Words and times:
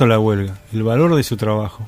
la 0.00 0.18
huelga, 0.18 0.58
el 0.72 0.82
valor 0.82 1.14
de 1.14 1.22
su 1.22 1.36
trabajo. 1.36 1.86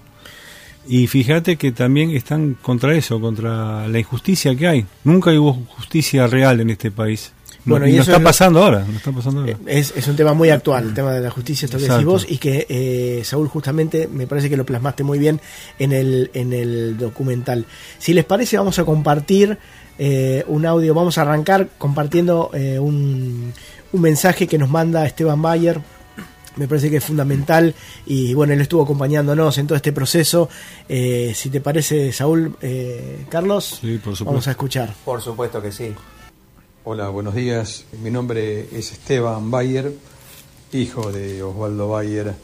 Y 0.89 1.09
fíjate 1.09 1.57
que 1.57 1.73
también 1.73 2.11
están 2.11 2.55
contra 2.63 2.95
eso, 2.95 3.21
contra 3.21 3.89
la 3.89 3.99
injusticia 3.99 4.55
que 4.55 4.69
hay. 4.69 4.87
Nunca 5.03 5.33
hubo 5.33 5.55
justicia 5.77 6.29
real 6.29 6.61
en 6.61 6.71
este 6.71 6.93
país. 6.93 7.33
Bueno, 7.65 7.89
y, 7.89 7.99
está, 7.99 8.21
pasando 8.21 8.63
ahora, 8.63 8.87
está 8.95 9.11
pasando 9.11 9.41
ahora. 9.41 9.57
Es, 9.67 9.93
es, 9.97 10.07
un 10.07 10.15
tema 10.15 10.35
muy 10.35 10.51
actual, 10.51 10.85
el 10.85 10.95
tema 10.95 11.13
de 11.13 11.21
la 11.21 11.31
justicia, 11.31 11.67
esto 11.67 11.79
que 11.79 11.89
decís 11.89 12.05
vos, 12.05 12.25
y 12.29 12.39
que 12.39 12.65
eh, 12.69 13.23
Saúl 13.25 13.49
justamente 13.49 14.07
me 14.07 14.29
parece 14.29 14.49
que 14.49 14.57
lo 14.57 14.65
plasmaste 14.65 15.03
muy 15.03 15.19
bien 15.19 15.41
en 15.81 15.93
el, 15.93 16.31
en 16.33 16.53
el 16.53 16.97
documental. 16.97 17.67
Si 17.99 18.15
les 18.15 18.25
parece, 18.25 18.57
vamos 18.57 18.79
a 18.79 18.85
compartir 18.85 19.59
eh, 19.99 20.45
un 20.47 20.65
audio, 20.65 20.95
vamos 20.95 21.19
a 21.19 21.23
arrancar 21.23 21.69
compartiendo 21.77 22.51
eh, 22.55 22.79
un, 22.79 23.53
un 23.93 24.01
mensaje 24.01 24.47
que 24.47 24.59
nos 24.59 24.71
manda 24.71 25.05
Esteban 25.05 25.43
Bayer 25.43 25.81
me 26.57 26.67
parece 26.67 26.91
que 26.91 26.97
es 26.97 27.05
fundamental 27.05 27.75
y 28.07 28.35
bueno, 28.35 28.53
él 28.53 28.61
estuvo 28.61 28.83
acompañándonos 28.83 29.57
en 29.59 29.67
todo 29.67 29.77
este 29.77 29.93
proceso. 29.93 30.49
Eh, 30.89 31.33
si 31.35 31.51
te 31.51 31.61
parece, 31.61 32.13
Saúl, 32.13 32.57
eh, 32.61 33.27
Carlos, 33.29 33.81
vamos 34.25 34.49
a 34.49 34.51
escuchar. 34.51 34.95
Por 35.05 35.23
supuesto 35.23 35.63
que 35.63 35.71
sí. 35.71 35.95
Hola, 36.85 37.09
buenos 37.09 37.35
días. 37.35 37.85
Mi 38.03 38.11
nombre 38.11 38.69
es 38.77 38.93
Esteban 38.93 39.51
Bayer, 39.51 39.93
hijo 40.73 41.13
de 41.13 41.43
Osvaldo 41.43 41.89
Bayer, 41.89 42.35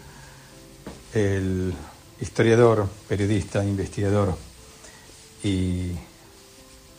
el 1.15 1.73
historiador, 2.21 2.89
periodista, 3.09 3.65
investigador 3.65 4.37
y 5.43 5.93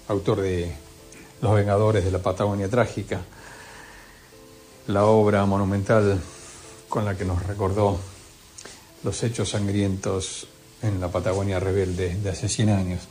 autor 0.08 0.42
de 0.42 0.74
Los 1.42 1.56
Vengadores 1.56 2.04
de 2.04 2.12
la 2.12 2.20
Patagonia 2.20 2.70
Trágica, 2.70 3.22
la 4.88 5.06
obra 5.06 5.46
monumental 5.46 6.22
con 6.94 7.06
la 7.06 7.18
que 7.18 7.26
nos 7.26 7.42
recordó 7.48 7.98
los 9.04 9.24
hechos 9.24 9.50
sangrientos 9.50 10.46
en 10.84 11.02
la 11.02 11.08
Patagonia 11.08 11.60
rebelde 11.60 12.14
de 12.14 12.30
hace 12.30 12.48
100 12.48 12.70
años. 12.70 13.02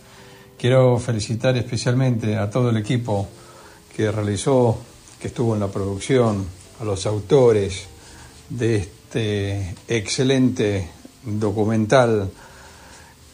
Quiero 0.56 1.00
felicitar 1.00 1.56
especialmente 1.56 2.36
a 2.36 2.48
todo 2.48 2.70
el 2.70 2.77
equipo 2.77 3.27
que 3.97 4.12
realizó, 4.12 4.78
que 5.20 5.27
estuvo 5.27 5.55
en 5.55 5.61
la 5.61 5.66
producción, 5.66 6.47
a 6.80 6.84
los 6.84 7.06
autores 7.06 7.89
de 8.48 8.77
este 8.77 9.74
excelente 9.89 10.89
documental 11.24 12.30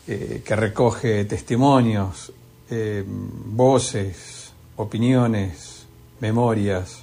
eh, 0.07 0.43
que 0.43 0.57
recoge 0.57 1.27
testimonios, 1.27 2.33
eh, 2.71 3.05
voces, 3.07 4.51
opiniones, 4.77 5.85
memorias, 6.21 7.01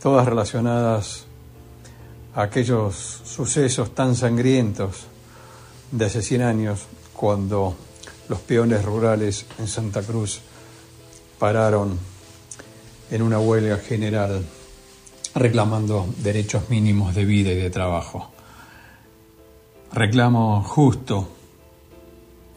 todas 0.00 0.24
relacionadas 0.24 1.23
aquellos 2.34 2.94
sucesos 3.24 3.94
tan 3.94 4.16
sangrientos 4.16 5.06
de 5.90 6.04
hace 6.06 6.22
100 6.22 6.42
años 6.42 6.86
cuando 7.12 7.76
los 8.28 8.40
peones 8.40 8.84
rurales 8.84 9.46
en 9.58 9.68
Santa 9.68 10.02
Cruz 10.02 10.40
pararon 11.38 11.98
en 13.10 13.22
una 13.22 13.38
huelga 13.38 13.78
general 13.78 14.44
reclamando 15.34 16.06
derechos 16.18 16.70
mínimos 16.70 17.14
de 17.14 17.24
vida 17.24 17.52
y 17.52 17.56
de 17.56 17.70
trabajo. 17.70 18.30
Reclamo 19.92 20.62
justo, 20.62 21.28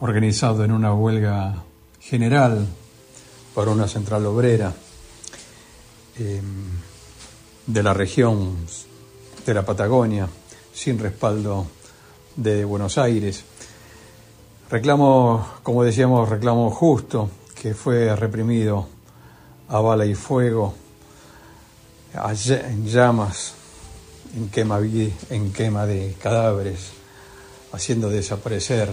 organizado 0.00 0.64
en 0.64 0.72
una 0.72 0.94
huelga 0.94 1.64
general 2.00 2.66
por 3.54 3.68
una 3.68 3.86
central 3.86 4.26
obrera 4.26 4.72
eh, 6.18 6.40
de 7.66 7.82
la 7.82 7.94
región 7.94 8.56
de 9.48 9.54
la 9.54 9.64
Patagonia, 9.64 10.28
sin 10.74 10.98
respaldo 10.98 11.66
de 12.36 12.66
Buenos 12.66 12.98
Aires. 12.98 13.44
Reclamo, 14.70 15.54
como 15.62 15.82
decíamos, 15.84 16.28
reclamo 16.28 16.70
justo, 16.70 17.30
que 17.54 17.72
fue 17.72 18.14
reprimido 18.14 18.86
a 19.68 19.80
bala 19.80 20.04
y 20.04 20.14
fuego, 20.14 20.74
en 22.12 22.86
llamas, 22.86 23.54
en 24.36 24.50
quema, 24.50 24.80
en 24.80 25.50
quema 25.50 25.86
de 25.86 26.14
cadáveres, 26.22 26.90
haciendo 27.72 28.10
desaparecer 28.10 28.90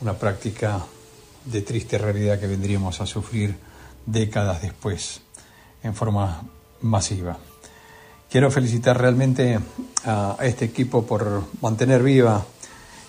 una 0.00 0.14
práctica 0.14 0.84
de 1.44 1.62
triste 1.62 1.98
realidad 1.98 2.40
que 2.40 2.48
vendríamos 2.48 3.00
a 3.00 3.06
sufrir 3.06 3.54
décadas 4.06 4.60
después 4.60 5.20
en 5.84 5.94
forma 5.94 6.42
masiva. 6.80 7.38
Quiero 8.32 8.50
felicitar 8.50 8.98
realmente 8.98 9.60
a 10.06 10.38
este 10.40 10.64
equipo 10.64 11.04
por 11.04 11.42
mantener 11.60 12.02
viva 12.02 12.42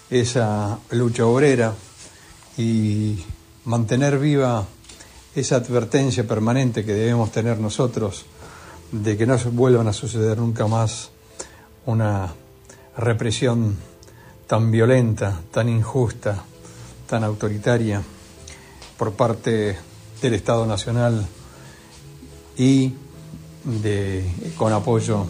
esa 0.09 0.77
lucha 0.91 1.25
obrera 1.25 1.73
y 2.57 3.23
mantener 3.63 4.19
viva 4.19 4.65
esa 5.33 5.55
advertencia 5.55 6.27
permanente 6.27 6.83
que 6.83 6.93
debemos 6.93 7.31
tener 7.31 7.57
nosotros 7.57 8.25
de 8.91 9.15
que 9.15 9.25
no 9.25 9.37
vuelvan 9.53 9.87
a 9.87 9.93
suceder 9.93 10.39
nunca 10.39 10.67
más 10.67 11.11
una 11.85 12.33
represión 12.97 13.77
tan 14.45 14.71
violenta, 14.71 15.39
tan 15.51 15.69
injusta, 15.69 16.43
tan 17.07 17.23
autoritaria 17.23 18.03
por 18.97 19.13
parte 19.13 19.77
del 20.21 20.33
Estado 20.33 20.65
Nacional 20.65 21.25
y 22.57 22.91
de, 23.63 24.25
con 24.57 24.73
apoyo 24.73 25.25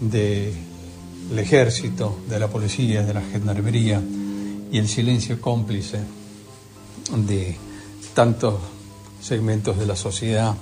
del 0.00 0.54
ejército, 1.36 2.18
de 2.28 2.38
la 2.38 2.48
policía, 2.48 3.02
de 3.02 3.14
la 3.14 3.22
gendarmería 3.22 4.02
y 4.70 4.78
el 4.78 4.88
silencio 4.88 5.40
cómplice 5.40 6.00
de 7.14 7.56
tantos 8.14 8.54
segmentos 9.20 9.78
de 9.78 9.86
la 9.86 9.96
sociedad 9.96 10.54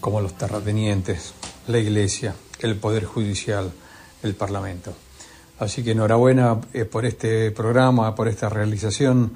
como 0.00 0.20
los 0.20 0.36
terratenientes, 0.36 1.34
la 1.66 1.78
iglesia, 1.78 2.34
el 2.60 2.76
poder 2.76 3.04
judicial, 3.04 3.72
el 4.22 4.34
parlamento. 4.34 4.92
Así 5.58 5.82
que 5.82 5.92
enhorabuena 5.92 6.60
eh, 6.72 6.84
por 6.84 7.06
este 7.06 7.50
programa, 7.52 8.14
por 8.14 8.28
esta 8.28 8.48
realización 8.48 9.32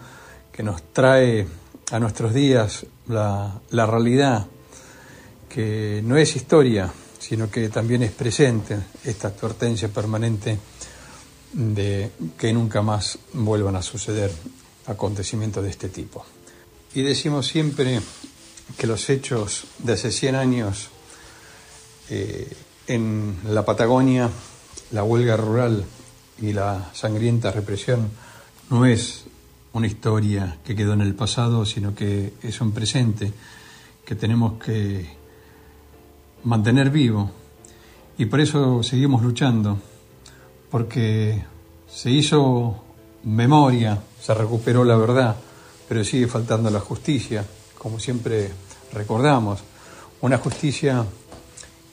que 0.52 0.62
nos 0.62 0.82
trae 0.92 1.46
a 1.90 1.98
nuestros 1.98 2.34
días 2.34 2.86
la, 3.06 3.60
la 3.70 3.86
realidad 3.86 4.46
que 5.48 6.02
no 6.04 6.16
es 6.16 6.36
historia, 6.36 6.92
sino 7.18 7.50
que 7.50 7.68
también 7.68 8.02
es 8.02 8.12
presente 8.12 8.78
esta 9.04 9.28
advertencia 9.28 9.88
permanente 9.88 10.58
de 11.52 12.10
que 12.36 12.52
nunca 12.52 12.82
más 12.82 13.18
vuelvan 13.32 13.76
a 13.76 13.82
suceder 13.82 14.30
acontecimientos 14.86 15.62
de 15.64 15.70
este 15.70 15.88
tipo. 15.88 16.24
Y 16.94 17.02
decimos 17.02 17.46
siempre 17.46 18.00
que 18.76 18.86
los 18.86 19.08
hechos 19.10 19.64
de 19.78 19.92
hace 19.94 20.10
100 20.10 20.34
años 20.34 20.88
eh, 22.10 22.50
en 22.86 23.36
la 23.48 23.64
Patagonia, 23.64 24.30
la 24.92 25.04
huelga 25.04 25.36
rural 25.36 25.84
y 26.40 26.52
la 26.52 26.90
sangrienta 26.94 27.50
represión 27.50 28.10
no 28.70 28.86
es 28.86 29.24
una 29.72 29.86
historia 29.86 30.58
que 30.64 30.74
quedó 30.74 30.94
en 30.94 31.02
el 31.02 31.14
pasado, 31.14 31.66
sino 31.66 31.94
que 31.94 32.32
es 32.42 32.60
un 32.60 32.72
presente 32.72 33.32
que 34.04 34.14
tenemos 34.14 34.62
que 34.62 35.17
mantener 36.44 36.90
vivo. 36.90 37.30
Y 38.16 38.26
por 38.26 38.40
eso 38.40 38.82
seguimos 38.82 39.22
luchando, 39.22 39.78
porque 40.70 41.44
se 41.88 42.10
hizo 42.10 42.82
memoria, 43.24 43.98
se 44.20 44.34
recuperó 44.34 44.84
la 44.84 44.96
verdad, 44.96 45.36
pero 45.88 46.04
sigue 46.04 46.26
faltando 46.26 46.70
la 46.70 46.80
justicia, 46.80 47.44
como 47.78 47.98
siempre 47.98 48.50
recordamos. 48.92 49.60
Una 50.20 50.38
justicia 50.38 51.04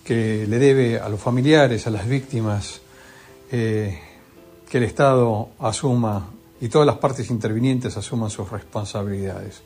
que 0.04 0.46
le 0.48 0.60
debe 0.60 1.00
a 1.00 1.10
los 1.10 1.20
familiares, 1.20 1.88
a 1.88 1.92
las 1.92 2.08
víctimas, 2.08 2.82
eh, 3.52 4.00
que 4.70 4.78
el 4.78 4.84
Estado 4.84 5.50
asuma 5.60 6.28
y 6.60 6.70
todas 6.70 6.86
las 6.86 6.98
partes 6.98 7.30
intervinientes 7.30 7.96
asuman 7.98 8.30
sus 8.30 8.50
responsabilidades. 8.50 9.62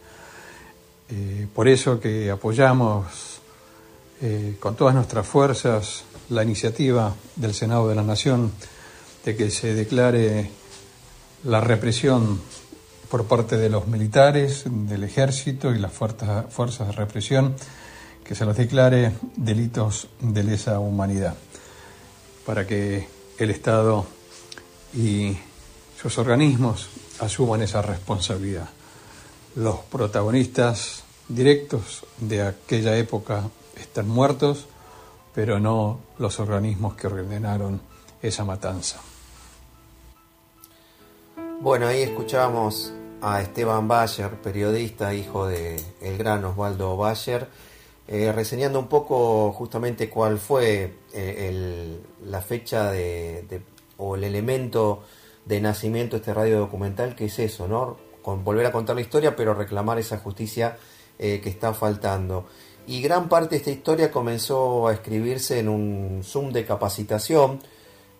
Eh, 1.09 1.47
por 1.53 1.67
eso 1.67 1.99
que 1.99 2.29
apoyamos 2.29 3.38
eh, 4.21 4.57
con 4.59 4.75
todas 4.75 4.93
nuestras 4.93 5.25
fuerzas 5.25 6.03
la 6.29 6.43
iniciativa 6.43 7.15
del 7.35 7.53
Senado 7.53 7.87
de 7.87 7.95
la 7.95 8.03
Nación 8.03 8.51
de 9.23 9.35
que 9.35 9.49
se 9.49 9.73
declare 9.73 10.49
la 11.43 11.61
represión 11.61 12.39
por 13.09 13.25
parte 13.25 13.57
de 13.57 13.69
los 13.69 13.87
militares, 13.87 14.63
del 14.65 15.03
ejército 15.03 15.73
y 15.73 15.79
las 15.79 15.91
fuerzas, 15.93 16.87
de 16.87 16.91
represión, 16.91 17.55
que 18.23 18.35
se 18.35 18.45
los 18.45 18.55
declare 18.55 19.13
delitos 19.35 20.09
de 20.19 20.43
lesa 20.43 20.79
humanidad, 20.79 21.35
para 22.45 22.67
que 22.67 23.07
el 23.37 23.49
Estado 23.49 24.05
y 24.93 25.37
sus 25.99 26.17
organismos 26.17 26.89
asuman 27.19 27.61
esa 27.61 27.81
responsabilidad. 27.81 28.69
Los 29.55 29.79
protagonistas 29.79 31.03
directos 31.27 32.05
de 32.19 32.43
aquella 32.43 32.95
época 32.97 33.49
están 33.81 34.07
muertos, 34.07 34.67
pero 35.33 35.59
no 35.59 35.99
los 36.17 36.39
organismos 36.39 36.95
que 36.95 37.07
ordenaron 37.07 37.81
esa 38.21 38.45
matanza. 38.45 38.99
Bueno, 41.61 41.87
ahí 41.87 42.01
escuchábamos 42.01 42.93
a 43.21 43.41
Esteban 43.41 43.87
Bayer, 43.87 44.31
periodista, 44.41 45.13
hijo 45.13 45.45
de 45.45 45.81
el 46.01 46.17
gran 46.17 46.43
Osvaldo 46.45 46.95
Bayer, 46.95 47.47
eh, 48.07 48.31
reseñando 48.31 48.79
un 48.79 48.87
poco 48.87 49.51
justamente 49.51 50.09
cuál 50.09 50.39
fue 50.39 50.95
eh, 51.13 51.99
la 52.25 52.41
fecha 52.41 52.91
de, 52.91 53.61
o 53.97 54.15
el 54.15 54.23
elemento 54.23 55.03
de 55.45 55.61
nacimiento 55.61 56.15
de 56.15 56.21
este 56.21 56.33
radio 56.33 56.59
documental, 56.59 57.15
que 57.15 57.25
es 57.25 57.37
eso, 57.39 57.67
¿no? 57.67 57.97
Con 58.21 58.43
volver 58.43 58.65
a 58.65 58.71
contar 58.71 58.95
la 58.95 59.01
historia, 59.01 59.35
pero 59.35 59.53
reclamar 59.53 59.99
esa 59.99 60.17
justicia 60.17 60.77
eh, 61.17 61.41
que 61.43 61.49
está 61.49 61.73
faltando. 61.73 62.47
Y 62.89 63.03
gran 63.03 63.29
parte 63.29 63.51
de 63.51 63.57
esta 63.57 63.69
historia 63.69 64.09
comenzó 64.09 64.87
a 64.87 64.93
escribirse 64.93 65.59
en 65.59 65.69
un 65.69 66.21
Zoom 66.23 66.51
de 66.51 66.65
capacitación 66.65 67.59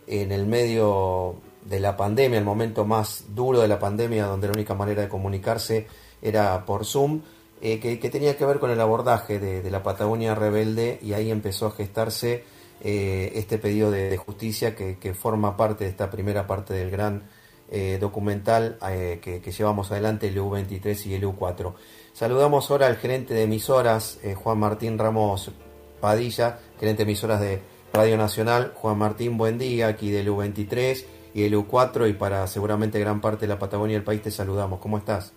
en 0.05 0.31
el 0.31 0.45
medio 0.45 1.37
de 1.65 1.79
la 1.79 1.97
pandemia, 1.97 2.37
el 2.37 2.45
momento 2.45 2.85
más 2.85 3.23
duro 3.33 3.61
de 3.61 3.67
la 3.67 3.79
pandemia, 3.79 4.27
donde 4.27 4.45
la 4.45 4.53
única 4.53 4.75
manera 4.75 5.01
de 5.01 5.09
comunicarse 5.09 5.87
era 6.21 6.67
por 6.67 6.85
Zoom, 6.85 7.21
eh, 7.63 7.79
que, 7.79 7.97
tenía 8.11 8.37
que 8.37 8.45
ver 8.45 8.59
con 8.59 8.69
el 8.69 8.79
abordaje 8.79 9.39
de, 9.39 9.67
la 9.71 9.81
Patagonia 9.81 10.35
rebelde 10.35 10.99
y 11.01 11.13
ahí 11.13 11.31
empezó 11.31 11.65
a 11.65 11.71
gestarse 11.71 12.43
eh, 12.83 13.31
este 13.33 13.57
pedido 13.57 13.89
de, 13.89 14.15
justicia 14.17 14.75
que, 14.75 15.13
forma 15.15 15.57
parte 15.57 15.85
de 15.85 15.89
esta 15.89 16.11
primera 16.11 16.45
parte 16.45 16.75
del 16.75 16.91
gran 16.91 17.23
eh, 17.71 17.97
documental 17.99 18.77
que, 19.19 19.41
llevamos 19.57 19.91
adelante, 19.91 20.27
el 20.27 20.37
EU23 20.37 21.07
y 21.07 21.15
el 21.15 21.23
EU4. 21.23 21.73
Saludamos 22.19 22.69
ahora 22.69 22.87
al 22.87 22.97
gerente 22.97 23.33
de 23.33 23.43
emisoras, 23.43 24.19
Juan 24.35 24.59
Martín 24.59 24.99
Ramos 24.99 25.53
Padilla, 26.01 26.59
gerente 26.77 27.05
de 27.05 27.09
emisoras 27.09 27.39
de 27.39 27.61
Radio 27.93 28.17
Nacional. 28.17 28.73
Juan 28.75 28.97
Martín, 28.97 29.37
buen 29.37 29.57
día, 29.57 29.87
aquí 29.87 30.11
del 30.11 30.27
EU23 30.27 31.05
y 31.33 31.43
el 31.45 31.53
U4 31.53 32.09
y 32.09 32.11
para 32.11 32.45
seguramente 32.47 32.99
gran 32.99 33.21
parte 33.21 33.45
de 33.45 33.53
la 33.53 33.57
Patagonia 33.57 33.95
del 33.95 34.03
país 34.03 34.21
te 34.21 34.31
saludamos. 34.31 34.81
¿Cómo 34.81 34.97
estás? 34.97 35.33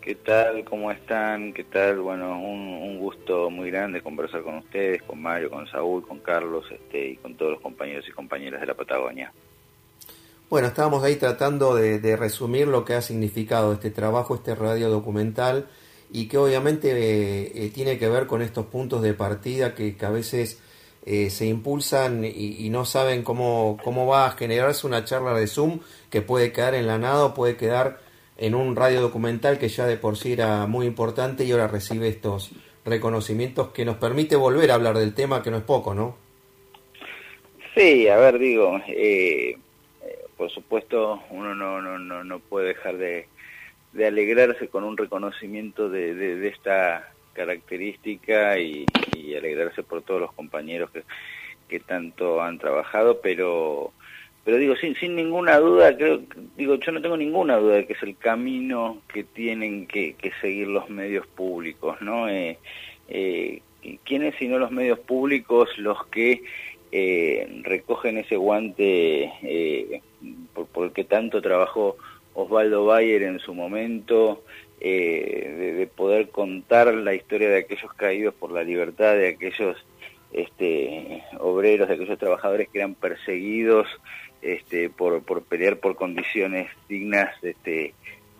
¿Qué 0.00 0.16
tal? 0.16 0.64
¿Cómo 0.64 0.90
están? 0.90 1.52
¿Qué 1.52 1.62
tal? 1.62 2.00
Bueno, 2.00 2.36
un, 2.36 2.98
gusto 2.98 3.48
muy 3.48 3.70
grande 3.70 4.02
conversar 4.02 4.42
con 4.42 4.56
ustedes, 4.56 5.00
con 5.04 5.22
Mario, 5.22 5.50
con 5.50 5.68
Saúl, 5.68 6.04
con 6.04 6.18
Carlos 6.18 6.64
este, 6.68 7.10
y 7.10 7.16
con 7.18 7.36
todos 7.36 7.52
los 7.52 7.60
compañeros 7.60 8.04
y 8.08 8.10
compañeras 8.10 8.60
de 8.60 8.66
la 8.66 8.74
Patagonia. 8.74 9.32
Bueno, 10.50 10.66
estábamos 10.66 11.04
ahí 11.04 11.14
tratando 11.14 11.76
de, 11.76 12.16
resumir 12.16 12.66
lo 12.66 12.84
que 12.84 12.94
ha 12.94 13.02
significado 13.02 13.72
este 13.72 13.90
trabajo, 13.90 14.34
este 14.34 14.56
radio 14.56 14.90
documental 14.90 15.68
y 16.12 16.26
que 16.26 16.38
obviamente 16.38 16.90
eh, 16.90 17.52
eh, 17.54 17.70
tiene 17.72 17.98
que 17.98 18.08
ver 18.08 18.26
con 18.26 18.42
estos 18.42 18.66
puntos 18.66 19.00
de 19.00 19.14
partida 19.14 19.76
que, 19.76 19.94
a 20.00 20.10
veces 20.10 20.60
eh, 21.06 21.30
se 21.30 21.46
impulsan 21.46 22.24
y, 22.24 22.68
no 22.68 22.84
saben 22.84 23.22
cómo, 23.22 23.78
cómo 23.84 24.08
va 24.08 24.26
a 24.26 24.32
generarse 24.32 24.88
una 24.88 25.04
charla 25.04 25.34
de 25.34 25.46
Zoom 25.46 25.78
que 26.10 26.20
puede 26.20 26.50
quedar 26.50 26.74
en 26.74 26.88
la 26.88 26.98
nada 26.98 27.26
o 27.26 27.34
puede 27.34 27.56
quedar 27.56 28.00
en 28.36 28.56
un 28.56 28.74
radio 28.74 29.02
documental 29.02 29.56
que 29.56 29.68
ya 29.68 29.86
de 29.86 29.98
por 29.98 30.16
sí 30.16 30.32
era 30.32 30.66
muy 30.66 30.84
importante 30.84 31.44
y 31.44 31.52
ahora 31.52 31.68
recibe 31.68 32.08
estos 32.08 32.50
reconocimientos 32.84 33.68
que 33.68 33.84
nos 33.84 33.98
permite 33.98 34.34
volver 34.34 34.72
a 34.72 34.74
hablar 34.74 34.98
del 34.98 35.14
tema 35.14 35.44
que 35.44 35.52
no 35.52 35.58
es 35.58 35.62
poco, 35.62 35.94
¿no? 35.94 36.16
Sí, 37.76 38.08
a 38.08 38.16
ver, 38.16 38.36
digo, 38.40 38.80
eh, 38.88 39.56
por 40.40 40.50
supuesto 40.50 41.22
uno 41.28 41.54
no, 41.54 41.82
no, 41.82 41.98
no, 41.98 42.24
no 42.24 42.38
puede 42.38 42.68
dejar 42.68 42.96
de, 42.96 43.26
de 43.92 44.06
alegrarse 44.06 44.68
con 44.68 44.84
un 44.84 44.96
reconocimiento 44.96 45.90
de, 45.90 46.14
de 46.14 46.48
esta 46.48 47.12
característica 47.34 48.58
y, 48.58 48.86
alegrarse 49.36 49.82
por 49.82 50.00
todos 50.00 50.18
los 50.18 50.32
compañeros 50.32 50.90
que, 50.92 51.02
que 51.68 51.78
tanto 51.78 52.40
han 52.42 52.58
trabajado, 52.58 53.20
pero 53.20 53.92
pero 54.42 54.56
digo 54.56 54.76
sin 54.76 54.94
sin 54.96 55.14
ninguna 55.14 55.58
duda 55.58 55.94
creo 55.94 56.22
digo 56.56 56.76
yo 56.76 56.90
no 56.92 57.02
tengo 57.02 57.18
ninguna 57.18 57.58
duda 57.58 57.74
de 57.76 57.86
que 57.86 57.92
es 57.92 58.02
el 58.02 58.16
camino 58.16 59.02
que 59.12 59.24
tienen 59.24 59.86
que, 59.86 60.14
que 60.14 60.32
seguir 60.40 60.68
los 60.68 60.88
medios 60.88 61.26
públicos 61.26 62.00
no 62.00 62.28
eh, 62.28 62.58
eh, 63.08 63.60
quiénes 64.04 64.34
sino 64.38 64.58
los 64.58 64.70
medios 64.70 64.98
públicos 64.98 65.68
los 65.76 66.06
que 66.06 66.42
eh, 66.92 67.60
recogen 67.62 68.18
ese 68.18 68.36
guante 68.36 69.32
eh, 69.42 70.02
por, 70.54 70.66
por, 70.66 70.86
el 70.86 70.92
que 70.92 71.04
tanto 71.04 71.40
trabajó 71.40 71.96
Osvaldo 72.34 72.84
Bayer 72.84 73.22
en 73.22 73.38
su 73.38 73.54
momento 73.54 74.42
eh, 74.80 75.74
de, 75.76 75.86
poder 75.86 76.30
contar 76.30 76.92
la 76.94 77.14
historia 77.14 77.50
de 77.50 77.58
aquellos 77.58 77.92
caídos 77.94 78.34
por 78.34 78.50
la 78.50 78.62
libertad, 78.62 79.14
de 79.14 79.28
aquellos 79.28 79.76
este, 80.32 81.22
obreros, 81.38 81.88
de 81.88 81.94
aquellos 81.94 82.18
trabajadores 82.18 82.68
que 82.68 82.78
eran 82.78 82.94
perseguidos 82.94 83.86
este, 84.42 84.88
por, 84.88 85.22
por 85.22 85.42
pelear 85.42 85.76
por 85.76 85.96
condiciones 85.96 86.70
dignas 86.88 87.30
este, 87.42 87.94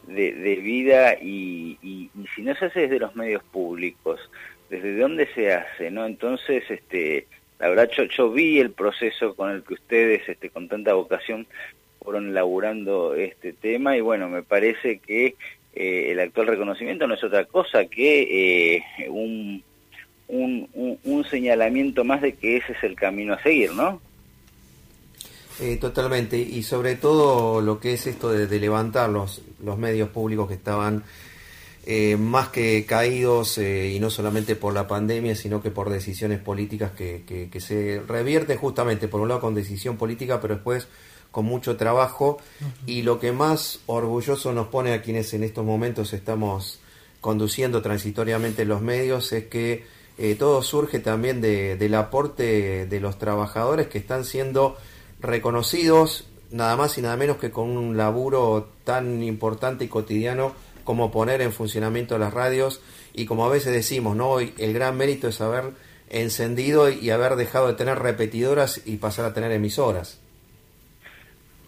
de, 0.07 0.57
vida 0.63 1.15
y, 1.21 1.79
y, 1.83 2.11
si 2.35 2.43
no 2.43 2.55
se 2.55 2.67
hace 2.67 2.81
desde 2.81 3.01
los 3.01 3.15
medios 3.15 3.43
públicos, 3.45 4.19
desde 4.71 4.97
dónde 4.97 5.29
se 5.35 5.53
hace, 5.53 5.91
¿no? 5.91 6.07
Entonces, 6.07 6.65
este, 6.71 7.27
la 7.61 7.69
verdad 7.69 7.91
yo, 7.97 8.05
yo 8.05 8.33
vi 8.33 8.59
el 8.59 8.71
proceso 8.71 9.35
con 9.35 9.51
el 9.51 9.63
que 9.63 9.75
ustedes, 9.75 10.27
este, 10.29 10.49
con 10.49 10.67
tanta 10.69 10.95
vocación, 10.95 11.47
fueron 12.03 12.33
laburando 12.33 13.15
este 13.15 13.53
tema 13.53 13.97
y 13.97 14.01
bueno, 14.01 14.29
me 14.31 14.43
parece 14.43 14.99
que 14.99 15.37
eh, 15.75 16.13
el 16.13 16.21
actual 16.21 16.47
reconocimiento 16.47 17.07
no 17.07 17.15
es 17.15 17.23
otra 17.23 17.45
cosa 17.45 17.85
que 17.85 18.77
eh, 18.77 19.09
un, 19.11 19.63
un, 20.29 21.25
señalamiento 21.31 22.03
más 22.03 22.23
de 22.23 22.35
que 22.35 22.57
ese 22.57 22.73
es 22.73 22.83
el 22.83 22.97
camino 22.97 23.35
a 23.35 23.43
seguir, 23.43 23.73
¿no? 23.73 24.01
Eh, 25.61 25.77
totalmente, 25.77 26.39
y 26.39 26.63
sobre 26.63 26.97
todo 26.97 27.61
lo 27.61 27.79
que 27.79 27.93
es 27.93 28.07
esto 28.07 28.31
de, 28.31 28.59
levantar 28.59 29.11
los, 29.11 29.43
los 29.63 29.77
medios 29.77 30.09
públicos 30.09 30.49
que 30.49 30.55
estaban 30.55 31.05
más 32.19 32.49
que 32.49 32.85
caídos, 32.87 33.59
y 33.59 33.99
no 34.01 34.11
solamente 34.11 34.55
por 34.55 34.75
la 34.75 34.87
pandemia, 34.87 35.35
sino 35.35 35.63
que 35.63 35.71
por 35.71 35.91
decisiones 35.91 36.39
políticas 36.39 36.93
que, 36.93 37.25
que, 37.27 37.49
que 37.51 37.61
se 37.61 38.03
revierten 38.07 38.59
justamente, 38.59 39.09
por 39.09 39.21
un 39.21 39.29
lado 39.29 39.41
con 39.41 39.55
decisión 39.55 39.97
política, 39.97 40.41
pero 40.41 40.55
después 40.55 40.89
con 41.31 41.45
mucho 41.45 41.77
trabajo. 41.77 42.39
Y 42.87 43.03
lo 43.03 43.19
que 43.21 43.33
más 43.33 43.81
orgulloso 43.87 44.53
nos 44.53 44.69
pone 44.69 44.93
a 44.93 45.03
quienes 45.03 45.33
en 45.35 45.45
estos 45.45 45.65
momentos 45.65 46.13
estamos 46.13 46.81
conduciendo 47.21 47.83
transitoriamente 47.83 48.65
los 48.65 48.81
medios 48.81 49.33
es 49.33 49.47
que 49.47 49.85
eh, 50.19 50.35
todo 50.35 50.63
surge 50.63 51.01
también 51.01 51.41
de, 51.41 51.77
del 51.77 51.95
aporte 51.95 52.87
de 52.87 53.01
los 53.01 53.19
trabajadores 53.19 53.89
que 53.89 53.99
están 53.99 54.25
siendo 54.25 54.77
reconocidos 55.21 56.27
nada 56.51 56.77
más 56.77 56.99
y 56.99 57.03
nada 57.03 57.17
menos 57.17 57.37
que 57.37 57.51
con 57.51 57.77
un 57.77 57.97
laburo 57.97 58.71
tan 58.85 59.23
importante 59.23 59.85
y 59.85 59.89
cotidiano 59.89 60.53
como 60.91 61.13
poner 61.13 61.41
en 61.41 61.53
funcionamiento 61.53 62.19
las 62.19 62.35
radios 62.35 62.83
y 63.15 63.25
como 63.25 63.47
a 63.47 63.49
veces 63.49 63.73
decimos, 63.73 64.17
¿no? 64.17 64.41
el 64.41 64.73
gran 64.73 64.97
mérito 64.97 65.29
es 65.29 65.41
haber 65.41 65.67
encendido 66.09 66.91
y 66.91 67.11
haber 67.11 67.37
dejado 67.37 67.69
de 67.69 67.75
tener 67.75 68.01
repetidoras 68.01 68.83
y 68.85 68.97
pasar 68.97 69.27
a 69.27 69.33
tener 69.33 69.53
emisoras. 69.53 70.21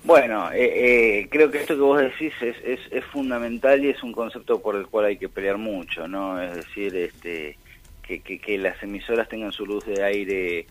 Bueno, 0.03 0.51
eh, 0.51 1.21
eh, 1.21 1.29
creo 1.31 1.53
que 1.53 1.59
esto 1.59 1.77
que 1.77 1.81
vos 1.83 2.01
decís 2.01 2.33
es, 2.41 2.57
es, 2.65 2.81
es, 2.91 3.05
fundamental 3.05 3.85
y 3.85 3.91
es 3.91 4.03
un 4.03 4.11
concepto 4.11 4.61
por 4.61 4.75
el 4.75 4.89
cual 4.89 5.05
hay 5.05 5.17
que 5.19 5.29
pelear 5.29 5.57
mucho, 5.57 6.09
¿no? 6.09 6.43
Es 6.43 6.57
decir, 6.57 6.97
este, 6.97 7.57
que, 8.03 8.19
que, 8.23 8.41
que 8.41 8.59
las 8.59 8.83
emisoras 8.83 9.29
tengan 9.29 9.53
su 9.53 9.65
luz 9.65 9.87
de 9.87 10.03
aire 10.03 10.67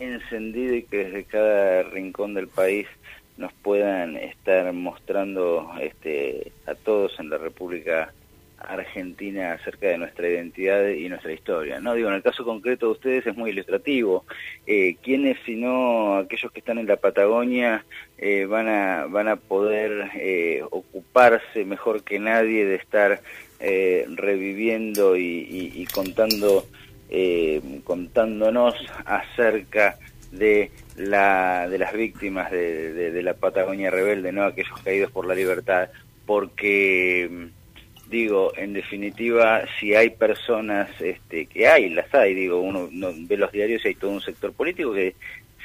encendida 0.00 0.74
y 0.74 0.82
que 0.82 1.04
desde 1.04 1.22
cada 1.22 1.84
rincón 1.84 2.34
del 2.34 2.48
país 2.48 2.88
nos 3.36 3.52
puedan 3.52 4.16
estar 4.16 4.72
mostrando 4.72 5.72
este, 5.80 6.52
a 6.66 6.74
todos 6.74 7.18
en 7.18 7.30
la 7.30 7.38
República 7.38 8.12
Argentina 8.68 9.52
acerca 9.52 9.88
de 9.88 9.98
nuestra 9.98 10.28
identidad 10.28 10.88
y 10.88 11.08
nuestra 11.08 11.32
historia. 11.32 11.80
No 11.80 11.94
digo, 11.94 12.08
en 12.08 12.14
el 12.14 12.22
caso 12.22 12.44
concreto 12.44 12.86
de 12.86 12.92
ustedes 12.92 13.26
es 13.26 13.36
muy 13.36 13.50
ilustrativo. 13.50 14.24
Eh, 14.66 14.96
¿Quiénes, 15.02 15.38
sino 15.44 16.16
aquellos 16.16 16.52
que 16.52 16.60
están 16.60 16.78
en 16.78 16.86
la 16.86 16.96
Patagonia, 16.96 17.84
eh, 18.18 18.44
van, 18.44 18.68
a, 18.68 19.06
van 19.06 19.28
a 19.28 19.36
poder 19.36 20.10
eh, 20.14 20.62
ocuparse 20.70 21.64
mejor 21.64 22.04
que 22.04 22.18
nadie 22.18 22.64
de 22.64 22.76
estar 22.76 23.20
eh, 23.60 24.06
reviviendo 24.14 25.16
y, 25.16 25.72
y, 25.74 25.86
contando, 25.86 26.66
contándonos 27.84 28.74
acerca 29.04 29.98
de 29.98 30.11
la 30.96 31.68
de 31.68 31.78
las 31.78 31.92
víctimas 31.92 32.50
de, 32.50 32.92
de, 32.92 33.10
de 33.12 33.22
la 33.22 33.34
Patagonia 33.34 33.90
rebelde, 33.90 34.32
no 34.32 34.44
aquellos 34.44 34.80
caídos 34.82 35.10
por 35.10 35.26
la 35.26 35.34
libertad, 35.34 35.90
porque 36.26 37.50
digo, 38.12 38.52
en 38.56 38.74
definitiva, 38.74 39.64
si 39.80 39.94
hay 39.94 40.10
personas 40.10 40.88
este, 41.00 41.46
que 41.46 41.66
hay, 41.66 41.88
las 41.88 42.14
hay, 42.14 42.34
digo, 42.34 42.60
uno, 42.60 42.88
ve 42.92 43.36
los 43.36 43.50
diarios 43.50 43.84
y 43.84 43.88
hay 43.88 43.94
todo 43.94 44.10
un 44.10 44.20
sector 44.20 44.52
político 44.52 44.92
que 44.92 45.14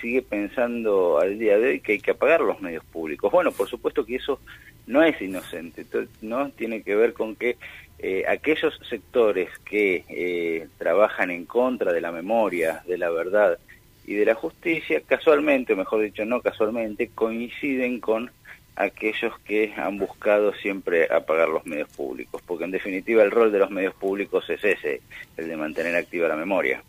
sigue 0.02 0.22
pensando 0.22 1.20
al 1.20 1.38
día 1.38 1.58
de 1.58 1.70
hoy 1.70 1.80
que 1.82 1.94
hay 1.94 2.00
que 2.00 2.12
apagar 2.12 2.42
los 2.42 2.62
medios 2.62 2.86
públicos. 2.86 3.32
Bueno, 3.32 3.52
por 3.52 3.68
supuesto 3.68 4.06
que 4.06 4.16
eso 4.16 4.40
no 4.86 5.04
es 5.04 5.22
inocente, 5.22 5.86
no 6.22 6.50
tiene 6.52 6.84
que 6.84 6.96
ver 6.96 7.14
con 7.14 7.36
que 7.36 7.58
eh, 8.00 8.24
aquellos 8.28 8.80
sectores 8.90 9.50
que 9.66 10.06
eh, 10.08 10.68
trabajan 10.78 11.32
en 11.32 11.46
contra 11.46 11.92
de 11.92 12.00
la 12.00 12.12
memoria, 12.12 12.84
de 12.88 12.98
la 12.98 13.10
verdad 13.10 13.60
y 14.08 14.16
de 14.16 14.26
la 14.26 14.36
justicia, 14.36 15.02
casualmente, 15.06 15.74
o 15.74 15.76
mejor 15.76 16.02
dicho, 16.02 16.26
no 16.26 16.42
casualmente, 16.42 17.12
coinciden 17.14 18.00
con 18.00 18.32
aquellos 18.78 19.34
que 19.44 19.74
han 19.76 19.98
buscado 19.98 20.54
siempre 20.54 21.08
apagar 21.12 21.50
los 21.50 21.66
medios 21.66 21.90
públicos, 21.90 22.42
porque 22.46 22.64
en 22.64 22.72
definitiva 22.72 23.22
el 23.22 23.32
rol 23.32 23.52
de 23.52 23.60
los 23.60 23.70
medios 23.70 23.94
públicos 23.96 24.50
es 24.50 24.64
ese, 24.64 25.02
el 25.36 25.48
de 25.48 25.58
mantener 25.58 25.96
activa 25.96 26.28
la 26.30 26.38
memoria. 26.38 26.82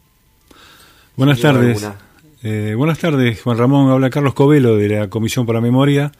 Buenas 1.16 1.40
tardes. 1.40 1.90
Eh, 2.44 2.74
buenas 2.76 3.00
tardes, 3.00 3.42
Juan 3.42 3.58
Ramón. 3.58 3.90
Habla 3.90 4.10
Carlos 4.10 4.34
Covelo 4.34 4.76
de 4.76 4.88
la 4.88 5.08
Comisión 5.08 5.44
para 5.44 5.58
la 5.58 5.62
Memoria 5.62 6.12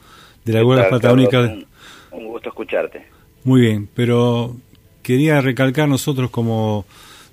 de 0.43 0.53
la 0.53 0.65
Huelga 0.65 0.89
Patagónica. 0.89 1.39
Un, 1.39 1.65
un 2.11 2.27
gusto 2.27 2.49
escucharte. 2.49 3.05
Muy 3.45 3.61
bien, 3.61 3.87
pero 3.95 4.57
quería 5.01 5.39
recalcar 5.39 5.87
nosotros 5.87 6.29
como 6.29 6.85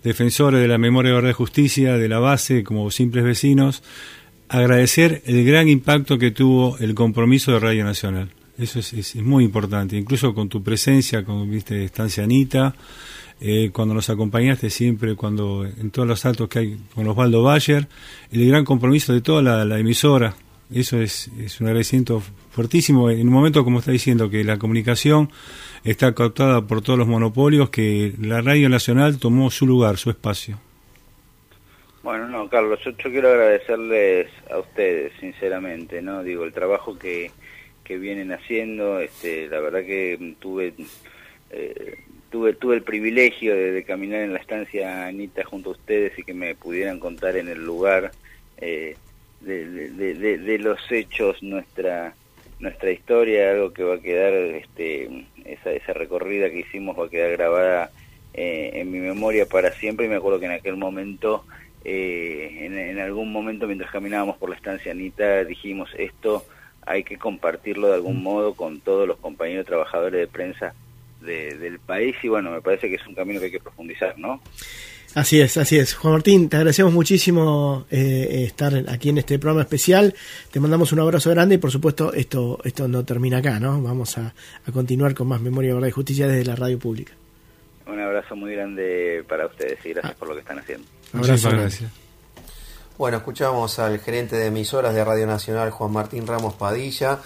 defensores 0.06 0.60
de 0.60 0.68
la 0.68 0.78
memoria, 0.78 1.12
verdad 1.12 1.30
y 1.30 1.32
justicia, 1.32 1.98
de 1.98 2.08
la 2.08 2.20
base, 2.20 2.62
como 2.62 2.92
simples 2.92 3.24
vecinos, 3.24 3.82
agradecer 4.48 5.20
el 5.26 5.44
gran 5.44 5.68
impacto 5.68 6.16
que 6.16 6.30
tuvo 6.30 6.78
el 6.78 6.94
compromiso 6.94 7.50
de 7.50 7.58
Radio 7.58 7.84
Nacional. 7.84 8.30
Eso 8.56 8.78
es, 8.78 9.16
muy 9.16 9.42
importante, 9.42 9.96
incluso 9.96 10.32
con 10.32 10.48
tu 10.48 10.62
presencia, 10.62 11.24
con 11.24 11.50
viste 11.50 11.84
Estancia 11.84 12.22
Anita, 12.22 12.76
eh, 13.40 13.70
cuando 13.72 13.94
nos 13.94 14.08
acompañaste 14.08 14.70
siempre, 14.70 15.16
cuando 15.16 15.66
en 15.66 15.90
todos 15.90 16.06
los 16.06 16.24
actos 16.24 16.48
que 16.48 16.58
hay 16.60 16.76
con 16.94 17.08
Osvaldo 17.08 17.42
Bayer, 17.42 17.88
el 18.30 18.48
gran 18.48 18.64
compromiso 18.64 19.12
de 19.12 19.20
toda 19.20 19.42
la, 19.64 19.78
emisora. 19.78 20.36
Eso 20.74 21.00
es, 21.00 21.28
es, 21.38 21.60
un 21.60 21.68
agradecimiento 21.68 22.20
fuertísimo 22.50 23.08
en 23.10 23.28
un 23.28 23.32
momento, 23.32 23.62
como 23.62 23.78
está 23.78 23.92
diciendo, 23.92 24.28
que 24.28 24.42
la 24.42 24.58
comunicación 24.58 25.30
está 25.84 26.12
captada 26.12 26.66
por 26.66 26.82
todos 26.82 26.98
los 26.98 27.06
monopolios, 27.06 27.70
que 27.70 28.12
la 28.20 28.40
Radio 28.40 28.68
Nacional 28.68 29.18
tomó 29.18 29.50
su 29.50 29.66
lugar, 29.66 29.96
su 29.96 30.10
espacio. 30.10 30.58
Bueno, 32.02 32.28
no, 32.28 32.48
Carlos, 32.48 32.78
yo, 32.84 32.92
quiero 32.96 33.28
agradecerles 33.28 34.28
a 34.50 34.58
ustedes, 34.58 35.12
sinceramente, 35.18 36.02
¿no? 36.02 36.22
Digo, 36.22 36.44
el 36.44 36.52
trabajo 36.52 36.98
que, 36.98 37.30
que 37.82 37.98
vienen 37.98 38.32
haciendo, 38.32 39.00
este, 39.00 39.48
la 39.48 39.60
verdad 39.60 39.84
que 39.84 40.34
tuve, 40.38 40.74
eh, 41.50 41.98
tuve, 42.30 42.54
tuve 42.54 42.76
el 42.76 42.82
privilegio 42.82 43.54
de, 43.54 43.82
caminar 43.84 44.20
en 44.20 44.32
la 44.32 44.38
estancia 44.38 45.06
Anita 45.06 45.44
junto 45.44 45.70
a 45.70 45.72
ustedes 45.72 46.16
y 46.16 46.22
que 46.22 46.32
me 46.32 46.54
pudieran 46.54 47.00
contar 47.00 47.36
en 47.36 47.48
el 47.48 47.64
lugar 47.64 48.12
eh, 48.58 48.96
de, 49.40 49.90
de, 49.90 50.58
los 50.58 50.80
hechos 50.90 51.42
nuestra 51.42 52.14
nuestra 52.58 52.90
historia, 52.90 53.50
algo 53.50 53.72
que 53.72 53.84
va 53.84 53.96
a 53.96 54.00
quedar, 54.00 54.32
este, 54.32 55.26
esa, 55.44 55.72
esa 55.72 55.92
recorrida 55.92 56.48
que 56.48 56.60
hicimos 56.60 56.98
va 56.98 57.04
a 57.04 57.10
quedar 57.10 57.32
grabada 57.32 57.90
eh, 58.32 58.80
en 58.80 58.90
mi 58.90 58.98
memoria 58.98 59.46
para 59.46 59.72
siempre 59.72 60.06
y 60.06 60.08
me 60.08 60.16
acuerdo 60.16 60.40
que 60.40 60.46
en 60.46 60.52
aquel 60.52 60.76
momento 60.76 61.44
eh, 61.84 62.58
en, 62.62 62.98
algún 62.98 63.32
momento 63.32 63.66
mientras 63.66 63.90
caminábamos 63.90 64.36
por 64.36 64.50
la 64.50 64.56
estancia 64.56 64.92
Anita 64.92 65.44
dijimos 65.44 65.88
esto 65.96 66.44
hay 66.84 67.04
que 67.04 67.16
compartirlo 67.16 67.88
de 67.88 67.94
algún 67.94 68.22
modo 68.22 68.54
con 68.54 68.80
todos 68.80 69.08
los 69.08 69.16
compañeros 69.18 69.66
trabajadores 69.66 70.20
de 70.20 70.26
prensa 70.26 70.74
del 71.20 71.78
país 71.80 72.14
y 72.22 72.28
bueno, 72.28 72.50
me 72.50 72.60
parece 72.60 72.88
que 72.88 72.96
es 72.96 73.06
un 73.06 73.14
camino 73.14 73.40
que 73.40 73.46
hay 73.46 73.52
que 73.52 73.60
profundizar, 73.60 74.18
¿no? 74.18 74.40
Así 75.16 75.40
es, 75.40 75.56
así 75.56 75.78
es. 75.78 75.94
Juan 75.94 76.12
Martín, 76.12 76.50
te 76.50 76.58
agradecemos 76.58 76.92
muchísimo 76.92 77.86
eh, 77.90 78.44
estar 78.46 78.84
aquí 78.86 79.08
en 79.08 79.16
este 79.16 79.38
programa 79.38 79.62
especial. 79.62 80.14
Te 80.50 80.60
mandamos 80.60 80.92
un 80.92 81.00
abrazo 81.00 81.30
grande 81.30 81.54
y 81.54 81.58
por 81.58 81.70
supuesto 81.70 82.12
esto 82.12 82.58
esto 82.64 82.86
no 82.86 83.02
termina 83.02 83.38
acá, 83.38 83.58
¿no? 83.58 83.80
Vamos 83.80 84.18
a, 84.18 84.34
a 84.66 84.72
continuar 84.72 85.14
con 85.14 85.28
más 85.28 85.40
Memoria, 85.40 85.72
Verdad 85.72 85.88
y 85.88 85.92
Justicia 85.92 86.28
desde 86.28 86.44
la 86.44 86.54
radio 86.54 86.78
pública. 86.78 87.14
Un 87.86 87.98
abrazo 87.98 88.36
muy 88.36 88.52
grande 88.52 89.24
para 89.26 89.46
ustedes 89.46 89.78
y 89.86 89.94
gracias 89.94 90.12
ah. 90.14 90.18
por 90.18 90.28
lo 90.28 90.34
que 90.34 90.40
están 90.40 90.58
haciendo. 90.58 90.86
Muchas 91.14 91.42
gracias. 91.46 91.90
Bueno, 92.98 93.16
escuchamos 93.16 93.78
al 93.78 93.98
gerente 94.00 94.36
de 94.36 94.48
emisoras 94.48 94.94
de 94.94 95.02
Radio 95.02 95.26
Nacional, 95.26 95.70
Juan 95.70 95.92
Martín 95.92 96.26
Ramos 96.26 96.52
Padilla. 96.56 97.20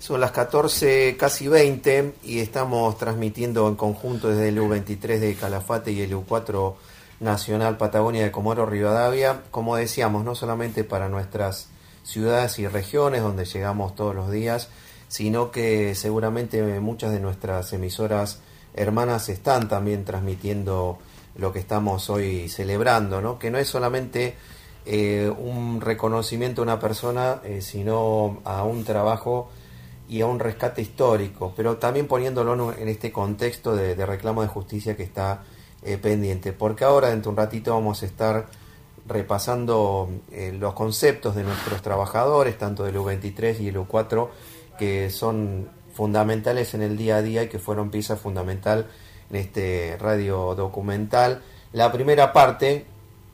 Son 0.00 0.20
las 0.20 0.32
14, 0.32 1.16
casi 1.16 1.46
20, 1.46 2.14
y 2.24 2.40
estamos 2.40 2.98
transmitiendo 2.98 3.68
en 3.68 3.76
conjunto 3.76 4.28
desde 4.28 4.48
el 4.48 4.58
U23 4.58 5.20
de 5.20 5.34
Calafate 5.36 5.92
y 5.92 6.00
el 6.00 6.14
U4 6.14 6.74
Nacional 7.20 7.76
Patagonia 7.76 8.24
de 8.24 8.30
Comoro 8.30 8.66
Rivadavia. 8.66 9.42
Como 9.50 9.76
decíamos, 9.76 10.24
no 10.24 10.34
solamente 10.34 10.84
para 10.84 11.08
nuestras 11.08 11.68
ciudades 12.02 12.58
y 12.58 12.66
regiones 12.66 13.22
donde 13.22 13.44
llegamos 13.44 13.94
todos 13.94 14.14
los 14.14 14.30
días, 14.30 14.68
sino 15.08 15.50
que 15.50 15.94
seguramente 15.94 16.80
muchas 16.80 17.12
de 17.12 17.20
nuestras 17.20 17.72
emisoras 17.72 18.40
hermanas 18.74 19.28
están 19.28 19.68
también 19.68 20.04
transmitiendo 20.04 20.98
lo 21.36 21.52
que 21.52 21.58
estamos 21.58 22.10
hoy 22.10 22.48
celebrando, 22.48 23.20
¿no? 23.20 23.38
que 23.38 23.50
no 23.50 23.58
es 23.58 23.68
solamente 23.68 24.36
eh, 24.86 25.32
un 25.38 25.80
reconocimiento 25.80 26.62
a 26.62 26.64
una 26.64 26.80
persona, 26.80 27.40
eh, 27.44 27.60
sino 27.60 28.40
a 28.44 28.64
un 28.64 28.84
trabajo 28.84 29.50
y 30.08 30.22
a 30.22 30.26
un 30.26 30.38
rescate 30.38 30.80
histórico, 30.80 31.52
pero 31.54 31.76
también 31.76 32.06
poniéndolo 32.06 32.72
en 32.72 32.88
este 32.88 33.12
contexto 33.12 33.76
de, 33.76 33.94
reclamo 34.06 34.42
de 34.42 34.48
justicia 34.48 34.96
que 34.96 35.02
está 35.02 35.42
eh, 35.82 35.98
pendiente, 35.98 36.52
porque 36.52 36.84
ahora 36.84 37.10
dentro 37.10 37.30
de 37.30 37.34
un 37.34 37.36
ratito 37.36 37.72
vamos 37.72 38.02
a 38.02 38.06
estar 38.06 38.46
repasando 39.06 40.10
los 40.52 40.74
conceptos 40.74 41.34
de 41.34 41.42
nuestros 41.42 41.80
trabajadores, 41.80 42.58
tanto 42.58 42.84
del 42.84 42.96
U23 42.96 43.58
y 43.60 43.68
el 43.68 43.76
U4, 43.76 44.28
que 44.78 45.08
son 45.08 45.70
fundamentales 45.98 46.74
en 46.74 46.82
el 46.82 46.96
día 46.96 47.16
a 47.16 47.22
día 47.22 47.42
y 47.42 47.48
que 47.48 47.58
fueron 47.58 47.90
pieza 47.90 48.16
fundamental 48.16 48.86
en 49.30 49.36
este 49.36 49.96
radio 49.98 50.54
documental. 50.54 51.42
La 51.72 51.90
primera 51.90 52.32
parte, 52.32 52.86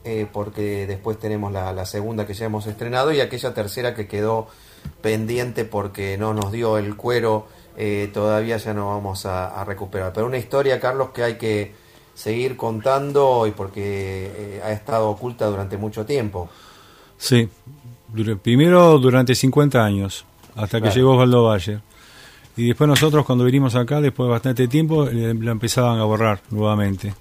eh, 0.02 0.26
porque 0.32 0.86
después 0.86 1.18
tenemos 1.18 1.52
la, 1.52 1.84
segunda 1.86 2.26
que 2.26 2.34
ya 2.34 2.46
hemos 2.46 2.66
estrenado 2.66 3.12
y 3.12 3.20
aquella 3.20 3.54
tercera 3.54 3.94
que 3.94 4.08
quedó 4.08 4.48
pendiente 5.02 5.64
porque 5.64 6.16
no 6.18 6.34
nos 6.34 6.52
dio 6.52 6.78
el 6.78 6.96
cuero, 6.96 7.46
eh, 7.76 8.10
todavía 8.12 8.56
ya 8.56 8.74
no 8.74 8.88
vamos 8.88 9.26
a, 9.26 9.62
recuperar. 9.64 10.12
Pero 10.12 10.26
una 10.26 10.38
historia, 10.38 10.80
Carlos, 10.80 11.10
que 11.10 11.22
hay 11.22 11.34
que 11.34 11.74
seguir 12.14 12.56
contando 12.56 13.46
y 13.46 13.50
porque 13.50 14.30
eh, 14.36 14.60
ha 14.64 14.72
estado 14.72 15.08
oculta 15.10 15.46
durante 15.46 15.76
mucho 15.76 16.06
tiempo. 16.06 16.48
Sí, 17.18 17.48
primero 18.42 18.98
durante 18.98 19.34
50 19.34 19.84
años, 19.84 20.24
hasta 20.54 20.80
que 20.80 20.90
llegó 20.90 21.12
Osvaldo 21.12 21.44
Valle. 21.44 21.80
Y 22.56 22.68
después 22.68 22.86
nosotros 22.86 23.26
cuando 23.26 23.44
vinimos 23.44 23.74
acá, 23.74 24.00
después 24.00 24.28
de 24.28 24.30
bastante 24.30 24.68
tiempo, 24.68 25.06
la 25.06 25.50
empezaban 25.50 25.98
a 25.98 26.04
borrar 26.04 26.40
nuevamente. 26.50 27.14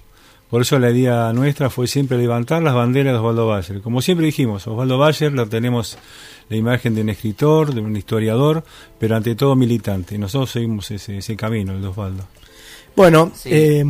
Por 0.48 0.62
eso 0.62 0.78
la 0.78 0.90
idea 0.90 1.32
nuestra 1.32 1.68
fue 1.70 1.88
siempre 1.88 2.16
levantar 2.16 2.62
las 2.62 2.74
banderas 2.74 3.14
de 3.14 3.18
Osvaldo 3.18 3.48
Bayer. 3.48 3.80
Como 3.80 4.00
siempre 4.00 4.26
dijimos, 4.26 4.66
Osvaldo 4.68 4.98
Bayer 4.98 5.32
lo 5.32 5.48
tenemos 5.48 5.98
la 6.48 6.56
imagen 6.56 6.94
de 6.94 7.00
un 7.00 7.08
escritor, 7.08 7.74
de 7.74 7.80
un 7.80 7.96
historiador, 7.96 8.62
pero 9.00 9.16
ante 9.16 9.34
todo 9.34 9.56
militante. 9.56 10.14
Y 10.14 10.18
nosotros 10.18 10.50
seguimos 10.50 10.88
ese, 10.92 11.18
ese 11.18 11.34
camino, 11.34 11.72
el 11.72 11.82
de 11.82 11.88
Osvaldo. 11.88 12.24
Bueno, 12.96 13.32
eh, 13.44 13.84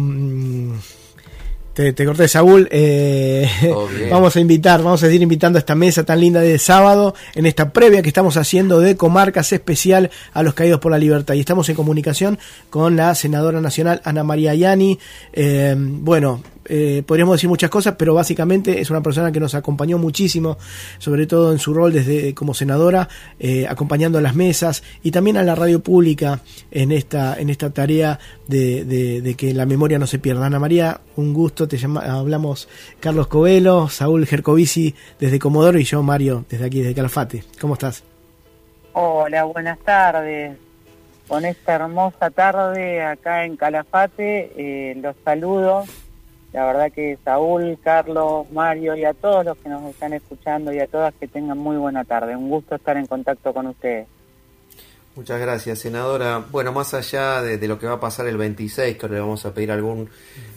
te, 1.75 1.93
te, 1.93 2.07
corté, 2.07 2.29
Saúl. 2.29 2.69
Eh, 2.71 3.51
vamos 4.11 4.37
a 4.37 4.41
invitar, 4.41 4.83
vamos 4.83 5.03
a 5.03 5.07
seguir 5.07 5.23
invitando 5.23 5.59
a 5.59 5.61
esta 5.61 5.75
mesa 5.75 6.05
tan 6.05 6.21
linda 6.21 6.41
de 6.41 6.59
sábado, 6.59 7.15
en 7.35 7.47
esta 7.47 7.71
previa 7.71 8.01
que 8.01 8.09
estamos 8.09 8.37
haciendo 8.37 8.81
de 8.81 8.97
Comarcas 8.97 9.53
Especial 9.53 10.11
a 10.33 10.43
los 10.43 10.55
Caídos 10.55 10.81
por 10.81 10.93
la 10.93 10.99
Libertad. 10.99 11.35
Y 11.35 11.41
estamos 11.41 11.69
en 11.69 11.75
comunicación 11.75 12.39
con 12.71 12.97
la 12.97 13.15
senadora 13.15 13.61
nacional 13.61 14.01
Ana 14.05 14.25
María 14.25 14.55
Yani. 14.55 14.99
Eh, 15.33 15.75
bueno, 15.77 16.43
eh, 16.67 17.03
podríamos 17.07 17.37
decir 17.37 17.49
muchas 17.49 17.71
cosas, 17.71 17.95
pero 17.99 18.15
básicamente 18.15 18.81
es 18.81 18.91
una 18.91 19.03
persona 19.03 19.33
que 19.33 19.41
nos 19.41 19.55
acompañó 19.55 19.99
muchísimo, 19.99 20.59
sobre 20.99 21.27
todo 21.27 21.53
en 21.53 21.59
su 21.59 21.75
rol 21.75 21.93
desde 21.93 22.35
como 22.35 22.55
senadora, 22.55 23.09
eh, 23.39 23.67
acompañando 23.69 24.19
a 24.19 24.21
las 24.21 24.35
mesas 24.35 24.83
y 25.03 25.11
también 25.11 25.37
a 25.37 25.43
la 25.43 25.55
radio 25.55 25.83
pública 25.83 26.41
en 26.71 26.93
esta, 26.93 27.39
en 27.39 27.51
esta 27.51 27.71
tarea 27.71 28.19
de, 28.49 29.35
que 29.37 29.55
la 29.55 29.67
memoria 29.67 29.99
no 29.99 30.07
se 30.07 30.19
pierda. 30.19 30.47
Ana 30.47 30.59
María, 30.59 31.01
un 31.17 31.35
gusto, 31.35 31.69
te 31.69 31.77
llama, 31.77 32.01
hablamos 32.01 32.69
Carlos 33.01 33.27
Covelo, 33.27 33.89
Saúl 33.89 34.27
Gercovici 34.27 34.95
desde 35.19 35.39
Comodoro 35.39 35.79
y 35.79 35.85
yo, 35.85 36.03
Mario, 36.03 36.45
desde 36.49 36.67
aquí, 36.67 36.81
desde 36.81 36.95
Calafate. 36.95 37.45
¿Cómo 37.61 37.75
estás? 37.75 38.03
Hola, 38.93 39.45
buenas 39.45 39.79
tardes 39.81 40.57
con 41.29 41.45
esta 41.45 41.75
hermosa 41.75 42.31
tarde 42.31 43.03
acá 43.03 43.45
en 43.45 43.57
Calafate. 43.57 44.53
Eh, 44.57 44.95
los 44.97 45.17
saludo 45.25 45.85
la 46.55 46.67
verdad 46.67 46.93
que 46.93 47.19
Saúl, 47.25 47.77
Carlos, 47.83 48.49
Mario 48.53 48.95
y 48.95 49.05
a 49.05 49.13
todos 49.13 49.45
los 49.45 49.59
que 49.59 49.69
nos 49.69 49.83
están 49.91 50.13
escuchando 50.13 50.73
y 50.73 50.79
a 50.79 50.87
todas 50.87 51.13
que 51.15 51.27
tengan 51.27 51.59
muy 51.59 51.77
buena 51.77 52.05
tarde. 52.05 52.37
Un 52.37 52.49
gusto 52.49 52.77
estar 52.77 52.97
en 52.97 53.07
contacto 53.07 53.53
con 53.53 53.67
ustedes. 53.67 54.07
Muchas 55.17 55.41
gracias, 55.41 55.81
senadora. 55.81 56.45
Bueno, 56.53 56.73
más 56.73 56.95
allá 56.95 57.43
de, 57.43 57.67
lo 57.67 57.81
que 57.81 57.89
va 57.89 57.95
a 57.95 58.01
pasar 58.01 58.29
el 58.29 58.37
26, 58.37 58.97
que 58.97 59.09
le 59.09 59.19
vamos 59.19 59.45
a 59.45 59.53
pedir 59.53 59.73
algún 59.73 60.09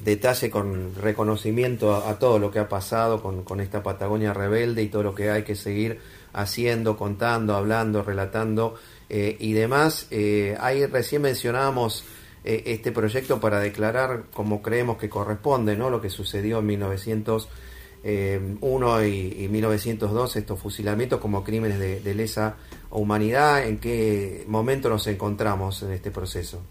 detalle 0.04 0.52
con 0.52 0.94
reconocimiento 0.94 1.96
a, 1.96 2.20
todo 2.20 2.38
lo 2.38 2.52
que 2.52 2.60
ha 2.60 2.70
pasado 2.70 3.24
con, 3.24 3.60
esta 3.60 3.82
Patagonia 3.82 4.34
rebelde 4.34 4.84
y 4.84 4.90
todo 4.90 5.02
lo 5.02 5.16
que 5.16 5.32
hay 5.32 5.42
que 5.42 5.56
seguir 5.56 6.00
haciendo, 6.32 6.96
contando, 6.96 7.56
hablando, 7.56 8.04
relatando 8.04 8.76
eh, 9.10 9.36
y 9.40 9.54
demás. 9.54 10.06
Eh, 10.12 10.56
ahí 10.60 10.86
recién 10.86 11.24
mencionábamos 11.24 12.04
eh, 12.44 12.64
este 12.68 12.92
proyecto 12.92 13.40
para 13.40 13.60
declarar 13.60 14.26
como 14.34 14.62
creemos 14.62 14.98
que 14.98 15.10
corresponde, 15.10 15.76
¿no? 15.76 15.90
Lo 15.90 16.02
que 16.02 16.10
sucedió 16.10 16.60
en 16.60 16.66
1986 16.68 17.68
1 18.04 19.06
y, 19.06 19.48
1902, 19.50 20.36
estos 20.36 20.60
fusilamientos 20.60 21.20
como 21.20 21.44
crímenes 21.44 21.80
de, 21.80 22.16
lesa 22.16 22.56
humanidad, 22.90 23.66
¿en 23.66 23.80
qué 23.80 24.46
momento 24.48 24.90
nos 24.90 25.08
encontramos 25.08 25.84
en 25.84 25.92
este 25.92 26.12
proceso? 26.12 26.62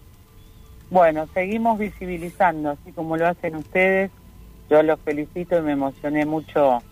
Bueno, 0.90 1.28
seguimos 1.34 1.78
visibilizando, 1.78 2.70
así 2.70 2.92
como 2.92 3.16
lo 3.16 3.26
hacen 3.26 3.56
ustedes. 3.56 4.10
Yo 4.70 4.82
los 4.82 4.98
felicito 5.00 5.58
y 5.58 5.62
me 5.62 5.72
emocioné 5.72 6.24
mucho, 6.24 6.82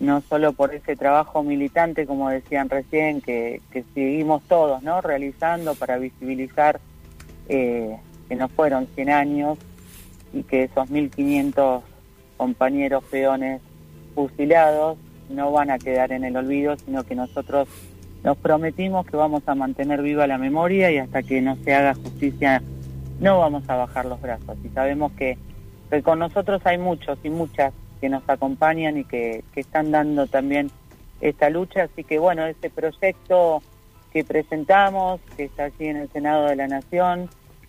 no 0.00 0.20
solo 0.28 0.52
por 0.52 0.74
ese 0.74 0.94
trabajo 0.96 1.42
militante, 1.42 2.06
como 2.06 2.28
decían 2.30 2.68
recién, 2.68 3.20
que, 3.20 3.62
seguimos 3.94 4.42
todos 4.44 4.82
¿no? 4.82 5.00
realizando 5.00 5.74
para 5.74 5.98
visibilizar 5.98 6.80
eh, 7.48 7.96
que 8.28 8.36
no 8.36 8.48
fueron 8.48 8.86
100 8.94 9.10
años 9.10 9.58
y 10.32 10.42
que 10.42 10.64
esos 10.64 10.90
1.500 10.90 11.82
compañeros 12.36 13.04
peones 13.04 13.60
fusilados 14.14 14.98
no 15.28 15.52
van 15.52 15.70
a 15.70 15.78
quedar 15.78 16.12
en 16.12 16.24
el 16.24 16.36
olvido, 16.36 16.76
sino 16.76 17.04
que 17.04 17.14
nosotros 17.14 17.68
nos 18.24 18.36
prometimos 18.36 19.06
que 19.06 19.16
vamos 19.16 19.42
a 19.46 19.54
mantener 19.54 20.02
viva 20.02 20.26
la 20.26 20.38
memoria 20.38 20.90
y 20.90 20.98
hasta 20.98 21.22
que 21.22 21.40
no 21.40 21.56
se 21.56 21.74
haga 21.74 21.94
justicia 21.94 22.62
no 23.20 23.40
vamos 23.40 23.68
a 23.68 23.76
bajar 23.76 24.06
los 24.06 24.20
brazos. 24.20 24.56
Y 24.64 24.68
sabemos 24.70 25.12
que, 25.12 25.38
con 26.02 26.18
nosotros 26.18 26.60
hay 26.64 26.78
muchos 26.78 27.18
y 27.22 27.30
muchas 27.30 27.72
que 28.00 28.08
nos 28.08 28.22
acompañan 28.28 28.98
y 28.98 29.04
que, 29.04 29.44
están 29.56 29.90
dando 29.90 30.26
también 30.26 30.70
esta 31.20 31.50
lucha. 31.50 31.84
Así 31.84 32.04
que 32.04 32.18
bueno, 32.18 32.46
este 32.46 32.70
proyecto 32.70 33.62
que 34.12 34.24
presentamos, 34.24 35.20
que 35.36 35.44
está 35.44 35.64
aquí 35.64 35.86
en 35.86 35.96
el 35.96 36.08
Senado 36.10 36.46
de 36.46 36.56
la 36.56 36.68
Nación, 36.68 37.28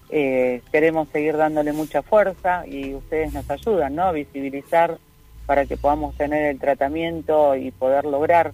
eh, 0.09 0.61
queremos 0.71 1.07
seguir 1.09 1.37
dándole 1.37 1.71
mucha 1.71 2.01
fuerza 2.01 2.65
y 2.67 2.95
ustedes 2.95 3.33
nos 3.33 3.49
ayudan 3.49 3.95
¿no? 3.95 4.03
a 4.03 4.11
visibilizar 4.11 4.97
para 5.45 5.65
que 5.65 5.77
podamos 5.77 6.15
tener 6.15 6.45
el 6.45 6.59
tratamiento 6.59 7.55
y 7.55 7.71
poder 7.71 8.05
lograr 8.05 8.53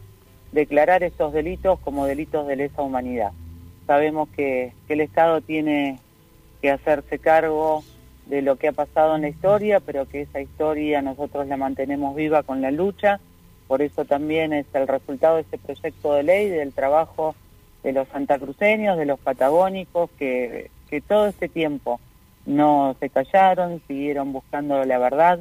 declarar 0.52 1.04
estos 1.04 1.34
delitos 1.34 1.80
como 1.80 2.06
delitos 2.06 2.48
de 2.48 2.56
lesa 2.56 2.82
humanidad. 2.82 3.32
Sabemos 3.86 4.30
que, 4.30 4.74
el 4.88 5.02
Estado 5.02 5.42
tiene 5.42 6.00
que 6.62 6.72
hacerse 6.72 7.20
cargo 7.20 7.84
de 8.26 8.42
lo 8.42 8.56
que 8.56 8.70
ha 8.70 8.72
pasado 8.72 9.16
en 9.16 9.24
la 9.24 9.30
historia, 9.30 9.80
pero 9.82 10.08
que 10.08 10.22
esa 10.22 10.40
historia 10.40 11.02
nosotros 11.02 11.48
la 11.48 11.58
mantenemos 11.58 12.16
viva 12.16 12.44
con 12.44 12.62
la 12.62 12.72
lucha. 12.72 13.20
Por 13.68 13.82
eso 13.82 14.06
también 14.06 14.54
es 14.54 14.66
el 14.74 14.88
resultado 14.88 15.36
de 15.36 15.42
este 15.42 15.58
proyecto 15.58 16.14
de 16.14 16.24
ley, 16.24 16.50
del 16.50 16.74
trabajo 16.74 17.36
de 17.84 17.92
los 17.92 18.08
santacruceños, 18.08 18.98
de 18.98 19.06
los 19.06 19.20
patagónicos, 19.20 20.10
que, 20.18 20.72
que 20.90 21.02
todo 21.02 21.28
este 21.28 21.50
tiempo 21.50 22.00
no 22.46 22.96
se 23.00 23.10
callaron, 23.10 23.82
siguieron 23.88 24.34
buscando 24.34 24.84
la 24.86 24.98
verdad, 24.98 25.40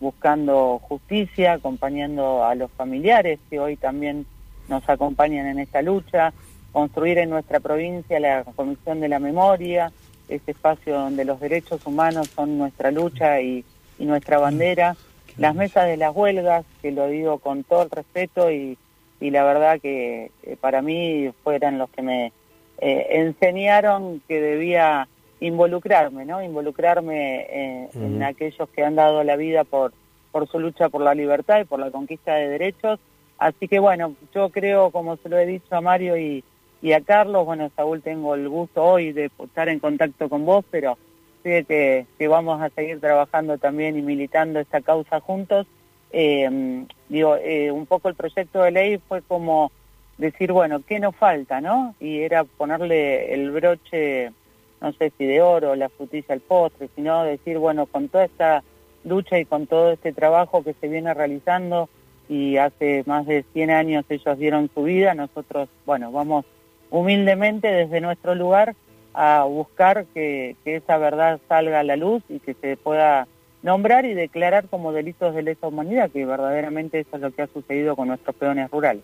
buscando 0.00 0.78
justicia, 0.78 1.54
acompañando 1.54 2.44
a 2.44 2.54
los 2.54 2.70
familiares 2.72 3.38
que 3.50 3.60
hoy 3.60 3.76
también 3.76 4.26
nos 4.68 4.88
acompañan 4.88 5.46
en 5.46 5.58
esta 5.58 5.82
lucha, 5.82 6.32
construir 6.72 7.18
en 7.18 7.30
nuestra 7.30 7.60
provincia 7.60 8.20
la 8.20 8.44
Comisión 8.44 9.00
de 9.00 9.08
la 9.08 9.18
Memoria, 9.18 9.92
este 10.28 10.50
espacio 10.52 10.98
donde 10.98 11.24
los 11.24 11.40
derechos 11.40 11.86
humanos 11.86 12.28
son 12.34 12.58
nuestra 12.58 12.90
lucha 12.90 13.40
y, 13.40 13.64
nuestra 13.98 14.38
bandera, 14.38 14.94
las 15.38 15.54
mesas 15.54 15.86
de 15.86 15.96
las 15.96 16.14
huelgas, 16.14 16.66
que 16.82 16.92
lo 16.92 17.08
digo 17.08 17.38
con 17.38 17.64
todo 17.64 17.84
el 17.84 17.90
respeto 17.90 18.50
y, 18.50 18.76
la 19.20 19.42
verdad 19.44 19.80
que 19.80 20.30
para 20.60 20.82
mí 20.82 21.30
fueran 21.42 21.78
los 21.78 21.88
que 21.88 22.02
me 22.02 22.32
eh, 22.78 23.06
enseñaron 23.10 24.22
que 24.28 24.40
debía 24.40 25.08
involucrarme, 25.40 26.24
¿no? 26.24 26.42
Involucrarme 26.42 27.40
eh, 27.40 27.88
en 27.94 28.22
aquellos 28.22 28.68
que 28.70 28.84
han 28.84 28.96
dado 28.96 29.22
la 29.24 29.36
vida 29.36 29.64
por, 29.64 29.92
por 30.32 30.48
su 30.48 30.58
lucha 30.58 30.88
por 30.88 31.02
la 31.02 31.14
libertad 31.14 31.60
y 31.60 31.64
por 31.64 31.78
la 31.78 31.90
conquista 31.90 32.34
de 32.34 32.48
derechos. 32.48 32.98
Así 33.38 33.68
que 33.68 33.78
bueno, 33.78 34.14
yo 34.34 34.48
creo, 34.50 34.90
como 34.90 35.16
se 35.16 35.28
lo 35.28 35.38
he 35.38 35.46
dicho 35.46 35.74
a 35.74 35.80
Mario 35.80 36.16
y, 36.16 36.42
y 36.80 36.92
a 36.92 37.02
Carlos, 37.02 37.44
bueno, 37.44 37.70
Saúl, 37.76 38.00
tengo 38.02 38.34
el 38.34 38.48
gusto 38.48 38.82
hoy 38.82 39.12
de 39.12 39.30
estar 39.44 39.68
en 39.68 39.78
contacto 39.78 40.28
con 40.28 40.46
vos, 40.46 40.64
pero 40.70 40.96
sé 41.42 41.64
que, 41.64 42.06
que 42.18 42.28
vamos 42.28 42.62
a 42.62 42.70
seguir 42.70 43.00
trabajando 43.00 43.58
también 43.58 43.98
y 43.98 44.02
militando 44.02 44.58
esta 44.58 44.80
causa 44.80 45.20
juntos. 45.20 45.66
Eh, 46.12 46.86
digo, 47.08 47.36
eh, 47.36 47.70
un 47.70 47.84
poco 47.84 48.08
el 48.08 48.14
proyecto 48.14 48.62
de 48.62 48.70
ley 48.70 48.98
fue 49.06 49.20
como 49.20 49.70
decir, 50.18 50.52
bueno, 50.52 50.82
¿qué 50.86 50.98
nos 51.00 51.14
falta, 51.16 51.60
no? 51.60 51.94
Y 52.00 52.20
era 52.20 52.44
ponerle 52.44 53.34
el 53.34 53.50
broche 53.50 54.32
no 54.80 54.92
sé 54.92 55.12
si 55.16 55.24
de 55.24 55.40
oro, 55.40 55.74
la 55.74 55.88
frutilla 55.88 56.34
al 56.34 56.40
postre, 56.40 56.88
sino 56.94 57.24
decir, 57.24 57.58
bueno, 57.58 57.86
con 57.86 58.08
toda 58.08 58.24
esta 58.24 58.62
lucha 59.04 59.38
y 59.38 59.44
con 59.44 59.66
todo 59.66 59.92
este 59.92 60.12
trabajo 60.12 60.62
que 60.62 60.74
se 60.74 60.88
viene 60.88 61.14
realizando 61.14 61.88
y 62.28 62.56
hace 62.56 63.04
más 63.06 63.26
de 63.26 63.44
100 63.52 63.70
años 63.70 64.04
ellos 64.08 64.38
dieron 64.38 64.70
su 64.74 64.82
vida, 64.82 65.14
nosotros, 65.14 65.68
bueno, 65.84 66.10
vamos 66.10 66.44
humildemente 66.90 67.68
desde 67.68 68.00
nuestro 68.00 68.34
lugar 68.34 68.74
a 69.14 69.44
buscar 69.44 70.06
que, 70.12 70.56
esa 70.64 70.98
verdad 70.98 71.40
salga 71.48 71.80
a 71.80 71.84
la 71.84 71.96
luz 71.96 72.22
y 72.28 72.40
que 72.40 72.54
se 72.54 72.76
pueda 72.76 73.26
nombrar 73.62 74.04
y 74.04 74.14
declarar 74.14 74.68
como 74.68 74.92
delitos 74.92 75.34
de 75.34 75.42
lesa 75.42 75.68
humanidad, 75.68 76.10
que 76.10 76.26
verdaderamente 76.26 77.00
eso 77.00 77.16
es 77.16 77.22
lo 77.22 77.30
que 77.30 77.42
ha 77.42 77.46
sucedido 77.46 77.96
con 77.96 78.08
nuestros 78.08 78.36
peones 78.36 78.70
rurales. 78.70 79.02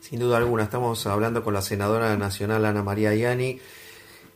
Sin 0.00 0.20
duda 0.20 0.36
alguna, 0.36 0.64
estamos 0.64 1.06
hablando 1.06 1.42
con 1.42 1.54
la 1.54 1.62
senadora 1.62 2.16
nacional 2.16 2.64
Ana 2.64 2.82
María 2.82 3.14
Yani. 3.14 3.60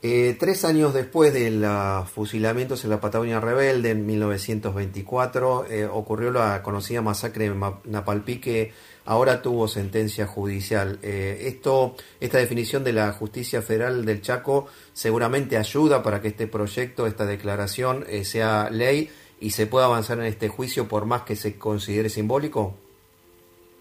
Eh, 0.02 0.34
tres 0.40 0.64
años 0.64 0.94
después 0.94 1.34
del 1.34 1.66
fusilamiento 2.10 2.74
en 2.82 2.88
la 2.88 3.00
Patagonia 3.00 3.38
Rebelde, 3.38 3.90
en 3.90 4.06
1924, 4.06 5.66
eh, 5.66 5.84
ocurrió 5.84 6.30
la 6.30 6.62
conocida 6.62 7.02
masacre 7.02 7.50
de 7.50 7.72
Napalpí 7.84 8.40
que 8.40 8.72
ahora 9.04 9.42
tuvo 9.42 9.68
sentencia 9.68 10.26
judicial. 10.26 10.98
Eh, 11.02 11.42
esto, 11.48 11.96
esta 12.18 12.38
definición 12.38 12.82
de 12.82 12.94
la 12.94 13.12
justicia 13.12 13.60
federal 13.60 14.06
del 14.06 14.22
Chaco 14.22 14.68
seguramente 14.94 15.58
ayuda 15.58 16.02
para 16.02 16.22
que 16.22 16.28
este 16.28 16.46
proyecto, 16.46 17.06
esta 17.06 17.26
declaración 17.26 18.06
sea 18.22 18.70
ley 18.70 19.10
y 19.38 19.50
se 19.50 19.66
pueda 19.66 19.84
avanzar 19.84 20.18
en 20.18 20.24
este 20.24 20.48
juicio 20.48 20.88
por 20.88 21.04
más 21.04 21.22
que 21.22 21.36
se 21.36 21.58
considere 21.58 22.08
simbólico. 22.08 22.74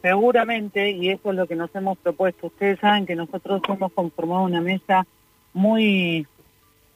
Seguramente, 0.01 0.91
y 0.91 1.09
eso 1.09 1.31
es 1.31 1.35
lo 1.35 1.47
que 1.47 1.55
nos 1.55 1.73
hemos 1.75 1.97
propuesto. 1.97 2.47
Ustedes 2.47 2.79
saben 2.79 3.05
que 3.05 3.15
nosotros 3.15 3.61
hemos 3.67 3.91
conformado 3.91 4.43
una 4.43 4.61
mesa 4.61 5.05
muy 5.53 6.25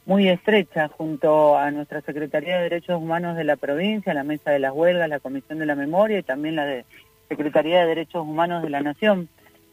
muy 0.06 0.28
estrecha 0.28 0.90
junto 0.90 1.58
a 1.58 1.72
nuestra 1.72 2.02
Secretaría 2.02 2.58
de 2.58 2.64
Derechos 2.64 2.98
Humanos 2.98 3.38
de 3.38 3.46
la 3.46 3.56
provincia, 3.56 4.14
la 4.14 4.24
Mesa 4.24 4.52
de 4.52 4.60
las 4.60 4.74
Huelgas, 4.74 5.08
la 5.08 5.20
Comisión 5.20 5.60
de 5.60 5.66
la 5.66 5.76
Memoria 5.76 6.20
y 6.20 6.24
también 6.24 6.58
la 6.58 6.66
de 6.66 6.86
Secretaría 7.30 7.82
de 7.82 7.88
Derechos 7.88 8.22
Humanos 8.22 8.64
de 8.64 8.70
la 8.70 8.82
Nación, 8.82 9.30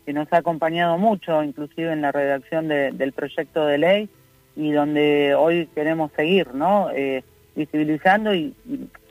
que 0.06 0.12
nos 0.12 0.32
ha 0.32 0.38
acompañado 0.38 0.98
mucho, 0.98 1.42
inclusive 1.42 1.92
en 1.92 2.02
la 2.02 2.12
redacción 2.12 2.68
del 2.68 3.12
proyecto 3.12 3.66
de 3.66 3.78
ley 3.78 4.08
y 4.56 4.70
donde 4.70 5.34
hoy 5.34 5.68
queremos 5.74 6.12
seguir, 6.12 6.54
¿no? 6.54 6.90
Eh, 6.92 7.24
visibilizando 7.56 8.32
y, 8.32 8.54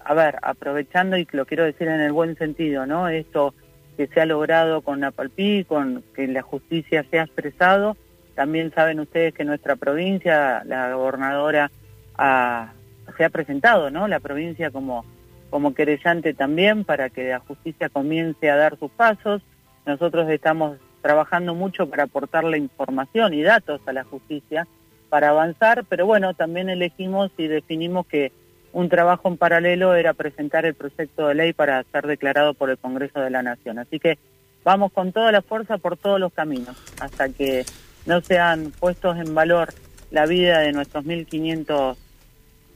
a 0.04 0.14
ver, 0.14 0.38
aprovechando 0.42 1.18
y 1.18 1.28
lo 1.32 1.46
quiero 1.46 1.66
decir 1.66 1.88
en 1.90 2.00
el 2.00 2.14
buen 2.14 2.38
sentido, 2.38 2.86
¿no? 2.86 3.10
Esto 3.10 3.54
que 4.00 4.08
se 4.08 4.22
ha 4.22 4.26
logrado 4.26 4.80
con 4.80 5.02
Napalpí, 5.02 5.66
con 5.66 6.06
que 6.16 6.26
la 6.26 6.42
justicia 6.42 7.06
se 7.12 7.20
ha 7.20 7.24
expresado 7.24 7.98
también 8.40 8.72
saben 8.74 9.02
ustedes 9.02 9.34
que 9.34 9.44
nuestra 9.44 9.76
provincia, 9.76 10.64
la 10.64 10.94
gobernadora 10.94 11.70
se 12.16 13.26
ha 13.26 13.30
presentado, 13.30 13.92
¿no? 13.92 14.08
La 14.08 14.22
provincia 14.22 14.72
como, 14.72 15.04
como 15.50 15.74
querellante 15.74 16.34
también 16.34 16.86
para 16.86 17.10
que 17.10 17.32
la 17.32 17.40
justicia 17.40 17.90
comience 17.90 18.50
a 18.50 18.56
dar 18.56 18.80
sus 18.80 18.92
pasos. 18.92 19.42
Nosotros 19.86 20.30
estamos 20.30 20.78
trabajando 21.02 21.54
mucho 21.54 21.90
para 21.90 22.04
aportarle 22.04 22.58
información 22.58 23.34
y 23.34 23.44
datos 23.44 23.82
a 23.86 23.92
la 23.92 24.06
justicia 24.06 24.66
para 25.10 25.32
avanzar, 25.32 25.84
pero 25.90 26.06
bueno, 26.06 26.34
también 26.34 26.70
elegimos 26.70 27.32
y 27.38 27.48
definimos 27.48 28.08
que 28.08 28.32
un 28.72 28.90
trabajo 28.90 29.28
en 29.28 29.38
paralelo 29.38 29.96
era 29.96 30.14
presentar 30.14 30.66
el 30.66 30.76
proyecto 30.76 31.28
de 31.28 31.36
ley 31.36 31.54
para 31.54 31.84
ser 31.92 32.06
declarado 32.08 32.54
por 32.54 32.70
el 32.70 32.78
Congreso 32.78 33.20
de 33.20 33.30
la 33.30 33.42
Nación. 33.42 33.80
Así 33.80 34.00
que 34.00 34.18
vamos 34.64 34.92
con 34.92 35.12
toda 35.12 35.32
la 35.32 35.42
fuerza 35.42 35.78
por 35.78 35.98
todos 35.98 36.20
los 36.20 36.34
caminos 36.34 36.76
hasta 37.00 37.30
que 37.30 37.66
no 38.06 38.22
se 38.22 38.40
han 38.40 38.72
puesto 38.72 39.16
en 39.16 39.34
valor 39.34 39.70
la 40.12 40.26
vida 40.26 40.60
de 40.60 40.72
nuestros 40.72 41.06
1.500 41.06 41.96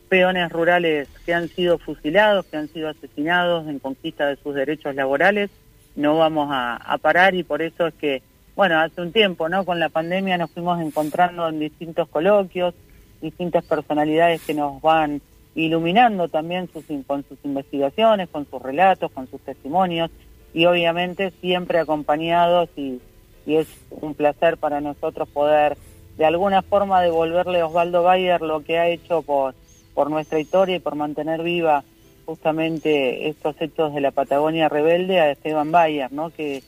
peones 0.09 0.51
rurales 0.51 1.07
que 1.25 1.33
han 1.33 1.49
sido 1.49 1.79
fusilados, 1.79 2.45
que 2.45 2.57
han 2.57 2.67
sido 2.67 2.89
asesinados 2.89 3.67
en 3.67 3.79
conquista 3.79 4.27
de 4.27 4.35
sus 4.35 4.53
derechos 4.53 4.93
laborales, 4.93 5.49
no 5.95 6.17
vamos 6.17 6.49
a, 6.51 6.97
parar 7.01 7.35
y 7.35 7.43
por 7.43 7.61
eso 7.61 7.87
es 7.87 7.93
que, 7.95 8.21
bueno, 8.55 8.79
hace 8.79 9.01
un 9.01 9.11
tiempo, 9.11 9.49
¿no? 9.49 9.65
Con 9.65 9.79
la 9.79 9.89
pandemia 9.89 10.37
nos 10.37 10.51
fuimos 10.51 10.79
encontrando 10.81 11.47
en 11.49 11.59
distintos 11.59 12.07
coloquios, 12.09 12.75
distintas 13.21 13.63
personalidades 13.65 14.41
que 14.41 14.53
nos 14.53 14.81
van 14.81 15.21
iluminando 15.55 16.27
también 16.27 16.69
sus, 16.71 16.85
con 17.05 17.23
sus 17.27 17.37
investigaciones, 17.43 18.29
con 18.29 18.47
sus 18.49 18.61
relatos, 18.61 19.11
con 19.11 19.29
sus 19.29 19.41
testimonios 19.41 20.09
y 20.53 20.65
obviamente 20.65 21.31
siempre 21.41 21.79
acompañados 21.79 22.69
y 22.75 22.99
y 23.45 23.55
es 23.55 23.67
un 23.89 24.13
placer 24.13 24.57
para 24.57 24.81
nosotros 24.81 25.27
poder 25.29 25.77
de 26.17 26.25
alguna 26.25 26.61
forma 26.61 27.01
devolverle 27.01 27.61
a 27.61 27.65
Osvaldo 27.65 28.03
Bayer 28.03 28.41
lo 28.41 28.63
que 28.63 28.77
ha 28.77 28.87
hecho 28.87 29.21
por, 29.21 29.55
por 29.93 30.09
nuestra 30.09 30.39
historia 30.39 30.75
y 30.75 30.79
por 30.79 30.95
mantener 30.95 31.41
viva 31.41 31.83
justamente 32.25 33.27
estos 33.27 33.59
hechos 33.59 33.93
de 33.93 34.01
la 34.01 34.11
Patagonia 34.11 34.69
rebelde 34.69 35.19
a 35.19 35.31
Esteban 35.31 35.71
Bayer, 35.71 36.11
¿no? 36.11 36.29
Que, 36.29 36.63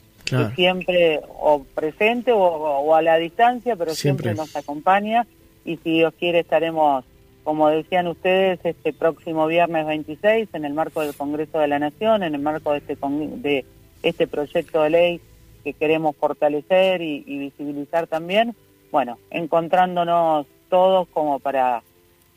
siempre 0.56 1.20
o 1.38 1.62
presente 1.72 2.32
o, 2.34 2.94
a 2.96 3.00
la 3.00 3.16
distancia, 3.16 3.76
pero 3.76 3.94
siempre. 3.94 4.34
nos 4.34 4.56
acompaña 4.56 5.24
y 5.64 5.76
si 5.76 5.98
Dios 5.98 6.12
quiere 6.18 6.40
estaremos, 6.40 7.04
como 7.46 7.68
decían 7.68 8.08
ustedes, 8.08 8.58
este 8.64 8.92
próximo 8.92 9.46
viernes 9.46 9.86
26 9.86 10.48
en 10.52 10.64
el 10.64 10.74
marco 10.74 11.02
del 11.02 11.14
Congreso 11.14 11.60
de 11.60 11.68
la 11.68 11.78
Nación, 11.78 12.24
en 12.24 12.34
el 12.34 12.40
marco 12.40 12.72
de 12.72 12.78
este, 12.78 12.96
de 12.96 13.64
este 14.02 14.26
proyecto 14.26 14.82
de 14.82 14.90
ley 14.90 15.20
que 15.62 15.72
queremos 15.72 16.16
fortalecer 16.16 17.00
y 17.02 17.22
visibilizar 17.38 18.08
también, 18.08 18.56
bueno, 18.90 19.18
encontrándonos 19.30 20.48
todos 20.68 21.06
como 21.10 21.38
para 21.38 21.84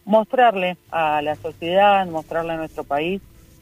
mostrarle 0.05 0.77
a 0.91 1.23
la 1.23 1.35
sociedad, 1.37 2.05
mostrarle 2.05 2.53
a 2.53 2.57
nuestro 2.57 2.83
país 2.83 3.19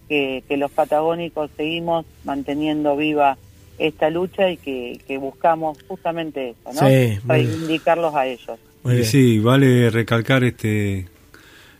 que, 0.09 0.43
los 0.49 0.69
patagónicos 0.69 1.49
seguimos 1.55 2.05
manteniendo 2.25 2.97
viva 2.97 3.37
esta 3.77 4.09
lucha 4.09 4.49
y 4.49 4.57
que, 4.57 5.17
buscamos 5.17 5.77
justamente 5.87 6.49
eso, 6.49 6.73
¿no? 6.73 6.89
Sí, 6.89 7.19
Reivindicarlos 7.25 8.13
a 8.13 8.25
ellos. 8.25 8.59
Sí, 9.03 9.39
vale 9.39 9.89
recalcar, 9.89 10.43
este 10.43 11.07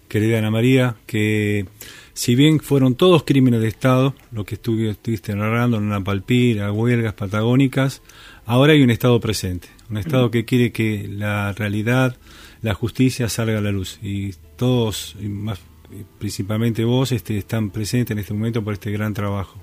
querida 0.08 0.40
Ana 0.40 0.52
María, 0.52 0.96
que 1.06 1.66
si 2.14 2.36
bien 2.36 2.60
fueron 2.60 2.96
todos 2.96 3.24
crímenes 3.24 3.62
de 3.62 3.68
Estado, 3.68 4.16
lo 4.32 4.44
que 4.44 4.56
estuviste 4.56 5.36
narrando 5.36 5.78
en 5.78 5.84
una 5.84 6.04
palpira, 6.04 6.72
huelgas 6.72 7.14
patagónicas, 7.14 8.02
ahora 8.46 8.74
hay 8.74 8.82
un 8.82 8.90
Estado 8.90 9.20
presente, 9.20 9.70
un 9.90 9.98
Estado 9.98 10.32
que 10.32 10.46
quiere 10.46 10.72
que 10.72 11.08
la 11.08 11.54
realidad, 11.54 12.18
la 12.62 12.74
justicia 12.74 13.30
salga 13.30 13.60
a 13.60 13.62
la 13.62 13.72
luz 13.72 14.00
y 14.02 14.34
todos, 14.56 15.16
y 15.22 15.28
más 15.28 15.60
principalmente 16.18 16.84
vos, 16.84 17.12
este, 17.12 17.38
están 17.38 17.70
presentes 17.70 18.12
en 18.12 18.20
este 18.20 18.34
momento 18.34 18.64
por 18.64 18.74
este 18.74 18.92
gran 18.92 19.14
trabajo. 19.14 19.58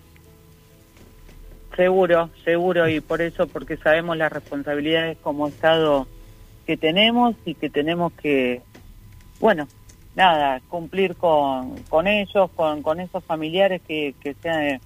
Seguro, 1.77 2.31
seguro, 2.45 2.89
y 2.89 3.01
por 3.01 3.21
eso, 3.21 3.49
porque 3.49 3.77
sabemos 3.77 4.17
las 4.17 4.33
responsabilidades 4.33 5.19
como 5.19 5.49
Estado 5.49 6.07
que 6.67 6.77
tenemos 6.77 7.35
y 7.45 7.55
que 7.55 7.69
tenemos 7.69 8.13
que, 8.13 8.63
bueno, 9.41 9.67
nada, 10.15 10.61
cumplir 10.69 11.17
con, 11.17 11.77
con 11.89 12.07
ellos, 12.07 12.51
con, 12.55 12.83
con 12.83 13.01
esos 13.01 13.25
familiares 13.25 13.83
que, 13.87 14.15
que 14.21 14.35
se, 14.35 14.81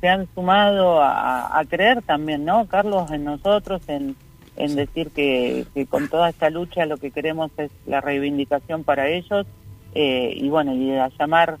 se 0.00 0.08
han 0.08 0.28
sumado 0.34 1.00
a, 1.00 1.58
a 1.58 1.64
creer 1.64 2.02
también, 2.02 2.44
¿no, 2.44 2.66
Carlos, 2.66 3.10
en 3.10 3.24
nosotros, 3.24 3.82
en, 3.88 4.16
en 4.56 4.76
decir 4.76 5.10
que, 5.10 5.66
con 5.88 6.08
toda 6.08 6.30
esta 6.30 6.50
lucha 6.50 6.86
lo 6.86 6.96
que 6.96 7.10
queremos 7.10 7.50
es 7.56 7.70
la 7.86 8.00
reivindicación 8.00 8.84
para 8.84 9.08
ellos 9.08 9.46
eh, 9.94 10.34
y 10.36 10.48
bueno, 10.48 10.74
y 10.74 10.92
a 10.92 11.08
llamar 11.18 11.58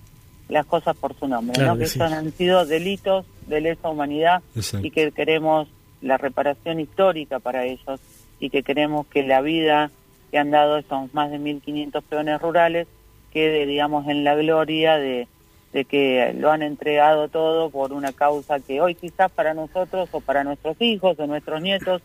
las 0.48 0.66
cosas 0.66 0.96
por 0.96 1.18
su 1.18 1.26
nombre, 1.26 1.64
¿no? 1.64 1.76
que, 1.76 1.84
estos 1.84 2.12
han 2.12 2.30
sido 2.32 2.66
delitos 2.66 3.24
de 3.46 3.60
lesa 3.60 3.88
humanidad 3.88 4.42
y 4.82 4.90
que 4.90 5.10
queremos 5.12 5.68
la 6.02 6.18
reparación 6.18 6.80
histórica 6.80 7.38
para 7.38 7.64
ellos 7.64 8.00
y 8.40 8.50
que 8.50 8.62
queremos 8.62 9.06
que 9.06 9.22
la 9.22 9.40
vida 9.40 9.90
que 10.30 10.38
han 10.38 10.50
dado 10.50 10.78
esos 10.78 11.12
más 11.14 11.30
de 11.30 11.38
1.500 11.38 12.02
peones 12.02 12.40
rurales 12.40 12.86
quede, 13.34 13.66
digamos, 13.66 14.08
en 14.08 14.24
la 14.24 14.34
gloria 14.34 14.96
de, 14.96 15.28
de 15.74 15.84
que 15.84 16.34
lo 16.38 16.50
han 16.50 16.62
entregado 16.62 17.28
todo 17.28 17.68
por 17.68 17.92
una 17.92 18.12
causa 18.12 18.60
que 18.60 18.80
hoy 18.80 18.94
quizás 18.94 19.30
para 19.30 19.52
nosotros 19.52 20.08
o 20.12 20.20
para 20.20 20.44
nuestros 20.44 20.80
hijos 20.80 21.18
o 21.18 21.26
nuestros 21.26 21.60
nietos 21.60 22.00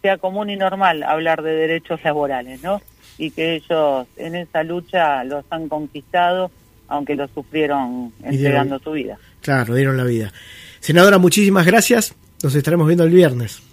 sea 0.00 0.16
común 0.16 0.48
y 0.48 0.56
normal 0.56 1.02
hablar 1.02 1.42
de 1.42 1.50
derechos 1.50 2.02
laborales, 2.04 2.62
¿no? 2.62 2.80
Y 3.18 3.32
que 3.32 3.56
ellos 3.56 4.06
en 4.16 4.36
esa 4.36 4.62
lucha 4.62 5.24
los 5.24 5.44
han 5.50 5.68
conquistado, 5.68 6.52
aunque 6.86 7.16
lo 7.16 7.26
sufrieron 7.26 8.12
entregando 8.22 8.78
su 8.78 8.92
vida. 8.92 9.18
Claro, 9.42 9.74
dieron 9.74 9.96
la 9.96 10.04
vida. 10.04 10.32
Senadora, 10.78 11.18
muchísimas 11.18 11.66
gracias. 11.66 12.14
Nos 12.42 12.54
estaremos 12.54 12.86
viendo 12.86 13.02
el 13.02 13.10
viernes. 13.10 13.67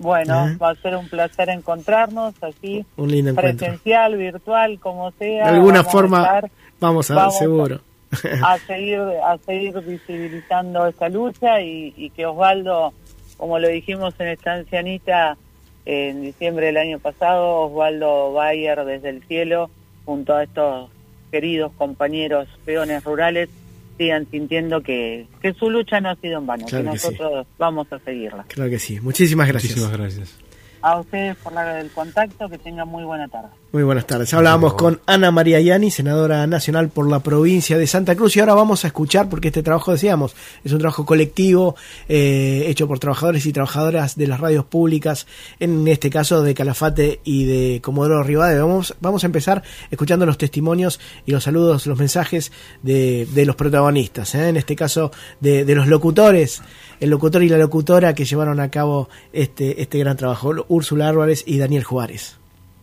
Bueno, 0.00 0.48
¿Eh? 0.48 0.56
va 0.56 0.70
a 0.70 0.74
ser 0.76 0.96
un 0.96 1.06
placer 1.10 1.50
encontrarnos 1.50 2.34
aquí, 2.42 2.86
un 2.96 3.34
presencial, 3.34 4.16
virtual, 4.16 4.80
como 4.80 5.10
sea. 5.12 5.44
De 5.44 5.56
alguna 5.56 5.84
forma, 5.84 6.40
vamos 6.80 7.10
a, 7.10 7.30
seguro. 7.30 7.82
A, 8.42 8.58
seguir, 8.66 8.98
a 8.98 9.38
seguir 9.46 9.78
visibilizando 9.82 10.84
esta 10.88 11.08
lucha 11.08 11.60
y, 11.60 11.94
y 11.96 12.10
que 12.10 12.26
Osvaldo, 12.26 12.92
como 13.36 13.60
lo 13.60 13.68
dijimos 13.68 14.14
en 14.18 14.28
esta 14.28 14.54
ancianita, 14.54 15.36
en 15.84 16.22
diciembre 16.22 16.66
del 16.66 16.78
año 16.78 16.98
pasado, 16.98 17.66
Osvaldo 17.66 18.32
Bayer 18.32 18.84
desde 18.84 19.10
el 19.10 19.22
cielo, 19.28 19.70
junto 20.06 20.34
a 20.34 20.42
estos 20.42 20.90
queridos 21.30 21.70
compañeros 21.78 22.48
peones 22.64 23.04
rurales, 23.04 23.48
sigan 24.00 24.26
sintiendo 24.30 24.80
que, 24.80 25.26
que 25.42 25.52
su 25.52 25.68
lucha 25.68 26.00
no 26.00 26.08
ha 26.08 26.16
sido 26.16 26.38
en 26.38 26.46
vano, 26.46 26.64
que, 26.64 26.82
nosotros 26.82 27.46
vamos 27.58 27.86
a 27.92 27.98
seguirla. 27.98 28.44
Claro 28.48 28.70
que 28.70 28.78
sí. 28.78 28.98
Muchísimas 29.00 29.46
gracias. 29.46 29.76
Muchísimas 29.76 29.98
gracias. 29.98 30.38
A 30.80 30.98
ustedes 30.98 31.36
por 31.36 31.52
la 31.52 31.74
del 31.74 31.90
contacto, 31.90 32.48
que 32.48 32.56
tengan 32.56 32.88
muy 32.88 33.04
buena 33.04 33.28
tarde. 33.28 33.50
Muy 33.72 33.84
buenas 33.84 34.04
tardes. 34.04 34.34
Hablábamos 34.34 34.74
con 34.74 35.00
Ana 35.06 35.30
María 35.30 35.60
Yani, 35.60 35.92
senadora 35.92 36.44
nacional 36.48 36.88
por 36.88 37.08
la 37.08 37.20
provincia 37.20 37.78
de 37.78 37.86
Santa 37.86 38.16
Cruz, 38.16 38.34
y 38.34 38.40
ahora 38.40 38.54
vamos 38.54 38.82
a 38.84 38.88
escuchar, 38.88 39.28
porque 39.28 39.46
este 39.46 39.62
trabajo, 39.62 39.92
decíamos, 39.92 40.34
es 40.64 40.72
un 40.72 40.80
trabajo 40.80 41.06
colectivo, 41.06 41.76
eh, 42.08 42.64
hecho 42.66 42.88
por 42.88 42.98
trabajadores 42.98 43.46
y 43.46 43.52
trabajadoras 43.52 44.16
de 44.16 44.26
las 44.26 44.40
radios 44.40 44.64
públicas, 44.64 45.28
en 45.60 45.86
este 45.86 46.10
caso 46.10 46.42
de 46.42 46.52
Calafate 46.52 47.20
y 47.22 47.44
de 47.44 47.80
Comodoro 47.80 48.24
Rivadavia. 48.24 48.60
Vamos, 48.64 48.96
vamos 49.00 49.22
a 49.22 49.26
empezar 49.26 49.62
escuchando 49.88 50.26
los 50.26 50.36
testimonios 50.36 50.98
y 51.24 51.30
los 51.30 51.44
saludos, 51.44 51.86
los 51.86 51.96
mensajes 51.96 52.50
de, 52.82 53.28
de 53.32 53.46
los 53.46 53.54
protagonistas, 53.54 54.34
¿eh? 54.34 54.48
en 54.48 54.56
este 54.56 54.74
caso 54.74 55.12
de, 55.38 55.64
de 55.64 55.74
los 55.76 55.86
locutores 55.86 56.60
el 56.98 57.08
locutor 57.08 57.44
y 57.44 57.48
la 57.48 57.56
locutora 57.56 58.14
que 58.16 58.24
llevaron 58.24 58.58
a 58.58 58.68
cabo 58.68 59.08
este, 59.32 59.80
este 59.80 60.00
gran 60.00 60.16
trabajo, 60.16 60.52
Úrsula 60.68 61.08
Álvarez 61.08 61.44
y 61.46 61.56
Daniel 61.58 61.84
Juárez. 61.84 62.39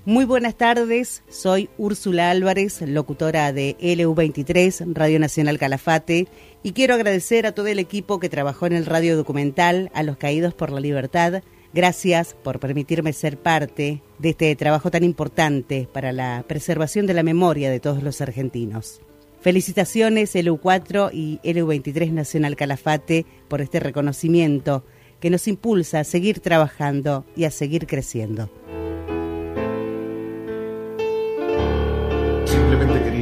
Muy 0.07 0.23
buenas 0.23 0.55
tardes, 0.55 1.21
soy 1.27 1.69
Úrsula 1.77 2.29
Álvarez, 2.29 2.81
locutora 2.81 3.51
de 3.51 3.75
LU23, 3.81 4.93
Radio 4.93 5.19
Nacional 5.19 5.59
Calafate, 5.59 6.29
y 6.63 6.71
quiero 6.71 6.93
agradecer 6.93 7.45
a 7.45 7.51
todo 7.51 7.67
el 7.67 7.77
equipo 7.77 8.17
que 8.17 8.29
trabajó 8.29 8.67
en 8.67 8.71
el 8.71 8.85
radio 8.85 9.17
documental, 9.17 9.91
a 9.93 10.03
los 10.03 10.15
caídos 10.15 10.53
por 10.53 10.71
la 10.71 10.79
libertad. 10.79 11.43
Gracias 11.73 12.37
por 12.41 12.61
permitirme 12.61 13.11
ser 13.11 13.37
parte 13.37 14.01
de 14.17 14.29
este 14.29 14.55
trabajo 14.55 14.89
tan 14.91 15.03
importante 15.03 15.89
para 15.91 16.13
la 16.13 16.45
preservación 16.47 17.05
de 17.05 17.13
la 17.13 17.23
memoria 17.23 17.69
de 17.69 17.81
todos 17.81 18.01
los 18.01 18.21
argentinos. 18.21 19.01
Felicitaciones 19.41 20.33
LU4 20.35 21.09
y 21.11 21.41
LU23 21.43 22.11
Nacional 22.13 22.55
Calafate 22.55 23.25
por 23.49 23.59
este 23.59 23.81
reconocimiento 23.81 24.85
que 25.19 25.29
nos 25.29 25.49
impulsa 25.49 25.99
a 25.99 26.05
seguir 26.05 26.39
trabajando 26.39 27.25
y 27.35 27.43
a 27.43 27.51
seguir 27.51 27.87
creciendo. 27.87 28.49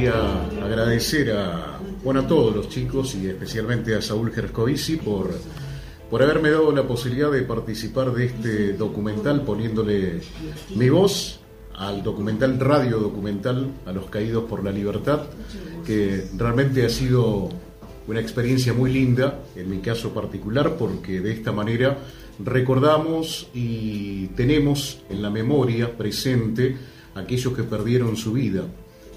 Agradecer 0.08 1.32
a, 1.32 1.78
bueno, 2.02 2.20
a 2.20 2.26
todos 2.26 2.54
los 2.54 2.68
chicos 2.68 3.14
y 3.14 3.28
especialmente 3.28 3.94
a 3.94 4.02
Saúl 4.02 4.32
Gerscovici 4.32 4.96
por, 4.96 5.30
por 6.10 6.22
haberme 6.22 6.50
dado 6.50 6.72
la 6.72 6.82
posibilidad 6.84 7.30
de 7.30 7.42
participar 7.42 8.12
de 8.12 8.26
este 8.26 8.72
documental 8.74 9.42
poniéndole 9.42 10.20
mi 10.74 10.88
voz 10.88 11.40
al 11.74 12.02
documental, 12.02 12.58
radio 12.58 12.98
documental, 12.98 13.70
a 13.84 13.92
los 13.92 14.06
caídos 14.06 14.44
por 14.44 14.64
la 14.64 14.72
libertad, 14.72 15.22
que 15.84 16.26
realmente 16.36 16.86
ha 16.86 16.88
sido 16.88 17.50
una 18.06 18.20
experiencia 18.20 18.72
muy 18.72 18.92
linda, 18.92 19.40
en 19.54 19.68
mi 19.68 19.78
caso 19.78 20.14
particular, 20.14 20.76
porque 20.78 21.20
de 21.20 21.32
esta 21.32 21.52
manera 21.52 21.98
recordamos 22.38 23.48
y 23.52 24.28
tenemos 24.28 25.00
en 25.10 25.22
la 25.22 25.30
memoria 25.30 25.96
presente 25.96 26.76
aquellos 27.14 27.54
que 27.54 27.62
perdieron 27.62 28.16
su 28.16 28.32
vida. 28.32 28.64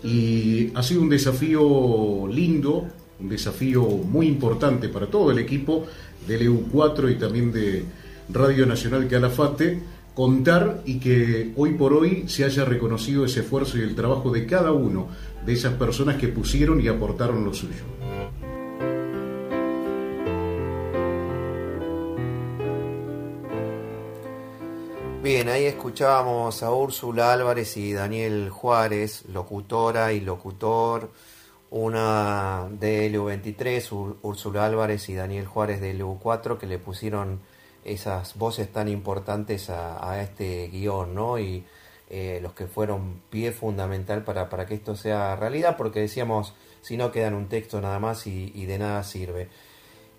Y 0.03 0.71
ha 0.75 0.83
sido 0.83 1.01
un 1.01 1.09
desafío 1.09 2.27
lindo, 2.27 2.88
un 3.19 3.29
desafío 3.29 3.83
muy 3.83 4.27
importante 4.27 4.89
para 4.89 5.07
todo 5.07 5.31
el 5.31 5.39
equipo 5.39 5.85
del 6.27 6.49
EU4 6.49 7.12
y 7.12 7.15
también 7.15 7.51
de 7.51 7.83
Radio 8.29 8.65
Nacional 8.65 9.07
Calafate, 9.07 9.79
contar 10.13 10.81
y 10.85 10.99
que 10.99 11.51
hoy 11.55 11.73
por 11.73 11.93
hoy 11.93 12.25
se 12.27 12.45
haya 12.45 12.65
reconocido 12.65 13.25
ese 13.25 13.41
esfuerzo 13.41 13.77
y 13.77 13.81
el 13.81 13.95
trabajo 13.95 14.31
de 14.31 14.45
cada 14.45 14.71
uno 14.71 15.07
de 15.45 15.53
esas 15.53 15.73
personas 15.73 16.17
que 16.17 16.27
pusieron 16.27 16.81
y 16.81 16.88
aportaron 16.88 17.43
lo 17.43 17.53
suyo. 17.53 17.83
Bien, 25.21 25.49
ahí 25.49 25.65
escuchábamos 25.65 26.63
a 26.63 26.71
Úrsula 26.71 27.34
Álvarez 27.34 27.75
y 27.75 27.91
Daniel 27.91 28.49
Juárez, 28.49 29.25
locutora 29.27 30.13
y 30.13 30.21
locutor, 30.21 31.12
una 31.71 32.69
de 32.71 33.12
LU23, 33.12 34.17
Úrsula 34.21 34.65
Álvarez 34.65 35.10
y 35.10 35.15
Daniel 35.15 35.45
Juárez 35.45 35.82
de 35.82 35.93
LU4, 35.93 36.58
que 36.58 36.67
le 36.67 36.79
pusieron 36.79 37.41
esas 37.84 38.38
voces 38.38 38.71
tan 38.71 38.88
importantes 38.88 39.69
a, 39.69 40.21
este 40.21 40.69
guion, 40.69 41.13
¿no? 41.13 41.38
Y 41.38 41.65
eh, 42.10 42.39
los 42.41 42.53
que 42.53 42.67
fueron 42.67 43.21
pie 43.29 43.51
fundamental 43.51 44.23
para, 44.23 44.49
para 44.49 44.65
que 44.65 44.75
esto 44.75 44.95
sea 44.95 45.36
realidad, 45.36 45.75
porque 45.75 45.99
decíamos, 45.99 46.53
si 46.82 46.95
no 46.95 47.12
quedan 47.12 47.34
un 47.34 47.49
texto 47.49 47.82
nada 47.82 47.99
más 47.99 48.25
y, 48.25 48.53
y, 48.55 48.65
de 48.67 48.79
nada 48.79 49.03
sirve. 49.03 49.49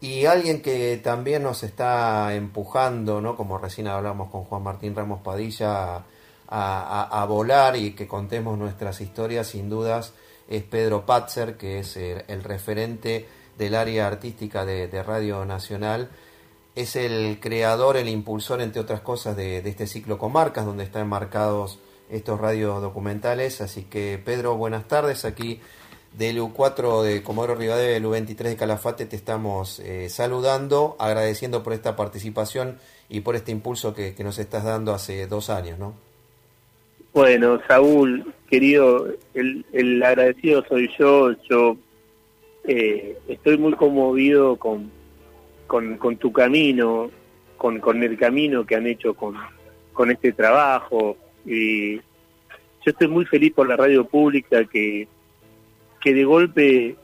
Y 0.01 0.25
alguien 0.25 0.63
que 0.63 0.97
también 0.97 1.43
nos 1.43 1.63
está 1.63 2.35
empujando, 2.35 3.21
¿no? 3.21 3.37
como 3.37 3.59
recién 3.59 3.87
hablamos 3.87 4.31
con 4.31 4.45
Juan 4.45 4.63
Martín 4.63 4.97
Ramos 4.97 5.21
Padilla, 5.21 6.05
a, 6.51 7.23
a, 7.23 7.25
volar 7.27 7.77
y 7.77 7.93
que 7.93 8.09
contemos 8.09 8.59
nuestras 8.59 9.01
historias, 9.01 9.47
sin 9.49 9.71
dudas, 9.71 10.15
es 10.49 10.65
Pedro 10.65 11.07
Patzer, 11.07 11.57
que 11.57 11.79
es 11.79 11.97
el, 11.97 12.43
referente 12.43 13.29
del 13.57 13.77
área 13.77 14.09
artística 14.09 14.65
de, 14.65 15.03
Radio 15.03 15.45
Nacional. 15.45 16.11
Es 16.75 16.97
el 16.97 17.39
creador, 17.41 17.97
el 17.97 18.09
impulsor, 18.09 18.61
entre 18.61 18.81
otras 18.81 19.01
cosas, 19.01 19.37
de, 19.37 19.59
este 19.59 19.87
ciclo 19.87 20.19
Comarcas, 20.19 20.67
donde 20.67 20.85
están 20.85 21.03
enmarcados 21.03 21.79
estos 22.11 22.41
radios 22.41 22.83
documentales. 22.83 23.61
Así 23.61 23.85
que, 23.85 24.21
Pedro, 24.23 24.57
buenas 24.57 24.89
tardes. 24.89 25.25
Aquí 25.25 25.61
del 26.17 26.41
U4 26.41 27.03
de 27.03 27.23
Comodoro 27.23 27.55
Rivadavia, 27.55 27.93
del 27.93 28.05
U23 28.05 28.37
de 28.37 28.57
Calafate, 28.57 29.07
te 29.07 29.17
estamos 29.17 29.81
eh, 29.81 30.09
saludando, 30.09 30.97
agradeciendo 30.99 31.63
por 31.63 31.73
esta 31.73 31.97
participación 31.97 32.79
y 33.09 33.21
por 33.21 33.37
este 33.37 33.53
impulso 33.53 33.95
que, 33.95 34.15
nos 34.23 34.39
estás 34.39 34.65
dando 34.65 34.93
hace 34.93 35.27
dos 35.27 35.51
años, 35.51 35.79
¿no? 35.79 35.95
Bueno, 37.13 37.61
Saúl, 37.67 38.33
querido, 38.49 39.09
el, 39.35 39.65
el 39.73 40.03
agradecido 40.03 40.65
soy 40.69 40.89
yo. 40.97 41.33
Yo 41.49 41.77
eh, 42.65 43.19
estoy 43.27 43.59
muy 43.59 43.73
conmovido 43.73 44.57
con, 44.57 44.91
con, 45.67 45.97
con 45.97 46.17
tu 46.17 46.33
camino, 46.33 47.11
con, 47.57 47.81
con, 47.81 48.03
el 48.03 48.17
camino 48.17 48.65
que 48.65 48.77
han 48.77 48.87
hecho 48.87 49.15
con, 49.15 49.35
con 49.93 50.11
este 50.11 50.33
trabajo. 50.33 51.17
Y 51.45 51.97
yo 51.97 52.03
estoy 52.87 53.09
muy 53.09 53.25
feliz 53.25 53.53
por 53.55 53.69
la 53.69 53.77
radio 53.77 54.05
pública 54.05 54.65
que, 54.65 55.09
que 56.01 56.15
de 56.15 56.25
golpe 56.25 56.97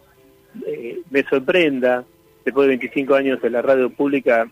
eh, 0.67 1.01
me 1.11 1.23
sorprenda, 1.25 2.05
después 2.45 2.67
de 2.67 2.77
25 2.77 3.15
años 3.15 3.39
en 3.43 3.53
la 3.53 3.63
radio 3.63 3.91
pública, 3.91 4.51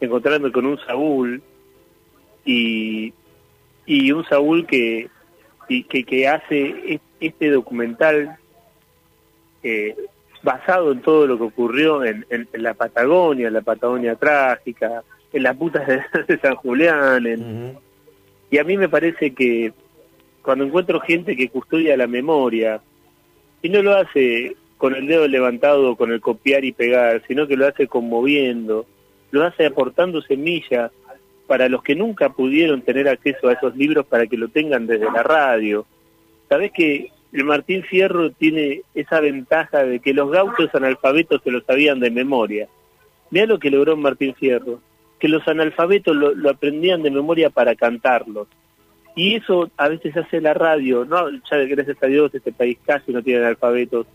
encontrarme 0.00 0.52
con 0.52 0.66
un 0.66 0.78
Saúl 0.78 1.42
y 2.44 3.12
y 3.90 4.12
un 4.12 4.24
Saúl 4.24 4.66
que, 4.66 5.08
que, 5.68 6.04
que 6.04 6.28
hace 6.28 7.00
este 7.18 7.50
documental 7.50 8.36
eh, 9.64 9.96
basado 10.44 10.92
en 10.92 11.02
todo 11.02 11.26
lo 11.26 11.36
que 11.36 11.42
ocurrió 11.42 12.04
en, 12.04 12.24
en, 12.30 12.46
la 12.52 12.74
Patagonia, 12.74 13.48
en 13.48 13.54
la 13.54 13.62
Patagonia 13.62 14.14
trágica, 14.14 15.02
en 15.32 15.42
las 15.42 15.56
putas 15.56 15.88
de, 15.88 16.38
San 16.42 16.54
Julián. 16.54 17.78
Y 18.48 18.58
a 18.58 18.64
mí 18.64 18.76
me 18.76 18.88
parece 18.88 19.34
que 19.34 19.72
cuando 20.40 20.64
encuentro 20.64 21.00
gente 21.00 21.34
que 21.34 21.48
custodia 21.48 21.96
la 21.96 22.06
memoria, 22.06 22.80
y 23.62 23.68
no 23.68 23.82
lo 23.82 23.94
hace 23.94 24.56
con 24.76 24.94
el 24.94 25.06
dedo 25.06 25.28
levantado, 25.28 25.96
con 25.96 26.10
el 26.12 26.20
copiar 26.20 26.64
y 26.64 26.72
pegar, 26.72 27.22
sino 27.28 27.46
que 27.46 27.56
lo 27.56 27.66
hace 27.66 27.86
conmoviendo, 27.86 28.86
lo 29.30 29.44
hace 29.44 29.66
aportando 29.66 30.22
semillas 30.22 30.90
para 31.46 31.68
los 31.68 31.82
que 31.82 31.94
nunca 31.94 32.30
pudieron 32.30 32.82
tener 32.82 33.08
acceso 33.08 33.48
a 33.48 33.52
esos 33.54 33.76
libros 33.76 34.06
para 34.06 34.26
que 34.26 34.36
lo 34.36 34.48
tengan 34.48 34.86
desde 34.86 35.10
la 35.10 35.22
radio. 35.22 35.84
Sabés 36.48 36.72
que 36.72 37.10
el 37.32 37.44
Martín 37.44 37.82
Fierro 37.82 38.30
tiene 38.30 38.82
esa 38.94 39.20
ventaja 39.20 39.84
de 39.84 40.00
que 40.00 40.14
los 40.14 40.30
gauchos 40.30 40.74
analfabetos 40.74 41.42
se 41.42 41.50
lo 41.50 41.60
sabían 41.60 42.00
de 42.00 42.10
memoria. 42.10 42.68
Mira 43.30 43.46
lo 43.46 43.58
que 43.58 43.70
logró 43.70 43.96
Martín 43.96 44.34
Fierro, 44.34 44.80
que 45.18 45.28
los 45.28 45.46
analfabetos 45.46 46.16
lo, 46.16 46.50
aprendían 46.50 47.02
de 47.02 47.10
memoria 47.10 47.50
para 47.50 47.74
cantarlos. 47.76 48.48
Y 49.16 49.34
eso 49.34 49.70
a 49.76 49.88
veces 49.88 50.16
hace 50.16 50.40
la 50.40 50.54
radio, 50.54 51.04
no, 51.04 51.30
ya 51.30 51.56
gracias 51.58 52.02
a 52.02 52.06
Dios 52.06 52.34
este 52.34 52.52
país 52.52 52.78
casi 52.84 53.12
no 53.12 53.22
tiene 53.22 53.40
analfabetos, 53.40 54.06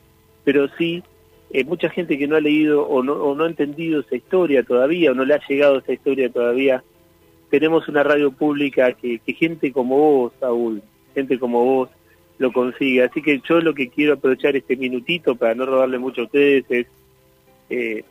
pero 0.43 0.67
sí 0.77 1.03
eh, 1.51 1.63
mucha 1.63 1.89
gente 1.89 2.17
que 2.17 2.27
no 2.27 2.36
ha 2.36 2.41
leído 2.41 2.88
o 2.88 3.03
no, 3.03 3.13
o 3.13 3.36
no 3.36 3.43
ha 3.43 3.47
entendido 3.47 4.01
esa 4.01 4.15
historia 4.15 4.63
todavía, 4.63 5.12
o 5.12 5.13
no 5.13 5.25
le 5.25 5.34
ha 5.34 5.47
llegado 5.47 5.77
esa 5.77 5.93
historia 5.93 6.29
todavía, 6.29 6.84
tenemos 7.49 7.88
una 7.88 8.03
radio 8.03 8.31
pública 8.31 8.91
que, 8.93 9.21
gente 9.25 9.71
como 9.71 9.97
vos, 9.97 10.34
Saúl, 10.39 10.81
gente 11.13 11.39
como 11.39 11.63
vos, 11.63 11.89
lo 12.38 12.51
consigue. 12.51 13.03
Así 13.03 13.21
que 13.21 13.41
yo 13.47 13.62
lo 13.62 13.73
que 13.73 13.89
quiero 13.89 14.13
aprovechar 14.13 14.55
este 14.55 14.75
minutito 14.75 15.36
para 15.36 15.55
no 15.55 15.65
robarle 15.65 15.97
mucho 15.97 16.21
a 16.21 16.25
ustedes 16.25 16.65
es, 16.69 16.88
eh, 17.69 18.03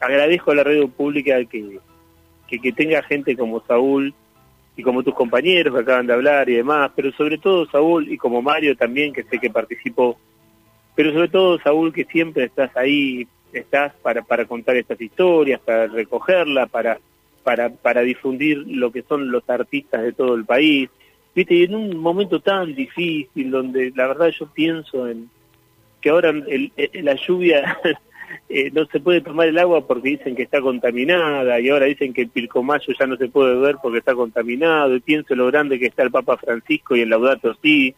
agradezco 0.00 0.52
a 0.52 0.54
la 0.54 0.64
radio 0.64 0.88
pública 0.88 1.44
que, 1.44 1.78
que, 2.48 2.72
tenga 2.72 3.02
gente 3.02 3.36
como 3.36 3.64
Saúl 3.66 4.14
y 4.76 4.82
como 4.82 5.02
tus 5.02 5.14
compañeros 5.14 5.74
que 5.74 5.80
acaban 5.80 6.06
de 6.06 6.14
hablar 6.14 6.48
y 6.48 6.54
demás, 6.54 6.90
pero 6.96 7.12
sobre 7.12 7.38
todo 7.38 7.66
Saúl 7.66 8.10
y 8.10 8.16
como 8.16 8.42
Mario 8.42 8.76
también, 8.76 9.12
que 9.12 9.22
sé 9.24 9.38
que 9.38 9.50
participó, 9.50 10.18
pero 10.94 11.12
sobre 11.12 11.28
todo 11.28 11.58
Saúl 11.60 11.92
que 11.92 12.04
siempre 12.04 12.44
estás 12.44 12.74
ahí, 12.76 13.26
estás 13.52 13.92
para, 14.02 14.22
para 14.22 14.46
contar 14.46 14.76
estas 14.76 15.00
historias, 15.00 15.60
para 15.60 15.86
recogerla, 15.86 16.66
para 16.66 16.98
para, 17.42 17.70
para 17.70 18.02
difundir 18.02 18.58
lo 18.66 18.90
que 18.92 19.02
son 19.02 19.30
los 19.30 19.48
artistas 19.48 20.02
de 20.02 20.12
todo 20.12 20.34
el 20.34 20.44
país. 20.44 20.88
Viste, 21.34 21.54
y 21.54 21.64
en 21.64 21.74
un 21.74 21.96
momento 21.96 22.40
tan 22.40 22.74
difícil 22.74 23.50
donde 23.50 23.92
la 23.94 24.08
verdad 24.08 24.28
yo 24.28 24.46
pienso 24.46 25.08
en 25.08 25.30
que 26.00 26.10
ahora 26.10 26.30
el, 26.30 26.72
la 26.94 27.14
lluvia 27.14 27.78
eh, 28.48 28.70
no 28.72 28.86
se 28.86 29.00
puede 29.00 29.20
tomar 29.20 29.48
el 29.48 29.58
agua 29.58 29.86
porque 29.86 30.10
dicen 30.10 30.36
que 30.36 30.42
está 30.42 30.60
contaminada 30.60 31.58
y 31.60 31.68
ahora 31.68 31.86
dicen 31.86 32.12
que 32.12 32.22
el 32.22 32.28
Pilcomayo 32.28 32.92
ya 32.98 33.06
no 33.06 33.16
se 33.16 33.28
puede 33.28 33.56
ver 33.56 33.76
porque 33.82 33.98
está 33.98 34.14
contaminado 34.14 34.94
y 34.94 35.00
pienso 35.00 35.34
lo 35.34 35.46
grande 35.46 35.78
que 35.78 35.86
está 35.86 36.02
el 36.02 36.10
Papa 36.10 36.36
Francisco 36.36 36.96
y 36.96 37.00
el 37.00 37.10
Laudato 37.10 37.54
sí 37.62 37.94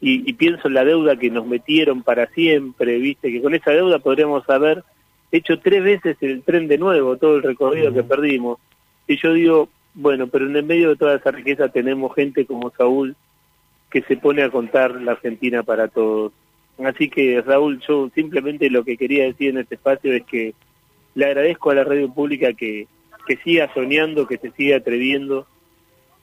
y, 0.00 0.28
y 0.28 0.32
pienso 0.34 0.68
en 0.68 0.74
la 0.74 0.84
deuda 0.84 1.16
que 1.16 1.30
nos 1.30 1.46
metieron 1.46 2.02
para 2.02 2.26
siempre, 2.28 2.98
viste, 2.98 3.32
que 3.32 3.42
con 3.42 3.54
esa 3.54 3.72
deuda 3.72 3.98
podríamos 3.98 4.48
haber 4.48 4.84
hecho 5.32 5.58
tres 5.58 5.82
veces 5.82 6.16
el 6.20 6.42
tren 6.42 6.68
de 6.68 6.78
nuevo, 6.78 7.16
todo 7.16 7.36
el 7.36 7.42
recorrido 7.42 7.92
que 7.92 8.02
perdimos. 8.02 8.58
Y 9.06 9.16
yo 9.16 9.32
digo, 9.32 9.68
bueno, 9.94 10.28
pero 10.28 10.46
en 10.46 10.56
el 10.56 10.64
medio 10.64 10.90
de 10.90 10.96
toda 10.96 11.16
esa 11.16 11.30
riqueza 11.30 11.68
tenemos 11.68 12.14
gente 12.14 12.46
como 12.46 12.70
Saúl 12.70 13.16
que 13.90 14.02
se 14.02 14.16
pone 14.16 14.42
a 14.42 14.50
contar 14.50 15.00
la 15.00 15.12
Argentina 15.12 15.62
para 15.62 15.88
todos. 15.88 16.32
Así 16.84 17.08
que 17.08 17.42
Raúl, 17.42 17.80
yo 17.86 18.08
simplemente 18.14 18.70
lo 18.70 18.84
que 18.84 18.96
quería 18.96 19.24
decir 19.24 19.50
en 19.50 19.58
este 19.58 19.74
espacio 19.74 20.12
es 20.12 20.24
que 20.24 20.54
le 21.14 21.26
agradezco 21.26 21.70
a 21.70 21.74
la 21.74 21.84
radio 21.84 22.12
pública 22.12 22.52
que, 22.52 22.86
que 23.26 23.36
siga 23.38 23.72
soñando, 23.74 24.26
que 24.26 24.38
se 24.38 24.50
siga 24.52 24.76
atreviendo 24.76 25.46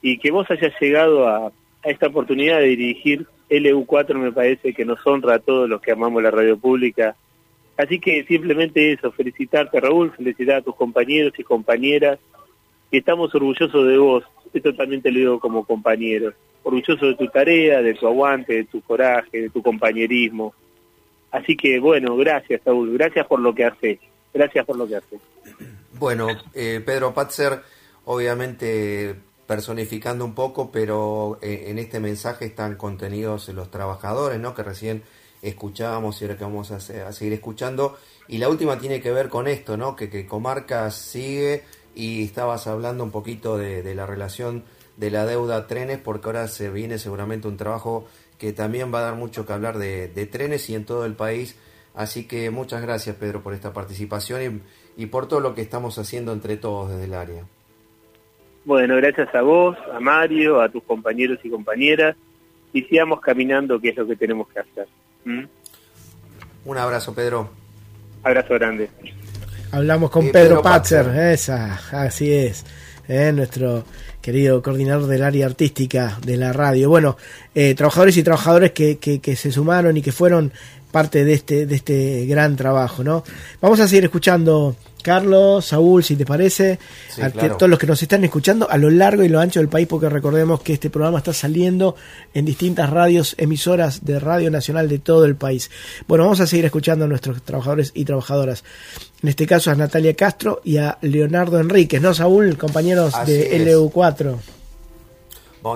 y 0.01 0.17
que 0.17 0.31
vos 0.31 0.49
hayas 0.49 0.73
llegado 0.79 1.27
a, 1.27 1.47
a 1.47 1.51
esta 1.83 2.07
oportunidad 2.07 2.59
de 2.59 2.67
dirigir 2.67 3.27
LU4 3.49 4.15
me 4.15 4.31
parece 4.31 4.73
que 4.73 4.85
nos 4.85 5.05
honra 5.05 5.35
a 5.35 5.39
todos 5.39 5.69
los 5.69 5.81
que 5.81 5.91
amamos 5.91 6.23
la 6.23 6.31
radio 6.31 6.57
pública. 6.57 7.15
Así 7.77 7.99
que 7.99 8.23
simplemente 8.23 8.93
eso, 8.93 9.11
felicitarte 9.11 9.79
Raúl, 9.79 10.11
felicitar 10.11 10.57
a 10.57 10.61
tus 10.61 10.75
compañeros 10.75 11.33
y 11.37 11.43
compañeras, 11.43 12.19
y 12.89 12.97
estamos 12.97 13.33
orgullosos 13.35 13.87
de 13.87 13.97
vos, 13.97 14.23
esto 14.57 14.73
también 14.73 15.01
lo 15.03 15.11
digo 15.11 15.39
como 15.39 15.65
compañero, 15.65 16.33
orgulloso 16.63 17.05
de 17.05 17.15
tu 17.15 17.27
tarea, 17.27 17.81
de 17.81 17.93
tu 17.93 18.07
aguante, 18.07 18.53
de 18.53 18.63
tu 18.65 18.81
coraje, 18.81 19.41
de 19.41 19.49
tu 19.49 19.61
compañerismo. 19.61 20.53
Así 21.31 21.55
que 21.55 21.79
bueno, 21.79 22.15
gracias 22.15 22.61
Raúl, 22.65 22.93
gracias 22.93 23.27
por 23.27 23.39
lo 23.39 23.53
que 23.53 23.65
haces, 23.65 23.99
gracias 24.33 24.65
por 24.65 24.77
lo 24.77 24.87
que 24.87 24.95
haces. 24.95 25.19
Bueno, 25.97 26.27
eh, 26.53 26.81
Pedro 26.85 27.13
Patzer, 27.13 27.61
obviamente 28.05 29.15
personificando 29.45 30.25
un 30.25 30.33
poco, 30.33 30.71
pero 30.71 31.37
eh, 31.41 31.65
en 31.67 31.79
este 31.79 31.99
mensaje 31.99 32.45
están 32.45 32.75
contenidos 32.75 33.49
los 33.49 33.69
trabajadores, 33.69 34.39
¿no? 34.39 34.55
Que 34.55 34.63
recién 34.63 35.03
escuchábamos 35.41 36.19
y 36.19 36.25
ahora 36.25 36.37
que 36.37 36.43
vamos 36.43 36.71
a, 36.71 36.79
seguir 36.79 37.33
escuchando. 37.33 37.97
Y 38.27 38.39
la 38.39 38.49
última 38.49 38.79
tiene 38.79 39.01
que 39.01 39.11
ver 39.11 39.29
con 39.29 39.47
esto, 39.47 39.77
¿no? 39.77 39.95
Que, 39.95 40.09
que 40.09 40.25
Comarcas 40.25 40.95
sigue 40.95 41.63
y 41.95 42.23
estabas 42.23 42.67
hablando 42.67 43.03
un 43.03 43.12
poquito 43.12 43.58
de, 43.58 43.95
la 43.95 44.05
relación 44.05 44.63
de 44.97 45.12
la 45.12 45.25
deuda 45.25 45.67
trenes, 45.67 45.97
porque 45.97 46.27
ahora 46.27 46.47
se 46.47 46.69
viene 46.69 46.97
seguramente 46.97 47.47
un 47.47 47.58
trabajo 47.58 48.05
que 48.38 48.53
también 48.53 48.93
va 48.93 48.99
a 48.99 49.03
dar 49.03 49.15
mucho 49.15 49.45
que 49.45 49.53
hablar 49.53 49.77
de, 49.77 50.29
trenes 50.31 50.69
y 50.69 50.75
en 50.75 50.86
todo 50.86 51.05
el 51.05 51.13
país. 51.13 51.58
Así 51.95 52.27
que 52.27 52.49
muchas 52.49 52.81
gracias, 52.81 53.15
Pedro, 53.15 53.41
por 53.41 53.53
esta 53.53 53.71
participación 53.71 54.62
y, 54.97 55.03
y 55.03 55.05
por 55.08 55.27
todo 55.27 55.39
lo 55.39 55.55
que 55.55 55.62
estamos 55.62 55.97
haciendo 55.97 56.34
entre 56.34 56.58
todos 56.58 56.89
desde 56.89 57.05
el 57.05 57.13
área. 57.13 57.43
Bueno, 58.65 58.97
gracias 58.97 59.34
a 59.34 59.41
vos, 59.41 59.77
a 59.93 59.99
Mario, 59.99 60.60
a 60.60 60.69
tus 60.69 60.84
compañeros 60.84 61.39
y 61.43 61.49
compañeras, 61.49 62.17
y 62.73 62.81
sigamos 62.81 63.21
caminando, 63.21 63.79
que 63.79 63.89
es 63.89 63.95
lo 63.95 64.08
que 64.08 64.15
tenemos 64.15 64.49
que 64.49 64.60
hacer. 64.60 64.88
¿Mm? 65.23 65.45
Un 66.65 66.77
abrazo, 66.77 67.13
Pedro. 67.13 67.49
Abrazo 68.23 68.55
grande. 68.55 68.89
Hablamos 69.75 70.09
con 70.09 70.31
Pedro, 70.31 70.61
Patzer, 70.61 71.05
esa, 71.33 71.77
así 71.91 72.31
es, 72.31 72.63
¿eh? 73.09 73.33
nuestro 73.33 73.83
querido 74.21 74.63
coordinador 74.63 75.05
del 75.07 75.21
área 75.21 75.47
artística 75.47 76.17
de 76.25 76.38
la 76.38 76.53
radio. 76.53 76.88
Bueno, 76.88 77.17
eh, 77.53 77.75
trabajadores 77.75 78.15
y 78.15 78.23
trabajadores 78.23 78.71
que, 78.71 78.99
que, 78.99 79.19
que, 79.19 79.35
se 79.35 79.51
sumaron 79.51 79.97
y 79.97 80.01
que 80.01 80.13
fueron 80.13 80.53
parte 80.95 81.25
de 81.25 81.34
este, 81.34 81.65
de 81.65 81.75
este 81.75 82.25
gran 82.25 82.55
trabajo, 82.55 83.03
¿no? 83.03 83.21
Vamos 83.60 83.81
a 83.81 83.88
seguir 83.89 84.05
escuchando 84.05 84.77
Carlos, 85.03 85.65
Saúl, 85.65 86.05
si 86.05 86.15
te 86.15 86.25
parece, 86.25 86.79
a 87.21 87.29
todos 87.31 87.69
los 87.69 87.77
que 87.77 87.86
nos 87.86 88.01
están 88.01 88.23
escuchando 88.23 88.71
a 88.71 88.77
lo 88.77 88.89
largo 88.89 89.21
y 89.21 89.27
lo 89.27 89.41
ancho 89.41 89.60
del 89.60 89.67
país, 89.67 89.88
porque 89.89 90.08
recordemos 90.08 90.62
que 90.62 90.71
este 90.71 90.89
programa 90.89 91.17
está 91.17 91.34
saliendo 91.34 91.97
en 92.34 92.45
distintas 92.45 92.89
radios, 92.89 93.36
emisoras 93.38 94.05
de 94.05 94.21
Radio 94.21 94.49
Nacional 94.49 94.88
de 94.88 94.99
todo 94.99 95.25
el 95.25 95.36
país. 95.36 95.69
Bueno, 96.08 96.23
vamos 96.23 96.39
a 96.39 96.47
seguir 96.47 96.63
escuchando 96.63 97.03
a 97.03 97.10
nuestros 97.10 97.41
trabajadores 97.41 97.91
y 97.93 98.05
trabajadoras. 98.05 98.63
En 99.21 99.27
este 99.27 99.45
caso 99.45 99.71
a 99.71 99.75
Natalia 99.75 100.13
Castro 100.13 100.62
y 100.63 100.77
a 100.77 100.97
Leonardo 101.01 101.60
Enríquez, 101.60 102.01
¿no, 102.01 102.13
Saúl? 102.13 102.58
Compañeros 102.58 103.13
de 103.25 103.65
LU4. 103.65 104.54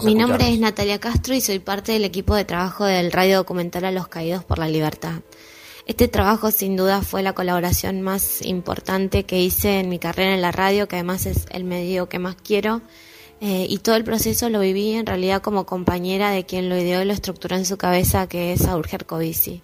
Mi 0.03 0.13
nombre 0.13 0.53
es 0.53 0.59
Natalia 0.59 0.99
Castro 0.99 1.33
y 1.33 1.41
soy 1.41 1.57
parte 1.57 1.93
del 1.93 2.05
equipo 2.05 2.35
de 2.35 2.45
trabajo 2.45 2.85
del 2.85 3.11
radio 3.11 3.37
documental 3.37 3.85
A 3.85 3.91
los 3.91 4.07
Caídos 4.07 4.43
por 4.43 4.59
la 4.59 4.69
Libertad. 4.69 5.21
Este 5.87 6.07
trabajo 6.07 6.51
sin 6.51 6.75
duda 6.75 7.01
fue 7.01 7.23
la 7.23 7.33
colaboración 7.33 8.03
más 8.03 8.45
importante 8.45 9.23
que 9.23 9.41
hice 9.41 9.79
en 9.79 9.89
mi 9.89 9.97
carrera 9.97 10.35
en 10.35 10.43
la 10.43 10.51
radio, 10.51 10.87
que 10.87 10.97
además 10.97 11.25
es 11.25 11.47
el 11.49 11.63
medio 11.63 12.07
que 12.07 12.19
más 12.19 12.35
quiero. 12.35 12.83
Eh, 13.41 13.65
y 13.67 13.79
todo 13.79 13.95
el 13.95 14.03
proceso 14.03 14.47
lo 14.49 14.59
viví 14.59 14.91
en 14.91 15.07
realidad 15.07 15.41
como 15.41 15.65
compañera 15.65 16.29
de 16.29 16.45
quien 16.45 16.69
lo 16.69 16.77
ideó 16.77 17.01
y 17.01 17.05
lo 17.05 17.13
estructuró 17.13 17.55
en 17.55 17.65
su 17.65 17.77
cabeza, 17.77 18.27
que 18.27 18.53
es 18.53 18.61
Saúl 18.61 18.85
Gercovici. 18.85 19.63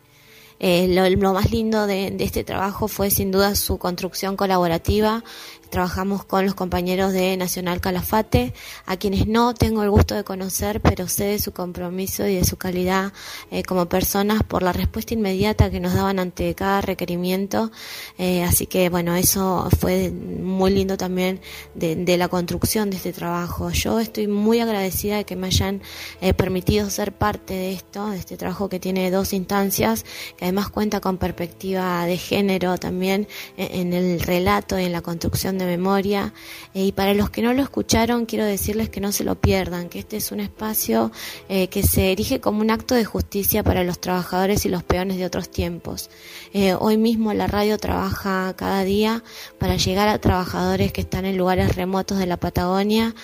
Eh, 0.60 0.88
lo, 0.88 1.34
más 1.34 1.52
lindo 1.52 1.86
de, 1.86 2.10
de, 2.12 2.24
este 2.24 2.44
trabajo 2.46 2.88
fue 2.88 3.12
sin 3.12 3.30
duda 3.30 3.56
su 3.56 3.78
construcción 3.78 4.38
colaborativa, 4.38 5.24
Trabajamos 5.69 6.23
con 6.25 6.45
los 6.45 6.54
compañeros 6.54 7.12
de 7.12 7.36
Nacional 7.38 7.82
Calafate, 7.82 8.54
a 8.86 8.97
quienes 8.97 9.28
no 9.28 9.54
tengo 9.54 9.84
el 9.84 9.89
gusto 9.89 10.15
de 10.15 10.23
conocer, 10.23 10.80
pero 10.82 11.08
sé 11.08 11.25
de 11.25 11.39
su 11.39 11.51
compromiso 11.51 12.28
y 12.28 12.36
de 12.36 12.45
su 12.45 12.58
calidad 12.58 13.13
eh, 13.51 13.63
como 13.63 13.88
personas 13.88 14.43
por 14.43 14.63
la 14.63 14.73
respuesta 14.73 15.13
inmediata 15.13 15.69
que 15.69 15.80
nos 15.80 15.93
daban 15.93 16.19
ante 16.19 16.54
cada 16.56 16.82
requerimiento. 16.82 17.71
Eh, 18.17 18.43
así 18.43 18.67
que 18.67 18.89
bueno, 18.89 19.15
eso 19.15 19.67
fue 19.80 20.12
muy 20.12 20.71
lindo 20.71 20.97
también 20.97 21.41
de, 21.73 22.15
la 22.17 22.28
construcción 22.28 22.89
de 22.89 22.97
este 22.97 23.12
trabajo. 23.12 23.69
Yo 23.71 23.99
estoy 23.99 24.28
muy 24.28 24.60
agradecida 24.60 25.17
de 25.17 25.25
que 25.25 25.36
me 25.36 25.47
hayan 25.47 25.82
eh, 26.21 26.34
permitido 26.34 26.89
ser 26.89 27.12
parte 27.12 27.54
de 27.54 27.73
esto, 27.73 28.10
de 28.10 28.17
este 28.17 28.38
trabajo 28.38 28.69
que 28.69 28.80
tiene 28.80 29.12
dos 29.12 29.34
instancias, 29.34 30.06
que 30.38 30.45
además 30.45 30.69
cuenta 30.69 31.01
con 31.01 31.17
perspectiva 31.17 32.06
de 32.06 32.17
género 32.17 32.78
también 32.78 33.28
en 33.58 33.93
el 33.93 34.21
relato 34.21 34.80
y 34.80 34.86
en 34.86 34.93
la 34.93 35.01
construcción 35.01 35.55
de 35.58 35.65
memoria. 35.65 36.34
Eh, 36.74 36.86
y 36.86 36.91
para 36.91 37.13
los 37.13 37.30
que 37.30 37.41
no 37.41 37.54
lo 37.54 37.62
escucharon, 37.62 38.26
quiero 38.26 38.46
decirles 38.46 38.89
que 38.89 39.02
no 39.02 39.12
se 39.12 39.24
lo 39.24 39.36
pierdan, 39.36 39.89
que 39.89 40.00
este 40.00 40.18
es 40.18 40.32
un 40.32 40.39
espacio 40.39 41.12
eh, 41.50 41.68
que 41.68 41.84
se 41.84 42.12
erige 42.12 42.39
como 42.39 42.62
un 42.62 42.72
acto 42.72 42.96
de 42.96 43.06
justicia 43.06 43.63
para 43.63 43.84
los 43.84 44.00
trabajadores 44.00 44.65
y 44.65 44.70
los 44.70 44.84
peones 44.84 45.18
de 45.18 45.26
otros 45.26 45.50
tiempos. 45.50 46.10
Eh, 46.54 46.74
hoy 46.74 46.98
mismo 46.98 47.34
la 47.34 47.48
radio 47.48 47.78
trabaja 47.78 48.54
cada 48.58 48.84
día 48.84 49.24
para 49.58 49.78
llegar 49.78 50.08
a 50.08 50.20
trabajadores 50.20 50.91
que 50.91 51.02
están 51.02 51.26
en 51.26 51.38
lugares 51.38 51.76
remotos 51.76 52.18
de 52.18 52.26
la 52.26 52.38
Patagonia, 52.38 53.15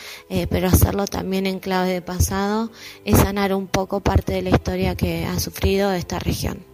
pero 0.49 0.67
hacerlo 0.67 1.05
también 1.05 1.45
en 1.45 1.59
clave 1.59 1.93
de 1.93 2.01
pasado 2.01 2.71
es 3.05 3.17
sanar 3.17 3.53
un 3.53 3.67
poco 3.67 3.99
parte 3.99 4.33
de 4.33 4.41
la 4.41 4.49
historia 4.49 4.95
que 4.95 5.25
ha 5.25 5.39
sufrido 5.39 5.91
esta 5.91 6.19
región. 6.19 6.70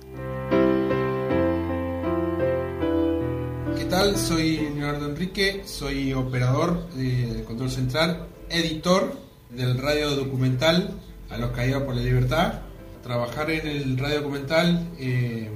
Tal? 3.86 4.18
Soy 4.18 4.58
Leonardo 4.58 5.08
Enrique, 5.10 5.62
soy 5.66 6.14
operador 6.14 6.90
de 6.92 7.44
control 7.44 7.70
central, 7.70 8.28
editor 8.50 9.14
del 9.50 9.78
radio 9.78 10.16
documental 10.16 11.00
A 11.30 11.38
los 11.38 11.52
caídos 11.52 11.84
por 11.84 11.96
la 11.96 12.02
libertad. 12.02 12.62
Trabajar 13.04 13.52
en 13.52 13.68
el 13.68 13.98
radio 13.98 14.22
documental 14.22 14.90
eh, 15.00 15.50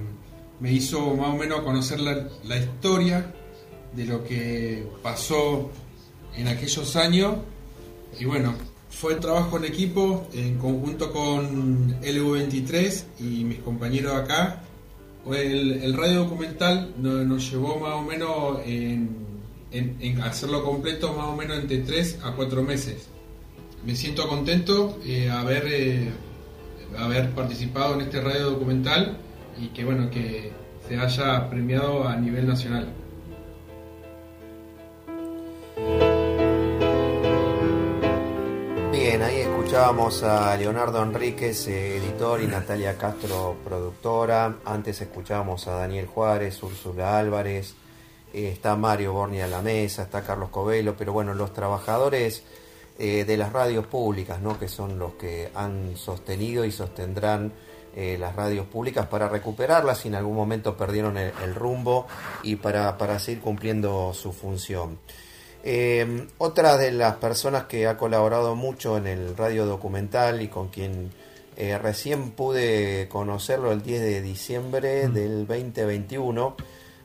me 0.59 0.71
hizo 0.71 1.15
más 1.15 1.29
o 1.29 1.37
menos 1.37 1.61
conocer 1.61 1.99
la, 1.99 2.27
la 2.43 2.57
historia 2.57 3.33
de 3.93 4.05
lo 4.05 4.23
que 4.23 4.87
pasó 5.01 5.71
en 6.35 6.47
aquellos 6.47 6.95
años 6.95 7.35
y 8.19 8.25
bueno, 8.25 8.53
fue 8.89 9.15
trabajo 9.15 9.57
en 9.57 9.65
equipo 9.65 10.27
en 10.33 10.57
conjunto 10.57 11.11
con 11.11 11.99
LU23 12.01 13.03
y 13.19 13.43
mis 13.43 13.59
compañeros 13.59 14.15
acá 14.15 14.63
el, 15.29 15.93
radio 15.93 16.23
documental 16.23 16.93
nos, 16.97 17.51
llevó 17.51 17.79
más 17.79 17.95
o 17.95 18.01
menos 18.01 18.59
en, 18.65 20.21
hacerlo 20.21 20.63
completo 20.63 21.13
más 21.13 21.27
o 21.27 21.35
menos 21.35 21.59
entre 21.59 21.79
3 21.79 22.19
a 22.23 22.33
4 22.33 22.63
meses. 22.63 23.07
Me 23.85 23.95
siento 23.95 24.27
contento 24.27 24.99
eh, 25.05 25.29
haber, 25.29 25.65
eh, 25.67 26.09
haber 26.97 27.31
participado 27.31 27.95
en 27.95 28.01
este 28.01 28.21
radio 28.21 28.51
documental 28.51 29.17
y 29.59 29.67
que 29.67 29.83
bueno 29.83 30.09
que 30.09 30.51
se 30.87 30.97
haya 30.97 31.49
premiado 31.49 32.07
a 32.07 32.15
nivel 32.15 32.47
nacional. 32.47 32.93
Escuchábamos 39.91 40.23
a 40.23 40.55
Leonardo 40.55 41.03
Enríquez, 41.03 41.67
eh, 41.67 41.97
editor, 41.97 42.41
y 42.41 42.47
Natalia 42.47 42.97
Castro, 42.97 43.57
productora. 43.61 44.55
Antes 44.63 45.01
escuchábamos 45.01 45.67
a 45.67 45.73
Daniel 45.73 46.05
Juárez, 46.05 46.63
Úrsula 46.63 47.19
Álvarez, 47.19 47.75
eh, 48.33 48.51
está 48.53 48.77
Mario 48.77 49.11
Borni 49.11 49.41
a 49.41 49.47
la 49.47 49.61
mesa, 49.61 50.03
está 50.03 50.21
Carlos 50.21 50.47
Covelo, 50.49 50.95
pero 50.95 51.11
bueno, 51.11 51.33
los 51.33 51.51
trabajadores 51.51 52.45
eh, 52.99 53.25
de 53.25 53.35
las 53.35 53.51
radios 53.51 53.85
públicas, 53.85 54.39
¿no? 54.39 54.57
que 54.57 54.69
son 54.69 54.97
los 54.97 55.15
que 55.15 55.51
han 55.55 55.97
sostenido 55.97 56.63
y 56.63 56.71
sostendrán 56.71 57.51
las 57.93 58.33
radios 58.37 58.67
públicas 58.67 59.07
para 59.07 59.27
recuperarlas 59.27 59.97
si 59.97 60.07
en 60.07 60.15
algún 60.15 60.37
momento 60.37 60.77
perdieron 60.77 61.17
el, 61.17 61.53
rumbo 61.53 62.07
y 62.41 62.55
para, 62.55 62.97
para 62.97 63.19
seguir 63.19 63.41
cumpliendo 63.41 64.13
su 64.13 64.31
función. 64.31 64.97
Eh, 65.63 66.27
otra 66.39 66.77
de 66.77 66.91
las 66.91 67.15
personas 67.15 67.65
que 67.65 67.85
ha 67.87 67.97
colaborado 67.97 68.55
mucho 68.55 68.97
en 68.97 69.05
el 69.05 69.37
radio 69.37 69.65
documental 69.65 70.41
y 70.41 70.47
con 70.47 70.69
quien 70.69 71.11
eh, 71.55 71.77
recién 71.77 72.31
pude 72.31 73.07
conocerlo 73.09 73.71
el 73.71 73.83
10 73.83 74.01
de 74.01 74.21
diciembre 74.21 75.07
mm. 75.07 75.13
del 75.13 75.47
2021, 75.47 76.55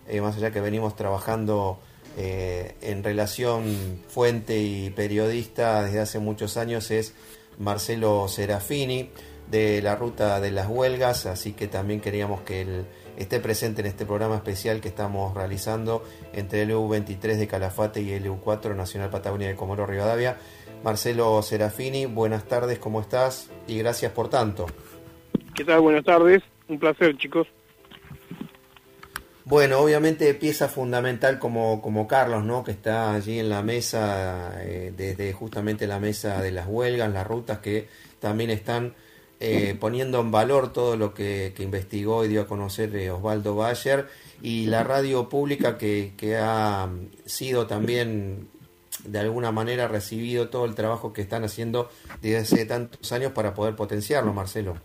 eh, 0.09 0.21
más 0.21 0.37
allá 0.37 0.51
que 0.51 0.61
venimos 0.61 0.97
trabajando 0.97 1.81
en 2.19 3.05
relación 3.05 4.01
fuente 4.09 4.59
y 4.59 4.89
periodista 4.89 5.83
desde 5.83 6.01
hace 6.01 6.19
muchos 6.19 6.57
años, 6.57 6.91
es 6.91 7.13
Marcelo 7.59 8.27
Serafini 8.27 9.11
de 9.51 9.83
la 9.83 9.97
Ruta 9.97 10.41
de 10.41 10.51
las 10.51 10.67
Huelgas, 10.67 11.27
así 11.27 11.53
que 11.53 11.69
también 11.69 12.01
queríamos 12.01 12.41
que 12.41 12.63
él 12.63 12.87
esté 13.17 13.41
presente 13.41 13.81
en 13.81 13.87
este 13.87 14.07
programa 14.07 14.37
especial 14.37 14.81
que 14.81 14.89
estamos 14.89 15.35
realizando 15.35 16.05
entre 16.33 16.63
el 16.63 16.71
EU23 16.71 17.37
de 17.37 17.47
Calafate 17.47 18.03
y 18.03 18.13
el 18.13 18.27
EU4 18.27 18.75
Nacional 18.75 19.11
Patagonia 19.11 19.49
de 19.49 19.57
Comoro 19.57 19.87
Rivadavia. 19.87 20.37
Marcelo 20.85 21.41
Serafini, 21.43 22.07
buenas 22.07 22.45
tardes, 22.45 22.79
¿cómo 22.79 23.01
estás? 23.01 23.51
Y 23.67 23.79
gracias 23.79 24.13
por 24.13 24.29
tanto. 24.29 24.67
¿Qué 25.55 25.65
tal? 25.65 25.81
Buenas 25.81 26.05
tardes, 26.05 26.43
un 26.69 26.79
placer 26.79 27.17
chicos. 27.17 27.49
Bueno, 29.45 29.79
obviamente 29.79 30.35
pieza 30.35 30.69
fundamental 30.69 31.39
como, 31.39 31.81
como 31.81 32.09
Carlos, 32.09 32.45
¿no? 32.45 32.65
Que 32.65 32.73
está 32.73 33.15
allí 33.15 33.39
en 33.39 33.49
la 33.49 33.63
mesa, 33.63 34.61
eh, 34.61 34.93
desde 34.97 35.33
justamente 35.33 35.87
la 35.87 36.01
mesa 36.01 36.43
de 36.43 36.51
las 36.51 36.67
huelgas, 36.67 37.13
las 37.13 37.25
rutas 37.25 37.61
que 37.61 37.87
también 38.19 38.51
están 38.51 38.95
eh, 39.39 39.77
poniendo 39.79 40.21
en 40.21 40.31
valor 40.31 40.73
todo 40.73 40.97
lo 40.97 41.13
que, 41.13 41.53
investigó 41.59 42.25
y 42.25 42.29
dio 42.29 42.43
a 42.43 42.47
conocer 42.47 42.95
eh, 42.97 43.11
Osvaldo 43.11 43.55
Bayer 43.55 44.07
y 44.41 44.67
la 44.67 44.83
radio 44.83 45.29
pública 45.29 45.77
que, 45.77 46.13
ha 46.41 46.89
sido 47.27 47.67
también 47.67 48.49
de 49.05 49.19
alguna 49.19 49.53
manera 49.53 49.89
recibido 49.89 50.49
todo 50.49 50.65
el 50.65 50.75
trabajo 50.75 51.13
que 51.13 51.21
están 51.21 51.45
haciendo 51.45 51.91
desde 52.23 52.39
hace 52.39 52.65
tantos 52.65 53.13
años 53.13 53.33
para 53.33 53.53
poder 53.53 53.77
potenciarlo, 53.77 54.33
Marcelo. 54.33 54.79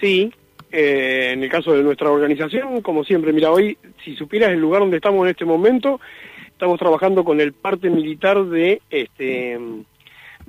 Sí, 0.00 0.32
eh, 0.70 1.30
en 1.32 1.42
el 1.42 1.50
caso 1.50 1.72
de 1.72 1.82
nuestra 1.82 2.10
organización, 2.10 2.82
como 2.82 3.02
siempre, 3.02 3.32
mira, 3.32 3.50
hoy, 3.50 3.76
si 4.04 4.14
supieras 4.14 4.50
el 4.50 4.60
lugar 4.60 4.80
donde 4.80 4.98
estamos 4.98 5.24
en 5.24 5.30
este 5.30 5.44
momento, 5.44 6.00
estamos 6.46 6.78
trabajando 6.78 7.24
con 7.24 7.40
el 7.40 7.52
parte 7.52 7.90
militar 7.90 8.44
de 8.44 8.80
este 8.90 9.58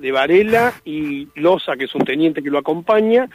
de 0.00 0.12
Varela 0.12 0.72
y 0.84 1.28
Loza, 1.34 1.76
que 1.76 1.84
es 1.84 1.94
un 1.94 2.04
teniente 2.04 2.42
que 2.42 2.50
lo 2.50 2.58
acompaña, 2.58 3.28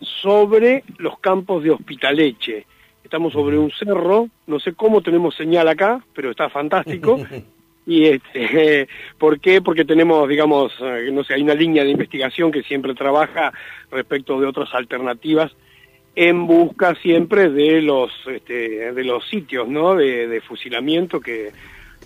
sobre 0.00 0.84
los 0.98 1.18
campos 1.18 1.62
de 1.62 1.70
Hospitaleche. 1.70 2.66
Estamos 3.02 3.32
sobre 3.32 3.58
un 3.58 3.70
cerro, 3.70 4.28
no 4.46 4.60
sé 4.60 4.74
cómo 4.74 5.00
tenemos 5.00 5.34
señal 5.34 5.68
acá, 5.68 6.04
pero 6.14 6.30
está 6.30 6.48
fantástico. 6.48 7.18
y 7.86 8.06
este, 8.06 8.88
¿por 9.18 9.40
qué? 9.40 9.62
Porque 9.62 9.84
tenemos, 9.84 10.28
digamos, 10.28 10.72
eh, 10.80 11.08
no 11.12 11.24
sé, 11.24 11.34
hay 11.34 11.42
una 11.42 11.54
línea 11.54 11.84
de 11.84 11.90
investigación 11.90 12.52
que 12.52 12.62
siempre 12.62 12.94
trabaja 12.94 13.52
respecto 13.90 14.38
de 14.40 14.46
otras 14.46 14.72
alternativas 14.74 15.52
en 16.14 16.46
busca 16.46 16.94
siempre 16.96 17.48
de 17.48 17.82
los 17.82 18.10
este, 18.26 18.92
de 18.92 19.04
los 19.04 19.26
sitios, 19.28 19.68
¿no? 19.68 19.94
De, 19.94 20.26
de 20.26 20.40
fusilamiento 20.40 21.20
que 21.20 21.50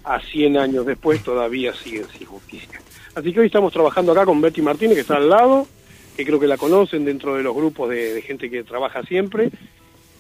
a 0.05 0.21
100 0.21 0.59
años 0.59 0.87
después 0.87 1.23
todavía 1.23 1.73
siguen 1.73 2.05
sin 2.09 2.27
justicia. 2.27 2.81
Así 3.15 3.33
que 3.33 3.41
hoy 3.41 3.47
estamos 3.47 3.73
trabajando 3.73 4.13
acá 4.13 4.27
con 4.27 4.41
Betty 4.41 4.61
Martínez, 4.61 4.97
que 4.97 5.03
está 5.03 5.17
al 5.17 5.29
lado, 5.29 5.69
que 6.17 6.25
creo 6.25 6.41
que 6.41 6.49
la 6.49 6.57
conocen 6.57 7.05
dentro 7.05 7.37
de 7.37 7.45
los 7.45 7.55
grupos 7.55 7.91
de, 7.91 8.21
gente 8.23 8.51
que 8.51 8.65
trabaja 8.65 9.05
siempre, 9.05 9.51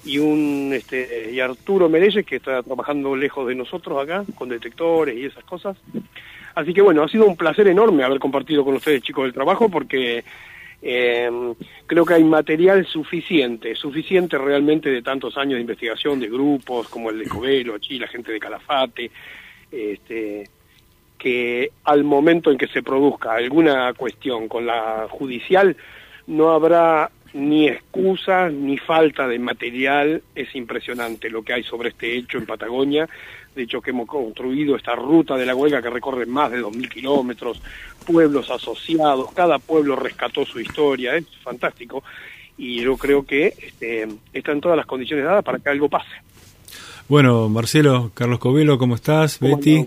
y 0.04 0.18
un 0.18 0.70
este 0.72 1.30
y 1.32 1.40
Arturo 1.40 1.88
Mereyes, 1.88 2.24
que 2.24 2.36
está 2.36 2.62
trabajando 2.62 3.16
lejos 3.16 3.48
de 3.48 3.56
nosotros 3.56 4.00
acá, 4.00 4.24
con 4.36 4.48
detectores 4.48 5.16
y 5.16 5.24
esas 5.24 5.42
cosas. 5.44 5.76
Así 6.54 6.72
que 6.72 6.82
bueno, 6.82 7.02
ha 7.02 7.08
sido 7.08 7.26
un 7.26 7.36
placer 7.36 7.66
enorme 7.66 8.04
haber 8.04 8.20
compartido 8.20 8.64
con 8.64 8.74
ustedes, 8.74 9.02
chicos 9.02 9.24
del 9.24 9.32
trabajo, 9.32 9.68
porque 9.68 10.22
eh, 10.80 11.30
creo 11.86 12.04
que 12.04 12.14
hay 12.14 12.22
material 12.22 12.86
suficiente, 12.86 13.74
suficiente 13.74 14.38
realmente 14.38 14.88
de 14.88 15.02
tantos 15.02 15.36
años 15.36 15.54
de 15.54 15.62
investigación 15.62 16.20
de 16.20 16.28
grupos 16.28 16.88
como 16.88 17.10
el 17.10 17.18
de 17.18 17.26
Covelo, 17.26 17.74
aquí 17.74 17.98
la 17.98 18.06
gente 18.06 18.30
de 18.30 18.38
Calafate, 18.38 19.10
este, 19.72 20.44
que 21.24 21.70
al 21.84 22.04
momento 22.04 22.50
en 22.50 22.58
que 22.58 22.66
se 22.66 22.82
produzca 22.82 23.32
alguna 23.32 23.94
cuestión 23.94 24.46
con 24.46 24.66
la 24.66 25.06
judicial 25.08 25.74
no 26.26 26.50
habrá 26.50 27.10
ni 27.32 27.66
excusas 27.66 28.52
ni 28.52 28.76
falta 28.76 29.26
de 29.26 29.38
material. 29.38 30.22
Es 30.34 30.54
impresionante 30.54 31.30
lo 31.30 31.42
que 31.42 31.54
hay 31.54 31.62
sobre 31.62 31.88
este 31.88 32.14
hecho 32.14 32.36
en 32.36 32.44
Patagonia. 32.44 33.08
De 33.56 33.62
hecho, 33.62 33.80
que 33.80 33.92
hemos 33.92 34.06
construido 34.06 34.76
esta 34.76 34.94
ruta 34.94 35.38
de 35.38 35.46
la 35.46 35.54
huelga 35.54 35.80
que 35.80 35.88
recorre 35.88 36.26
más 36.26 36.50
de 36.50 36.62
2.000 36.62 36.90
kilómetros, 36.90 37.62
pueblos 38.06 38.50
asociados, 38.50 39.32
cada 39.32 39.58
pueblo 39.58 39.96
rescató 39.96 40.44
su 40.44 40.60
historia, 40.60 41.16
es 41.16 41.24
fantástico. 41.42 42.04
Y 42.58 42.82
yo 42.82 42.98
creo 42.98 43.24
que 43.24 43.46
este, 43.46 44.06
están 44.34 44.60
todas 44.60 44.76
las 44.76 44.84
condiciones 44.84 45.24
dadas 45.24 45.42
para 45.42 45.58
que 45.58 45.70
algo 45.70 45.88
pase. 45.88 46.10
Bueno, 47.08 47.48
Marcelo, 47.48 48.10
Carlos 48.12 48.38
Covelo, 48.38 48.76
¿cómo 48.76 48.94
estás? 48.94 49.38
Betty, 49.38 49.86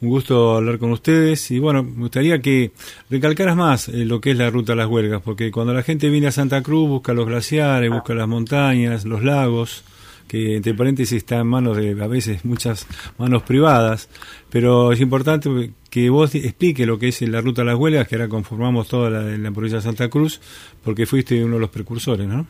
un 0.00 0.08
gusto 0.08 0.56
hablar 0.56 0.78
con 0.78 0.92
ustedes. 0.92 1.50
Y 1.50 1.58
bueno, 1.58 1.82
me 1.82 2.02
gustaría 2.02 2.40
que 2.40 2.72
recalcaras 3.10 3.56
más 3.56 3.88
eh, 3.88 4.04
lo 4.04 4.20
que 4.20 4.32
es 4.32 4.38
la 4.38 4.50
ruta 4.50 4.72
a 4.74 4.76
las 4.76 4.88
huelgas, 4.88 5.22
porque 5.22 5.50
cuando 5.50 5.74
la 5.74 5.82
gente 5.82 6.08
viene 6.08 6.28
a 6.28 6.32
Santa 6.32 6.62
Cruz 6.62 6.88
busca 6.88 7.14
los 7.14 7.26
glaciares, 7.26 7.90
busca 7.90 8.14
las 8.14 8.28
montañas, 8.28 9.04
los 9.04 9.22
lagos, 9.22 9.84
que 10.28 10.56
entre 10.56 10.74
paréntesis 10.74 11.18
está 11.18 11.38
en 11.38 11.46
manos 11.46 11.76
de 11.76 11.90
a 12.02 12.06
veces 12.06 12.44
muchas 12.44 12.86
manos 13.16 13.42
privadas, 13.42 14.08
pero 14.50 14.92
es 14.92 15.00
importante 15.00 15.72
que 15.88 16.10
vos 16.10 16.34
explique 16.34 16.84
lo 16.84 16.98
que 16.98 17.08
es 17.08 17.22
la 17.22 17.40
ruta 17.40 17.62
a 17.62 17.64
las 17.64 17.76
huelgas, 17.76 18.08
que 18.08 18.16
ahora 18.16 18.28
conformamos 18.28 18.88
toda 18.88 19.08
la, 19.08 19.22
la 19.22 19.50
provincia 19.52 19.78
de 19.78 19.82
Santa 19.82 20.08
Cruz, 20.08 20.40
porque 20.82 21.06
fuiste 21.06 21.42
uno 21.44 21.54
de 21.54 21.60
los 21.60 21.70
precursores, 21.70 22.26
¿no? 22.26 22.46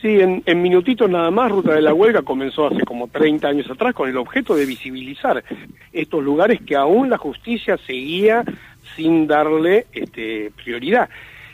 Sí, 0.00 0.20
en, 0.20 0.62
minutitos 0.62 1.08
nada 1.08 1.30
más, 1.30 1.50
Ruta 1.50 1.74
de 1.74 1.82
la 1.82 1.94
Huelga 1.94 2.22
comenzó 2.22 2.66
hace 2.66 2.82
como 2.84 3.08
30 3.08 3.48
años 3.48 3.70
atrás 3.70 3.94
con 3.94 4.08
el 4.08 4.16
objeto 4.16 4.54
de 4.54 4.66
visibilizar 4.66 5.42
estos 5.92 6.22
lugares 6.22 6.60
que 6.62 6.76
aún 6.76 7.10
la 7.10 7.18
justicia 7.18 7.78
seguía 7.86 8.44
sin 8.94 9.26
darle 9.26 9.86
este, 9.92 10.52
prioridad. 10.62 11.08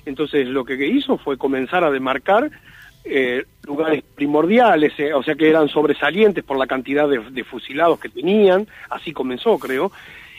Entonces 0.04 0.46
lo 0.48 0.64
que 0.64 0.74
hizo 0.86 1.18
fue 1.18 1.38
comenzar 1.38 1.84
a 1.84 1.90
demarcar 1.90 2.50
eh, 3.04 3.44
lugares 3.64 4.02
primordiales, 4.14 4.92
eh, 4.98 5.12
o 5.12 5.22
sea 5.22 5.34
que 5.34 5.48
eran 5.48 5.68
sobresalientes 5.68 6.44
por 6.44 6.58
la 6.58 6.66
cantidad 6.66 7.08
de 7.08 7.44
fusilados 7.44 7.98
que 7.98 8.08
tenían, 8.08 8.66
así 8.90 9.12
comenzó 9.12 9.58
creo, 9.58 9.92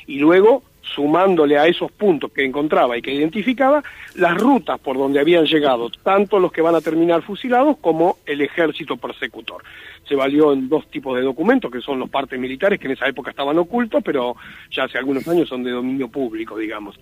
y 0.07 0.19
luego 0.19 0.63
sumándole 0.83 1.57
a 1.57 1.65
esos 1.67 1.91
puntos 1.91 2.31
que 2.31 2.45
encontraba 2.45 2.97
y 2.97 3.01
que 3.01 3.13
identificaba, 3.13 3.83
las 4.15 4.37
rutas 4.37 4.79
por 4.79 4.97
donde 4.97 5.19
habían 5.19 5.45
llegado 5.45 5.89
tanto 5.89 6.39
los 6.39 6.51
que 6.51 6.61
van 6.61 6.75
a 6.75 6.81
terminar 6.81 7.21
fusilados 7.23 7.77
como 7.77 8.17
el 8.25 8.41
ejército 8.41 8.97
persecutor. 8.97 9.63
Se 10.07 10.15
valió 10.15 10.51
en 10.51 10.67
dos 10.67 10.85
tipos 10.91 11.15
de 11.15 11.23
documentos, 11.23 11.71
que 11.71 11.79
son 11.79 11.99
los 11.99 12.09
partes 12.09 12.37
militares, 12.39 12.79
que 12.79 12.87
en 12.87 12.93
esa 12.93 13.07
época 13.07 13.31
estaban 13.31 13.57
ocultos, 13.57 14.03
pero 14.03 14.35
ya 14.69 14.83
hace 14.83 14.97
algunos 14.97 15.27
años 15.27 15.47
son 15.47 15.63
de 15.63 15.71
dominio 15.71 16.09
público, 16.09 16.57
digamos. 16.57 16.99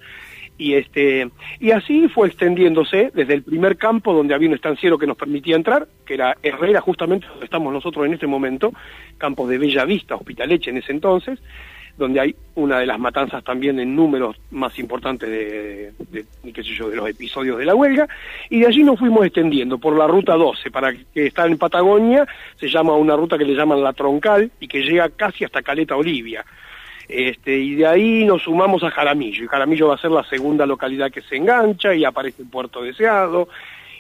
Y, 0.58 0.76
este, 0.76 1.28
y 1.60 1.72
así 1.72 2.08
fue 2.08 2.28
extendiéndose 2.28 3.12
desde 3.16 3.34
el 3.34 3.42
primer 3.42 3.78
campo 3.78 4.14
donde 4.14 4.36
había 4.36 4.48
un 4.48 4.54
estanciero 4.54 5.00
que 5.00 5.08
nos 5.08 5.18
permitía 5.18 5.56
entrar, 5.56 5.88
que 6.06 6.14
era 6.14 6.38
Herrera, 6.44 6.82
justamente 6.82 7.26
donde 7.26 7.46
estamos 7.46 7.74
nosotros 7.74 8.06
en 8.06 8.14
este 8.14 8.28
momento, 8.28 8.72
campo 9.18 9.48
de 9.48 9.58
Bella 9.58 9.86
Vista, 9.86 10.16
Hospitaleche 10.16 10.70
en 10.70 10.78
ese 10.78 10.92
entonces, 10.92 11.40
donde 12.02 12.20
hay 12.20 12.36
una 12.56 12.80
de 12.80 12.88
las 12.88 13.00
matanzas 13.00 13.44
también 13.44 13.80
en 13.80 13.96
números 13.96 14.36
más 14.50 14.78
importantes 14.80 15.30
de, 15.30 15.94
qué 16.52 16.64
sé 16.64 16.74
yo, 16.74 16.90
de 16.90 16.96
los 16.96 17.08
episodios 17.08 17.60
de 17.60 17.66
la 17.66 17.76
huelga, 17.76 18.08
y 18.50 18.62
de 18.62 18.68
allí 18.68 18.84
nos 18.84 18.98
fuimos 18.98 19.24
extendiendo 19.24 19.78
por 19.78 19.96
la 19.96 20.08
ruta 20.08 20.34
12, 20.34 20.72
para 20.72 20.94
que 20.94 21.28
está 21.28 21.46
en 21.46 21.60
Patagonia, 21.60 22.28
se 22.60 22.68
llama 22.68 22.96
una 22.96 23.16
ruta 23.16 23.38
que 23.38 23.46
le 23.46 23.54
llaman 23.54 23.84
la 23.84 23.94
troncal 23.94 24.52
y 24.60 24.68
que 24.68 24.82
llega 24.82 25.10
casi 25.10 25.46
hasta 25.46 25.62
Caleta 25.62 25.96
Olivia. 25.96 26.44
Este, 27.08 27.56
y 27.58 27.76
de 27.76 27.86
ahí 27.86 28.26
nos 28.26 28.42
sumamos 28.42 28.84
a 28.84 28.90
Jaramillo, 28.90 29.44
y 29.44 29.48
Jaramillo 29.48 29.90
va 29.90 29.96
a 29.96 30.00
ser 30.00 30.12
la 30.12 30.24
segunda 30.24 30.66
localidad 30.66 31.12
que 31.12 31.22
se 31.22 31.36
engancha 31.36 31.94
y 31.94 32.04
aparece 32.04 32.42
en 32.42 32.50
Puerto 32.50 32.82
Deseado, 32.82 33.48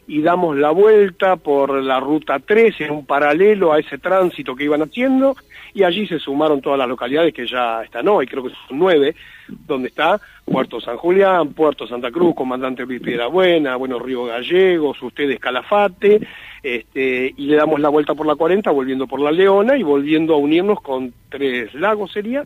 y 0.07 0.21
damos 0.21 0.57
la 0.57 0.71
vuelta 0.71 1.35
por 1.35 1.81
la 1.81 1.99
ruta 1.99 2.39
3 2.39 2.81
en 2.81 2.91
un 2.91 3.05
paralelo 3.05 3.71
a 3.71 3.79
ese 3.79 3.97
tránsito 3.97 4.55
que 4.55 4.65
iban 4.65 4.81
haciendo 4.81 5.35
y 5.73 5.83
allí 5.83 6.07
se 6.07 6.19
sumaron 6.19 6.61
todas 6.61 6.77
las 6.77 6.87
localidades 6.87 7.33
que 7.33 7.47
ya 7.47 7.83
están 7.83 8.07
hoy, 8.07 8.27
creo 8.27 8.43
que 8.43 8.49
son 8.49 8.77
nueve, 8.77 9.15
donde 9.47 9.87
está 9.87 10.19
Puerto 10.43 10.81
San 10.81 10.97
Julián, 10.97 11.53
Puerto 11.53 11.87
Santa 11.87 12.11
Cruz, 12.11 12.35
Comandante 12.35 12.85
Luis 12.85 13.01
Buena, 13.31 13.75
bueno, 13.75 13.99
Río 13.99 14.25
Gallegos, 14.25 15.01
ustedes 15.01 15.39
Calafate, 15.39 16.27
este, 16.61 17.33
y 17.37 17.45
le 17.45 17.55
damos 17.55 17.79
la 17.79 17.89
vuelta 17.89 18.13
por 18.13 18.27
la 18.27 18.35
40, 18.35 18.69
volviendo 18.71 19.07
por 19.07 19.21
la 19.21 19.31
Leona 19.31 19.77
y 19.77 19.83
volviendo 19.83 20.33
a 20.33 20.37
unirnos 20.37 20.81
con 20.81 21.13
Tres 21.29 21.73
Lagos 21.73 22.11
sería, 22.11 22.45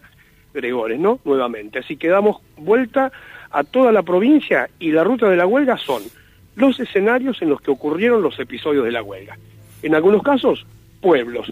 Gregores, 0.53 0.99
¿no? 0.99 1.19
Nuevamente. 1.25 1.79
Así 1.79 1.97
que 1.97 2.07
damos 2.07 2.37
vuelta 2.57 3.11
a 3.51 3.63
toda 3.63 3.91
la 3.91 4.03
provincia 4.03 4.69
y 4.79 4.91
la 4.91 5.03
ruta 5.03 5.29
de 5.29 5.35
la 5.35 5.45
huelga 5.45 5.77
son 5.77 6.03
los 6.55 6.79
escenarios 6.79 7.41
en 7.41 7.49
los 7.49 7.61
que 7.61 7.71
ocurrieron 7.71 8.21
los 8.21 8.39
episodios 8.39 8.85
de 8.85 8.91
la 8.91 9.03
huelga. 9.03 9.37
En 9.81 9.95
algunos 9.95 10.23
casos, 10.23 10.65
pueblos. 11.01 11.51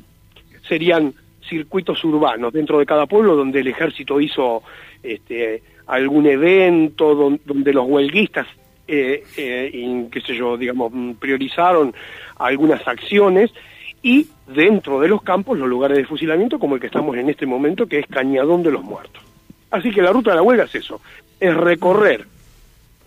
Serían 0.68 1.14
circuitos 1.48 2.04
urbanos 2.04 2.54
dentro 2.54 2.80
de 2.80 2.86
cada 2.86 3.06
pueblo 3.06 3.36
donde 3.36 3.60
el 3.60 3.68
ejército 3.68 4.20
hizo 4.20 4.64
este, 5.04 5.62
algún 5.88 6.26
evento, 6.26 7.14
donde, 7.46 7.74
los 7.74 7.86
huelguistas, 7.88 8.48
eh, 8.88 9.24
eh, 9.38 10.08
qué 10.12 10.22
sé 10.22 10.36
yo, 10.36 10.58
digamos, 10.58 10.92
priorizaron 11.20 11.94
algunas 12.38 12.88
acciones 12.88 13.52
y 14.02 14.28
dentro 14.48 15.00
de 15.00 15.08
los 15.08 15.22
campos 15.22 15.58
los 15.58 15.68
lugares 15.68 15.98
de 15.98 16.06
fusilamiento 16.06 16.60
como 16.60 16.76
el 16.76 16.82
que 16.82 16.88
estamos 16.88 17.16
en 17.18 17.30
este 17.30 17.46
momento, 17.46 17.88
que 17.88 18.00
es 18.00 18.08
Cañadón 18.08 18.64
de 18.64 18.72
los 18.72 18.84
Muertos. 18.84 19.22
Así 19.72 19.92
que 19.92 20.02
la 20.02 20.12
ruta 20.12 20.32
de 20.32 20.38
la 20.38 20.44
huelga 20.44 20.66
es 20.66 20.76
eso, 20.76 21.02
es 21.40 21.56
recorrer 21.56 22.26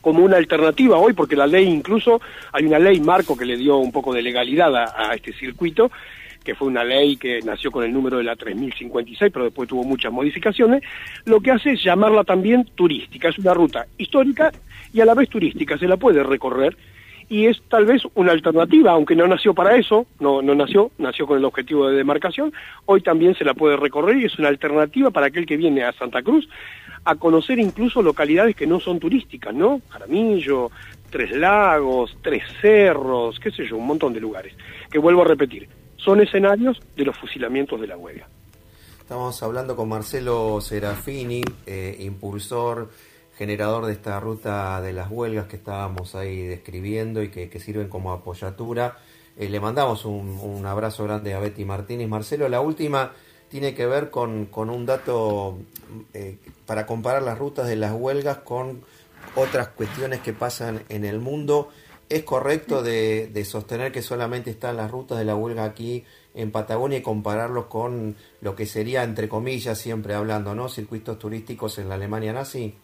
como 0.06 0.24
una 0.24 0.36
alternativa 0.36 0.98
hoy, 0.98 1.14
porque 1.14 1.34
la 1.34 1.48
ley 1.48 1.64
incluso, 1.64 2.20
hay 2.52 2.64
una 2.64 2.78
ley 2.78 3.00
marco 3.00 3.36
que 3.36 3.44
le 3.44 3.56
dio 3.56 3.78
un 3.78 3.90
poco 3.90 4.14
de 4.14 4.22
legalidad 4.22 4.72
a, 4.76 5.12
este 5.16 5.32
circuito, 5.32 5.90
que 6.44 6.54
fue 6.54 6.68
una 6.68 6.84
ley 6.84 7.16
que 7.16 7.40
nació 7.42 7.72
con 7.72 7.82
el 7.82 7.92
número 7.92 8.18
de 8.18 8.22
la 8.22 8.36
3056, 8.36 9.32
pero 9.32 9.46
después 9.46 9.68
tuvo 9.68 9.82
muchas 9.82 10.12
modificaciones, 10.12 10.84
lo 11.24 11.40
que 11.40 11.50
hace 11.50 11.72
es 11.72 11.82
llamarla 11.82 12.22
también 12.22 12.70
turística. 12.76 13.30
Es 13.30 13.38
una 13.40 13.52
ruta 13.52 13.88
histórica 13.98 14.52
y 14.92 15.00
a 15.00 15.04
la 15.04 15.14
vez 15.14 15.28
turística, 15.28 15.76
se 15.76 15.88
la 15.88 15.96
puede 15.96 16.22
recorrer 16.22 16.76
y 17.28 17.46
es 17.46 17.60
tal 17.68 17.84
vez 17.84 18.02
una 18.14 18.30
alternativa, 18.30 18.92
aunque 18.92 19.16
no 19.16 19.26
nació 19.26 19.54
para 19.54 19.74
eso, 19.74 20.06
no, 20.20 20.40
no 20.40 20.54
nació, 20.54 20.92
nació 20.98 21.26
con 21.26 21.38
el 21.38 21.44
objetivo 21.44 21.88
de 21.88 21.96
demarcación, 21.96 22.52
hoy 22.84 23.00
también 23.00 23.34
se 23.34 23.44
la 23.44 23.54
puede 23.54 23.76
recorrer 23.76 24.18
y 24.18 24.26
es 24.26 24.38
una 24.38 24.50
alternativa 24.50 25.10
para 25.10 25.26
aquel 25.26 25.46
que 25.46 25.56
viene 25.56 25.82
a 25.82 25.90
Santa 25.94 26.22
Cruz 26.22 26.48
a 27.06 27.14
conocer 27.14 27.60
incluso 27.60 28.02
localidades 28.02 28.56
que 28.56 28.66
no 28.66 28.80
son 28.80 28.98
turísticas, 28.98 29.54
¿no? 29.54 29.80
Jaramillo, 29.88 30.72
Tres 31.08 31.30
Lagos, 31.30 32.16
Tres 32.20 32.42
Cerros, 32.60 33.38
qué 33.38 33.52
sé 33.52 33.64
yo, 33.64 33.76
un 33.76 33.86
montón 33.86 34.12
de 34.12 34.20
lugares. 34.20 34.54
Que 34.90 34.98
vuelvo 34.98 35.22
a 35.22 35.24
repetir, 35.24 35.68
son 35.96 36.20
escenarios 36.20 36.80
de 36.96 37.04
los 37.04 37.16
fusilamientos 37.16 37.80
de 37.80 37.86
la 37.86 37.96
huelga. 37.96 38.28
Estamos 39.00 39.40
hablando 39.44 39.76
con 39.76 39.88
Marcelo 39.88 40.60
Serafini, 40.60 41.44
eh, 41.64 41.96
impulsor, 42.00 42.90
generador 43.38 43.86
de 43.86 43.92
esta 43.92 44.18
ruta 44.18 44.80
de 44.80 44.92
las 44.92 45.08
huelgas 45.08 45.46
que 45.46 45.54
estábamos 45.54 46.16
ahí 46.16 46.42
describiendo 46.42 47.22
y 47.22 47.28
que, 47.28 47.60
sirven 47.60 47.88
como 47.88 48.10
apoyatura. 48.10 48.98
Eh, 49.36 49.48
le 49.48 49.60
mandamos 49.60 50.04
un, 50.06 50.66
abrazo 50.66 51.04
grande 51.04 51.34
a 51.34 51.38
Betty 51.38 51.64
Martínez. 51.64 52.08
Marcelo, 52.08 52.48
la 52.48 52.60
última 52.60 53.12
tiene 53.48 53.74
que 53.74 53.86
ver 53.86 54.10
con, 54.10 54.48
un 54.54 54.86
dato 54.86 55.58
eh, 56.14 56.38
para 56.66 56.86
comparar 56.86 57.22
las 57.22 57.38
rutas 57.38 57.68
de 57.68 57.76
las 57.76 57.92
huelgas 57.92 58.38
con 58.38 58.82
otras 59.34 59.68
cuestiones 59.68 60.20
que 60.20 60.32
pasan 60.32 60.82
en 60.88 61.04
el 61.04 61.20
mundo. 61.20 61.70
¿Es 62.08 62.22
correcto 62.22 62.82
de, 62.82 63.44
sostener 63.44 63.90
que 63.90 64.02
solamente 64.02 64.50
están 64.50 64.76
las 64.76 64.90
rutas 64.90 65.18
de 65.18 65.24
la 65.24 65.34
huelga 65.34 65.64
aquí 65.64 66.04
en 66.34 66.52
Patagonia 66.52 66.98
y 66.98 67.02
compararlos 67.02 67.66
con 67.66 68.14
lo 68.40 68.54
que 68.54 68.66
sería, 68.66 69.02
entre 69.02 69.28
comillas, 69.28 69.78
siempre 69.78 70.14
hablando, 70.14 70.54
¿no? 70.54 70.68
Circuitos 70.68 71.18
turísticos 71.18 71.78
en 71.78 71.88
la 71.88 71.96
Alemania 71.96 72.32
nazi. 72.32 72.74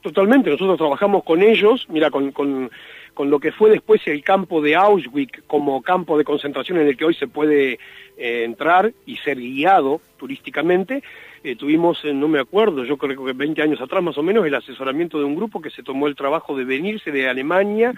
Totalmente, 0.00 0.50
nosotros 0.50 0.78
trabajamos 0.78 1.22
con 1.22 1.42
ellos, 1.42 1.86
mira, 1.88 2.10
con, 2.10 2.32
con, 2.32 2.68
con 3.14 3.30
lo 3.30 3.40
que 3.40 3.52
fue 3.52 3.70
después 3.70 4.00
el 4.06 4.22
campo 4.22 4.60
de 4.60 4.74
Auschwitz 4.74 5.42
como 5.46 5.82
campo 5.82 6.16
de 6.16 6.24
concentración 6.24 6.78
en 6.78 6.86
el 6.86 6.96
que 6.96 7.04
hoy 7.04 7.14
se 7.14 7.28
puede 7.28 7.78
eh, 8.16 8.44
entrar 8.44 8.92
y 9.06 9.16
ser 9.18 9.38
guiado 9.38 10.00
turísticamente, 10.16 11.02
eh, 11.44 11.56
tuvimos, 11.56 12.04
no 12.04 12.28
me 12.28 12.38
acuerdo, 12.38 12.84
yo 12.84 12.96
creo 12.96 13.24
que 13.24 13.32
20 13.32 13.62
años 13.62 13.80
atrás 13.80 14.02
más 14.02 14.16
o 14.16 14.22
menos, 14.22 14.46
el 14.46 14.54
asesoramiento 14.54 15.18
de 15.18 15.24
un 15.24 15.34
grupo 15.34 15.60
que 15.60 15.70
se 15.70 15.82
tomó 15.82 16.06
el 16.06 16.16
trabajo 16.16 16.56
de 16.56 16.64
venirse 16.64 17.10
de 17.10 17.28
Alemania 17.28 17.92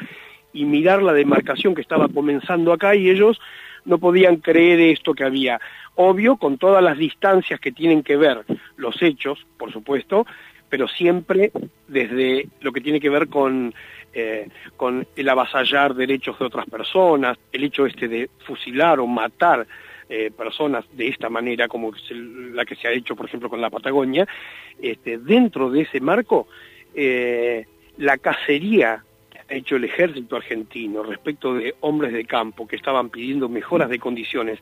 y 0.52 0.64
mirar 0.64 1.02
la 1.02 1.12
demarcación 1.12 1.74
que 1.74 1.82
estaba 1.82 2.08
comenzando 2.08 2.72
acá 2.72 2.94
y 2.94 3.10
ellos 3.10 3.40
no 3.84 3.98
podían 3.98 4.36
creer 4.36 4.80
esto 4.80 5.14
que 5.14 5.24
había. 5.24 5.60
Obvio, 5.94 6.36
con 6.36 6.58
todas 6.58 6.82
las 6.82 6.96
distancias 6.96 7.60
que 7.60 7.72
tienen 7.72 8.02
que 8.02 8.16
ver 8.16 8.44
los 8.76 9.02
hechos, 9.02 9.46
por 9.58 9.72
supuesto, 9.72 10.26
pero 10.70 10.88
siempre 10.88 11.52
desde 11.86 12.48
lo 12.60 12.72
que 12.72 12.80
tiene 12.80 12.98
que 12.98 13.10
ver 13.10 13.28
con, 13.28 13.74
eh, 14.14 14.48
con 14.76 15.06
el 15.16 15.28
avasallar 15.28 15.94
derechos 15.94 16.38
de 16.38 16.44
otras 16.44 16.66
personas, 16.66 17.36
el 17.52 17.64
hecho 17.64 17.84
este 17.84 18.06
de 18.06 18.30
fusilar 18.46 19.00
o 19.00 19.06
matar 19.06 19.66
eh, 20.08 20.30
personas 20.30 20.84
de 20.92 21.08
esta 21.08 21.28
manera, 21.28 21.66
como 21.66 21.92
la 22.10 22.64
que 22.64 22.76
se 22.76 22.86
ha 22.86 22.92
hecho, 22.92 23.16
por 23.16 23.26
ejemplo, 23.26 23.50
con 23.50 23.60
la 23.60 23.70
Patagonia, 23.70 24.26
este, 24.80 25.18
dentro 25.18 25.70
de 25.70 25.80
ese 25.82 26.00
marco, 26.00 26.46
eh, 26.94 27.66
la 27.96 28.18
cacería 28.18 29.02
que 29.30 29.38
ha 29.38 29.56
hecho 29.56 29.76
el 29.76 29.84
ejército 29.84 30.36
argentino 30.36 31.02
respecto 31.02 31.54
de 31.54 31.74
hombres 31.80 32.12
de 32.12 32.24
campo 32.24 32.68
que 32.68 32.76
estaban 32.76 33.08
pidiendo 33.10 33.48
mejoras 33.48 33.88
de 33.88 33.98
condiciones 33.98 34.60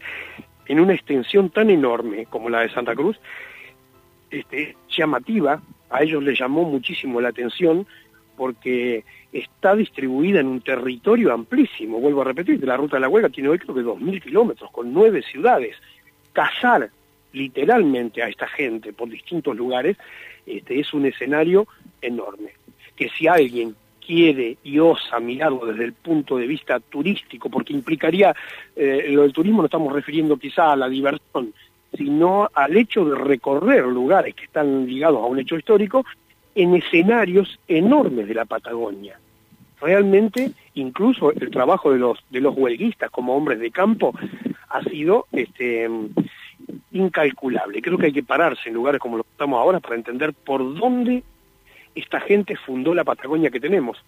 en 0.66 0.80
una 0.80 0.94
extensión 0.94 1.50
tan 1.50 1.70
enorme 1.70 2.26
como 2.26 2.48
la 2.48 2.61
de 2.61 2.70
Santa 2.70 2.94
Cruz, 2.94 3.18
este, 4.30 4.76
llamativa, 4.88 5.61
a 5.90 6.03
ellos 6.03 6.22
les 6.22 6.38
llamó 6.38 6.64
muchísimo 6.64 7.20
la 7.20 7.28
atención 7.28 7.86
porque 8.43 9.05
está 9.32 9.76
distribuida 9.76 10.40
en 10.40 10.49
un 10.49 10.62
territorio 10.62 11.32
amplísimo, 11.32 12.01
vuelvo 12.01 12.22
a 12.22 12.24
repetir, 12.24 12.61
la 12.66 12.76
ruta 12.76 12.97
de 12.97 13.03
la 13.03 13.09
huelga 13.09 13.28
tiene 13.28 13.51
hoy 13.51 13.59
creo 13.61 13.72
que 13.72 13.82
2.000 13.82 14.20
kilómetros, 14.20 14.68
con 14.72 14.93
nueve 14.93 15.22
ciudades. 15.22 15.76
Cazar 16.32 16.90
literalmente 17.32 18.20
a 18.20 18.28
esta 18.28 18.49
gente 18.49 18.93
por 18.93 19.09
distintos 19.09 19.57
lugares 19.57 19.97
este, 20.45 20.80
es 20.80 20.93
un 20.93 21.07
escenario 21.07 21.68
enorme. 22.01 22.55
Que 22.97 23.11
si 23.11 23.28
alguien 23.28 23.76
quiere 24.05 24.57
y 24.64 24.80
osa 24.80 25.20
mirarlo 25.20 25.66
desde 25.66 25.84
el 25.84 25.93
punto 25.93 26.36
de 26.36 26.49
vista 26.49 26.80
turístico, 26.80 27.49
porque 27.49 27.72
implicaría, 27.72 28.34
eh, 28.74 29.07
lo 29.11 29.22
del 29.22 29.32
turismo 29.32 29.62
no 29.62 29.66
estamos 29.66 29.93
refiriendo 29.93 30.36
quizá 30.36 30.72
a 30.72 30.76
la 30.76 30.88
diversión, 30.88 31.55
sino 31.97 32.49
al 32.53 32.76
hecho 32.76 33.05
de 33.05 33.14
recorrer 33.14 33.84
lugares 33.84 34.34
que 34.34 34.47
están 34.47 34.84
ligados 34.84 35.22
a 35.22 35.26
un 35.26 35.38
hecho 35.38 35.57
histórico 35.57 36.05
en 36.55 36.74
escenarios 36.74 37.59
enormes 37.68 38.28
de 38.28 38.34
la 38.34 38.44
Patagonia. 38.44 39.18
Realmente, 39.80 40.53
incluso 40.74 41.32
el 41.32 41.50
trabajo 41.50 41.92
de 41.92 41.98
los, 41.98 42.18
de 42.30 42.40
los 42.40 42.57
huelguistas 42.57 43.11
como 43.11 43.36
hombres 43.36 43.59
de 43.59 43.70
campo 43.70 44.14
ha 44.68 44.82
sido 44.84 45.26
este, 45.32 45.88
incalculable. 46.92 47.82
Creo 47.82 47.98
que 47.98 48.07
hay 48.07 48.12
que 48.12 48.22
pararse 48.22 48.68
en 48.68 48.74
lugares 48.74 49.00
como 49.00 49.16
los 49.16 49.26
que 49.26 49.32
estamos 49.32 49.59
ahora 49.59 49.80
para 49.80 49.96
entender 49.96 50.32
por 50.32 50.78
dónde 50.78 51.22
esta 51.94 52.20
gente 52.20 52.57
fundó 52.57 52.94
la 52.94 53.05
Patagonia 53.05 53.50
que 53.50 53.61
tenemos, 53.61 53.98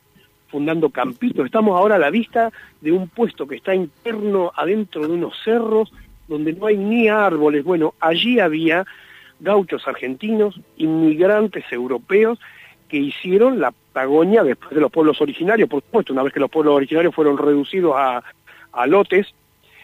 fundando 0.48 0.90
campitos. 0.90 1.44
Estamos 1.44 1.76
ahora 1.76 1.96
a 1.96 1.98
la 1.98 2.10
vista 2.10 2.52
de 2.80 2.92
un 2.92 3.08
puesto 3.08 3.46
que 3.46 3.56
está 3.56 3.74
interno 3.74 4.52
adentro 4.54 5.06
de 5.06 5.12
unos 5.12 5.34
cerros 5.42 5.92
donde 6.28 6.52
no 6.52 6.66
hay 6.66 6.76
ni 6.76 7.08
árboles. 7.08 7.64
Bueno, 7.64 7.94
allí 8.00 8.40
había 8.40 8.86
gauchos 9.44 9.86
argentinos, 9.86 10.60
inmigrantes 10.76 11.64
europeos 11.70 12.40
que 12.88 12.96
hicieron 12.96 13.60
la 13.60 13.70
Patagonia 13.70 14.42
después 14.42 14.74
de 14.74 14.80
los 14.80 14.90
pueblos 14.90 15.20
originarios, 15.20 15.68
por 15.68 15.82
supuesto, 15.82 16.12
una 16.12 16.22
vez 16.22 16.32
que 16.32 16.40
los 16.40 16.50
pueblos 16.50 16.74
originarios 16.74 17.14
fueron 17.14 17.38
reducidos 17.38 17.94
a, 17.96 18.22
lotes, 18.86 19.32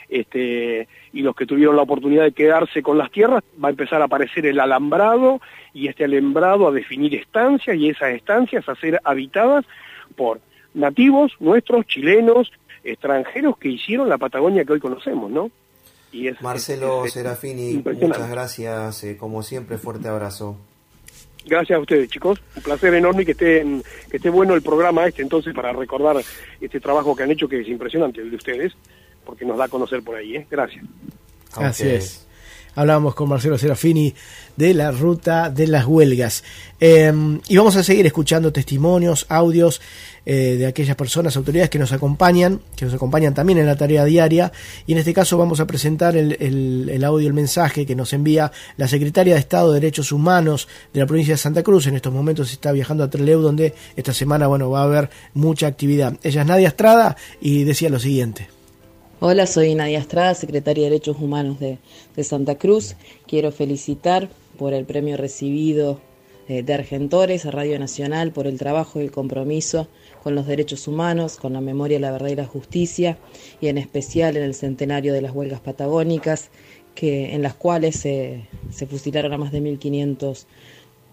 este, 0.08 0.88
y 1.12 1.22
los 1.22 1.36
que 1.36 1.46
tuvieron 1.46 1.76
la 1.76 1.82
oportunidad 1.82 2.24
de 2.24 2.32
quedarse 2.32 2.82
con 2.82 2.98
las 2.98 3.10
tierras, 3.12 3.44
va 3.62 3.68
a 3.68 3.70
empezar 3.70 4.02
a 4.02 4.06
aparecer 4.06 4.46
el 4.46 4.58
alambrado 4.58 5.40
y 5.72 5.86
este 5.86 6.04
alambrado 6.04 6.66
a 6.66 6.72
definir 6.72 7.14
estancias 7.14 7.76
y 7.76 7.90
esas 7.90 8.14
estancias 8.14 8.68
a 8.68 8.74
ser 8.74 9.00
habitadas 9.04 9.64
por 10.16 10.40
nativos 10.74 11.32
nuestros, 11.38 11.86
chilenos, 11.86 12.52
extranjeros 12.82 13.56
que 13.58 13.68
hicieron 13.68 14.08
la 14.08 14.18
Patagonia 14.18 14.64
que 14.64 14.72
hoy 14.72 14.80
conocemos, 14.80 15.30
¿no? 15.30 15.50
Marcelo 16.40 17.06
Serafini, 17.08 17.82
muchas 18.00 18.30
gracias, 18.30 19.04
eh, 19.04 19.16
como 19.16 19.42
siempre, 19.42 19.78
fuerte 19.78 20.08
abrazo. 20.08 20.56
Gracias 21.46 21.76
a 21.76 21.80
ustedes, 21.80 22.10
chicos. 22.10 22.40
Un 22.56 22.62
placer 22.62 22.94
enorme 22.94 23.24
que 23.24 23.32
esté, 23.32 23.64
que 24.10 24.16
esté 24.16 24.30
bueno 24.30 24.54
el 24.54 24.62
programa 24.62 25.06
este, 25.06 25.22
entonces, 25.22 25.54
para 25.54 25.72
recordar 25.72 26.16
este 26.60 26.80
trabajo 26.80 27.16
que 27.16 27.22
han 27.22 27.30
hecho, 27.30 27.48
que 27.48 27.60
es 27.60 27.68
impresionante, 27.68 28.20
el 28.20 28.30
de 28.30 28.36
ustedes, 28.36 28.72
porque 29.24 29.44
nos 29.44 29.56
da 29.56 29.64
a 29.64 29.68
conocer 29.68 30.02
por 30.02 30.16
ahí. 30.16 30.36
¿eh? 30.36 30.46
Gracias. 30.50 30.84
Así 31.54 31.88
es. 31.88 32.26
Hablábamos 32.74 33.14
con 33.14 33.28
Marcelo 33.28 33.58
Serafini 33.58 34.14
de 34.56 34.74
la 34.74 34.92
ruta 34.92 35.50
de 35.50 35.66
las 35.66 35.86
huelgas. 35.86 36.44
Em, 36.78 37.40
y 37.48 37.56
vamos 37.56 37.76
a 37.76 37.82
seguir 37.82 38.06
escuchando 38.06 38.52
testimonios, 38.52 39.26
audios 39.28 39.80
eh, 40.26 40.56
de 40.58 40.66
aquellas 40.66 40.96
personas, 40.96 41.36
autoridades 41.36 41.70
que 41.70 41.78
nos 41.78 41.92
acompañan, 41.92 42.60
que 42.76 42.84
nos 42.84 42.94
acompañan 42.94 43.34
también 43.34 43.58
en 43.58 43.66
la 43.66 43.76
tarea 43.76 44.04
diaria. 44.04 44.52
Y 44.86 44.92
en 44.92 44.98
este 44.98 45.14
caso 45.14 45.38
vamos 45.38 45.60
a 45.60 45.66
presentar 45.66 46.16
el, 46.16 46.36
el, 46.90 47.04
audio, 47.04 47.26
el 47.26 47.34
mensaje 47.34 47.86
que 47.86 47.94
nos 47.94 48.12
envía 48.12 48.52
la 48.76 48.88
secretaria 48.88 49.34
de 49.34 49.40
Estado 49.40 49.72
de 49.72 49.80
Derechos 49.80 50.12
Humanos 50.12 50.68
de 50.92 51.00
la 51.00 51.06
provincia 51.06 51.34
de 51.34 51.38
Santa 51.38 51.62
Cruz. 51.62 51.86
En 51.86 51.96
estos 51.96 52.12
momentos 52.12 52.52
está 52.52 52.72
viajando 52.72 53.04
a 53.04 53.10
Trelew, 53.10 53.40
donde 53.40 53.74
esta 53.96 54.12
semana 54.12 54.46
bueno, 54.46 54.70
va 54.70 54.80
a 54.80 54.84
haber 54.84 55.10
mucha 55.34 55.66
actividad. 55.66 56.14
Ella 56.22 56.42
es 56.42 56.46
Nadia 56.46 56.68
Estrada 56.68 57.16
y 57.40 57.64
decía 57.64 57.88
lo 57.88 57.98
siguiente. 57.98 58.48
Hola, 59.20 59.46
soy 59.46 59.74
Nadia 59.74 59.98
Estrada, 59.98 60.34
secretaria 60.34 60.84
de 60.84 60.90
Derechos 60.90 61.18
Humanos 61.18 61.60
de, 61.60 61.78
de 62.16 62.24
Santa 62.24 62.54
Cruz. 62.56 62.96
Quiero 63.26 63.52
felicitar 63.52 64.30
por 64.58 64.72
el 64.72 64.84
premio 64.84 65.16
recibido 65.16 66.00
eh, 66.50 66.62
de 66.62 66.74
Argentores 66.74 67.46
a 67.46 67.52
Radio 67.52 67.78
Nacional 67.78 68.32
por 68.32 68.46
el 68.46 68.58
trabajo 68.58 68.98
y 68.98 69.04
el 69.04 69.12
compromiso 69.12 69.86
con 70.22 70.34
los 70.34 70.46
derechos 70.46 70.86
humanos, 70.88 71.36
con 71.36 71.52
la 71.52 71.60
memoria, 71.60 71.98
la 71.98 72.10
verdad 72.10 72.28
y 72.28 72.36
la 72.36 72.46
justicia, 72.46 73.18
y 73.60 73.68
en 73.68 73.78
especial 73.78 74.36
en 74.36 74.42
el 74.42 74.54
centenario 74.54 75.12
de 75.12 75.22
las 75.22 75.34
huelgas 75.34 75.60
patagónicas, 75.60 76.50
que, 76.94 77.34
en 77.34 77.42
las 77.42 77.54
cuales 77.54 77.96
se, 77.96 78.46
se 78.70 78.86
fusilaron 78.86 79.32
a 79.32 79.38
más 79.38 79.52
de 79.52 79.60
1.500 79.60 80.46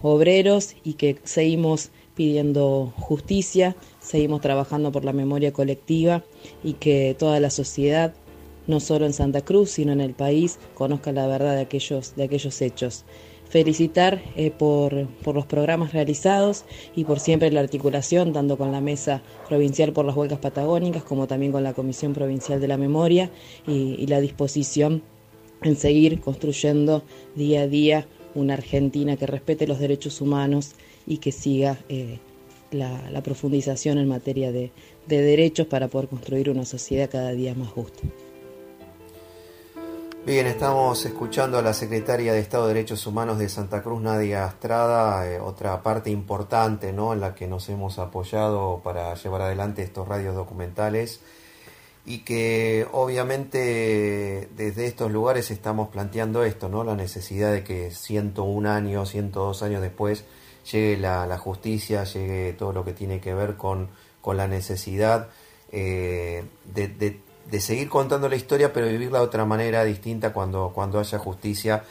obreros 0.02 0.76
y 0.84 0.94
que 0.94 1.18
seguimos 1.24 1.92
pidiendo 2.16 2.94
justicia, 2.98 3.76
seguimos 4.00 4.42
trabajando 4.42 4.92
por 4.92 5.06
la 5.06 5.14
memoria 5.14 5.54
colectiva 5.54 6.24
y 6.64 6.74
que 6.74 7.16
toda 7.18 7.40
la 7.40 7.50
sociedad, 7.50 8.14
no 8.66 8.80
solo 8.80 9.06
en 9.06 9.14
Santa 9.14 9.42
Cruz, 9.42 9.72
sino 9.72 9.92
en 9.92 10.02
el 10.02 10.14
país, 10.14 10.60
conozca 10.74 11.12
la 11.12 11.28
verdad 11.28 11.56
de 11.56 11.62
aquellos, 11.62 12.16
de 12.16 12.24
aquellos 12.24 12.62
hechos 12.62 13.06
felicitar 13.50 14.22
eh, 14.36 14.52
por, 14.52 15.08
por, 15.24 15.36
los 15.36 15.46
programas 15.46 15.94
realizados 15.94 16.66
y 16.96 17.06
por 17.06 17.20
siempre 17.20 17.52
la 17.52 17.62
articulación, 17.62 18.34
tanto 18.34 18.58
con 18.58 18.72
la 18.72 18.82
Mesa 18.82 19.22
Provincial 19.48 19.94
por 19.94 20.06
las 20.06 20.16
Huelgas 20.16 20.40
Patagónicas 20.40 21.04
como 21.04 21.28
también 21.28 21.52
con 21.52 21.64
la 21.64 21.74
Comisión 21.74 22.14
Provincial 22.14 22.60
de 22.60 22.68
la 22.68 22.78
Memoria 22.78 23.32
y, 23.66 24.06
la 24.08 24.22
disposición 24.22 25.04
en 25.64 25.76
seguir 25.76 26.22
construyendo 26.22 27.04
día 27.36 27.62
a 27.62 27.68
día 27.68 28.08
una 28.36 28.54
Argentina 28.54 29.18
que 29.18 29.26
respete 29.26 29.68
los 29.68 29.80
derechos 29.80 30.22
humanos 30.22 30.76
y 31.06 31.18
que 31.18 31.32
siga 31.32 31.78
eh, 31.90 32.20
la, 32.72 33.10
la, 33.12 33.22
profundización 33.22 33.98
en 33.98 34.08
materia 34.08 34.52
de 34.52 34.72
derechos 35.08 35.68
para 35.68 35.88
poder 35.88 36.08
construir 36.08 36.50
una 36.50 36.64
sociedad 36.64 37.10
cada 37.10 37.32
día 37.32 37.54
más 37.56 37.70
justa. 37.70 38.04
Bien, 40.28 40.46
estamos 40.46 41.06
escuchando 41.06 41.58
a 41.58 41.62
la 41.62 41.74
secretaria 41.74 42.34
de 42.34 42.40
Estado 42.40 42.68
de 42.68 42.74
Derechos 42.74 43.08
Humanos 43.08 43.40
de 43.40 43.48
Santa 43.48 43.82
Cruz, 43.82 44.02
Nadia 44.02 44.46
Estrada, 44.46 45.26
eh, 45.26 45.40
otra 45.40 45.82
parte 45.82 46.10
importante 46.10 46.92
¿no? 46.92 47.14
en 47.14 47.22
la 47.22 47.34
que 47.34 47.48
nos 47.48 47.70
hemos 47.70 47.98
apoyado 47.98 48.82
para 48.84 49.14
llevar 49.14 49.44
adelante 49.44 49.84
estos 49.84 50.06
radios 50.06 50.36
documentales 50.36 51.22
y 52.06 52.26
que 52.26 52.86
obviamente 52.92 54.50
desde 54.54 54.88
estos 54.88 55.14
lugares 55.14 55.50
estamos 55.50 55.88
planteando 55.88 56.44
esto, 56.44 56.68
¿no? 56.68 56.84
la 56.84 56.98
necesidad 56.98 57.54
de 57.54 57.64
que 57.64 57.92
101 57.92 58.70
años, 58.70 59.10
102 59.12 59.64
años 59.64 59.82
después 59.82 60.26
llegue 60.70 60.98
la, 60.98 61.38
justicia, 61.38 62.04
llegue 62.04 62.52
todo 62.52 62.74
lo 62.74 62.84
que 62.84 62.92
tiene 62.92 63.22
que 63.22 63.34
ver 63.34 63.56
con, 63.56 63.88
con 64.20 64.36
la 64.36 64.50
necesidad 64.50 65.30
eh, 65.72 66.44
de, 66.66 66.90
de 66.90 67.27
de 67.50 67.62
seguir 67.62 67.90
contando 67.90 68.28
la 68.28 68.36
historia, 68.36 68.74
pero 68.74 68.88
vivirla 68.88 69.20
de 69.20 69.26
otra 69.26 69.46
manera 69.46 69.84
distinta 69.84 70.34
cuando, 70.34 70.72
cuando 70.74 71.00
haya 71.00 71.18
justicia, 71.18 71.84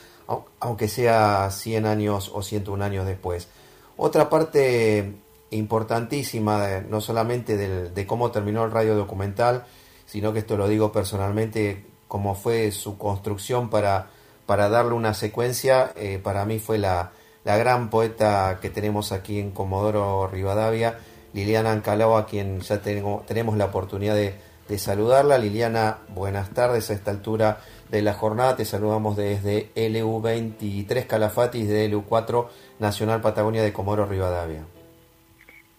aunque 0.61 0.88
sea 0.88 1.50
100 1.50 1.86
años 1.86 2.30
o 2.34 2.42
101 2.42 2.84
años 2.84 3.07
después. 3.07 3.48
Otra 3.96 4.28
parte 4.28 5.14
importantísima, 5.50 6.80
no 6.88 7.00
solamente 7.00 7.57
de 7.57 8.07
cómo 8.07 8.30
terminó 8.30 8.64
el 8.64 8.70
radio 8.70 8.94
documental, 8.96 9.64
sino 10.04 10.32
que 10.32 10.40
esto 10.40 10.57
lo 10.57 10.68
digo 10.68 10.92
personalmente, 10.92 11.86
cómo 12.09 12.34
fue 12.34 12.70
su 12.70 12.98
construcción 12.98 13.70
para, 13.70 14.11
para 14.46 14.68
darle 14.68 14.92
una 14.92 15.14
secuencia, 15.14 15.92
eh, 15.96 16.20
para 16.22 16.44
mí 16.44 16.59
fue 16.59 16.78
la, 16.78 17.12
la 17.44 17.57
gran 17.57 17.90
poeta 17.90 18.59
que 18.61 18.70
tenemos 18.70 19.12
aquí 19.12 19.40
en 19.40 19.50
Comodoro 19.50 20.28
Rivadavia, 20.28 20.98
Liliana 21.32 21.72
Ancalao, 21.72 22.16
a 22.16 22.26
quien 22.26 22.61
ya 22.61 22.80
tengo, 22.80 23.24
tenemos 23.26 23.57
la 23.57 23.66
oportunidad 23.66 24.14
de, 24.14 24.36
de 24.69 24.79
saludarla. 24.79 25.39
Liliana, 25.39 25.99
buenas 26.09 26.51
tardes 26.51 26.91
a 26.91 26.95
esta 26.95 27.11
altura 27.11 27.61
de 27.91 28.03
la 28.03 28.14
jornada. 28.14 28.57
Te 28.57 28.64
saludamos 28.64 29.17
desde 29.17 29.71
LU23 29.75 31.07
Calafati 31.07 31.59
y 31.59 31.67
de 31.67 31.91
LU4 31.91 32.49
Nacional 32.79 33.21
Patagonia 33.21 33.62
de 33.62 33.73
Comoro 33.73 34.07
Rivadavia. 34.07 34.64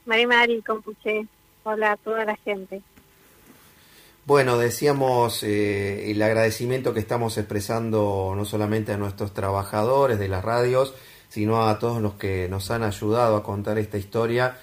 Mari 0.06 0.26
Mari, 0.26 0.62
Compuche. 0.62 1.28
Hola 1.64 1.92
a 1.92 1.98
toda 1.98 2.24
la 2.24 2.36
gente. 2.38 2.82
Bueno, 4.26 4.58
decíamos 4.58 5.44
eh, 5.44 6.12
el 6.12 6.22
agradecimiento 6.22 6.94
que 6.94 7.00
estamos 7.00 7.38
expresando 7.38 8.34
no 8.36 8.44
solamente 8.44 8.92
a 8.92 8.98
nuestros 8.98 9.34
trabajadores 9.34 10.20
de 10.20 10.28
las 10.28 10.44
radios, 10.44 10.94
sino 11.30 11.68
a 11.68 11.80
todos 11.80 12.02
los 12.02 12.16
que 12.16 12.48
nos 12.50 12.70
han 12.72 12.84
ayudado 12.84 13.38
a 13.38 13.44
contar 13.44 13.78
esta 13.78 13.98
historia. 13.98 14.58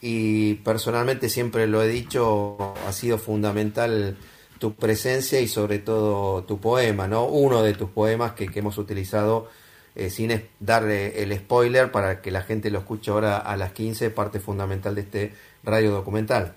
Y 0.00 0.54
personalmente 0.54 1.28
siempre 1.28 1.66
lo 1.66 1.82
he 1.82 1.88
dicho, 1.88 2.74
ha 2.86 2.92
sido 2.92 3.18
fundamental 3.18 4.16
tu 4.58 4.74
presencia 4.74 5.40
y 5.40 5.48
sobre 5.48 5.78
todo 5.78 6.44
tu 6.44 6.60
poema, 6.60 7.08
¿no? 7.08 7.24
Uno 7.26 7.62
de 7.62 7.74
tus 7.74 7.90
poemas 7.90 8.32
que, 8.32 8.48
hemos 8.54 8.78
utilizado 8.78 9.48
eh, 9.94 10.10
sin 10.10 10.42
darle 10.60 11.22
el 11.22 11.36
spoiler 11.36 11.90
para 11.90 12.20
que 12.20 12.30
la 12.30 12.42
gente 12.42 12.70
lo 12.70 12.80
escuche 12.80 13.10
ahora 13.10 13.38
a 13.38 13.56
las 13.56 13.72
15, 13.72 14.10
parte 14.10 14.40
fundamental 14.40 14.94
de 14.94 15.00
este 15.00 15.32
radio 15.64 15.90
documental. 15.90 16.54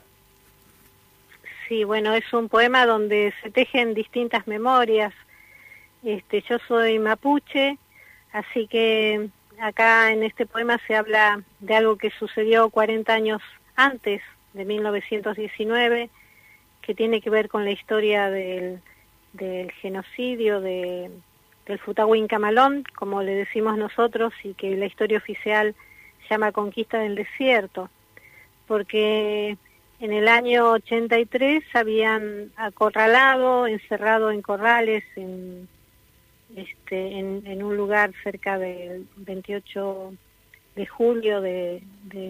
Sí, 1.68 1.84
bueno, 1.84 2.14
es 2.14 2.32
un 2.34 2.50
poema 2.50 2.86
donde 2.86 3.34
se 3.42 3.50
tejen 3.50 3.94
distintas 3.94 4.46
memorias. 4.46 5.14
Este, 6.04 6.44
yo 6.50 6.58
soy 6.68 7.00
mapuche, 7.00 7.78
así 8.34 8.68
que 8.68 9.30
acá 9.62 10.12
en 10.12 10.24
este 10.24 10.46
poema 10.46 10.80
se 10.88 10.96
habla 10.96 11.44
de 11.60 11.76
algo 11.76 11.96
que 11.96 12.10
sucedió 12.12 12.70
40 12.70 13.14
años 13.14 13.42
antes 13.76 14.22
de 14.54 14.66
1919, 14.66 16.10
que 16.82 16.96
tiene 16.96 17.22
que 17.22 17.30
ver 17.30 17.48
con 17.48 17.64
la 17.64 17.72
historia 17.72 18.30
del, 18.30 18.82
genocidio 19.82 20.60
de, 20.62 21.12
del 21.68 21.80
Futahuín 21.80 22.28
Camalón, 22.28 22.84
como 22.96 23.22
le 23.22 23.36
decimos 23.36 23.78
nosotros, 23.78 24.34
y 24.44 24.56
que 24.56 24.76
la 24.76 24.88
historia 24.88 25.20
oficial 25.20 25.76
llama 26.30 26.52
Conquista 26.52 26.98
del 26.98 27.16
Desierto, 27.16 27.90
porque 28.68 29.58
en 30.00 30.12
el 30.12 30.28
año 30.28 30.72
83 30.72 31.64
habían 31.76 32.52
acorralado, 32.56 33.68
encerrado 33.68 34.32
en 34.32 34.42
corrales 34.42 35.04
en, 35.16 35.68
este, 36.56 37.20
en, 37.20 37.64
un 37.64 37.78
lugar 37.78 38.12
cerca 38.24 38.58
del 38.58 39.08
28 39.18 40.14
de 40.76 40.86
julio 40.86 41.42
de, 41.42 41.82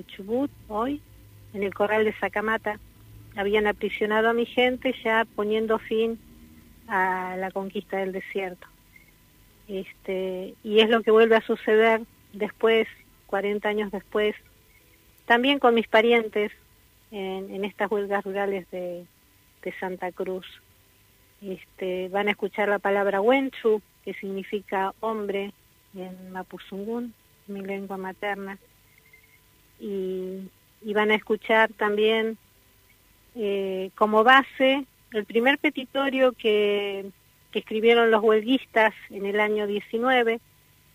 Chubut, 0.07 0.51
hoy, 0.67 1.01
en 1.53 1.63
el 1.63 1.73
corral 1.73 2.05
de 2.05 2.13
Sacamata. 2.19 2.79
Habían 3.35 3.67
aprisionado 3.67 4.29
a 4.29 4.33
mi 4.33 4.45
gente 4.45 4.93
ya 5.03 5.25
poniendo 5.35 5.79
fin 5.79 6.19
a 6.87 7.35
la 7.37 7.51
conquista 7.51 7.97
del 7.97 8.11
desierto. 8.11 8.67
Este, 9.67 10.53
y 10.63 10.79
es 10.79 10.89
lo 10.89 11.01
que 11.01 11.11
vuelve 11.11 11.35
a 11.35 11.41
suceder 11.41 12.01
después, 12.33 12.87
40 13.27 13.69
años 13.69 13.91
después, 13.91 14.35
también 15.25 15.59
con 15.59 15.73
mis 15.73 15.87
parientes, 15.87 16.51
en, 17.11 17.63
estas 17.65 17.91
huelgas 17.91 18.23
rurales 18.23 18.69
de, 18.71 19.05
Santa 19.79 20.11
Cruz. 20.11 20.45
Este, 21.41 22.09
van 22.09 22.27
a 22.27 22.31
escuchar 22.31 22.67
la 22.67 22.79
palabra 22.79 23.21
Wenchu, 23.21 23.81
que 24.03 24.13
significa 24.15 24.93
hombre 24.99 25.53
en 25.95 26.31
Mapuzungún, 26.31 27.13
mi 27.47 27.61
lengua 27.61 27.97
materna. 27.97 28.57
Y, 29.79 30.49
van 30.93 31.11
a 31.11 31.15
escuchar 31.15 31.71
también 31.73 32.37
eh, 33.35 33.91
como 33.95 34.23
base 34.23 34.85
el 35.13 35.25
primer 35.25 35.57
petitorio 35.57 36.33
que, 36.33 37.05
escribieron 37.53 38.11
los 38.11 38.23
huelguistas 38.23 38.93
en 39.09 39.25
el 39.25 39.39
año 39.41 39.67
19, 39.67 40.39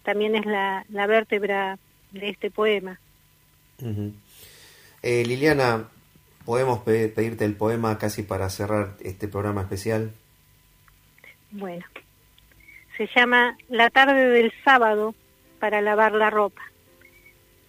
también 0.04 0.34
es 0.36 0.46
la, 0.46 0.84
vértebra 1.06 1.78
de 2.12 2.30
este 2.30 2.50
poema. 2.50 2.98
Eh, 5.02 5.24
Liliana, 5.26 5.90
¿Podemos 6.46 6.78
pedirte 6.78 7.44
el 7.44 7.56
poema 7.56 7.98
casi 7.98 8.22
para 8.22 8.48
cerrar 8.50 8.96
este 9.00 9.26
programa 9.26 9.62
especial? 9.62 10.12
Bueno, 11.50 11.84
se 12.96 13.08
llama 13.14 13.56
La 13.68 13.90
tarde 13.90 14.28
del 14.30 14.52
sábado 14.64 15.14
para 15.60 15.80
lavar 15.80 16.12
la 16.12 16.30
ropa. 16.30 16.62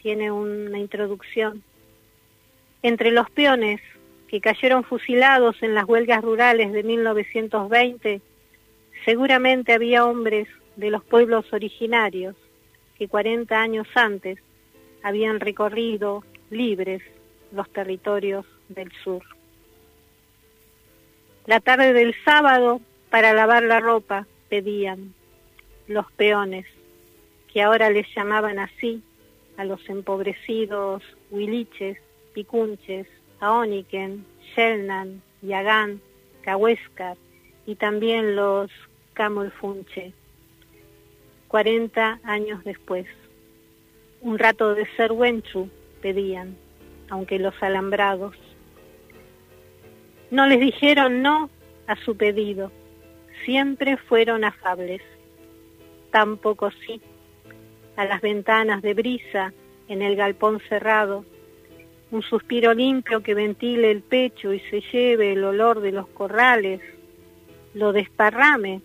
Tiene 0.01 0.31
una 0.31 0.79
introducción. 0.79 1.63
Entre 2.81 3.11
los 3.11 3.29
peones 3.31 3.81
que 4.27 4.41
cayeron 4.41 4.83
fusilados 4.83 5.61
en 5.61 5.73
las 5.73 5.85
huelgas 5.85 6.21
rurales 6.21 6.71
de 6.71 6.83
1920, 6.83 8.21
seguramente 9.05 9.73
había 9.73 10.05
hombres 10.05 10.47
de 10.75 10.91
los 10.91 11.03
pueblos 11.03 11.51
originarios 11.51 12.35
que 12.97 13.07
40 13.07 13.59
años 13.59 13.87
antes 13.95 14.39
habían 15.03 15.39
recorrido 15.39 16.23
libres 16.49 17.01
los 17.51 17.69
territorios 17.71 18.45
del 18.69 18.91
sur. 19.03 19.23
La 21.45 21.59
tarde 21.61 21.93
del 21.93 22.13
sábado, 22.25 22.81
para 23.09 23.33
lavar 23.33 23.63
la 23.63 23.79
ropa, 23.79 24.27
pedían 24.49 25.13
los 25.87 26.11
peones, 26.13 26.65
que 27.51 27.61
ahora 27.61 27.89
les 27.89 28.07
llamaban 28.15 28.59
así 28.59 29.01
a 29.57 29.65
los 29.65 29.87
empobrecidos 29.89 31.03
huiliches, 31.31 31.97
picunches, 32.33 33.07
aoniken, 33.39 34.25
shelnan, 34.55 35.21
yagán, 35.41 36.01
cahuéscar 36.41 37.17
y 37.65 37.75
también 37.75 38.35
los 38.35 38.71
camolfunche. 39.13 40.13
Cuarenta 41.47 42.19
años 42.23 42.63
después, 42.63 43.07
un 44.21 44.37
rato 44.37 44.75
de 44.75 44.85
ser 44.95 45.11
wenchu 45.11 45.69
pedían, 46.01 46.55
aunque 47.09 47.39
los 47.39 47.55
alambrados 47.61 48.35
no 50.29 50.45
les 50.45 50.59
dijeron 50.59 51.21
no 51.21 51.49
a 51.87 51.95
su 51.95 52.17
pedido, 52.17 52.71
siempre 53.45 53.97
fueron 53.97 54.43
afables. 54.43 55.01
Tampoco 56.17 56.71
sí, 56.71 56.99
a 57.95 58.03
las 58.03 58.21
ventanas 58.21 58.81
de 58.81 58.95
brisa 58.95 59.53
en 59.87 60.01
el 60.01 60.15
galpón 60.15 60.59
cerrado, 60.67 61.23
un 62.09 62.23
suspiro 62.23 62.73
limpio 62.73 63.21
que 63.21 63.35
ventile 63.35 63.91
el 63.91 64.01
pecho 64.01 64.51
y 64.51 64.59
se 64.61 64.81
lleve 64.91 65.33
el 65.33 65.43
olor 65.43 65.79
de 65.79 65.91
los 65.91 66.07
corrales, 66.07 66.81
lo 67.75 67.93
desparrame 67.93 68.81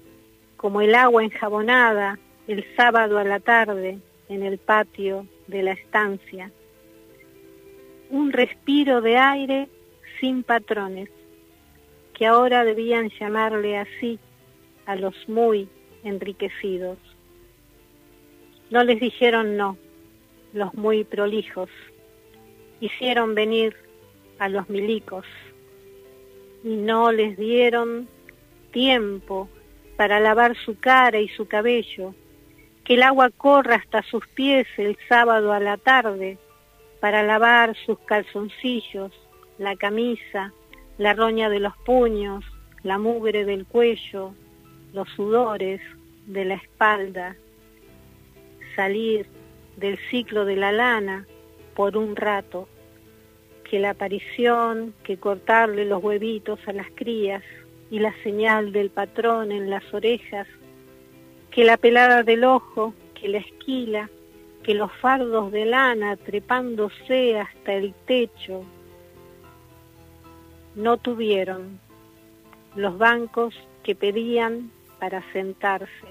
como 0.59 0.83
el 0.83 0.95
agua 0.95 1.25
enjabonada 1.25 2.19
el 2.49 2.67
sábado 2.77 3.17
a 3.17 3.25
la 3.25 3.41
tarde 3.41 3.99
en 4.29 4.43
el 4.43 4.59
patio 4.59 5.27
de 5.47 5.63
la 5.63 5.73
estancia. 5.73 6.53
Un 8.11 8.31
respiro 8.31 9.01
de 9.01 9.17
aire 9.17 9.71
sin 10.21 10.43
patrones 10.43 11.09
que 12.13 12.27
ahora 12.27 12.63
debían 12.63 13.09
llamarle 13.19 13.79
así 13.79 14.19
a 14.85 14.97
los 14.97 15.15
muy 15.31 15.67
enriquecidos. 16.05 16.99
No 18.73 18.83
les 18.85 18.99
dijeron 18.99 19.59
no, 19.59 19.77
los 20.55 20.73
muy 20.73 21.05
prolijos. 21.05 21.69
Hicieron 22.81 23.35
venir 23.35 23.77
a 24.39 24.49
los 24.49 24.71
milicos. 24.71 25.27
Y 26.65 26.77
no 26.77 27.13
les 27.13 27.37
dieron 27.37 28.09
tiempo 28.71 29.51
para 29.99 30.21
lavar 30.21 30.57
su 30.57 30.79
cara 30.79 31.21
y 31.21 31.29
su 31.29 31.47
cabello, 31.47 32.15
que 32.83 32.95
el 32.95 33.03
agua 33.03 33.29
corra 33.29 33.75
hasta 33.75 34.03
sus 34.05 34.27
pies 34.29 34.67
el 34.79 34.97
sábado 35.07 35.53
a 35.53 35.61
la 35.61 35.77
tarde 35.77 36.39
para 36.99 37.23
lavar 37.23 37.77
sus 37.85 37.99
calzoncillos, 37.99 39.13
la 39.59 39.77
camisa, 39.77 40.51
la 40.97 41.13
roña 41.13 41.51
de 41.51 41.61
los 41.61 41.77
puños, 41.85 42.43
la 42.85 42.97
mugre 42.97 43.45
del 43.45 43.67
cuello, 43.67 44.33
los 44.95 45.11
sudores 45.11 45.83
de 46.27 46.47
la 46.47 46.55
espalda, 46.55 47.37
salir 48.75 49.27
del 49.77 49.99
ciclo 50.11 50.45
de 50.45 50.57
la 50.57 50.73
lana 50.73 51.27
por 51.75 51.97
un 51.97 52.17
rato, 52.17 52.69
que 53.65 53.79
la 53.79 53.91
aparición, 53.91 54.95
que 55.03 55.17
cortarle 55.17 55.85
los 55.87 56.03
huevitos 56.03 56.61
a 56.67 56.73
las 56.73 56.89
crías 56.95 57.43
y 57.91 57.99
la 57.99 58.15
señal 58.23 58.73
del 58.73 58.91
patrón 58.91 59.53
en 59.53 59.71
las 59.71 59.83
orejas, 59.95 60.47
que 61.51 61.65
la 61.65 61.77
pelada 61.77 62.23
del 62.23 62.45
ojo, 62.45 62.95
que 63.15 63.29
la 63.29 63.39
esquila, 63.39 64.11
que 64.63 64.75
los 64.75 64.93
fardos 64.93 65.51
de 65.53 65.65
lana 65.65 66.17
trepándose 66.17 67.39
hasta 67.39 67.75
el 67.75 67.95
techo, 68.07 68.65
no 70.75 70.97
tuvieron 70.97 71.81
los 72.75 72.97
bancos 72.97 73.55
que 73.83 73.95
pedían 73.95 74.71
para 74.99 75.23
sentarse, 75.33 76.07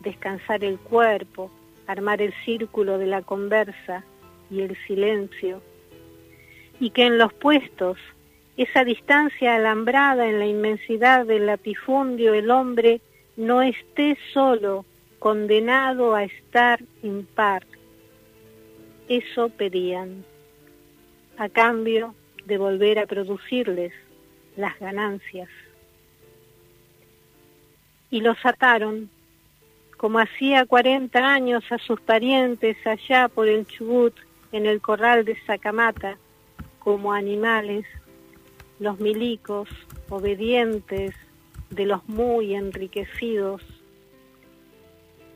descansar 0.00 0.62
el 0.62 0.78
cuerpo, 0.78 1.50
armar 1.88 2.22
el 2.22 2.32
círculo 2.44 2.98
de 2.98 3.06
la 3.06 3.22
conversa 3.22 4.04
y 4.50 4.60
el 4.60 4.76
silencio. 4.86 5.60
y 6.80 6.90
que 6.90 7.06
en 7.06 7.18
los 7.18 7.32
puestos, 7.32 7.98
esa 8.56 8.84
distancia 8.84 9.56
alambrada 9.56 10.28
en 10.28 10.38
la 10.38 10.46
inmensidad 10.46 11.26
del 11.26 11.46
latifundio, 11.46 12.34
el 12.34 12.52
hombre 12.52 13.00
no 13.36 13.62
esté 13.62 14.16
solo, 14.32 14.84
condenado 15.18 16.14
a 16.14 16.22
estar 16.22 16.80
impar. 17.02 17.66
Eso 19.08 19.48
pedían, 19.48 20.24
a 21.36 21.48
cambio 21.48 22.14
de 22.46 22.58
volver 22.58 23.00
a 23.00 23.06
producirles 23.06 23.92
las 24.56 24.78
ganancias. 24.78 25.48
Y 28.10 28.20
los 28.20 28.38
ataron, 28.44 29.10
como 29.98 30.20
hacía 30.20 30.64
40 30.64 31.18
años 31.18 31.64
a 31.70 31.78
sus 31.78 32.00
parientes 32.00 32.76
allá 32.86 33.28
por 33.28 33.48
el 33.48 33.66
Chubut, 33.66 34.14
en 34.52 34.64
el 34.64 34.80
corral 34.80 35.24
de 35.24 35.36
Sacamata, 35.44 36.16
como 36.78 37.12
animales, 37.12 37.84
los 38.78 38.98
milicos, 39.00 39.68
obedientes 40.08 41.14
de 41.70 41.84
los 41.84 42.08
muy 42.08 42.54
enriquecidos, 42.54 43.60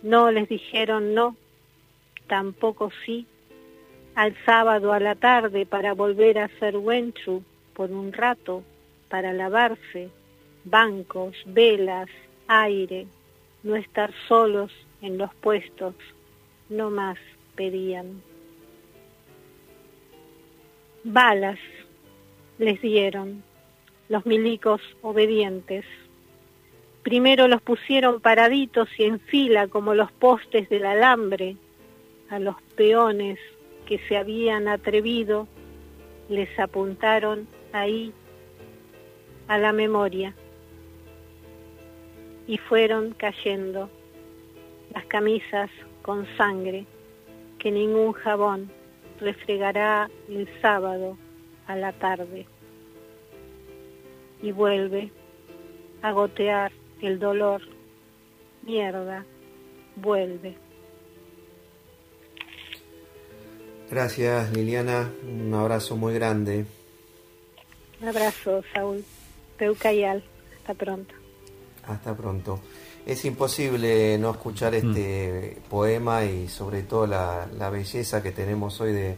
no 0.03 0.31
les 0.31 0.49
dijeron 0.49 1.13
no, 1.13 1.37
tampoco 2.29 2.91
sí, 3.05 3.27
al 4.15 4.37
sábado 4.47 4.93
a 4.93 5.01
la 5.01 5.17
tarde 5.17 5.67
para 5.67 5.93
volver 5.93 6.39
a 6.39 6.45
hacer 6.45 6.77
wenchu 6.77 7.43
por 7.75 7.91
un 7.91 8.13
rato, 8.13 8.63
para 9.09 9.33
lavarse, 9.33 10.09
bancos, 10.65 11.35
velas, 11.47 12.09
aire, 12.47 13.07
no 13.63 13.77
estar 13.77 14.13
solos 14.29 14.73
en 15.01 15.19
los 15.19 15.35
puestos, 15.37 15.95
no 16.69 16.91
más 16.91 17.19
pedían. 17.55 18.23
Balas 21.05 21.59
les 22.59 22.81
dieron 22.81 23.43
los 24.09 24.25
milicos 24.27 24.81
obedientes. 25.03 25.85
Primero 27.03 27.49
los 27.49 27.61
pusieron 27.61 28.21
paraditos 28.21 28.89
y 28.99 29.05
en 29.05 29.19
fila 29.19 29.67
como 29.69 29.95
los 29.95 30.13
postes 30.13 30.69
del 30.69 30.87
alambre. 30.87 31.57
A 32.31 32.39
los 32.39 32.57
peones 32.77 33.39
que 33.87 33.99
se 34.09 34.17
habían 34.17 34.69
atrevido 34.69 35.49
les 36.29 36.57
apuntaron 36.59 37.47
ahí 37.73 38.13
a 39.49 39.59
la 39.59 39.73
memoria 39.73 40.35
y 42.47 42.59
fueron 42.59 43.15
cayendo 43.15 43.89
las 44.95 45.05
camisas 45.07 45.71
con 46.03 46.27
sangre 46.37 46.87
que 47.59 47.71
ningún 47.71 48.13
jabón 48.13 48.71
refregará 49.21 50.11
el 50.29 50.49
sábado 50.61 51.17
a 51.67 51.77
la 51.77 51.93
tarde 51.93 52.47
y 54.43 54.51
vuelve 54.51 55.11
a 56.03 56.11
gotear 56.11 56.73
el 57.01 57.19
dolor. 57.19 57.63
Mierda, 58.63 59.25
vuelve. 59.97 60.57
Gracias 63.91 64.53
Liliana, 64.53 65.11
un 65.23 65.55
abrazo 65.55 65.97
muy 65.97 66.15
grande. 66.15 66.65
Un 68.01 68.09
abrazo 68.09 68.65
Saúl, 68.75 69.05
Peucayal, 69.57 70.25
hasta 70.57 70.75
pronto. 70.75 71.22
Hasta 71.87 72.17
pronto. 72.17 72.61
Es 73.05 73.25
imposible 73.25 74.17
no 74.19 74.31
escuchar 74.31 74.75
este 74.75 75.59
mm. 75.59 75.69
poema 75.69 76.25
y 76.25 76.49
sobre 76.49 76.83
todo 76.83 77.07
la, 77.07 77.49
la, 77.59 77.71
belleza 77.71 78.23
que 78.23 78.31
tenemos 78.31 78.81
hoy 78.81 78.93
de, 78.93 79.17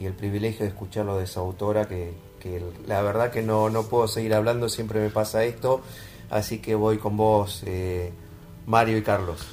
y 0.00 0.06
el 0.06 0.14
privilegio 0.14 0.60
de 0.60 0.68
escucharlo 0.68 1.18
de 1.18 1.24
esa 1.24 1.40
autora 1.40 1.86
que, 1.86 2.14
que 2.40 2.62
la 2.86 3.02
verdad 3.02 3.30
que 3.30 3.42
no, 3.42 3.68
no 3.68 3.82
puedo 3.82 4.08
seguir 4.08 4.32
hablando, 4.32 4.68
siempre 4.68 5.00
me 5.00 5.10
pasa 5.10 5.44
esto 5.44 5.82
Así 6.30 6.58
que 6.58 6.74
voy 6.74 6.98
con 6.98 7.16
vos, 7.16 7.62
eh, 7.66 8.12
Mario 8.66 8.98
y 8.98 9.02
Carlos. 9.02 9.46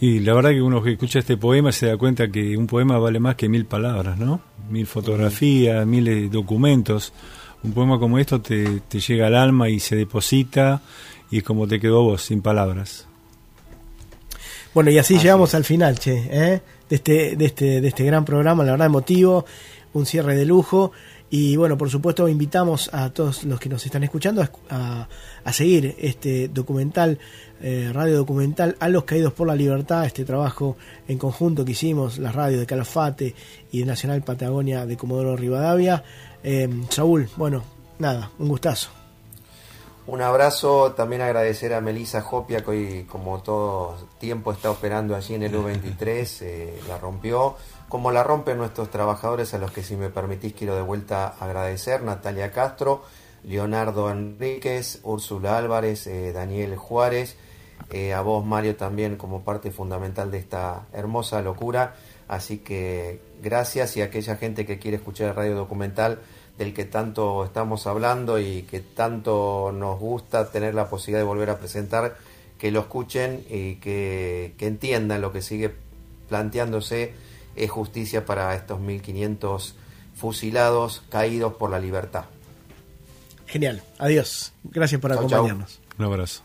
Y 0.00 0.20
la 0.20 0.32
verdad 0.34 0.50
que 0.50 0.62
uno 0.62 0.82
que 0.82 0.92
escucha 0.92 1.18
este 1.18 1.36
poema 1.36 1.72
se 1.72 1.86
da 1.86 1.96
cuenta 1.96 2.30
que 2.30 2.56
un 2.56 2.66
poema 2.66 2.98
vale 2.98 3.20
más 3.20 3.34
que 3.34 3.48
mil 3.48 3.66
palabras, 3.66 4.18
¿no? 4.18 4.40
Mil 4.70 4.86
fotografías, 4.86 5.86
mil 5.86 6.30
documentos. 6.30 7.12
Un 7.62 7.72
poema 7.72 7.98
como 7.98 8.18
esto 8.18 8.40
te, 8.40 8.80
te 8.80 9.00
llega 9.00 9.26
al 9.26 9.34
alma 9.34 9.68
y 9.68 9.80
se 9.80 9.96
deposita 9.96 10.80
y 11.30 11.38
es 11.38 11.44
como 11.44 11.66
te 11.66 11.80
quedó 11.80 12.02
vos, 12.02 12.22
sin 12.22 12.42
palabras. 12.42 13.06
Bueno, 14.74 14.90
y 14.90 14.98
así 14.98 15.18
llegamos 15.18 15.54
al 15.54 15.64
final, 15.64 15.98
che, 15.98 16.28
¿eh? 16.30 16.62
de, 16.88 16.96
este, 16.96 17.36
de, 17.36 17.44
este, 17.46 17.80
de 17.80 17.88
este 17.88 18.04
gran 18.04 18.24
programa, 18.24 18.64
la 18.64 18.72
verdad 18.72 18.86
emotivo, 18.86 19.44
un 19.92 20.06
cierre 20.06 20.36
de 20.36 20.44
lujo. 20.44 20.92
Y 21.32 21.54
bueno, 21.54 21.78
por 21.78 21.90
supuesto, 21.90 22.28
invitamos 22.28 22.90
a 22.92 23.10
todos 23.10 23.44
los 23.44 23.60
que 23.60 23.68
nos 23.68 23.86
están 23.86 24.02
escuchando 24.02 24.46
a, 24.68 25.08
seguir 25.52 25.94
este 25.98 26.48
documental, 26.48 27.18
eh, 27.60 27.90
radio 27.92 28.16
documental, 28.16 28.76
a 28.80 28.88
los 28.88 29.04
caídos 29.04 29.32
por 29.32 29.46
la 29.46 29.54
libertad, 29.54 30.04
este 30.06 30.24
trabajo 30.24 30.76
en 31.06 31.18
conjunto 31.18 31.64
que 31.64 31.72
hicimos, 31.72 32.18
las 32.18 32.34
radios 32.34 32.58
de 32.58 32.66
Calafate 32.66 33.34
y 33.70 33.80
de 33.80 33.86
Nacional 33.86 34.22
Patagonia 34.22 34.86
de 34.86 34.96
Comodoro 34.96 35.36
Rivadavia. 35.36 36.02
Eh, 36.42 36.68
Saúl, 36.88 37.28
bueno, 37.36 37.62
nada, 38.00 38.32
un 38.40 38.48
gustazo. 38.48 38.99
Un 40.10 40.22
abrazo, 40.22 40.90
también 40.94 41.22
agradecer 41.22 41.72
a 41.72 41.80
Melisa 41.80 42.20
Jopia, 42.20 42.64
que 42.64 42.70
hoy, 42.70 43.06
como 43.08 43.40
todo 43.42 43.96
tiempo, 44.18 44.50
está 44.50 44.68
operando 44.68 45.14
allí 45.14 45.36
en 45.36 45.44
el 45.44 45.54
U23, 45.54 46.38
eh, 46.40 46.80
la 46.88 46.98
rompió. 46.98 47.54
Como 47.88 48.10
la 48.10 48.24
rompen 48.24 48.58
nuestros 48.58 48.90
trabajadores 48.90 49.54
a 49.54 49.58
los 49.58 49.70
que 49.70 49.84
si 49.84 49.94
me 49.94 50.10
permitís 50.10 50.54
quiero 50.54 50.74
de 50.74 50.82
vuelta 50.82 51.28
agradecer, 51.38 52.02
Natalia 52.02 52.50
Castro, 52.50 53.04
Leonardo 53.44 54.10
Enríquez, 54.10 54.98
Úrsula 55.04 55.56
Álvarez, 55.56 56.08
eh, 56.08 56.32
Daniel 56.32 56.74
Juárez, 56.74 57.36
eh, 57.90 58.12
a 58.12 58.20
vos 58.20 58.44
Mario 58.44 58.74
también 58.74 59.14
como 59.14 59.44
parte 59.44 59.70
fundamental 59.70 60.32
de 60.32 60.38
esta 60.38 60.86
hermosa 60.92 61.40
locura, 61.40 61.94
así 62.26 62.58
que 62.58 63.20
gracias 63.40 63.96
y 63.96 64.02
a 64.02 64.06
aquella 64.06 64.34
gente 64.34 64.66
que 64.66 64.80
quiere 64.80 64.96
escuchar 64.96 65.28
el 65.28 65.36
radio 65.36 65.54
documental 65.54 66.18
del 66.60 66.74
que 66.74 66.84
tanto 66.84 67.42
estamos 67.42 67.86
hablando 67.86 68.38
y 68.38 68.64
que 68.64 68.80
tanto 68.80 69.72
nos 69.74 69.98
gusta 69.98 70.50
tener 70.50 70.74
la 70.74 70.90
posibilidad 70.90 71.20
de 71.20 71.24
volver 71.24 71.48
a 71.48 71.58
presentar, 71.58 72.18
que 72.58 72.70
lo 72.70 72.80
escuchen 72.80 73.46
y 73.48 73.76
que, 73.76 74.52
que 74.58 74.66
entiendan 74.66 75.22
lo 75.22 75.32
que 75.32 75.40
sigue 75.40 75.74
planteándose 76.28 77.14
es 77.56 77.70
justicia 77.70 78.26
para 78.26 78.54
estos 78.54 78.78
1500 78.78 79.74
fusilados 80.14 81.02
caídos 81.08 81.54
por 81.54 81.70
la 81.70 81.78
libertad. 81.78 82.24
Genial, 83.46 83.82
adiós. 83.98 84.52
Gracias 84.62 85.00
por 85.00 85.12
acompañarnos. 85.14 85.80
Un 85.98 86.04
abrazo. 86.04 86.42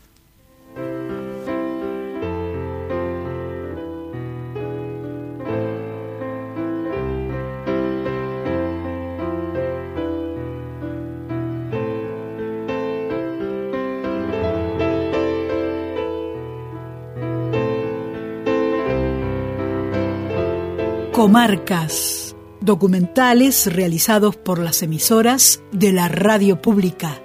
Comarcas, 21.26 22.36
documentales 22.60 23.66
realizados 23.66 24.36
por 24.36 24.60
las 24.60 24.84
emisoras 24.84 25.60
de 25.72 25.92
la 25.92 26.06
radio 26.06 26.62
pública. 26.62 27.20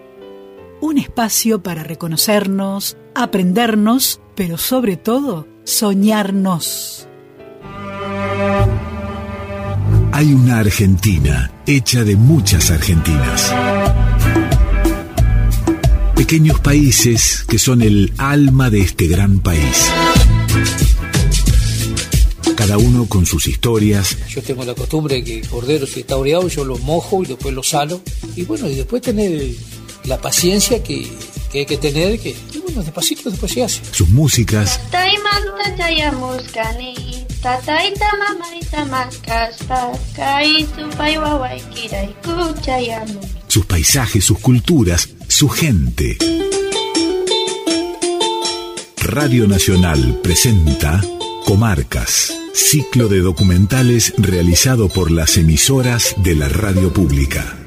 Un 0.82 0.98
espacio 0.98 1.62
para 1.62 1.84
reconocernos, 1.84 2.98
aprendernos, 3.14 4.20
pero 4.34 4.58
sobre 4.58 4.98
todo, 4.98 5.48
soñarnos. 5.66 7.08
Hay 10.12 10.34
una 10.34 10.58
Argentina 10.58 11.52
hecha 11.68 12.04
de 12.04 12.16
muchas 12.16 12.72
Argentinas. 12.72 13.54
Pequeños 16.16 16.60
países 16.60 17.46
que 17.48 17.60
son 17.60 17.84
el 17.84 18.12
alma 18.18 18.72
de 18.72 18.82
este 18.82 19.06
gran 19.06 19.38
país 19.42 19.92
cada 22.62 22.78
uno 22.78 23.08
con 23.08 23.26
sus 23.26 23.48
historias. 23.48 24.16
Yo 24.30 24.44
tengo 24.44 24.64
la 24.64 24.76
costumbre 24.76 25.16
de 25.16 25.24
que 25.24 25.40
el 25.40 25.48
cordero 25.48 25.88
si 25.88 26.02
está 26.02 26.16
oreado 26.16 26.48
yo 26.48 26.64
lo 26.64 26.78
mojo 26.78 27.24
y 27.24 27.26
después 27.26 27.56
lo 27.56 27.64
salo. 27.64 28.00
Y 28.36 28.44
bueno, 28.44 28.70
y 28.70 28.76
después 28.76 29.02
tener 29.02 29.50
la 30.04 30.22
paciencia 30.22 30.84
que, 30.84 31.08
hay 31.52 31.66
que 31.66 31.78
tener, 31.78 32.20
que 32.20 32.36
y 32.54 32.60
bueno, 32.60 32.84
despacito 32.84 33.32
después 33.32 33.52
se 33.52 33.64
hace. 33.64 33.82
Sus 33.92 34.10
músicas. 34.10 34.80
Sus 43.48 43.66
paisajes, 43.66 44.24
sus 44.24 44.38
culturas, 44.38 45.10
su 45.28 45.50
gente. 45.50 46.16
Radio 48.98 49.48
Nacional 49.48 50.20
presenta 50.22 51.02
Comarcas 51.44 52.41
ciclo 52.54 53.08
de 53.08 53.20
documentales 53.20 54.14
realizado 54.18 54.90
por 54.90 55.12
las 55.12 55.38
emisoras 55.38 56.16
de 56.18 56.36
la 56.36 56.50
radio 56.50 56.92
pública. 56.92 57.58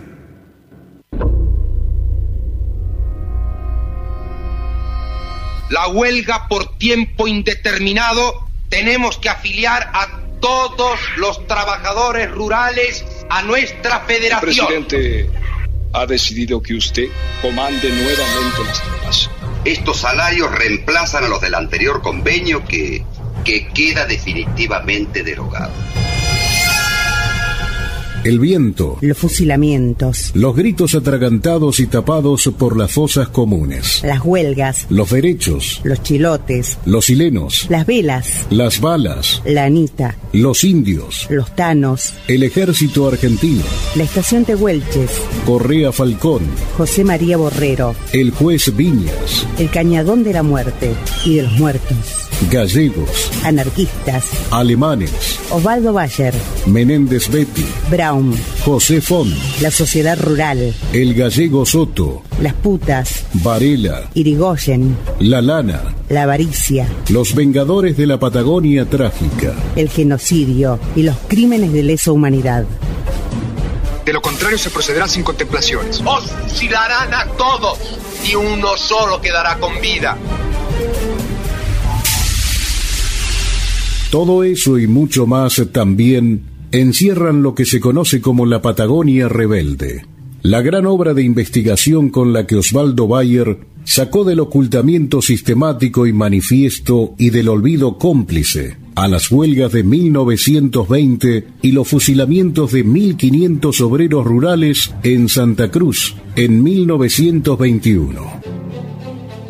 La 5.71 5.89
huelga 5.89 6.47
por 6.49 6.77
tiempo 6.77 7.27
indeterminado 7.27 8.47
tenemos 8.69 9.19
que 9.19 9.29
afiliar 9.29 9.91
a 9.95 10.21
todos 10.41 11.01
los 11.17 11.47
trabajadores 11.47 12.31
rurales 12.31 13.05
a 13.31 13.43
nuestra 13.43 14.01
federación. 14.01 14.67
El 14.73 14.85
presidente 14.87 15.31
ha 15.95 16.07
decidido 16.07 16.63
que 16.63 16.75
usted 16.75 17.09
comande 17.41 17.89
nuevamente 17.89 18.65
las 18.67 18.83
tropas. 18.83 19.31
Estos 19.65 19.99
salarios 19.99 20.51
reemplazan 20.53 21.25
a 21.25 21.29
los 21.29 21.41
del 21.41 21.55
anterior 21.55 22.03
convenio 22.03 22.65
que 22.65 23.05
que 23.45 23.69
queda 23.69 24.07
definitivamente 24.07 25.23
derogado 25.23 25.73
el 28.25 28.39
viento, 28.39 28.97
los 29.03 29.19
fusilamientos, 29.19 30.31
los 30.35 30.57
gritos 30.57 30.95
atragantados 30.95 31.79
y 31.79 31.87
tapados 31.87 32.51
por 32.59 32.77
las 32.77 32.91
fosas 32.91 33.29
comunes, 33.29 34.03
las 34.03 34.25
huelgas, 34.25 34.87
los 34.89 35.11
derechos, 35.11 35.83
los 35.85 36.03
chilotes, 36.03 36.79
los 36.87 37.05
silenos, 37.05 37.67
las 37.69 37.85
velas, 37.85 38.47
las 38.49 38.81
balas, 38.81 39.43
la 39.45 39.65
anita, 39.65 40.17
los 40.33 40.65
indios, 40.65 41.27
los 41.29 41.55
tanos, 41.55 42.15
el 42.27 42.43
ejército 42.43 43.07
argentino, 43.09 43.63
la 43.95 44.05
estación 44.05 44.47
Tehuelches, 44.47 45.11
Correa 45.45 45.93
Falcón, 45.93 46.43
José 46.79 47.05
María 47.05 47.37
Borrero, 47.37 47.95
el 48.13 48.31
juez 48.31 48.75
Viñas, 48.75 49.47
el 49.59 49.71
cañadón 49.71 50.25
de 50.25 50.33
la 50.33 50.43
muerte 50.43 50.95
y 51.27 51.37
de 51.37 51.43
los 51.43 51.53
muertos, 51.53 51.97
gallegos, 52.51 53.31
anarquistas, 53.45 54.31
alemanes, 54.51 55.39
Osvaldo 55.51 55.93
Bayer, 55.93 56.33
Menéndez 56.67 57.29
Betty, 57.31 57.67
Brown, 57.91 58.14
José 58.65 59.01
Font, 59.01 59.33
La 59.61 59.71
Sociedad 59.71 60.19
Rural, 60.21 60.75
El 60.93 61.15
Gallego 61.15 61.67
Soto, 61.67 62.23
Las 62.41 62.55
Putas, 62.55 63.25
Varela, 63.35 64.09
Irigoyen, 64.15 64.97
La 65.19 65.43
Lana, 65.43 65.95
La 66.09 66.23
Avaricia, 66.23 66.87
Los 67.09 67.35
Vengadores 67.35 67.97
de 67.97 68.07
la 68.07 68.19
Patagonia 68.19 68.85
Trágica, 68.85 69.55
el 69.75 69.89
genocidio 69.89 70.79
y 70.95 71.03
los 71.03 71.17
crímenes 71.29 71.73
de 71.73 71.83
lesa 71.83 72.13
humanidad. 72.13 72.65
De 74.05 74.13
lo 74.13 74.23
contrario 74.23 74.59
se 74.59 74.71
procederá 74.71 75.09
sin 75.09 75.23
contemplaciones. 75.23 76.01
Os 76.05 76.31
fusilarán 76.31 77.13
a 77.13 77.27
todos 77.37 77.79
y 78.31 78.35
uno 78.35 78.77
solo 78.77 79.21
quedará 79.21 79.59
con 79.59 79.81
vida. 79.81 80.17
Todo 84.11 84.45
eso 84.45 84.79
y 84.79 84.87
mucho 84.87 85.27
más 85.27 85.61
también 85.73 86.54
encierran 86.81 87.43
lo 87.43 87.55
que 87.55 87.67
se 87.67 87.79
conoce 87.79 88.21
como 88.21 88.47
la 88.47 88.61
Patagonia 88.61 89.29
Rebelde, 89.29 90.07
la 90.43 90.61
gran 90.61 90.87
obra 90.87 91.15
de 91.15 91.23
investigación 91.23 92.11
con 92.11 92.33
la 92.33 92.47
que 92.47 92.57
Osvaldo 92.57 93.07
Bayer 93.07 93.59
sacó 93.85 94.25
del 94.25 94.41
ocultamiento 94.41 95.23
sistemático 95.23 96.07
y 96.07 96.13
manifiesto 96.13 97.15
y 97.17 97.31
del 97.31 97.49
olvido 97.49 97.97
cómplice 97.97 98.77
a 98.97 99.07
las 99.07 99.31
huelgas 99.31 99.71
de 99.73 99.85
1920 99.85 101.47
y 101.63 101.73
los 101.73 101.87
fusilamientos 101.87 102.73
de 102.73 102.85
1.500 102.85 103.81
obreros 103.81 104.25
rurales 104.25 104.93
en 105.05 105.29
Santa 105.29 105.71
Cruz 105.71 106.17
en 106.35 106.63
1921. 106.63 108.21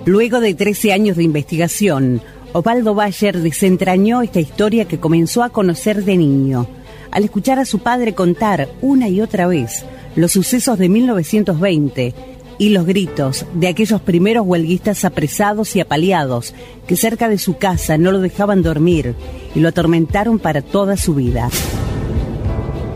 Luego 0.05 0.41
de 0.41 0.53
13 0.53 0.93
años 0.93 1.17
de 1.17 1.23
investigación, 1.23 2.21
Osvaldo 2.53 2.95
Bayer 2.95 3.41
desentrañó 3.41 4.21
esta 4.21 4.41
historia 4.41 4.85
que 4.85 5.01
comenzó 5.01 5.43
a 5.43 5.49
conocer 5.49 6.05
de 6.05 6.19
niño 6.19 6.69
al 7.15 7.25
escuchar 7.25 7.59
a 7.59 7.65
su 7.65 7.79
padre 7.79 8.15
contar 8.15 8.69
una 8.83 9.09
y 9.09 9.23
otra 9.23 9.47
vez 9.47 9.85
los 10.17 10.33
sucesos 10.33 10.79
de 10.79 10.89
1920 10.89 12.15
y 12.59 12.69
los 12.71 12.87
gritos 12.87 13.47
de 13.55 13.69
aquellos 13.69 14.01
primeros 14.01 14.45
huelguistas 14.47 15.05
apresados 15.05 15.75
y 15.77 15.81
apaleados 15.81 16.55
que 16.87 16.97
cerca 16.97 17.29
de 17.29 17.39
su 17.39 17.57
casa 17.57 17.99
no 17.99 18.13
lo 18.13 18.21
dejaban 18.21 18.63
dormir 18.63 19.15
y 19.55 19.61
lo 19.61 19.69
atormentaron 19.69 20.39
para 20.39 20.61
toda 20.61 20.97
su 20.97 21.15
vida. 21.15 21.49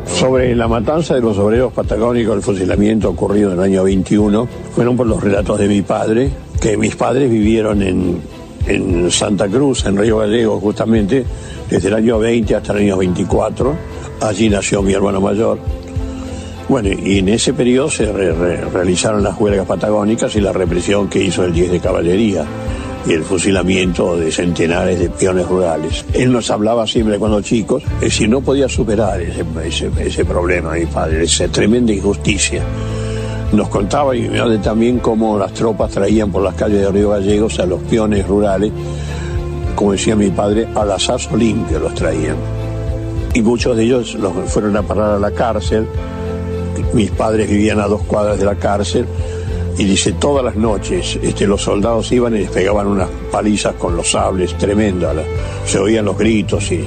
Sobre 0.06 0.54
la 0.56 0.66
matanza 0.66 1.14
de 1.14 1.20
los 1.20 1.38
obreros 1.38 1.72
patagónicos, 1.72 2.36
el 2.36 2.42
fusilamiento 2.42 3.10
ocurrido 3.10 3.52
en 3.52 3.58
el 3.58 3.64
año 3.64 3.84
21, 3.84 4.48
fueron 4.74 4.96
por 4.96 5.06
los 5.06 5.22
relatos 5.22 5.58
de 5.60 5.68
mi 5.68 5.82
padre, 5.82 6.30
que 6.60 6.76
mis 6.76 6.96
padres 6.96 7.30
vivieron 7.30 7.82
en, 7.82 8.20
en 8.66 9.10
Santa 9.12 9.46
Cruz, 9.46 9.84
en 9.86 9.96
Río 9.96 10.18
Gallego 10.18 10.58
justamente, 10.58 11.24
desde 11.70 11.88
el 11.88 11.94
año 11.94 12.18
20 12.18 12.54
hasta 12.54 12.72
el 12.72 12.78
año 12.80 12.96
24 12.96 13.98
Allí 14.20 14.48
nació 14.48 14.82
mi 14.82 14.92
hermano 14.92 15.20
mayor. 15.20 15.58
Bueno, 16.68 16.88
y 16.88 17.18
en 17.18 17.28
ese 17.28 17.54
periodo 17.54 17.88
se 17.88 18.12
realizaron 18.12 19.22
las 19.22 19.38
huelgas 19.38 19.66
patagónicas 19.66 20.34
y 20.36 20.40
la 20.40 20.52
represión 20.52 21.08
que 21.08 21.22
hizo 21.22 21.44
el 21.44 21.52
10 21.52 21.70
de 21.70 21.80
caballería 21.80 22.44
y 23.06 23.12
el 23.12 23.22
fusilamiento 23.22 24.16
de 24.18 24.30
centenares 24.30 24.98
de 24.98 25.08
peones 25.08 25.46
rurales. 25.46 26.04
Él 26.12 26.32
nos 26.32 26.50
hablaba 26.50 26.86
siempre 26.86 27.18
cuando 27.18 27.40
chicos, 27.40 27.82
es 27.94 28.00
decir, 28.00 28.28
no 28.28 28.40
podía 28.42 28.68
superar 28.68 29.20
ese, 29.20 29.90
ese, 29.98 30.24
problema, 30.24 30.72
mi 30.72 30.84
padre, 30.84 31.22
esa 31.22 31.48
tremenda 31.48 31.92
injusticia. 31.92 32.62
Nos 33.52 33.68
contaba 33.68 34.14
y 34.14 34.28
también 34.62 34.98
cómo 34.98 35.38
las 35.38 35.54
tropas 35.54 35.90
traían 35.90 36.30
por 36.30 36.42
las 36.42 36.54
calles 36.54 36.80
de 36.80 36.90
Río 36.90 37.10
Gallegos 37.10 37.58
a 37.60 37.64
los 37.64 37.80
peones 37.84 38.26
rurales, 38.26 38.72
como 39.78 39.92
decía 39.92 40.16
mi 40.16 40.28
padre, 40.30 40.66
al 40.74 40.90
asazo 40.90 41.36
limpio 41.36 41.78
los 41.78 41.94
traían 41.94 42.34
y 43.32 43.40
muchos 43.42 43.76
de 43.76 43.84
ellos 43.84 44.16
los 44.16 44.32
fueron 44.50 44.76
a 44.76 44.82
parar 44.82 45.12
a 45.12 45.18
la 45.20 45.30
cárcel. 45.30 45.86
Mis 46.94 47.12
padres 47.12 47.48
vivían 47.48 47.78
a 47.78 47.86
dos 47.86 48.02
cuadras 48.02 48.40
de 48.40 48.44
la 48.44 48.56
cárcel 48.56 49.06
y 49.78 49.84
dice 49.84 50.14
todas 50.14 50.44
las 50.44 50.56
noches 50.56 51.16
este, 51.22 51.46
los 51.46 51.62
soldados 51.62 52.10
iban 52.10 52.34
y 52.34 52.40
les 52.40 52.50
pegaban 52.50 52.88
unas 52.88 53.08
palizas 53.30 53.74
con 53.74 53.94
los 53.94 54.10
sables 54.10 54.58
tremendas. 54.58 55.14
Se 55.64 55.78
oían 55.78 56.06
los 56.06 56.18
gritos 56.18 56.72
y, 56.72 56.84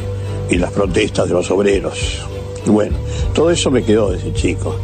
y 0.49 0.57
las 0.57 0.71
protestas 0.73 1.29
de 1.29 1.33
los 1.33 1.49
obreros. 1.49 2.25
Bueno, 2.65 2.97
todo 3.33 3.51
eso 3.51 3.71
me 3.71 3.83
quedó 3.83 4.11
desde 4.11 4.33
chico. 4.33 4.75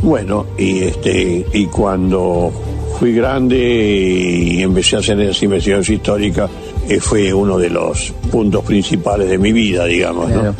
Bueno, 0.00 0.46
y 0.56 0.84
este 0.84 1.44
y 1.52 1.66
cuando 1.66 2.50
fui 2.98 3.12
grande 3.12 3.58
y 3.58 4.62
empecé 4.62 4.96
a 4.96 5.00
hacer 5.00 5.20
esa 5.20 5.44
investigación 5.44 5.96
histórica, 5.96 6.44
eh, 6.44 6.75
fue 7.00 7.32
uno 7.32 7.58
de 7.58 7.70
los 7.70 8.12
puntos 8.30 8.64
principales 8.64 9.28
de 9.28 9.38
mi 9.38 9.52
vida, 9.52 9.84
digamos, 9.84 10.30
¿no? 10.30 10.54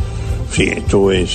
Sí, 0.51 0.64
estuve 0.64 1.27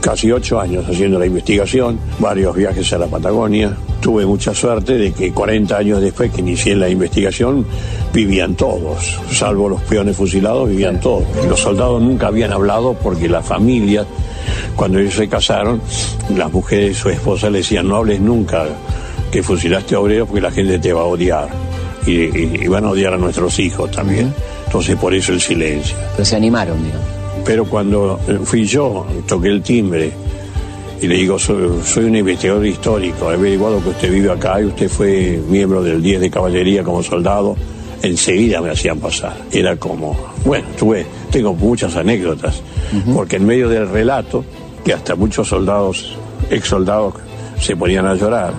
casi 0.00 0.32
ocho 0.32 0.58
años 0.58 0.84
haciendo 0.88 1.18
la 1.18 1.26
investigación, 1.26 1.98
varios 2.18 2.56
viajes 2.56 2.92
a 2.92 2.98
la 2.98 3.06
Patagonia. 3.06 3.76
Tuve 4.00 4.26
mucha 4.26 4.54
suerte 4.54 4.94
de 4.94 5.12
que 5.12 5.32
40 5.32 5.76
años 5.76 6.00
después 6.00 6.32
que 6.32 6.40
inicié 6.40 6.74
la 6.74 6.88
investigación 6.88 7.64
vivían 8.12 8.54
todos, 8.54 9.20
salvo 9.30 9.68
los 9.68 9.82
peones 9.82 10.16
fusilados, 10.16 10.68
vivían 10.68 11.00
todos. 11.00 11.24
Los 11.48 11.60
soldados 11.60 12.02
nunca 12.02 12.28
habían 12.28 12.52
hablado 12.52 12.94
porque 12.94 13.28
la 13.28 13.42
familia, 13.42 14.06
cuando 14.74 14.98
ellos 14.98 15.14
se 15.14 15.28
casaron, 15.28 15.80
las 16.36 16.52
mujeres, 16.52 16.96
su 16.96 17.10
esposa 17.10 17.50
le 17.50 17.58
decían, 17.58 17.86
no 17.86 17.96
hables 17.96 18.20
nunca 18.20 18.66
que 19.30 19.42
fusilaste 19.42 19.94
a 19.94 20.00
obreros 20.00 20.26
porque 20.26 20.40
la 20.40 20.50
gente 20.50 20.78
te 20.78 20.92
va 20.92 21.02
a 21.02 21.04
odiar. 21.04 21.67
Y, 22.08 22.66
van 22.68 22.84
a 22.84 22.90
odiar 22.90 23.14
a 23.14 23.18
nuestros 23.18 23.58
hijos 23.58 23.90
también. 23.90 24.32
Entonces 24.66 24.96
por 24.96 25.14
eso 25.14 25.32
el 25.32 25.40
silencio. 25.40 25.96
Pero 26.12 26.24
se 26.24 26.36
animaron, 26.36 26.82
digamos. 26.82 27.06
Pero 27.44 27.64
cuando 27.64 28.18
fui 28.44 28.64
yo, 28.64 29.06
toqué 29.26 29.48
el 29.48 29.62
timbre 29.62 30.12
y 31.00 31.06
le 31.06 31.14
digo, 31.14 31.38
soy, 31.38 32.04
un 32.04 32.16
investigador 32.16 32.66
histórico, 32.66 33.30
he 33.30 33.34
averiguado 33.34 33.82
que 33.82 33.90
usted 33.90 34.12
vive 34.12 34.32
acá 34.32 34.60
y 34.60 34.64
usted 34.64 34.88
fue 34.88 35.40
miembro 35.48 35.82
del 35.82 36.02
10 36.02 36.20
de 36.22 36.30
caballería 36.30 36.82
como 36.82 37.02
soldado, 37.02 37.56
enseguida 38.02 38.60
me 38.60 38.70
hacían 38.70 38.98
pasar. 38.98 39.36
Era 39.52 39.76
como, 39.76 40.16
bueno, 40.44 40.66
tuve, 40.76 41.06
tengo 41.30 41.54
muchas 41.54 41.94
anécdotas, 41.94 42.62
porque 43.14 43.36
en 43.36 43.46
medio 43.46 43.68
del 43.68 43.88
relato, 43.88 44.44
que 44.84 44.92
hasta 44.92 45.14
muchos 45.14 45.48
soldados, 45.48 46.16
ex 46.50 46.66
soldados, 46.66 47.14
se 47.60 47.76
ponían 47.76 48.06
a 48.06 48.14
llorar, 48.14 48.52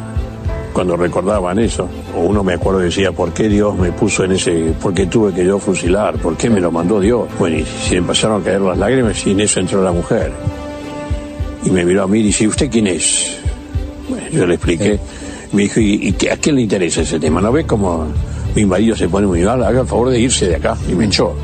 cuando 0.80 0.96
recordaban 0.96 1.60
eso. 1.60 1.90
O 2.16 2.22
uno 2.22 2.42
me 2.42 2.54
acuerdo 2.54 2.80
decía, 2.80 3.12
¿por 3.12 3.34
qué 3.34 3.50
Dios 3.50 3.78
me 3.78 3.92
puso 3.92 4.24
en 4.24 4.32
ese, 4.32 4.74
por 4.82 4.94
qué 4.94 5.08
tuve 5.08 5.34
que 5.34 5.44
yo 5.44 5.60
fusilar? 5.60 6.16
¿Por 6.20 6.38
qué 6.38 6.50
me 6.50 6.62
lo 6.62 6.72
mandó 6.72 7.02
Dios? 7.02 7.28
Bueno, 7.38 7.58
y 7.58 7.66
se 7.66 7.98
empezaron 7.98 8.42
a 8.42 8.46
caer 8.46 8.62
las 8.62 8.78
lágrimas 8.78 9.28
y 9.28 9.32
en 9.32 9.42
eso 9.42 9.60
entró 9.60 9.84
la 9.84 9.92
mujer. 9.92 10.32
Y 11.66 11.70
me 11.70 11.84
miró 11.84 12.04
a 12.04 12.08
mí 12.08 12.20
y 12.20 12.24
dice, 12.24 12.48
¿usted 12.48 12.70
quién 12.72 12.88
es? 12.88 13.40
Bueno, 14.08 14.26
yo 14.32 14.48
le 14.48 14.54
expliqué. 14.54 14.98
Me 15.52 15.64
dijo, 15.64 15.82
¿y, 15.82 16.16
a 16.32 16.38
quién 16.38 16.56
le 16.56 16.62
interesa 16.62 17.02
ese 17.02 17.20
tema? 17.20 17.42
¿No 17.42 17.52
ves 17.52 17.66
cómo 17.66 18.08
mi 18.56 18.66
marido 18.66 18.96
se 18.96 19.10
pone 19.10 19.28
muy 19.28 19.42
mal? 19.42 19.62
Haga 19.62 19.82
el 19.82 19.86
favor 19.86 20.12
de 20.12 20.20
irse 20.22 20.48
de 20.48 20.56
acá. 20.56 20.78
Y 20.90 20.94
me 20.94 21.08
echó. 21.08 21.36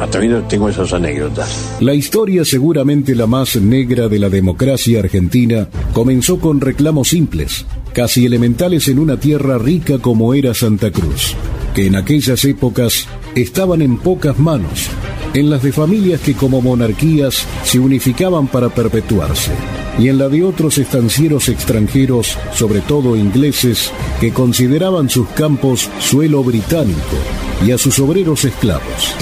Hasta 0.00 0.18
ahí 0.18 0.28
tengo 0.48 0.68
esas 0.68 0.92
anécdotas. 0.92 1.76
La 1.80 1.94
historia, 1.94 2.44
seguramente 2.44 3.14
la 3.14 3.26
más 3.26 3.56
negra 3.56 4.08
de 4.08 4.18
la 4.18 4.28
democracia 4.28 4.98
argentina, 4.98 5.68
comenzó 5.92 6.38
con 6.38 6.60
reclamos 6.60 7.08
simples, 7.08 7.64
casi 7.92 8.26
elementales 8.26 8.88
en 8.88 8.98
una 8.98 9.18
tierra 9.18 9.56
rica 9.56 9.98
como 9.98 10.34
era 10.34 10.52
Santa 10.52 10.90
Cruz, 10.90 11.34
que 11.74 11.86
en 11.86 11.96
aquellas 11.96 12.44
épocas 12.44 13.06
estaban 13.34 13.82
en 13.82 13.98
pocas 13.98 14.38
manos, 14.38 14.88
en 15.32 15.48
las 15.48 15.62
de 15.62 15.72
familias 15.72 16.20
que 16.20 16.34
como 16.34 16.60
monarquías 16.60 17.46
se 17.64 17.78
unificaban 17.78 18.48
para 18.48 18.68
perpetuarse, 18.68 19.52
y 19.98 20.08
en 20.08 20.18
la 20.18 20.28
de 20.28 20.42
otros 20.44 20.78
estancieros 20.78 21.48
extranjeros, 21.48 22.36
sobre 22.52 22.80
todo 22.80 23.16
ingleses, 23.16 23.90
que 24.20 24.32
consideraban 24.32 25.08
sus 25.08 25.28
campos 25.28 25.88
suelo 26.00 26.42
británico 26.42 27.16
y 27.64 27.70
a 27.70 27.78
sus 27.78 27.98
obreros 28.00 28.44
esclavos. 28.44 29.14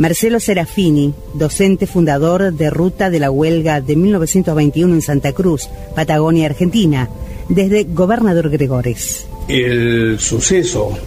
Marcelo 0.00 0.40
Serafini, 0.40 1.12
docente 1.34 1.86
fundador 1.86 2.54
de 2.54 2.70
Ruta 2.70 3.10
de 3.10 3.18
la 3.18 3.30
Huelga 3.30 3.82
de 3.82 3.96
1921 3.96 4.94
en 4.94 5.02
Santa 5.02 5.34
Cruz, 5.34 5.68
Patagonia, 5.94 6.46
Argentina, 6.46 7.10
desde 7.50 7.84
Gobernador 7.84 8.48
Gregores. 8.48 9.26
El 9.46 10.18
suceso 10.18 10.98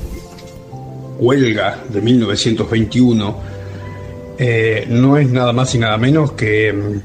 huelga 1.17 1.83
de 1.89 2.01
1921 2.01 3.37
eh, 4.37 4.85
no 4.87 5.17
es 5.17 5.27
nada 5.27 5.53
más 5.53 5.73
y 5.73 5.79
nada 5.79 5.97
menos 5.97 6.33
que 6.33 6.71
mm, 6.71 7.01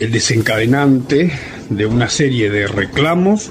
el 0.00 0.12
desencadenante 0.12 1.32
de 1.70 1.86
una 1.86 2.10
serie 2.10 2.50
de 2.50 2.66
reclamos 2.66 3.50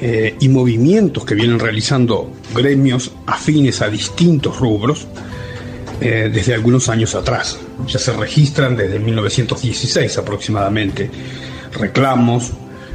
eh, 0.00 0.34
y 0.40 0.48
movimientos 0.48 1.24
que 1.24 1.36
vienen 1.36 1.60
realizando 1.60 2.32
gremios 2.56 3.12
afines 3.24 3.82
a 3.82 3.88
distintos 3.88 4.58
rubros 4.58 5.06
eh, 6.04 6.30
desde 6.32 6.54
algunos 6.54 6.88
años 6.88 7.14
atrás. 7.14 7.60
Ya 7.86 8.00
se 8.00 8.12
registran 8.12 8.76
desde 8.76 8.98
1916 8.98 10.18
aproximadamente 10.18 11.08
reclamos 11.72 12.50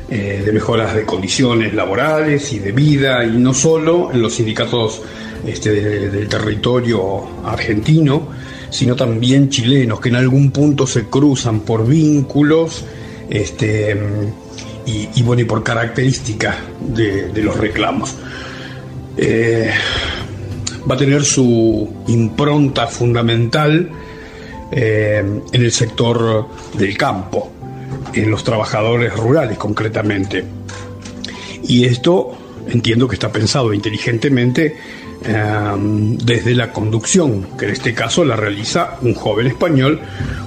eh, 0.10 0.43
de 0.45 0.51
mejoras 0.51 0.93
de 0.93 1.05
condiciones 1.05 1.74
laborales 1.74 2.51
y 2.51 2.60
de 2.60 2.74
vida, 2.74 3.24
y 3.24 3.38
no 3.38 3.53
solo 3.53 4.12
en 4.12 4.22
los 4.22 4.36
sindicatos 4.36 5.01
este, 5.45 5.72
del 6.10 6.28
territorio 6.28 7.45
argentino, 7.45 8.28
sino 8.70 8.95
también 8.95 9.49
chilenos, 9.49 10.01
que 10.01 10.10
en 10.10 10.16
algún 10.16 10.51
punto 10.51 10.86
se 10.86 11.05
cruzan 11.05 11.62
por 11.62 11.88
vínculos 11.88 12.84
este, 13.30 13.97
y, 14.86 15.22
bueno, 15.24 15.41
y 15.41 15.45
por 15.45 15.64
características 15.64 16.55
de, 16.80 17.32
los 17.41 17.58
reclamos. 17.58 18.16
Eh, 19.18 19.72
va 20.90 20.96
a 20.96 20.98
tener 20.98 21.24
su 21.26 22.04
impronta 22.08 22.88
fundamental 22.88 23.90
eh, 24.72 25.24
en 25.52 25.62
el 25.62 25.72
sector 25.72 26.48
del 26.74 26.98
campo, 26.98 27.52
en 28.14 28.32
los 28.32 28.44
trabajadores 28.44 29.14
rurales 29.16 29.58
concretamente. 29.58 30.44
Y 31.64 31.86
esto 31.86 32.38
entiendo 32.68 33.08
que 33.08 33.16
está 33.16 33.32
pensado 33.32 33.74
inteligentemente 33.74 34.78
eh, 35.26 35.76
desde 36.24 36.54
la 36.54 36.72
conducción, 36.72 37.48
que 37.58 37.66
en 37.66 37.72
este 37.72 37.94
caso 37.94 38.24
la 38.24 38.36
realiza 38.36 38.98
un 39.02 39.14
joven 39.14 39.48
español 39.48 40.00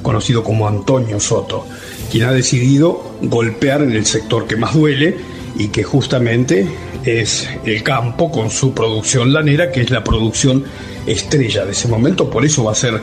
conocido 0.02 0.42
como 0.42 0.68
Antonio 0.68 1.20
Soto, 1.20 1.66
quien 2.10 2.24
ha 2.24 2.32
decidido 2.32 3.16
golpear 3.22 3.82
en 3.82 3.92
el 3.92 4.06
sector 4.06 4.46
que 4.46 4.56
más 4.56 4.74
duele 4.74 5.16
y 5.56 5.68
que 5.68 5.82
justamente 5.82 6.66
es 7.04 7.48
el 7.64 7.82
campo 7.82 8.30
con 8.30 8.50
su 8.50 8.74
producción 8.74 9.32
lanera, 9.32 9.70
que 9.70 9.80
es 9.80 9.90
la 9.90 10.04
producción 10.04 10.64
estrella 11.06 11.64
de 11.64 11.72
ese 11.72 11.88
momento, 11.88 12.30
por 12.30 12.44
eso 12.44 12.64
va 12.64 12.72
a 12.72 12.74
ser 12.74 13.00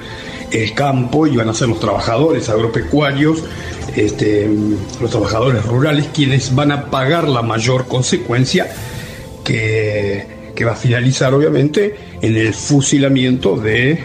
el 0.51 0.73
campo 0.73 1.27
y 1.27 1.35
van 1.35 1.49
a 1.49 1.53
ser 1.53 1.67
los 1.67 1.79
trabajadores 1.79 2.49
agropecuarios, 2.49 3.43
este, 3.95 4.49
los 5.01 5.11
trabajadores 5.11 5.65
rurales, 5.65 6.07
quienes 6.13 6.53
van 6.53 6.71
a 6.71 6.85
pagar 6.85 7.27
la 7.27 7.41
mayor 7.41 7.87
consecuencia 7.87 8.67
que, 9.43 10.51
que 10.55 10.65
va 10.65 10.73
a 10.73 10.75
finalizar 10.75 11.33
obviamente 11.33 11.95
en 12.21 12.35
el 12.35 12.53
fusilamiento 12.53 13.57
de 13.57 13.99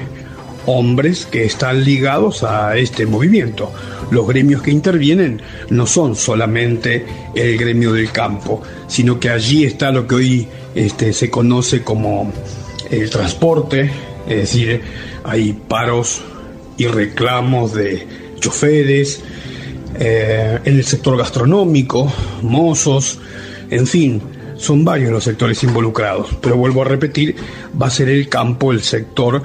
hombres 0.66 1.26
que 1.26 1.44
están 1.44 1.84
ligados 1.84 2.42
a 2.42 2.76
este 2.76 3.06
movimiento. 3.06 3.72
Los 4.10 4.26
gremios 4.26 4.62
que 4.62 4.70
intervienen 4.70 5.40
no 5.70 5.86
son 5.86 6.16
solamente 6.16 7.04
el 7.34 7.58
gremio 7.58 7.92
del 7.92 8.10
campo, 8.12 8.62
sino 8.86 9.18
que 9.18 9.30
allí 9.30 9.64
está 9.64 9.90
lo 9.90 10.06
que 10.06 10.14
hoy 10.14 10.48
este, 10.74 11.12
se 11.12 11.30
conoce 11.30 11.82
como 11.82 12.32
el 12.90 13.10
transporte, 13.10 13.90
es 14.28 14.36
decir, 14.36 14.82
hay 15.24 15.52
paros 15.52 16.22
y 16.76 16.86
reclamos 16.86 17.74
de 17.74 18.06
choferes, 18.38 19.22
eh, 19.98 20.58
en 20.64 20.76
el 20.76 20.84
sector 20.84 21.16
gastronómico, 21.16 22.12
mozos, 22.42 23.18
en 23.70 23.86
fin, 23.86 24.22
son 24.56 24.84
varios 24.84 25.10
los 25.10 25.24
sectores 25.24 25.62
involucrados, 25.64 26.28
pero 26.40 26.56
vuelvo 26.56 26.82
a 26.82 26.84
repetir, 26.84 27.36
va 27.80 27.86
a 27.86 27.90
ser 27.90 28.08
el 28.08 28.28
campo 28.28 28.72
el 28.72 28.82
sector 28.82 29.42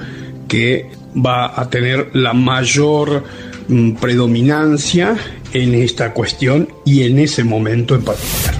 que 0.47 0.89
va 1.17 1.59
a 1.59 1.69
tener 1.69 2.09
la 2.13 2.33
mayor 2.33 3.23
mm, 3.67 3.93
predominancia 3.93 5.15
en 5.53 5.73
esta 5.73 6.13
cuestión 6.13 6.69
y 6.85 7.03
en 7.03 7.19
ese 7.19 7.43
momento 7.43 7.95
en 7.95 8.03
particular. 8.03 8.55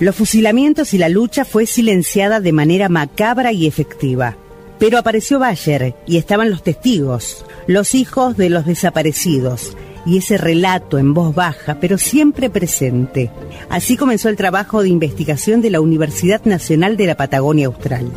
Los 0.00 0.14
fusilamientos 0.14 0.94
y 0.94 0.98
la 0.98 1.08
lucha 1.08 1.44
fue 1.44 1.66
silenciada 1.66 2.40
de 2.40 2.52
manera 2.52 2.88
macabra 2.88 3.52
y 3.52 3.66
efectiva. 3.66 4.36
Pero 4.78 4.96
apareció 4.96 5.40
Bayer 5.40 5.96
y 6.06 6.18
estaban 6.18 6.50
los 6.50 6.62
testigos, 6.62 7.44
los 7.66 7.96
hijos 7.96 8.36
de 8.36 8.48
los 8.48 8.64
desaparecidos, 8.64 9.76
y 10.06 10.18
ese 10.18 10.38
relato 10.38 10.98
en 10.98 11.14
voz 11.14 11.34
baja, 11.34 11.78
pero 11.80 11.98
siempre 11.98 12.48
presente. 12.48 13.32
Así 13.68 13.96
comenzó 13.96 14.28
el 14.28 14.36
trabajo 14.36 14.82
de 14.82 14.88
investigación 14.88 15.60
de 15.60 15.70
la 15.70 15.80
Universidad 15.80 16.44
Nacional 16.44 16.96
de 16.96 17.06
la 17.06 17.16
Patagonia 17.16 17.66
Austral. 17.66 18.08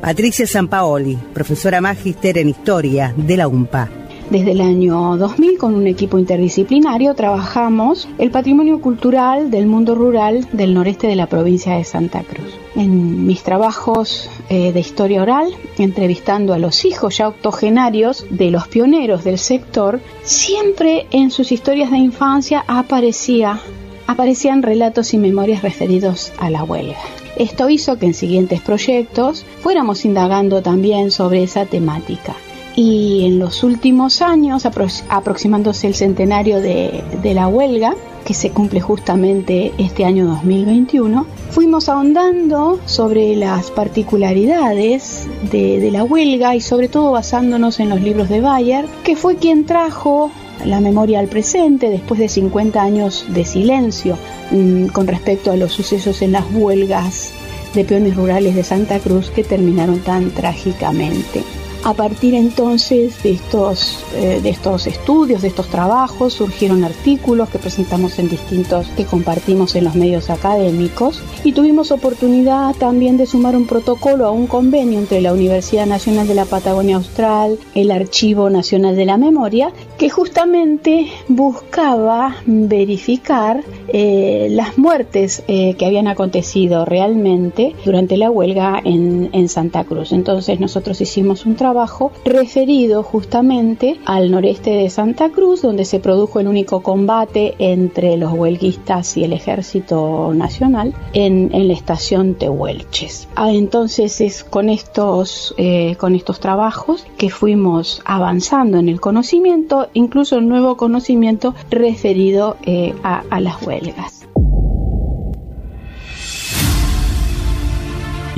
Patricia 0.00 0.46
Sampaoli, 0.46 1.18
profesora 1.34 1.80
magíster 1.80 2.38
en 2.38 2.48
Historia 2.48 3.12
de 3.16 3.36
la 3.36 3.48
UMPA. 3.48 3.90
Desde 4.30 4.52
el 4.52 4.60
año 4.60 5.16
2000, 5.16 5.58
con 5.58 5.74
un 5.74 5.86
equipo 5.86 6.18
interdisciplinario, 6.18 7.14
trabajamos 7.14 8.08
el 8.18 8.30
patrimonio 8.30 8.80
cultural 8.80 9.50
del 9.50 9.66
mundo 9.66 9.94
rural 9.94 10.46
del 10.52 10.72
noreste 10.72 11.08
de 11.08 11.16
la 11.16 11.26
provincia 11.26 11.74
de 11.76 11.84
Santa 11.84 12.22
Cruz. 12.22 12.54
En 12.76 13.26
mis 13.26 13.42
trabajos 13.42 14.30
eh, 14.50 14.72
de 14.72 14.80
historia 14.80 15.22
oral, 15.22 15.48
entrevistando 15.78 16.52
a 16.54 16.58
los 16.58 16.84
hijos 16.84 17.18
ya 17.18 17.26
octogenarios 17.26 18.24
de 18.30 18.50
los 18.50 18.68
pioneros 18.68 19.24
del 19.24 19.38
sector, 19.38 20.00
siempre 20.22 21.06
en 21.10 21.30
sus 21.30 21.50
historias 21.50 21.90
de 21.90 21.98
infancia 21.98 22.64
aparecía, 22.68 23.60
aparecían 24.06 24.62
relatos 24.62 25.12
y 25.12 25.18
memorias 25.18 25.62
referidos 25.62 26.32
a 26.38 26.50
la 26.50 26.62
huelga. 26.62 26.98
Esto 27.38 27.70
hizo 27.70 27.98
que 27.98 28.06
en 28.06 28.14
siguientes 28.14 28.60
proyectos 28.60 29.46
fuéramos 29.60 30.04
indagando 30.04 30.60
también 30.60 31.12
sobre 31.12 31.44
esa 31.44 31.66
temática. 31.66 32.34
Y 32.74 33.26
en 33.26 33.38
los 33.38 33.62
últimos 33.62 34.22
años, 34.22 34.64
aproximándose 35.08 35.86
el 35.86 35.94
centenario 35.94 36.60
de, 36.60 37.02
la 37.34 37.46
huelga, 37.46 37.94
que 38.24 38.34
se 38.34 38.50
cumple 38.50 38.80
justamente 38.80 39.72
este 39.78 40.04
año 40.04 40.26
2021, 40.26 41.26
fuimos 41.50 41.88
ahondando 41.88 42.80
sobre 42.86 43.36
las 43.36 43.70
particularidades 43.70 45.26
de, 45.50 45.80
de, 45.80 45.90
la 45.92 46.04
huelga 46.04 46.56
y 46.56 46.60
sobre 46.60 46.88
todo 46.88 47.12
basándonos 47.12 47.80
en 47.80 47.88
los 47.88 48.00
libros 48.00 48.28
de 48.28 48.40
Bayer, 48.40 48.86
que 49.04 49.16
fue 49.16 49.36
quien 49.36 49.64
trajo 49.64 50.30
la 50.64 50.80
memoria 50.80 51.20
al 51.20 51.28
presente 51.28 51.90
después 51.90 52.20
de 52.20 52.28
50 52.28 52.82
años 52.82 53.26
de 53.28 53.44
silencio 53.44 54.18
mm, 54.50 54.86
con 54.86 55.06
respecto 55.06 55.50
a 55.50 55.56
los 55.56 55.72
sucesos 55.72 56.22
en 56.22 56.32
las 56.32 56.44
huelgas 56.52 57.32
de 57.74 57.84
peones 57.84 58.16
rurales 58.16 58.54
de 58.54 58.64
Santa 58.64 58.98
Cruz 58.98 59.30
que 59.30 59.44
terminaron 59.44 60.00
tan 60.00 60.30
trágicamente. 60.30 61.42
A 61.84 61.94
partir 61.94 62.34
entonces 62.34 63.22
de 63.22 63.32
estos, 63.32 64.04
eh, 64.16 64.40
de 64.42 64.50
estos 64.50 64.86
estudios, 64.86 65.42
de 65.42 65.48
estos 65.48 65.68
trabajos, 65.68 66.34
surgieron 66.34 66.82
artículos 66.82 67.48
que 67.48 67.58
presentamos 67.58 68.18
en 68.18 68.28
distintos, 68.28 68.88
que 68.96 69.04
compartimos 69.04 69.76
en 69.76 69.84
los 69.84 69.94
medios 69.94 70.28
académicos 70.28 71.22
y 71.44 71.52
tuvimos 71.52 71.92
oportunidad 71.92 72.74
también 72.74 73.16
de 73.16 73.26
sumar 73.26 73.56
un 73.56 73.66
protocolo 73.66 74.26
a 74.26 74.32
un 74.32 74.48
convenio 74.48 74.98
entre 74.98 75.20
la 75.20 75.32
Universidad 75.32 75.86
Nacional 75.86 76.26
de 76.26 76.34
la 76.34 76.46
Patagonia 76.46 76.96
Austral, 76.96 77.58
el 77.74 77.92
Archivo 77.92 78.50
Nacional 78.50 78.96
de 78.96 79.06
la 79.06 79.16
Memoria, 79.16 79.72
que 79.98 80.10
justamente 80.10 81.08
buscaba 81.26 82.36
verificar 82.46 83.64
eh, 83.88 84.48
las 84.50 84.78
muertes 84.78 85.42
eh, 85.48 85.74
que 85.74 85.86
habían 85.86 86.06
acontecido 86.06 86.84
realmente 86.84 87.74
durante 87.84 88.16
la 88.16 88.30
huelga 88.30 88.80
en, 88.84 89.30
en 89.32 89.48
Santa 89.48 89.84
Cruz. 89.84 90.12
Entonces 90.12 90.60
nosotros 90.60 91.00
hicimos 91.00 91.46
un 91.46 91.56
trabajo 91.56 92.12
referido 92.24 93.02
justamente 93.02 93.98
al 94.04 94.30
noreste 94.30 94.70
de 94.70 94.88
Santa 94.90 95.30
Cruz, 95.30 95.62
donde 95.62 95.84
se 95.84 96.00
produjo 96.00 96.38
el 96.40 96.48
único 96.48 96.82
combate 96.82 97.54
entre 97.58 98.16
los 98.16 98.32
huelguistas 98.32 99.16
y 99.16 99.24
el 99.24 99.32
ejército 99.32 100.32
nacional 100.34 100.94
en, 101.12 101.48
la 101.68 101.72
estación 101.72 102.34
Tehuelches. 102.34 103.28
Ah, 103.34 103.52
entonces 103.52 104.20
es 104.20 104.44
con 104.44 104.68
estos, 104.68 105.54
eh, 105.58 105.96
con 105.98 106.14
estos 106.14 106.40
trabajos 106.40 107.04
que 107.16 107.30
fuimos 107.30 108.00
avanzando 108.04 108.78
en 108.78 108.88
el 108.88 109.00
conocimiento, 109.00 109.87
incluso 109.94 110.38
el 110.38 110.48
nuevo 110.48 110.76
conocimiento 110.76 111.54
referido 111.70 112.56
eh, 112.64 112.94
a 113.02 113.40
las 113.40 113.62
huelgas. 113.62 114.18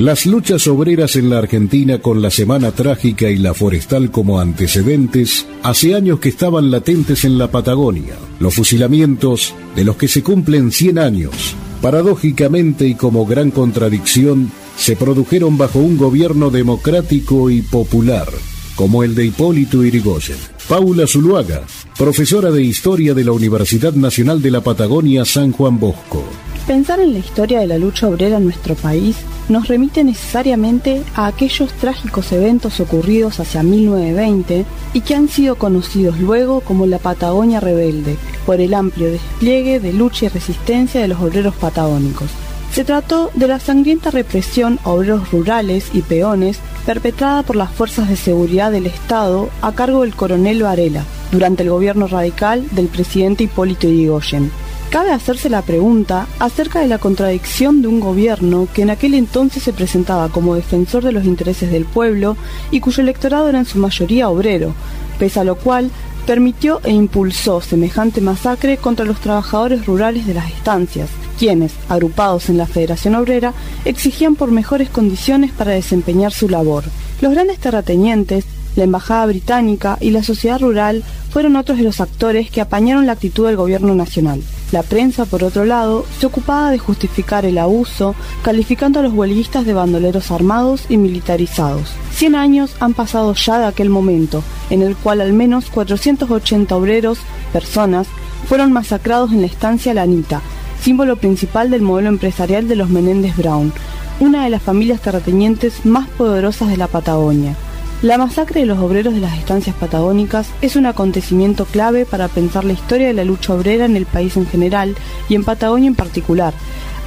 Las 0.01 0.25
luchas 0.25 0.65
obreras 0.65 1.15
en 1.15 1.29
la 1.29 1.37
Argentina 1.37 1.99
con 1.99 2.23
la 2.23 2.31
Semana 2.31 2.71
Trágica 2.71 3.29
y 3.29 3.37
la 3.37 3.53
Forestal 3.53 4.09
como 4.09 4.39
antecedentes, 4.39 5.45
hace 5.61 5.93
años 5.93 6.19
que 6.19 6.29
estaban 6.29 6.71
latentes 6.71 7.23
en 7.23 7.37
la 7.37 7.51
Patagonia. 7.51 8.15
Los 8.39 8.55
fusilamientos, 8.55 9.53
de 9.75 9.83
los 9.83 9.97
que 9.97 10.07
se 10.07 10.23
cumplen 10.23 10.71
100 10.71 10.97
años, 10.97 11.55
paradójicamente 11.83 12.87
y 12.87 12.95
como 12.95 13.27
gran 13.27 13.51
contradicción, 13.51 14.51
se 14.75 14.95
produjeron 14.95 15.59
bajo 15.59 15.77
un 15.77 15.99
gobierno 15.99 16.49
democrático 16.49 17.51
y 17.51 17.61
popular, 17.61 18.27
como 18.75 19.03
el 19.03 19.13
de 19.13 19.25
Hipólito 19.25 19.83
Irigoyen. 19.83 20.37
Paula 20.71 21.05
Zuluaga, 21.05 21.63
profesora 21.97 22.49
de 22.49 22.63
Historia 22.63 23.13
de 23.13 23.25
la 23.25 23.33
Universidad 23.33 23.91
Nacional 23.91 24.41
de 24.41 24.51
la 24.51 24.61
Patagonia 24.61 25.25
San 25.25 25.51
Juan 25.51 25.77
Bosco. 25.77 26.23
Pensar 26.65 27.01
en 27.01 27.11
la 27.11 27.19
historia 27.19 27.59
de 27.59 27.67
la 27.67 27.77
lucha 27.77 28.07
obrera 28.07 28.37
en 28.37 28.45
nuestro 28.45 28.75
país 28.75 29.17
nos 29.49 29.67
remite 29.67 30.01
necesariamente 30.05 31.03
a 31.13 31.27
aquellos 31.27 31.73
trágicos 31.73 32.31
eventos 32.31 32.79
ocurridos 32.79 33.41
hacia 33.41 33.63
1920 33.63 34.65
y 34.93 35.01
que 35.01 35.13
han 35.13 35.27
sido 35.27 35.55
conocidos 35.55 36.17
luego 36.21 36.61
como 36.61 36.85
la 36.85 36.99
Patagonia 36.99 37.59
Rebelde, 37.59 38.15
por 38.45 38.61
el 38.61 38.73
amplio 38.73 39.11
despliegue 39.11 39.81
de 39.81 39.91
lucha 39.91 40.27
y 40.27 40.29
resistencia 40.29 41.01
de 41.01 41.09
los 41.09 41.19
obreros 41.19 41.55
patagónicos. 41.55 42.29
Se 42.71 42.85
trató 42.85 43.29
de 43.33 43.49
la 43.49 43.59
sangrienta 43.59 44.09
represión 44.09 44.79
a 44.85 44.91
obreros 44.91 45.31
rurales 45.31 45.89
y 45.91 46.01
peones 46.01 46.59
perpetrada 46.81 47.43
por 47.43 47.55
las 47.55 47.71
fuerzas 47.71 48.09
de 48.09 48.15
seguridad 48.15 48.71
del 48.71 48.85
Estado 48.85 49.49
a 49.61 49.71
cargo 49.71 50.01
del 50.01 50.15
coronel 50.15 50.63
Varela 50.63 51.05
durante 51.31 51.63
el 51.63 51.69
gobierno 51.69 52.07
radical 52.07 52.67
del 52.71 52.87
presidente 52.87 53.45
Hipólito 53.45 53.87
Yrigoyen. 53.87 54.51
Cabe 54.89 55.11
hacerse 55.11 55.49
la 55.49 55.61
pregunta 55.61 56.27
acerca 56.39 56.81
de 56.81 56.87
la 56.87 56.97
contradicción 56.97 57.81
de 57.81 57.87
un 57.87 58.01
gobierno 58.01 58.67
que 58.73 58.81
en 58.81 58.89
aquel 58.89 59.13
entonces 59.13 59.63
se 59.63 59.71
presentaba 59.71 60.27
como 60.27 60.55
defensor 60.55 61.01
de 61.03 61.13
los 61.13 61.23
intereses 61.23 61.71
del 61.71 61.85
pueblo 61.85 62.35
y 62.71 62.81
cuyo 62.81 63.01
electorado 63.01 63.47
era 63.47 63.59
en 63.59 63.65
su 63.65 63.79
mayoría 63.79 64.27
obrero, 64.27 64.73
pese 65.17 65.39
a 65.39 65.45
lo 65.45 65.55
cual 65.55 65.91
permitió 66.25 66.81
e 66.83 66.91
impulsó 66.91 67.61
semejante 67.61 68.21
masacre 68.21 68.77
contra 68.77 69.05
los 69.05 69.19
trabajadores 69.19 69.85
rurales 69.85 70.25
de 70.27 70.33
las 70.33 70.49
estancias, 70.51 71.09
quienes, 71.37 71.73
agrupados 71.89 72.49
en 72.49 72.57
la 72.57 72.67
Federación 72.67 73.15
Obrera, 73.15 73.53
exigían 73.85 74.35
por 74.35 74.51
mejores 74.51 74.89
condiciones 74.89 75.51
para 75.51 75.71
desempeñar 75.71 76.31
su 76.31 76.49
labor. 76.49 76.83
Los 77.21 77.33
grandes 77.33 77.59
terratenientes, 77.59 78.45
la 78.75 78.83
Embajada 78.83 79.25
Británica 79.25 79.97
y 79.99 80.11
la 80.11 80.23
sociedad 80.23 80.59
rural 80.59 81.03
fueron 81.31 81.55
otros 81.55 81.77
de 81.77 81.83
los 81.83 81.99
actores 81.99 82.49
que 82.49 82.61
apañaron 82.61 83.05
la 83.05 83.13
actitud 83.13 83.47
del 83.47 83.57
gobierno 83.57 83.95
nacional. 83.95 84.41
La 84.71 84.83
prensa, 84.83 85.25
por 85.25 85.43
otro 85.43 85.65
lado, 85.65 86.05
se 86.19 86.25
ocupaba 86.25 86.71
de 86.71 86.77
justificar 86.77 87.45
el 87.45 87.57
abuso, 87.57 88.15
calificando 88.41 88.99
a 88.99 89.03
los 89.03 89.13
huelguistas 89.13 89.65
de 89.65 89.73
bandoleros 89.73 90.31
armados 90.31 90.85
y 90.87 90.95
militarizados. 90.95 91.89
Cien 92.13 92.35
años 92.35 92.73
han 92.79 92.93
pasado 92.93 93.33
ya 93.33 93.59
de 93.59 93.65
aquel 93.65 93.89
momento, 93.89 94.43
en 94.69 94.81
el 94.81 94.95
cual 94.95 95.19
al 95.19 95.33
menos 95.33 95.69
480 95.69 96.73
obreros, 96.73 97.19
personas, 97.51 98.07
fueron 98.47 98.71
masacrados 98.71 99.31
en 99.33 99.41
la 99.41 99.47
estancia 99.47 99.93
Lanita, 99.93 100.41
símbolo 100.81 101.17
principal 101.17 101.69
del 101.69 101.81
modelo 101.81 102.07
empresarial 102.07 102.69
de 102.69 102.77
los 102.77 102.89
Menéndez 102.89 103.35
Brown, 103.35 103.73
una 104.21 104.45
de 104.45 104.49
las 104.49 104.61
familias 104.61 105.01
terratenientes 105.01 105.85
más 105.85 106.07
poderosas 106.09 106.69
de 106.69 106.77
la 106.77 106.87
Patagonia. 106.87 107.55
La 108.01 108.17
masacre 108.17 108.61
de 108.61 108.65
los 108.65 108.79
obreros 108.79 109.13
de 109.13 109.19
las 109.19 109.37
estancias 109.37 109.75
patagónicas 109.75 110.49
es 110.63 110.75
un 110.75 110.87
acontecimiento 110.87 111.65
clave 111.65 112.07
para 112.07 112.29
pensar 112.29 112.65
la 112.65 112.73
historia 112.73 113.05
de 113.05 113.13
la 113.13 113.23
lucha 113.23 113.53
obrera 113.53 113.85
en 113.85 113.95
el 113.95 114.07
país 114.07 114.37
en 114.37 114.47
general 114.47 114.95
y 115.29 115.35
en 115.35 115.43
Patagonia 115.43 115.87
en 115.87 115.93
particular, 115.93 116.51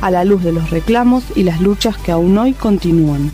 a 0.00 0.12
la 0.12 0.24
luz 0.24 0.44
de 0.44 0.52
los 0.52 0.70
reclamos 0.70 1.24
y 1.34 1.42
las 1.42 1.60
luchas 1.60 1.96
que 1.96 2.12
aún 2.12 2.38
hoy 2.38 2.52
continúan. 2.52 3.32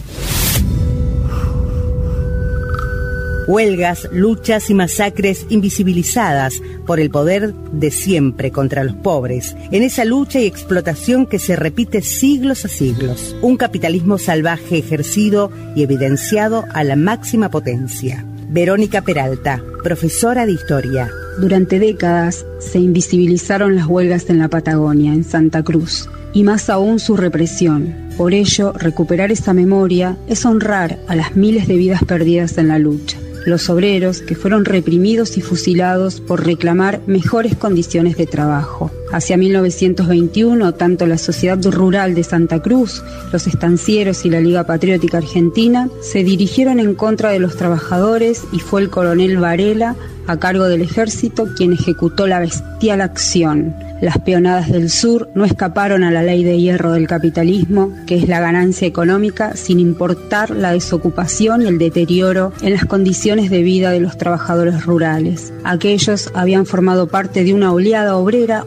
Huelgas, 3.50 4.08
luchas 4.12 4.70
y 4.70 4.74
masacres 4.74 5.44
invisibilizadas 5.48 6.62
por 6.86 7.00
el 7.00 7.10
poder 7.10 7.52
de 7.72 7.90
siempre 7.90 8.52
contra 8.52 8.84
los 8.84 8.94
pobres, 8.94 9.56
en 9.72 9.82
esa 9.82 10.04
lucha 10.04 10.38
y 10.38 10.46
explotación 10.46 11.26
que 11.26 11.40
se 11.40 11.56
repite 11.56 12.00
siglos 12.00 12.64
a 12.64 12.68
siglos, 12.68 13.34
un 13.42 13.56
capitalismo 13.56 14.18
salvaje 14.18 14.78
ejercido 14.78 15.50
y 15.74 15.82
evidenciado 15.82 16.64
a 16.72 16.84
la 16.84 16.94
máxima 16.94 17.50
potencia. 17.50 18.24
Verónica 18.48 19.02
Peralta, 19.02 19.60
profesora 19.82 20.46
de 20.46 20.52
historia. 20.52 21.10
Durante 21.40 21.80
décadas 21.80 22.46
se 22.60 22.78
invisibilizaron 22.78 23.74
las 23.74 23.86
huelgas 23.86 24.30
en 24.30 24.38
la 24.38 24.48
Patagonia, 24.48 25.12
en 25.12 25.24
Santa 25.24 25.64
Cruz, 25.64 26.08
y 26.32 26.44
más 26.44 26.70
aún 26.70 27.00
su 27.00 27.16
represión. 27.16 27.94
Por 28.16 28.32
ello, 28.32 28.72
recuperar 28.72 29.32
esa 29.32 29.52
memoria 29.54 30.16
es 30.28 30.44
honrar 30.44 30.98
a 31.08 31.16
las 31.16 31.34
miles 31.34 31.66
de 31.66 31.76
vidas 31.76 32.04
perdidas 32.04 32.56
en 32.58 32.68
la 32.68 32.78
lucha 32.78 33.18
los 33.46 33.70
obreros 33.70 34.20
que 34.20 34.34
fueron 34.34 34.64
reprimidos 34.64 35.36
y 35.36 35.40
fusilados 35.40 36.20
por 36.20 36.44
reclamar 36.44 37.00
mejores 37.06 37.56
condiciones 37.56 38.16
de 38.16 38.26
trabajo. 38.26 38.90
Hacia 39.12 39.36
1921, 39.36 40.74
tanto 40.74 41.04
la 41.04 41.18
Sociedad 41.18 41.58
Rural 41.64 42.14
de 42.14 42.22
Santa 42.22 42.62
Cruz, 42.62 43.02
los 43.32 43.46
estancieros 43.48 44.24
y 44.24 44.30
la 44.30 44.40
Liga 44.40 44.64
Patriótica 44.64 45.18
Argentina 45.18 45.88
se 46.00 46.22
dirigieron 46.22 46.78
en 46.78 46.94
contra 46.94 47.30
de 47.30 47.40
los 47.40 47.56
trabajadores 47.56 48.44
y 48.52 48.60
fue 48.60 48.82
el 48.82 48.90
coronel 48.90 49.38
Varela 49.38 49.96
a 50.28 50.38
cargo 50.38 50.64
del 50.64 50.82
ejército 50.82 51.48
quien 51.56 51.72
ejecutó 51.72 52.28
la 52.28 52.38
bestial 52.38 53.00
acción. 53.00 53.74
Las 54.00 54.18
peonadas 54.18 54.70
del 54.70 54.88
sur 54.88 55.28
no 55.34 55.44
escaparon 55.44 56.04
a 56.04 56.10
la 56.10 56.22
ley 56.22 56.42
de 56.42 56.58
hierro 56.58 56.92
del 56.92 57.06
capitalismo, 57.06 57.92
que 58.06 58.16
es 58.16 58.28
la 58.28 58.40
ganancia 58.40 58.88
económica 58.88 59.56
sin 59.56 59.78
importar 59.78 60.50
la 60.50 60.72
desocupación 60.72 61.60
y 61.62 61.66
el 61.66 61.76
deterioro 61.76 62.52
en 62.62 62.72
las 62.72 62.86
condiciones 62.86 63.50
de 63.50 63.62
vida 63.62 63.90
de 63.90 64.00
los 64.00 64.16
trabajadores 64.16 64.86
rurales. 64.86 65.52
Aquellos 65.64 66.30
habían 66.32 66.64
formado 66.64 67.08
parte 67.08 67.44
de 67.44 67.52
una 67.52 67.72
oleada 67.72 68.16
obrera 68.16 68.64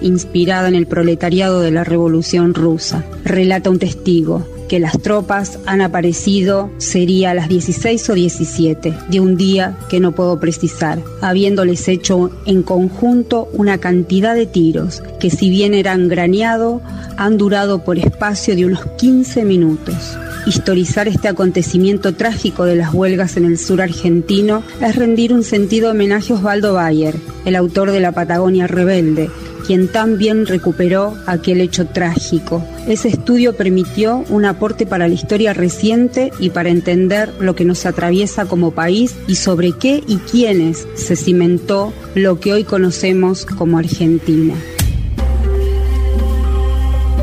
inspirada 0.00 0.68
en 0.68 0.74
el 0.74 0.86
proletariado 0.86 1.60
de 1.60 1.70
la 1.70 1.84
Revolución 1.84 2.54
Rusa. 2.54 3.04
Relata 3.24 3.70
un 3.70 3.78
testigo 3.78 4.46
que 4.68 4.78
las 4.78 4.98
tropas 5.00 5.58
han 5.66 5.80
aparecido 5.80 6.70
sería 6.78 7.30
a 7.30 7.34
las 7.34 7.48
16 7.48 8.10
o 8.10 8.14
17 8.14 8.94
de 9.08 9.20
un 9.20 9.36
día 9.36 9.76
que 9.88 10.00
no 10.00 10.12
puedo 10.12 10.40
precisar, 10.40 11.00
habiéndoles 11.20 11.86
hecho 11.88 12.30
en 12.46 12.62
conjunto 12.62 13.48
una 13.52 13.78
cantidad 13.78 14.34
de 14.34 14.46
tiros 14.46 15.02
que 15.20 15.30
si 15.30 15.50
bien 15.50 15.74
eran 15.74 16.08
graneado, 16.08 16.80
han 17.16 17.36
durado 17.36 17.84
por 17.84 17.98
espacio 17.98 18.56
de 18.56 18.66
unos 18.66 18.84
15 18.98 19.44
minutos. 19.44 20.16
Historizar 20.46 21.08
este 21.08 21.28
acontecimiento 21.28 22.14
trágico 22.14 22.66
de 22.66 22.76
las 22.76 22.92
huelgas 22.92 23.38
en 23.38 23.46
el 23.46 23.58
sur 23.58 23.80
argentino 23.80 24.62
es 24.82 24.94
rendir 24.94 25.32
un 25.32 25.42
sentido 25.42 25.90
homenaje 25.90 26.34
a 26.34 26.36
Osvaldo 26.36 26.74
Bayer, 26.74 27.14
el 27.46 27.56
autor 27.56 27.90
de 27.92 28.00
La 28.00 28.12
Patagonia 28.12 28.66
Rebelde, 28.66 29.30
quien 29.66 29.88
también 29.88 30.44
recuperó 30.44 31.14
aquel 31.26 31.62
hecho 31.62 31.86
trágico. 31.86 32.62
Ese 32.86 33.08
estudio 33.08 33.56
permitió 33.56 34.22
un 34.28 34.44
aporte 34.44 34.84
para 34.84 35.08
la 35.08 35.14
historia 35.14 35.54
reciente 35.54 36.30
y 36.38 36.50
para 36.50 36.68
entender 36.68 37.32
lo 37.40 37.54
que 37.54 37.64
nos 37.64 37.86
atraviesa 37.86 38.44
como 38.44 38.72
país 38.72 39.16
y 39.26 39.36
sobre 39.36 39.72
qué 39.72 40.04
y 40.06 40.16
quiénes 40.18 40.86
se 40.94 41.16
cimentó 41.16 41.94
lo 42.14 42.38
que 42.38 42.52
hoy 42.52 42.64
conocemos 42.64 43.46
como 43.46 43.78
Argentina. 43.78 44.54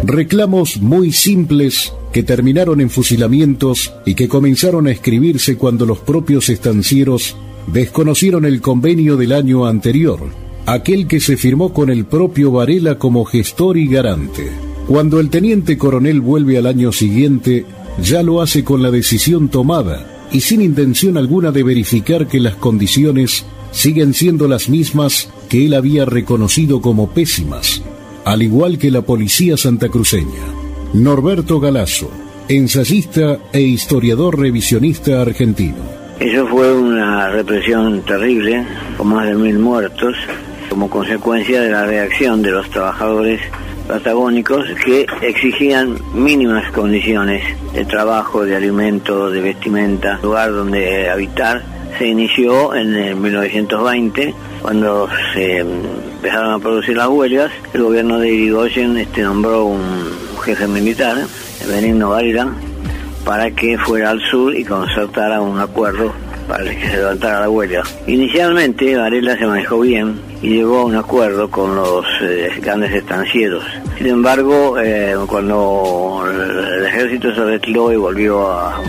Reclamos 0.04 0.82
muy 0.82 1.12
simples 1.12 1.94
que 2.12 2.24
terminaron 2.24 2.82
en 2.82 2.90
fusilamientos 2.90 3.94
y 4.06 4.16
que 4.16 4.28
comenzaron 4.28 4.88
a 4.88 4.92
escribirse 4.92 5.58
cuando 5.58 5.86
los 5.86 6.00
propios 6.00 6.50
estancieros 6.50 7.36
desconocieron 7.72 8.46
el 8.46 8.62
convenio 8.62 9.18
del 9.18 9.32
año 9.32 9.66
anterior 9.66 10.20
aquel 10.66 11.08
que 11.08 11.20
se 11.20 11.38
firmó 11.38 11.74
con 11.74 11.90
el 11.90 12.06
propio 12.06 12.52
Varela 12.52 12.98
como 12.98 13.26
gestor 13.26 13.78
y 13.78 13.88
garante. 13.88 14.50
Cuando 14.88 15.20
el 15.20 15.30
teniente 15.30 15.78
coronel 15.78 16.22
vuelve 16.22 16.58
al 16.58 16.66
año 16.66 16.92
siguiente, 16.92 17.66
ya 18.02 18.24
lo 18.24 18.42
hace 18.42 18.64
con 18.64 18.82
la 18.82 18.92
decisión 18.92 19.50
tomada 19.50 20.28
y 20.32 20.42
sin 20.42 20.62
intención 20.62 21.18
alguna 21.18 21.52
de 21.52 21.64
verificar 21.64 22.28
que 22.28 22.40
las 22.40 22.56
condiciones 22.56 23.46
siguen 23.72 24.14
siendo 24.14 24.48
las 24.48 24.70
mismas 24.70 25.30
que 25.50 25.66
él 25.66 25.74
había 25.74 26.06
reconocido 26.06 26.82
como 26.82 27.10
pésimas, 27.10 27.82
al 28.26 28.42
igual 28.42 28.78
que 28.78 28.92
la 28.92 29.02
policía 29.02 29.58
santacruceña. 29.58 30.61
Norberto 30.94 31.62
Galazo, 31.62 32.12
ensayista 32.50 33.40
e 33.54 33.62
historiador 33.62 34.38
revisionista 34.38 35.22
argentino. 35.22 35.78
Eso 36.20 36.46
fue 36.48 36.74
una 36.74 37.30
represión 37.30 38.02
terrible, 38.02 38.66
con 38.98 39.08
más 39.08 39.26
de 39.26 39.36
mil 39.36 39.58
muertos, 39.58 40.18
como 40.70 40.90
consecuencia 40.90 41.62
de 41.62 41.70
la 41.70 41.86
reacción 41.86 42.42
de 42.42 42.52
los 42.52 42.70
trabajadores 42.70 43.40
patagónicos 43.88 44.66
que 44.86 45.06
exigían 45.22 45.98
mínimas 46.14 46.70
condiciones 46.74 47.42
de 47.74 47.86
trabajo, 47.86 48.44
de 48.44 48.58
alimento, 48.58 49.32
de 49.32 49.40
vestimenta, 49.40 50.20
lugar 50.22 50.52
donde 50.52 51.10
habitar. 51.10 51.64
Se 51.98 52.08
inició 52.08 52.76
en 52.76 52.96
el 52.96 53.16
1920 53.16 54.34
cuando 54.62 55.08
se 55.34 55.60
empezaron 55.60 56.54
a 56.54 56.60
producir 56.60 56.98
las 56.98 57.08
huelgas. 57.08 57.52
El 57.74 57.84
gobierno 57.84 58.20
de 58.20 58.34
Irigoyen 58.34 58.98
este, 58.98 59.22
nombró 59.22 59.66
un 59.66 60.21
jefe 60.42 60.68
militar, 60.68 61.18
Benigno 61.68 62.10
Varela, 62.10 62.54
para 63.24 63.52
que 63.52 63.78
fuera 63.78 64.10
al 64.10 64.22
sur 64.22 64.56
y 64.56 64.64
concertara 64.64 65.42
un 65.42 65.60
acuerdo 65.60 66.14
para 66.48 66.64
que 66.64 66.90
se 66.90 66.98
levantara 66.98 67.42
la 67.42 67.50
huelga. 67.50 67.84
Inicialmente 68.08 68.98
Varela 68.98 69.38
se 69.38 69.46
manejó 69.46 69.80
bien, 69.80 70.20
y 70.42 70.50
llegó 70.50 70.80
a 70.80 70.86
un 70.86 70.96
acuerdo 70.96 71.50
con 71.50 71.76
los 71.76 72.06
eh, 72.22 72.50
grandes 72.62 72.92
estancieros. 72.94 73.64
Sin 73.98 74.08
embargo, 74.08 74.78
eh, 74.80 75.16
cuando 75.28 76.24
el 76.28 76.86
ejército 76.86 77.34
se 77.34 77.44
retiró 77.44 77.92
y 77.92 77.96
volvió 77.96 78.52
a, 78.52 78.82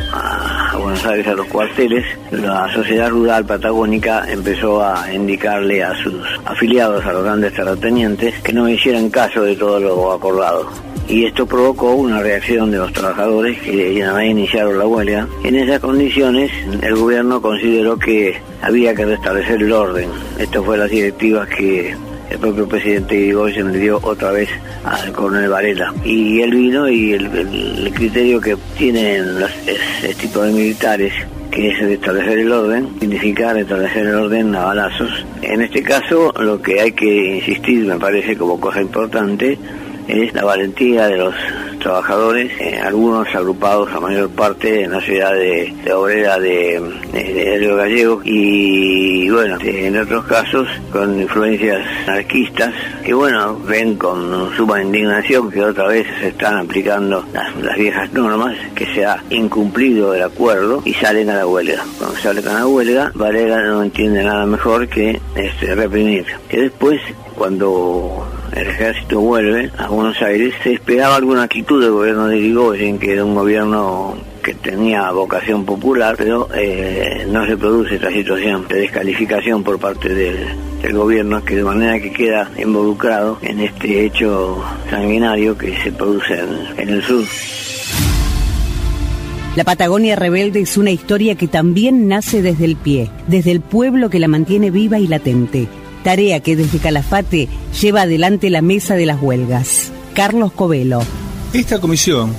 Buenos 0.72 1.04
Aires 1.04 1.26
a 1.28 1.34
los 1.34 1.46
cuarteles, 1.46 2.04
la 2.30 2.72
sociedad 2.72 3.10
rural 3.10 3.44
patagónica 3.44 4.24
empezó 4.28 4.82
a 4.82 5.12
indicarle 5.12 5.84
a 5.84 5.94
sus 5.94 6.26
afiliados, 6.44 7.04
a 7.04 7.12
los 7.12 7.22
grandes 7.22 7.52
terratenientes, 7.52 8.40
que 8.42 8.52
no 8.52 8.68
hicieran 8.68 9.10
caso 9.10 9.42
de 9.42 9.54
todo 9.54 9.78
lo 9.78 10.12
acordado 10.12 10.91
y 11.08 11.24
esto 11.24 11.46
provocó 11.46 11.94
una 11.94 12.20
reacción 12.20 12.70
de 12.70 12.78
los 12.78 12.92
trabajadores 12.92 13.58
que 13.60 13.94
ya 13.94 14.24
iniciaron 14.24 14.78
la 14.78 14.86
huelga. 14.86 15.28
En 15.44 15.56
esas 15.56 15.80
condiciones 15.80 16.50
el 16.80 16.94
gobierno 16.96 17.40
consideró 17.42 17.98
que 17.98 18.40
había 18.62 18.94
que 18.94 19.04
restablecer 19.04 19.62
el 19.62 19.72
orden. 19.72 20.08
Esto 20.38 20.64
fue 20.64 20.78
las 20.78 20.90
directivas 20.90 21.48
que 21.48 21.94
el 22.30 22.38
propio 22.38 22.66
presidente 22.66 23.14
Irigoyen 23.14 23.72
le 23.72 23.78
dio 23.78 24.00
otra 24.02 24.32
vez 24.32 24.48
al 24.84 25.12
coronel 25.12 25.50
Varela. 25.50 25.92
Y 26.04 26.40
él 26.40 26.50
vino 26.52 26.88
y 26.88 27.12
el, 27.12 27.92
criterio 27.94 28.40
que 28.40 28.56
tienen 28.78 29.40
los, 29.40 29.50
este 30.02 30.40
de 30.40 30.52
militares 30.52 31.12
que 31.50 31.68
es 31.68 31.82
establecer 31.82 32.38
el 32.38 32.50
orden, 32.50 32.88
significa 32.98 33.52
establecer 33.58 34.06
el 34.06 34.14
orden 34.14 34.54
a 34.54 34.64
balazos. 34.64 35.26
En 35.42 35.60
este 35.60 35.82
caso, 35.82 36.32
lo 36.40 36.62
que 36.62 36.80
hay 36.80 36.92
que 36.92 37.36
insistir, 37.36 37.84
me 37.84 37.98
parece 37.98 38.38
como 38.38 38.58
cosa 38.58 38.80
importante, 38.80 39.58
es 40.08 40.32
la 40.34 40.44
valentía 40.44 41.06
de 41.08 41.16
los 41.16 41.34
trabajadores, 41.80 42.52
eh, 42.60 42.78
algunos 42.80 43.26
agrupados 43.34 43.90
a 43.92 44.00
mayor 44.00 44.30
parte 44.30 44.84
en 44.84 44.92
la 44.92 45.00
ciudad 45.00 45.32
de, 45.34 45.74
obrera 45.92 46.38
de, 46.38 46.80
de, 47.12 47.74
Gallego 47.76 48.20
y 48.24 49.28
bueno, 49.30 49.58
en 49.60 49.98
otros 49.98 50.24
casos 50.26 50.68
con 50.92 51.20
influencias 51.20 51.84
anarquistas 52.06 52.72
que 53.04 53.14
bueno, 53.14 53.58
ven 53.66 53.96
con 53.96 54.54
suma 54.56 54.82
indignación 54.82 55.50
que 55.50 55.62
otra 55.62 55.88
vez 55.88 56.06
se 56.20 56.28
están 56.28 56.58
aplicando 56.58 57.24
las, 57.32 57.76
viejas 57.76 58.12
normas, 58.12 58.56
que 58.74 58.86
se 58.94 59.04
ha 59.04 59.22
incumplido 59.30 60.14
el 60.14 60.22
acuerdo 60.22 60.82
y 60.84 60.94
salen 60.94 61.30
a 61.30 61.36
la 61.36 61.46
huelga. 61.46 61.84
Cuando 61.98 62.16
salen 62.18 62.46
a 62.48 62.54
la 62.54 62.66
huelga, 62.66 63.10
Valera 63.14 63.62
no 63.64 63.82
entiende 63.82 64.22
nada 64.22 64.46
mejor 64.46 64.88
que 64.88 65.20
este, 65.34 65.74
reprimir. 65.74 66.26
Que 66.48 66.62
después, 66.62 67.00
cuando 67.34 68.24
el 68.54 68.68
ejército 68.68 69.20
vuelve 69.20 69.70
a 69.78 69.88
Buenos 69.88 70.20
Aires, 70.20 70.54
se 70.62 70.74
esperaba 70.74 71.16
alguna 71.16 71.44
actitud 71.44 71.82
del 71.82 71.92
gobierno 71.92 72.28
de 72.28 72.38
Irigoyen, 72.38 72.98
que 72.98 73.12
era 73.12 73.24
un 73.24 73.34
gobierno 73.34 74.16
que 74.42 74.54
tenía 74.54 75.10
vocación 75.12 75.64
popular, 75.64 76.16
pero 76.18 76.48
eh, 76.54 77.26
no 77.30 77.46
se 77.46 77.56
produce 77.56 77.94
esta 77.94 78.10
situación 78.10 78.66
de 78.68 78.80
descalificación 78.80 79.62
por 79.62 79.78
parte 79.78 80.08
del, 80.08 80.92
gobierno, 80.92 81.44
que 81.44 81.56
de 81.56 81.62
manera 81.62 82.00
que 82.00 82.12
queda 82.12 82.50
involucrado 82.58 83.38
en 83.40 83.60
este 83.60 84.04
hecho 84.04 84.62
sanguinario 84.90 85.56
que 85.56 85.76
se 85.76 85.92
produce 85.92 86.40
en 86.76 86.88
el 86.88 87.02
sur. 87.04 87.24
La 89.54 89.62
Patagonia 89.62 90.16
Rebelde 90.16 90.60
es 90.60 90.76
una 90.76 90.90
historia 90.90 91.36
que 91.36 91.46
también 91.46 92.08
nace 92.08 92.42
desde 92.42 92.64
el 92.64 92.74
pie, 92.74 93.10
desde 93.28 93.52
el 93.52 93.60
pueblo 93.60 94.10
que 94.10 94.18
la 94.18 94.26
mantiene 94.26 94.70
viva 94.72 94.98
y 94.98 95.06
latente 95.06 95.68
tarea 96.02 96.40
que 96.40 96.56
desde 96.56 96.78
Calafate 96.78 97.48
lleva 97.80 98.02
adelante 98.02 98.50
la 98.50 98.62
mesa 98.62 98.94
de 98.94 99.06
las 99.06 99.20
huelgas. 99.20 99.92
Carlos 100.14 100.52
Covelo. 100.52 101.02
Esta 101.52 101.80
comisión 101.80 102.34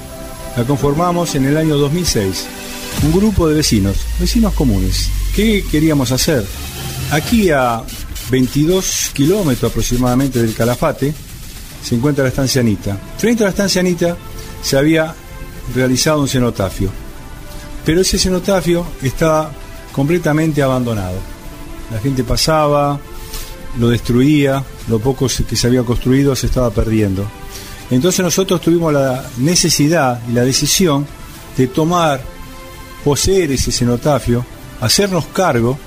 la 0.56 0.64
conformamos 0.64 1.35
en 1.35 1.45
el 1.45 1.57
año 1.57 1.77
2006. 1.77 2.45
Un 3.03 3.11
grupo 3.11 3.48
de 3.48 3.56
vecinos, 3.56 3.98
vecinos 4.19 4.53
comunes. 4.53 5.10
¿Qué 5.35 5.64
queríamos 5.72 6.11
hacer? 6.11 6.45
Aquí 7.11 7.49
a 7.49 7.81
22 8.30 9.11
kilómetros 9.14 9.72
aproximadamente 9.72 10.41
del 10.41 10.53
Calafate 10.53 11.14
se 11.84 11.95
encuentra 11.95 12.23
la 12.23 12.30
estancia 12.30 12.61
Anita. 12.61 12.98
Frente 13.18 13.44
a 13.44 13.45
la 13.45 13.49
estancia 13.49 13.81
Anita 13.81 14.15
se 14.61 14.77
había 14.77 15.14
realizado 15.76 16.22
un 16.22 16.27
cenotafio, 16.27 16.90
pero 17.85 18.02
ese 18.02 18.18
cenotafio 18.18 18.85
estaba 19.02 19.52
completamente 19.91 20.61
abandonado. 20.61 21.18
La 21.91 21.99
gente 21.99 22.23
pasaba, 22.23 22.99
lo 23.79 23.89
destruía, 23.89 24.63
lo 24.87 24.99
poco 24.99 25.27
que 25.27 25.55
se 25.55 25.67
había 25.67 25.83
construido 25.83 26.35
se 26.35 26.47
estaba 26.47 26.69
perdiendo. 26.71 27.25
Entonces 27.89 28.23
nosotros 28.23 28.61
tuvimos 28.61 28.93
la 28.93 29.25
necesidad 29.37 30.21
y 30.29 30.33
la 30.33 30.43
decisión 30.43 31.05
de 31.57 31.67
tomar, 31.67 32.21
poseer 33.03 33.51
ese 33.51 33.71
cenotafio, 33.71 34.45
hacernos 34.81 35.25
cargo 35.27 35.77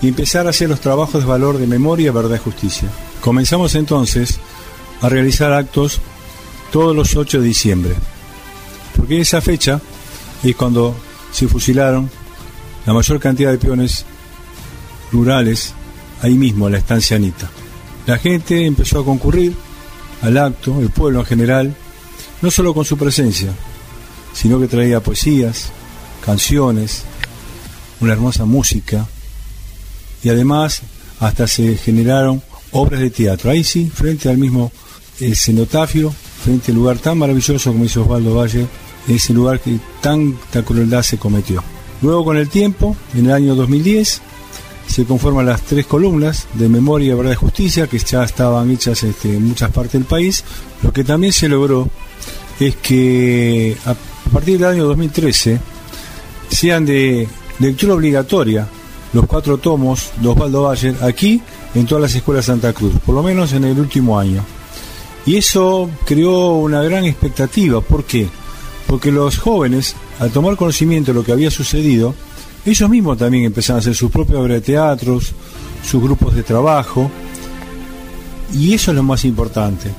y 0.00 0.08
empezar 0.08 0.46
a 0.46 0.50
hacer 0.50 0.68
los 0.68 0.80
trabajos 0.80 1.22
de 1.22 1.28
valor 1.28 1.58
de 1.58 1.66
memoria, 1.66 2.12
verdad 2.12 2.36
y 2.36 2.38
justicia. 2.38 2.88
Comenzamos 3.20 3.74
entonces 3.74 4.38
a 5.00 5.08
realizar 5.08 5.52
actos 5.52 6.00
todos 6.70 6.96
los 6.96 7.16
8 7.16 7.40
de 7.40 7.46
diciembre, 7.46 7.94
porque 8.96 9.20
esa 9.20 9.40
fecha 9.40 9.80
es 10.42 10.56
cuando 10.56 10.94
se 11.30 11.48
fusilaron 11.48 12.10
la 12.86 12.92
mayor 12.92 13.20
cantidad 13.20 13.50
de 13.50 13.58
peones 13.58 14.04
rurales 15.12 15.74
ahí 16.22 16.34
mismo, 16.34 16.66
en 16.66 16.72
la 16.72 16.78
estancia 16.78 17.16
Anita. 17.16 17.50
La 18.06 18.18
gente 18.18 18.64
empezó 18.64 19.00
a 19.00 19.04
concurrir 19.04 19.54
al 20.22 20.38
acto, 20.38 20.80
el 20.80 20.90
pueblo 20.90 21.20
en 21.20 21.26
general, 21.26 21.76
no 22.40 22.50
solo 22.50 22.72
con 22.72 22.84
su 22.84 22.96
presencia, 22.96 23.52
sino 24.32 24.58
que 24.58 24.68
traía 24.68 25.00
poesías, 25.00 25.70
canciones, 26.24 27.02
una 28.00 28.12
hermosa 28.12 28.44
música 28.44 29.06
y 30.22 30.28
además 30.28 30.82
hasta 31.20 31.46
se 31.46 31.76
generaron 31.76 32.42
obras 32.72 33.00
de 33.00 33.10
teatro. 33.10 33.50
Ahí 33.50 33.62
sí, 33.64 33.90
frente 33.92 34.28
al 34.28 34.38
mismo 34.38 34.72
cenotafio, 35.34 36.12
frente 36.42 36.72
al 36.72 36.78
lugar 36.78 36.98
tan 36.98 37.18
maravilloso 37.18 37.70
como 37.70 37.84
hizo 37.84 38.02
Osvaldo 38.02 38.34
Valle, 38.34 38.66
ese 39.08 39.32
lugar 39.32 39.60
que 39.60 39.78
tanta 40.00 40.62
crueldad 40.64 41.02
se 41.02 41.18
cometió. 41.18 41.62
Luego 42.00 42.24
con 42.24 42.36
el 42.36 42.48
tiempo, 42.48 42.96
en 43.14 43.26
el 43.26 43.32
año 43.32 43.54
2010, 43.54 44.22
se 44.92 45.06
conforman 45.06 45.46
las 45.46 45.62
tres 45.62 45.86
columnas 45.86 46.46
de 46.54 46.68
memoria, 46.68 47.14
verdad 47.14 47.32
y 47.32 47.36
justicia, 47.36 47.86
que 47.86 47.98
ya 47.98 48.24
estaban 48.24 48.70
hechas 48.70 49.02
este, 49.02 49.36
en 49.36 49.48
muchas 49.48 49.70
partes 49.70 49.94
del 49.94 50.04
país. 50.04 50.44
Lo 50.82 50.92
que 50.92 51.02
también 51.02 51.32
se 51.32 51.48
logró 51.48 51.88
es 52.60 52.76
que 52.76 53.74
a 53.86 53.94
partir 54.30 54.58
del 54.58 54.68
año 54.68 54.84
2013 54.84 55.58
sean 56.50 56.84
de 56.84 57.26
lectura 57.58 57.94
obligatoria 57.94 58.68
los 59.14 59.26
cuatro 59.26 59.56
tomos 59.58 60.10
de 60.20 60.28
Osvaldo 60.28 60.64
Bayer 60.64 60.94
aquí 61.00 61.40
en 61.74 61.86
todas 61.86 62.02
las 62.02 62.14
escuelas 62.14 62.46
de 62.46 62.52
Santa 62.52 62.72
Cruz, 62.74 62.92
por 63.04 63.14
lo 63.14 63.22
menos 63.22 63.54
en 63.54 63.64
el 63.64 63.78
último 63.78 64.18
año. 64.18 64.44
Y 65.24 65.36
eso 65.36 65.88
creó 66.04 66.56
una 66.56 66.82
gran 66.82 67.04
expectativa. 67.04 67.80
¿Por 67.80 68.04
qué? 68.04 68.28
Porque 68.86 69.10
los 69.10 69.38
jóvenes, 69.38 69.94
al 70.18 70.32
tomar 70.32 70.56
conocimiento 70.56 71.12
de 71.12 71.18
lo 71.18 71.24
que 71.24 71.32
había 71.32 71.50
sucedido, 71.50 72.14
ellos 72.64 72.88
mismos 72.88 73.18
también 73.18 73.44
empezaron 73.44 73.78
a 73.78 73.80
hacer 73.80 73.94
sus 73.94 74.10
propias 74.10 74.38
obras 74.38 74.54
de 74.54 74.60
teatros, 74.60 75.32
sus 75.84 76.02
grupos 76.02 76.34
de 76.34 76.42
trabajo, 76.42 77.10
y 78.52 78.74
eso 78.74 78.90
es 78.90 78.96
lo 78.96 79.02
más 79.02 79.24
importante, 79.24 79.90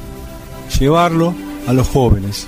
llevarlo 0.80 1.34
a 1.68 1.74
los 1.74 1.88
jóvenes. 1.88 2.48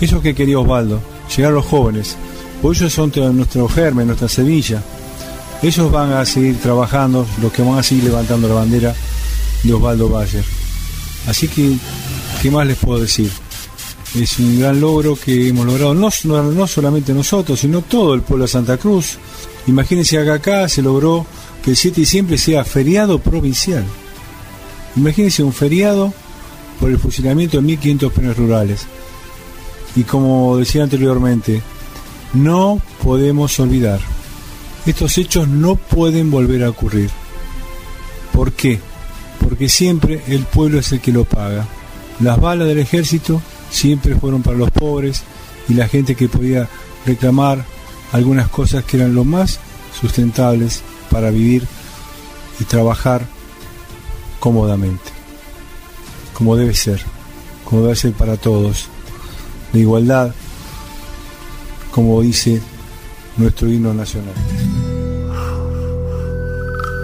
Eso 0.00 0.20
que 0.20 0.34
quería 0.34 0.58
Osvaldo, 0.58 1.00
llegar 1.34 1.52
a 1.52 1.54
los 1.56 1.66
jóvenes, 1.66 2.16
porque 2.62 2.78
ellos 2.78 2.92
son 2.92 3.12
nuestro 3.36 3.68
germen, 3.68 4.06
nuestra 4.06 4.28
semilla. 4.28 4.82
Ellos 5.62 5.90
van 5.90 6.12
a 6.12 6.24
seguir 6.24 6.58
trabajando, 6.60 7.26
los 7.40 7.52
que 7.52 7.62
van 7.62 7.78
a 7.78 7.82
seguir 7.82 8.04
levantando 8.04 8.46
la 8.46 8.54
bandera 8.54 8.94
de 9.62 9.72
Osvaldo 9.72 10.08
Bayer. 10.08 10.44
Así 11.26 11.48
que, 11.48 11.76
¿qué 12.42 12.50
más 12.50 12.66
les 12.66 12.76
puedo 12.76 13.00
decir? 13.00 13.30
Es 14.14 14.38
un 14.38 14.60
gran 14.60 14.80
logro 14.80 15.16
que 15.16 15.48
hemos 15.48 15.66
logrado, 15.66 15.94
no, 15.94 16.10
no, 16.42 16.66
solamente 16.66 17.12
nosotros, 17.12 17.60
sino 17.60 17.82
todo 17.82 18.14
el 18.14 18.22
pueblo 18.22 18.44
de 18.44 18.50
Santa 18.50 18.78
Cruz. 18.78 19.18
Imagínense 19.66 20.22
que 20.22 20.30
acá 20.30 20.68
se 20.68 20.82
logró 20.82 21.26
que 21.62 21.70
el 21.70 21.76
7 21.76 21.96
de 21.96 22.00
diciembre 22.02 22.38
sea 22.38 22.64
feriado 22.64 23.18
provincial. 23.18 23.84
Imagínense 24.96 25.42
un 25.42 25.52
feriado 25.52 26.14
por 26.80 26.90
el 26.90 26.98
fusilamiento 26.98 27.60
de 27.60 27.66
1.500 27.66 28.10
penes 28.12 28.36
rurales. 28.36 28.86
Y 29.94 30.04
como 30.04 30.56
decía 30.56 30.82
anteriormente, 30.82 31.62
no 32.32 32.80
podemos 33.02 33.58
olvidar. 33.58 34.00
Estos 34.86 35.18
hechos 35.18 35.48
no 35.48 35.74
pueden 35.74 36.30
volver 36.30 36.62
a 36.64 36.70
ocurrir. 36.70 37.10
¿Por 38.32 38.52
qué? 38.52 38.78
Porque 39.40 39.68
siempre 39.68 40.22
el 40.28 40.44
pueblo 40.44 40.78
es 40.78 40.92
el 40.92 41.00
que 41.00 41.12
lo 41.12 41.24
paga. 41.24 41.66
Las 42.20 42.40
balas 42.40 42.68
del 42.68 42.78
ejército 42.78 43.42
siempre 43.70 44.14
fueron 44.16 44.42
para 44.42 44.56
los 44.56 44.70
pobres 44.70 45.22
y 45.68 45.74
la 45.74 45.88
gente 45.88 46.14
que 46.14 46.28
podía 46.28 46.68
reclamar 47.04 47.64
algunas 48.12 48.48
cosas 48.48 48.84
que 48.84 48.96
eran 48.96 49.14
lo 49.14 49.24
más 49.24 49.58
sustentables 50.00 50.82
para 51.10 51.30
vivir 51.30 51.66
y 52.60 52.64
trabajar 52.64 53.26
cómodamente, 54.38 55.10
como 56.34 56.56
debe 56.56 56.74
ser, 56.74 57.00
como 57.64 57.82
debe 57.82 57.96
ser 57.96 58.12
para 58.12 58.36
todos. 58.36 58.88
La 59.72 59.80
igualdad, 59.80 60.34
como 61.90 62.22
dice 62.22 62.60
nuestro 63.36 63.70
himno 63.70 63.92
nacional. 63.92 64.34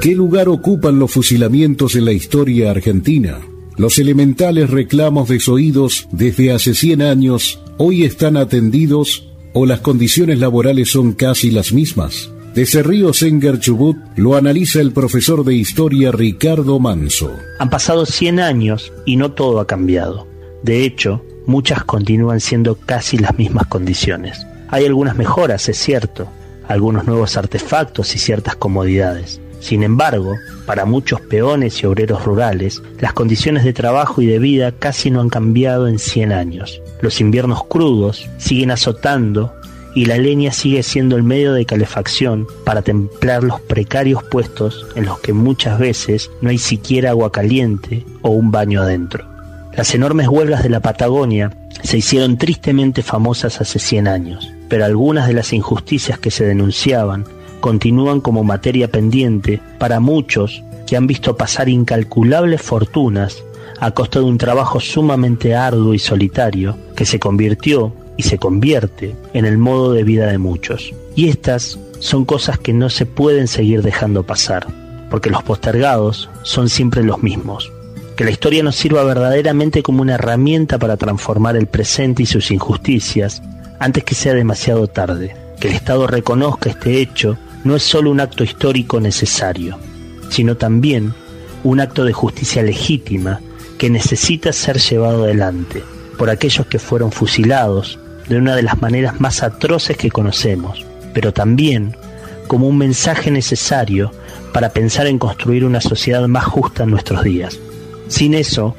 ¿Qué 0.01 0.15
lugar 0.15 0.49
ocupan 0.49 0.99
los 0.99 1.13
fusilamientos 1.13 1.95
en 1.95 2.05
la 2.05 2.13
historia 2.13 2.71
argentina? 2.71 3.39
Los 3.77 3.99
elementales 3.99 4.71
reclamos 4.71 5.29
desoídos 5.29 6.09
desde 6.13 6.53
hace 6.53 6.75
100 6.75 7.03
años 7.03 7.59
hoy 7.79 8.05
están 8.05 8.37
atendidos 8.37 9.29
o 9.55 9.67
las 9.67 9.81
condiciones 9.81 10.39
laborales 10.39 10.91
son 10.91 11.13
casi 11.13 11.51
las 11.51 11.73
mismas. 11.73 12.31
Desde 12.55 12.83
Río 12.83 13.15
Senger 13.15 13.59
Chubut 13.59 13.97
lo 14.17 14.37
analiza 14.37 14.81
el 14.81 14.93
profesor 14.93 15.43
de 15.45 15.55
historia 15.55 16.13
Ricardo 16.13 16.79
Manso. 16.79 17.35
Han 17.59 17.71
pasado 17.71 18.05
100 18.05 18.41
años 18.41 18.93
y 19.07 19.17
no 19.17 19.33
todo 19.33 19.59
ha 19.59 19.67
cambiado. 19.67 20.27
De 20.63 20.85
hecho, 20.85 21.25
muchas 21.47 21.83
continúan 21.85 22.41
siendo 22.41 22.75
casi 22.75 23.17
las 23.17 23.39
mismas 23.39 23.67
condiciones. 23.69 24.47
Hay 24.69 24.85
algunas 24.85 25.17
mejoras, 25.17 25.69
es 25.71 25.79
cierto, 25.79 26.29
algunos 26.69 27.07
nuevos 27.07 27.37
artefactos 27.37 28.15
y 28.15 28.19
ciertas 28.19 28.57
comodidades. 28.57 29.41
Sin 29.63 29.85
embargo, 29.85 30.39
para 30.67 30.85
muchos 30.85 31.21
peones 31.21 31.81
y 31.81 31.87
obreros 31.87 32.25
rurales, 32.25 32.83
las 32.99 33.13
condiciones 33.13 33.63
de 33.63 33.73
trabajo 33.73 34.21
y 34.21 34.27
de 34.27 34.41
vida 34.41 34.73
casi 34.73 35.09
no 35.09 35.21
han 35.21 35.29
cambiado 35.29 35.87
en 35.87 36.01
100 36.01 36.33
años. 36.33 36.83
Los 37.01 37.21
inviernos 37.21 37.63
crudos 37.65 38.29
siguen 38.39 38.73
azotando 38.73 39.55
y 39.95 40.07
la 40.07 40.19
leña 40.19 40.51
sigue 40.51 40.83
siendo 40.83 41.15
el 41.15 41.23
medio 41.23 41.53
de 41.53 41.65
calefacción 41.65 42.49
para 42.65 42.83
templar 42.83 43.45
los 43.45 43.61
precarios 43.61 44.25
puestos 44.25 44.85
en 44.97 45.07
los 45.07 45.21
que 45.21 45.33
muchas 45.33 45.79
veces 45.79 46.29
no 46.41 46.51
hay 46.51 46.59
siquiera 46.59 47.11
agua 47.11 47.31
caliente 47.31 48.05
o 48.23 48.31
un 48.31 48.51
baño 48.51 48.83
adentro. 48.83 49.25
Las 49.77 49.95
enormes 49.95 50.27
huelgas 50.27 50.65
de 50.65 50.71
la 50.71 50.81
Patagonia 50.81 51.57
se 51.85 51.99
hicieron 51.99 52.37
tristemente 52.37 53.05
famosas 53.05 53.61
hace 53.61 53.79
100 53.79 54.09
años, 54.09 54.53
pero 54.69 54.85
algunas 54.85 55.29
de 55.29 55.35
las 55.35 55.53
injusticias 55.53 56.19
que 56.19 56.33
se 56.33 56.45
denunciaban 56.45 57.27
continúan 57.63 58.21
como 58.21 58.45
materia 58.45 58.91
pendiente 58.91 59.63
para 59.79 60.01
muchos 60.01 60.63
que 60.87 60.99
han 60.99 61.07
visto 61.07 61.39
pasar 61.39 61.71
incalculables 61.71 62.61
fortunas 62.61 63.43
a 63.81 63.93
costa 63.93 64.19
de 64.19 64.27
un 64.27 64.37
trabajo 64.37 64.79
sumamente 64.79 65.55
arduo 65.55 65.95
y 65.95 65.99
solitario 65.99 66.77
que 66.95 67.07
se 67.07 67.19
convirtió 67.19 67.95
y 68.19 68.25
se 68.25 68.37
convierte 68.37 69.17
en 69.33 69.47
el 69.47 69.57
modo 69.57 69.93
de 69.93 70.05
vida 70.05 70.27
de 70.27 70.37
muchos. 70.37 70.93
Y 71.17 71.29
estas 71.29 71.79
son 71.99 72.25
cosas 72.25 72.59
que 72.59 72.73
no 72.73 72.91
se 72.91 73.07
pueden 73.07 73.49
seguir 73.49 73.83
dejando 73.83 74.25
pasar, 74.25 74.67
porque 75.11 75.31
los 75.31 75.43
postergados 75.43 76.29
son 76.43 76.69
siempre 76.69 77.03
los 77.03 77.23
mismos. 77.23 77.73
Que 78.17 78.25
la 78.25 78.31
historia 78.31 78.63
nos 78.63 78.77
sirva 78.77 79.03
verdaderamente 79.05 79.83
como 79.83 80.03
una 80.03 80.15
herramienta 80.15 80.79
para 80.79 80.97
transformar 80.97 81.57
el 81.57 81.67
presente 81.67 82.25
y 82.25 82.27
sus 82.27 82.51
injusticias 82.51 83.43
antes 83.79 84.05
que 84.05 84.15
sea 84.15 84.35
demasiado 84.35 84.87
tarde. 84.89 85.35
Que 85.59 85.69
el 85.69 85.75
Estado 85.75 86.07
reconozca 86.07 86.71
este 86.71 87.01
hecho 87.01 87.39
no 87.65 87.77
es 87.77 87.83
solo 87.83 88.11
un 88.11 88.21
acto 88.21 88.45
histórico 88.45 89.01
necesario, 89.01 89.79
sino 90.31 90.57
también 90.57 91.15
un 91.65 91.81
acto 91.81 92.05
de 92.05 92.13
justicia 92.13 92.63
legítima 92.63 93.41
que 93.79 93.91
necesita 93.91 94.53
ser 94.53 94.79
llevado 94.79 95.25
adelante 95.25 95.83
por 96.19 96.31
aquellos 96.31 96.67
que 96.67 96.79
fueron 96.79 97.13
fusilados 97.13 97.99
de 98.29 98.37
una 98.37 98.55
de 98.57 98.63
las 98.63 98.81
maneras 98.81 99.21
más 99.21 99.43
atroces 99.43 99.97
que 99.97 100.11
conocemos, 100.11 100.85
pero 101.15 101.33
también 101.33 101.97
como 102.47 102.69
un 102.69 102.79
mensaje 102.79 103.31
necesario 103.31 104.13
para 104.53 104.71
pensar 104.71 105.07
en 105.07 105.19
construir 105.19 105.65
una 105.65 105.81
sociedad 105.81 106.27
más 106.29 106.45
justa 106.45 106.85
en 106.85 106.91
nuestros 106.91 107.25
días. 107.25 107.59
Sin 108.09 108.35
eso, 108.35 108.77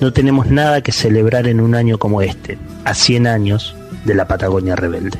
no 0.00 0.12
tenemos 0.12 0.46
nada 0.46 0.82
que 0.82 0.92
celebrar 0.92 1.46
en 1.46 1.60
un 1.60 1.74
año 1.74 1.98
como 1.98 2.22
este, 2.22 2.58
a 2.84 2.94
100 2.94 3.26
años 3.26 3.74
de 4.04 4.14
la 4.14 4.28
Patagonia 4.28 4.76
rebelde. 4.76 5.18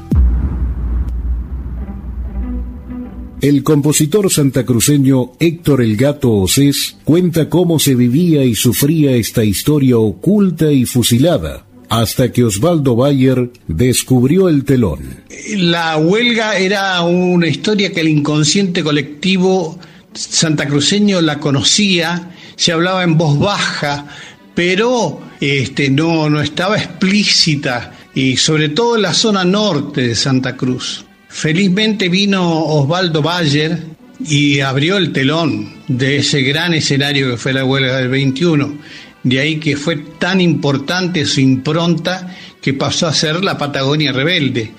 El 3.41 3.63
compositor 3.63 4.33
santacruceño 4.33 5.33
Héctor 5.39 5.83
El 5.83 5.97
Gato 5.97 6.33
Osés 6.33 6.97
cuenta 7.05 7.49
cómo 7.49 7.79
se 7.79 7.95
vivía 7.95 8.45
y 8.45 8.57
sufría 8.57 9.13
esta 9.13 9.45
historia 9.45 9.97
oculta 9.97 10.73
y 10.73 10.85
fusilada 10.87 11.65
hasta 11.89 12.33
que 12.33 12.43
Osvaldo 12.43 12.97
Bayer 12.97 13.51
descubrió 13.69 14.49
el 14.49 14.65
telón. 14.65 15.23
La 15.57 15.97
huelga 15.97 16.59
era 16.59 17.01
una 17.03 17.47
historia 17.47 17.93
que 17.93 18.01
el 18.01 18.09
inconsciente 18.09 18.83
colectivo 18.83 19.79
santacruceño 20.13 21.21
la 21.21 21.39
conocía, 21.39 22.35
se 22.57 22.73
hablaba 22.73 23.05
en 23.05 23.17
voz 23.17 23.39
baja, 23.39 24.07
pero 24.55 25.21
este, 25.41 25.91
no, 25.91 26.29
no 26.29 26.41
estaba 26.41 26.77
explícita, 26.77 27.95
y 28.15 28.37
sobre 28.37 28.71
todo 28.71 28.97
en 28.97 29.03
la 29.03 29.15
zona 29.15 29.45
norte 29.45 30.09
de 30.09 30.15
Santa 30.17 30.57
Cruz. 30.57 31.05
Felizmente 31.39 32.09
vino 32.09 32.65
Osvaldo 32.65 33.23
Bayer 33.23 33.79
y 34.27 34.59
abrió 34.59 34.97
el 34.97 35.13
telón 35.13 35.73
de 35.87 36.17
ese 36.17 36.43
gran 36.43 36.75
escenario 36.75 37.31
que 37.31 37.37
fue 37.37 37.53
la 37.53 37.65
huelga 37.65 37.99
del 37.99 38.09
21. 38.09 38.77
De 39.23 39.39
ahí 39.39 39.61
que 39.61 39.77
fue 39.77 39.99
tan 40.19 40.41
importante 40.41 41.25
su 41.25 41.41
impronta 41.41 42.37
que 42.61 42.75
pasó 42.75 43.07
a 43.07 43.15
ser 43.15 43.45
la 43.45 43.57
Patagonia 43.57 44.11
Rebelde. 44.11 44.73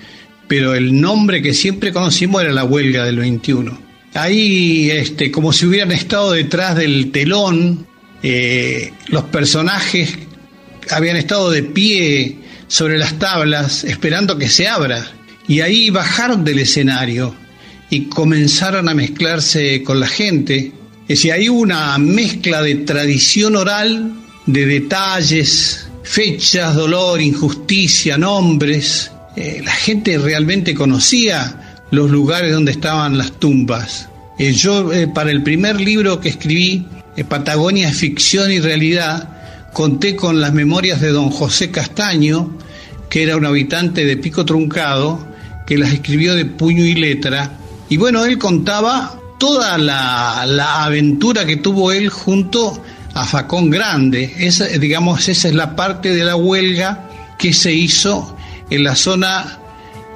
Pero 0.50 0.76
el 0.76 1.00
nombre 1.00 1.42
que 1.42 1.54
siempre 1.54 1.94
conocimos 1.94 2.42
era 2.42 2.52
la 2.52 2.66
huelga 2.66 3.06
del 3.06 3.20
21. 3.20 3.80
Ahí, 4.16 4.92
este, 4.92 5.32
como 5.32 5.54
si 5.54 5.66
hubieran 5.66 5.94
estado 5.94 6.34
detrás 6.34 6.76
del 6.76 7.12
telón, 7.12 7.88
eh, 8.22 8.92
los 9.08 9.24
personajes 9.24 10.18
habían 10.92 11.16
estado 11.16 11.52
de 11.52 11.64
pie 11.64 12.38
sobre 12.68 12.98
las 12.98 13.18
tablas 13.18 13.86
esperando 13.86 14.38
que 14.38 14.50
se 14.50 14.68
abra 14.68 15.14
y 15.50 15.62
ahí 15.62 15.90
bajaron 15.90 16.44
del 16.44 16.60
escenario 16.60 17.34
y 17.90 18.02
comenzaron 18.06 18.88
a 18.88 18.94
mezclarse 18.94 19.82
con 19.82 20.00
la 20.00 20.08
gente. 20.08 20.72
Es 21.08 21.18
decir, 21.18 21.34
hay 21.34 21.50
una 21.50 21.98
mezcla 21.98 22.62
de 22.62 22.76
tradición 22.76 23.56
oral, 23.56 24.14
de 24.46 24.66
detalles, 24.68 25.88
fechas, 26.04 26.76
dolor, 26.76 27.20
injusticia, 27.20 28.16
nombres. 28.16 29.12
Eh, 29.36 29.64
la 29.66 29.72
gente 29.72 30.20
realmente 30.20 30.76
conocía 30.76 31.82
los 31.90 32.12
lugares 32.12 32.54
donde 32.54 32.72
estaban 32.72 33.18
las 33.18 33.32
tumbas. 33.40 34.08
Eh, 34.38 34.54
yo, 34.54 34.94
eh, 34.94 35.08
para 35.08 35.32
el 35.32 35.42
primer 35.42 35.82
libro 35.82 36.22
que 36.22 36.30
escribí, 36.30 36.86
Patagonia, 37.28 37.92
ficción 37.92 38.52
y 38.52 38.60
realidad, 38.60 39.72
conté 39.74 40.16
con 40.16 40.40
las 40.40 40.54
memorias 40.54 41.02
de 41.02 41.10
don 41.10 41.32
José 41.32 41.72
Castaño, 41.72 42.56
que 43.10 43.24
era 43.24 43.36
un 43.36 43.46
habitante 43.48 44.06
de 44.06 44.16
Pico 44.16 44.46
Truncado, 44.46 45.29
que 45.70 45.78
las 45.78 45.94
escribió 45.94 46.34
de 46.34 46.46
puño 46.46 46.84
y 46.84 46.96
letra. 46.96 47.60
Y 47.90 47.98
bueno, 47.98 48.26
él 48.26 48.40
contaba 48.40 49.22
toda 49.38 49.78
la, 49.78 50.84
aventura 50.84 51.46
que 51.46 51.58
tuvo 51.58 51.92
él 51.92 52.10
junto 52.10 52.82
a 53.14 53.24
Facón 53.24 53.70
Grande. 53.70 54.34
Esa, 54.40 54.66
digamos, 54.66 55.30
esa 55.30 55.48
es 55.48 55.54
la 55.54 55.76
parte 55.76 56.16
de 56.16 56.24
la 56.24 56.36
huelga 56.36 57.08
que 57.38 57.54
se 57.54 57.72
hizo 57.72 58.36
en 58.72 58.84
la 58.84 58.96
zona 58.96 59.60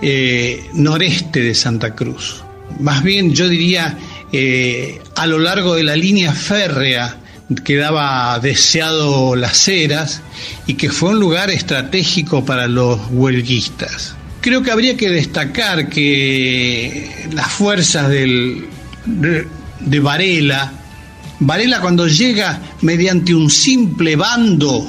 eh, 0.02 0.66
noreste 0.74 1.42
de 1.42 1.54
Santa 1.54 1.94
Cruz. 1.94 2.44
Más 2.80 3.04
bien, 3.04 3.36
yo 3.36 3.48
diría, 3.48 3.96
eh, 4.32 5.00
a 5.16 5.28
lo 5.28 5.38
largo 5.38 5.76
de 5.76 5.84
la 5.84 5.96
línea 5.96 6.34
férrea 6.34 7.16
que 7.64 7.76
daba 7.76 8.40
deseado 8.40 9.36
Las 9.36 9.68
Heras 9.68 10.24
y 10.66 10.74
que 10.74 10.90
fue 10.90 11.12
un 11.12 11.20
lugar 11.20 11.52
estratégico 11.52 12.44
para 12.44 12.68
los 12.68 13.00
huelguistas. 13.12 14.16
Creo 14.44 14.62
que 14.62 14.72
habría 14.72 14.98
que 14.98 15.10
destacar 15.10 15.88
que 15.88 17.10
las 17.32 17.50
fuerzas 17.50 18.10
de, 18.10 18.68
Varela, 20.02 20.74
Varela 21.40 21.80
cuando 21.80 22.10
llega 22.10 22.60
mediante 22.82 23.34
un 23.34 23.50
simple 23.50 24.18
bando 24.18 24.86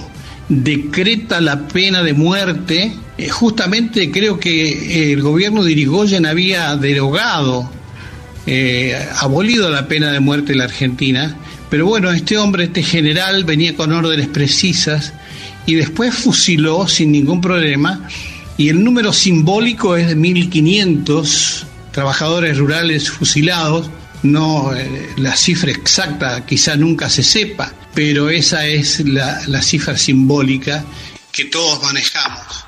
decreta 0.49 1.41
la 1.41 1.69
pena 1.69 2.03
de 2.03 2.15
muerte, 2.15 2.95
eh, 3.17 3.29
justamente 3.29 4.11
creo 4.11 4.41
que 4.41 5.13
el 5.13 5.23
gobierno 5.23 5.63
de 5.63 5.71
Irigoyen 5.71 6.27
había 6.27 6.75
derogado, 6.75 7.71
eh, 8.49 9.07
abolido 9.21 9.71
la 9.71 9.87
pena 9.87 10.11
de 10.11 10.19
muerte 10.19 10.51
en 10.51 10.59
la 10.59 10.65
Argentina, 10.65 11.37
pero 11.71 11.87
bueno, 11.87 12.11
este 12.11 12.39
hombre, 12.39 12.65
este 12.65 12.83
general, 12.83 13.45
venía 13.45 13.77
con 13.77 13.93
órdenes 13.93 14.27
precisas 14.27 15.13
y 15.65 15.77
después 15.77 16.13
fusiló 16.13 16.89
sin 16.89 17.13
ningún 17.13 17.41
problema 17.41 18.09
y 18.57 18.69
el 18.69 18.83
número 18.83 19.13
simbólico 19.13 19.97
es 19.97 20.09
de 20.09 20.17
1.500 20.17 21.65
trabajadores 21.93 22.59
rurales 22.59 23.11
fusilados. 23.11 23.91
No, 24.23 24.75
eh, 24.75 25.11
la 25.17 25.37
cifra 25.37 25.71
exacta 25.71 26.45
quizá 26.47 26.77
nunca 26.77 27.11
se 27.11 27.23
sepa, 27.23 27.73
pero 27.95 28.31
esa 28.31 28.67
es 28.67 29.01
la, 29.07 29.43
la 29.49 29.61
cifra 29.61 29.97
simbólica 29.97 30.85
que 31.31 31.47
todos 31.47 31.83
manejamos. 31.83 32.65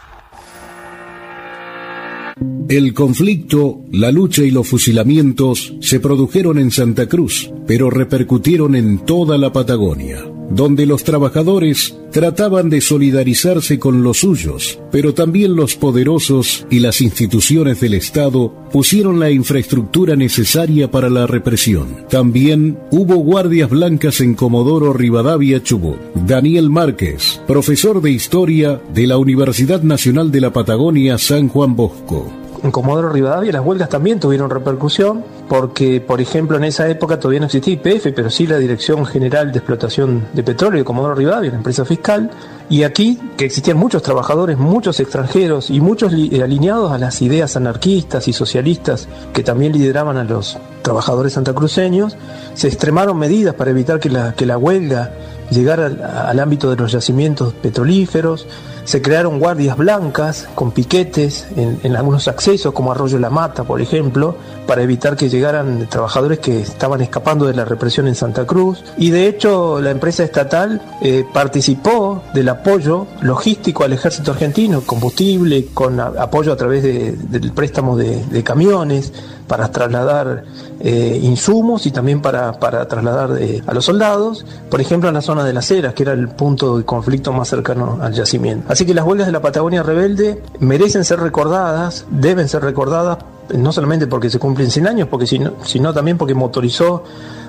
El 2.69 2.93
conflicto, 2.93 3.85
la 3.93 4.11
lucha 4.11 4.43
y 4.43 4.51
los 4.51 4.69
fusilamientos 4.69 5.73
se 5.81 6.01
produjeron 6.01 6.59
en 6.59 6.71
Santa 6.71 7.09
Cruz, 7.09 7.51
pero 7.67 7.89
repercutieron 7.91 8.75
en 8.75 8.99
toda 9.07 9.39
la 9.39 9.53
Patagonia. 9.53 10.36
Donde 10.57 10.87
los 10.87 11.05
trabajadores 11.05 11.95
trataban 12.11 12.71
de 12.71 12.81
solidarizarse 12.81 13.79
con 13.79 14.03
los 14.03 14.21
suyos, 14.21 14.81
pero 14.91 15.13
también 15.13 15.55
los 15.55 15.77
poderosos 15.77 16.67
y 16.71 16.81
las 16.81 17.03
instituciones 17.03 17.79
del 17.81 17.93
Estado 17.95 18.53
pusieron 18.73 19.21
la 19.21 19.31
infraestructura 19.31 20.17
necesaria 20.17 20.91
para 20.91 21.11
la 21.11 21.27
represión. 21.27 22.07
También 22.09 22.79
hubo 22.91 23.17
guardias 23.17 23.69
blancas 23.69 24.21
en 24.23 24.35
Comodoro 24.35 24.95
Rivadavia 24.95 25.63
Chubut. 25.63 25.99
Daniel 26.15 26.71
Márquez, 26.71 27.41
profesor 27.47 28.01
de 28.01 28.13
historia 28.13 28.81
de 28.95 29.07
la 29.07 29.19
Universidad 29.19 29.83
Nacional 29.83 30.33
de 30.33 30.41
la 30.41 30.53
Patagonia 30.55 31.19
San 31.19 31.49
Juan 31.49 31.77
Bosco 31.77 32.46
en 32.63 32.71
Comodoro 32.71 33.11
Rivadavia 33.11 33.53
las 33.53 33.65
huelgas 33.65 33.89
también 33.89 34.21
tuvieron 34.21 34.51
repercusión 34.51 35.25
porque, 35.49 36.01
por 36.01 36.21
ejemplo, 36.21 36.57
en 36.57 36.65
esa 36.65 36.89
época 36.89 37.19
todavía 37.19 37.41
no 37.41 37.47
existía 37.47 37.75
IPF, 37.75 38.09
pero 38.15 38.31
sí 38.31 38.47
la 38.47 38.59
Dirección 38.59 39.07
General 39.07 39.53
de 39.53 39.59
Explotación 39.59 40.27
de 40.33 40.43
Petróleo 40.43 40.79
de 40.81 40.85
Comodoro 40.85 41.15
Rivadavia, 41.15 41.51
la 41.51 41.57
empresa 41.57 41.85
fiscal, 41.85 42.31
y 42.69 42.83
aquí 42.83 43.19
que 43.37 43.45
existían 43.45 43.77
muchos 43.77 44.03
trabajadores, 44.03 44.59
muchos 44.59 44.99
extranjeros 44.99 45.71
y 45.71 45.81
muchos 45.81 46.13
eh, 46.13 46.43
alineados 46.43 46.91
a 46.91 46.99
las 46.99 47.23
ideas 47.23 47.57
anarquistas 47.57 48.27
y 48.27 48.33
socialistas 48.33 49.09
que 49.33 49.43
también 49.43 49.73
lideraban 49.73 50.17
a 50.17 50.25
los 50.25 50.59
trabajadores 50.83 51.35
santacruceños, 51.35 52.17
se 52.55 52.69
extremaron 52.69 53.19
medidas 53.19 53.55
para 53.55 53.71
evitar 53.71 54.01
que 54.01 54.11
la, 54.11 54.35
que 54.35 54.47
la 54.47 54.59
huelga 54.59 55.13
llegara 55.51 55.87
al 56.29 56.41
ámbito 56.41 56.71
de 56.71 56.77
los 56.77 56.93
yacimientos 56.93 57.53
petrolíferos, 57.55 58.47
se 58.87 59.03
crearon 59.03 59.41
guardias 59.41 59.77
blancas 59.77 60.49
con 60.55 60.71
piquetes 60.71 61.49
en, 61.57 61.97
algunos 61.97 62.29
accesos, 62.29 62.73
como 62.73 62.93
Arroyo 62.93 63.19
La 63.19 63.31
Mata, 63.31 63.65
por 63.65 63.81
ejemplo, 63.81 64.37
para 64.65 64.83
evitar 64.83 65.17
que 65.17 65.29
llegaran 65.29 65.89
trabajadores 65.89 66.39
que 66.39 66.61
estaban 66.61 67.01
escapando 67.01 67.47
de 67.47 67.55
la 67.55 67.65
represión 67.65 68.07
en 68.07 68.15
Santa 68.15 68.47
Cruz. 68.47 68.85
Y 68.97 69.11
de 69.11 69.27
hecho, 69.27 69.81
la 69.81 69.91
empresa 69.91 70.23
estatal 70.23 70.81
eh, 71.03 71.25
participó 71.33 72.23
del 72.33 72.49
apoyo 72.49 73.09
logístico 73.23 73.83
al 73.83 73.93
ejército 73.93 74.31
argentino, 74.31 74.81
combustible, 74.83 75.67
con 75.75 75.99
apoyo 75.99 76.53
a 76.53 76.57
través 76.57 76.85
del 76.85 77.53
préstamo 77.53 77.97
de 77.97 78.45
camiones 78.45 79.13
para 79.49 79.69
trasladar 79.71 80.45
eh, 80.81 81.19
insumos 81.23 81.87
y 81.87 81.91
también 81.91 82.21
para, 82.21 82.53
trasladar 82.53 83.41
eh, 83.41 83.63
a 83.67 83.73
los 83.73 83.85
soldados, 83.85 84.45
por 84.71 84.81
ejemplo 84.81 85.09
en 85.09 85.15
la 85.15 85.23
zona 85.23 85.45
de 85.45 85.53
las 85.53 85.71
Heras, 85.71 85.95
que 85.95 86.03
era 86.03 86.13
el 86.13 86.29
punto 86.29 86.77
de 86.77 86.85
conflicto 86.85 87.33
más 87.33 87.49
cercano 87.49 87.99
al 88.03 88.13
yacimiento. 88.13 88.71
Así 88.71 88.85
que 88.85 88.95
las 88.95 89.05
huelgas 89.05 89.27
de 89.27 89.33
la 89.33 89.41
Patagonia 89.41 89.83
rebelde 89.83 90.43
merecen 90.61 91.05
ser 91.05 91.21
recordadas, 91.21 92.05
deben 92.11 92.49
ser 92.49 92.63
recordadas, 92.63 93.19
no 93.55 93.73
solamente 93.73 94.07
porque 94.07 94.29
se 94.29 94.39
cumplen 94.39 94.71
100 94.71 94.87
años, 94.87 95.09
porque 95.09 95.27
sino, 95.27 95.53
sino 95.65 95.95
también 95.95 96.19
porque 96.19 96.35
motorizó 96.35 97.05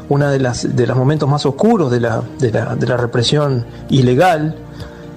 uno 0.10 0.30
de, 0.30 0.40
de 0.40 0.88
los 0.88 0.98
momentos 0.98 1.28
más 1.28 1.46
oscuros 1.46 1.92
de 1.92 2.00
la, 2.00 2.22
de 2.40 2.52
la, 2.52 2.76
de 2.76 2.88
la 2.88 2.98
represión 2.98 3.66
ilegal 3.90 4.56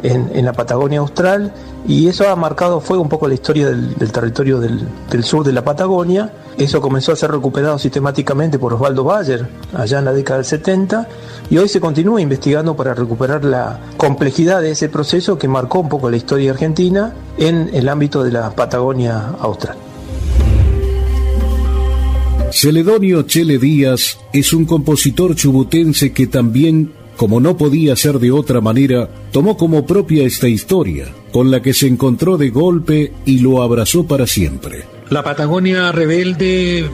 en, 0.03 0.31
en, 0.35 0.45
la 0.45 0.53
Patagonia 0.53 1.01
Austral 1.01 1.53
y 1.87 2.09
eso 2.09 2.29
ha 2.29 2.37
marcado, 2.37 2.81
fue 2.81 2.99
un 2.99 3.09
poco 3.09 3.29
la 3.29 3.35
historia 3.35 3.69
del, 3.69 3.95
territorio 4.13 4.61
del, 4.61 4.81
del, 5.11 5.25
sur 5.25 5.45
de 5.45 5.53
la 5.53 5.65
Patagonia. 5.65 6.33
Eso 6.59 6.81
comenzó 6.81 7.13
a 7.13 7.17
ser 7.17 7.31
recuperado 7.31 7.79
sistemáticamente 7.79 8.59
por 8.59 8.75
Osvaldo 8.75 9.05
Bayer 9.05 9.49
allá 9.75 9.99
en 9.99 10.05
la 10.05 10.13
década 10.13 10.39
del 10.39 10.47
70 10.47 11.09
y 11.49 11.59
hoy 11.59 11.69
se 11.69 11.81
continúa 11.81 12.21
investigando 12.21 12.77
para 12.77 12.95
recuperar 12.95 13.45
la 13.45 13.81
complejidad 13.97 14.61
de 14.61 14.73
ese 14.73 14.89
proceso 14.89 15.39
que 15.39 15.49
marcó 15.49 15.81
un 15.81 15.89
poco 15.89 16.11
la 16.11 16.17
historia 16.17 16.51
argentina 16.51 17.15
en 17.39 17.71
el 17.73 17.89
ámbito 17.89 18.23
de 18.23 18.33
la 18.33 18.51
Patagonia 18.51 19.35
Austral. 19.41 19.77
Celedonio 22.53 23.23
Chele 23.23 23.59
Díaz 23.59 24.19
es 24.33 24.53
un 24.53 24.65
compositor 24.65 25.37
chubutense 25.37 26.13
que 26.13 26.27
también 26.27 26.93
como 27.21 27.39
no 27.39 27.55
podía 27.55 27.95
ser 27.97 28.19
de 28.19 28.31
otra 28.31 28.63
manera, 28.63 29.07
tomó 29.31 29.55
como 29.59 29.85
propia 29.85 30.25
esta 30.25 30.49
historia, 30.49 31.09
con 31.31 31.51
la 31.51 31.61
que 31.61 31.75
se 31.75 31.87
encontró 31.87 32.39
de 32.39 32.49
golpe 32.49 33.13
y 33.27 33.41
lo 33.41 33.63
abrazó 33.63 34.07
para 34.07 34.27
siempre. 34.27 34.87
La 35.11 35.23
Patagonia 35.23 35.93
rebelde 35.93 36.89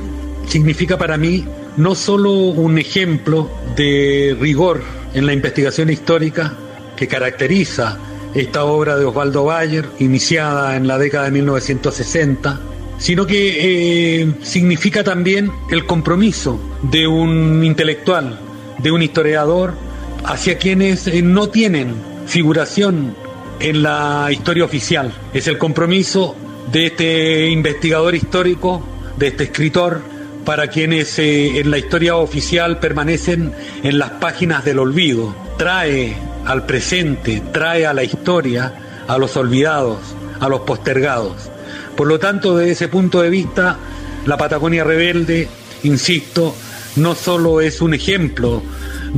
significa 0.49 0.99
para 0.99 1.17
mí 1.17 1.45
no 1.77 1.95
solo 1.95 2.33
un 2.33 2.77
ejemplo 2.77 3.49
de 3.77 4.37
rigor 4.41 4.83
en 5.15 5.27
la 5.27 5.33
investigación 5.33 5.91
histórica 5.91 6.55
que 6.97 7.07
caracteriza 7.07 7.97
esta 8.35 8.65
obra 8.65 8.97
de 8.97 9.05
Osvaldo 9.05 9.45
Bayer, 9.45 9.87
iniciada 10.01 10.75
en 10.75 10.89
la 10.89 10.99
década 10.99 11.27
de 11.27 11.31
1960, 11.31 12.61
sino 12.99 13.29
que 13.29 14.23
eh, 14.23 14.35
significa 14.43 15.05
también 15.05 15.53
el 15.71 15.87
compromiso 15.87 16.59
de 16.83 17.07
un 17.07 17.63
intelectual, 17.63 18.41
de 18.83 18.91
un 18.91 19.03
historiador, 19.03 19.86
hacia 20.27 20.59
quienes 20.59 21.07
eh, 21.07 21.23
no 21.23 21.49
tienen 21.49 21.95
figuración 22.27 23.15
en 23.61 23.83
la 23.83 24.29
historia 24.31 24.65
oficial. 24.65 25.13
Es 25.33 25.47
el 25.47 25.57
compromiso 25.57 26.37
de 26.71 26.87
este 26.87 27.49
investigador 27.49 28.15
histórico, 28.15 28.85
de 29.17 29.29
este 29.29 29.45
escritor, 29.45 30.03
para 30.45 30.69
quienes 30.69 31.19
eh, 31.19 31.61
en 31.61 31.71
la 31.71 31.79
historia 31.79 32.17
oficial 32.17 32.79
permanecen 32.79 33.53
en 33.83 33.99
las 33.99 34.11
páginas 34.11 34.65
del 34.65 34.81
olvido. 34.81 35.35
Trae 35.57 36.17
al 36.45 36.67
presente, 36.67 37.43
trae 37.53 37.87
a 37.87 37.95
la 37.95 38.05
historia 38.05 38.73
a 39.09 39.19
los 39.19 39.37
olvidados, 39.37 39.99
a 40.41 40.49
los 40.49 40.61
postergados. 40.61 41.51
Por 41.97 42.09
lo 42.09 42.19
tanto, 42.19 42.57
desde 42.57 42.73
ese 42.73 42.89
punto 42.89 43.23
de 43.23 43.31
vista, 43.31 43.79
la 44.27 44.37
Patagonia 44.37 44.85
rebelde, 44.85 45.49
insisto, 45.85 46.55
no 46.97 47.15
solo 47.15 47.61
es 47.61 47.81
un 47.81 47.95
ejemplo 47.95 48.63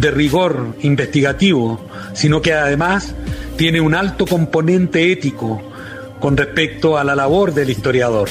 de 0.01 0.11
rigor 0.11 0.77
investigativo, 0.83 1.81
sino 2.15 2.41
que 2.41 2.53
además 2.53 3.15
tiene 3.57 3.81
un 3.81 3.95
alto 3.95 4.27
componente 4.27 5.11
ético 5.11 5.61
con 6.20 6.37
respecto 6.37 6.97
a 6.97 7.05
la 7.05 7.16
labor 7.16 7.53
del 7.53 7.70
historiador. 7.70 8.29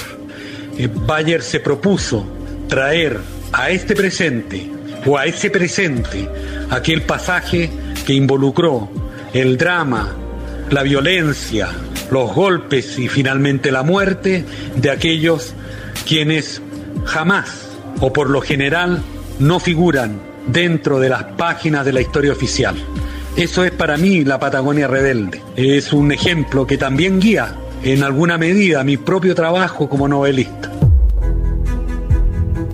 Eh, 0.77 0.89
Bayer 0.93 1.41
se 1.41 1.59
propuso 1.59 2.25
traer 2.67 3.19
a 3.51 3.69
este 3.69 3.95
presente 3.95 4.69
o 5.05 5.17
a 5.17 5.25
ese 5.25 5.49
presente 5.49 6.27
aquel 6.69 7.01
pasaje 7.01 7.69
que 8.05 8.13
involucró 8.13 8.89
el 9.33 9.57
drama, 9.57 10.15
la 10.69 10.83
violencia, 10.83 11.69
los 12.11 12.33
golpes 12.33 12.97
y 12.99 13.07
finalmente 13.07 13.71
la 13.71 13.83
muerte 13.83 14.45
de 14.75 14.89
aquellos 14.89 15.53
quienes 16.05 16.61
jamás 17.05 17.67
o 17.99 18.13
por 18.13 18.29
lo 18.29 18.41
general 18.41 19.01
no 19.39 19.59
figuran 19.59 20.26
dentro 20.47 20.99
de 20.99 21.09
las 21.09 21.23
páginas 21.23 21.85
de 21.85 21.93
la 21.93 22.01
historia 22.01 22.31
oficial. 22.31 22.75
Eso 23.35 23.63
es 23.63 23.71
para 23.71 23.97
mí 23.97 24.23
la 24.23 24.39
Patagonia 24.39 24.87
rebelde. 24.87 25.41
Es 25.55 25.93
un 25.93 26.11
ejemplo 26.11 26.65
que 26.65 26.77
también 26.77 27.19
guía 27.19 27.55
en 27.83 28.03
alguna 28.03 28.37
medida 28.37 28.83
mi 28.83 28.97
propio 28.97 29.35
trabajo 29.35 29.87
como 29.87 30.07
novelista. 30.07 30.71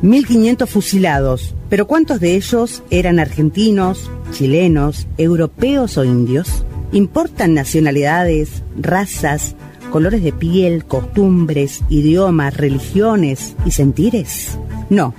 1.500 0.01 0.67
fusilados, 0.67 1.55
pero 1.69 1.87
¿cuántos 1.87 2.19
de 2.19 2.35
ellos 2.35 2.83
eran 2.89 3.19
argentinos, 3.19 4.11
chilenos, 4.31 5.07
europeos 5.17 5.97
o 5.97 6.03
indios? 6.03 6.65
¿Importan 6.91 7.53
nacionalidades, 7.53 8.63
razas, 8.77 9.55
colores 9.91 10.23
de 10.23 10.33
piel, 10.33 10.85
costumbres, 10.85 11.81
idiomas, 11.89 12.55
religiones 12.57 13.55
y 13.65 13.71
sentires? 13.71 14.57
No, 14.89 15.13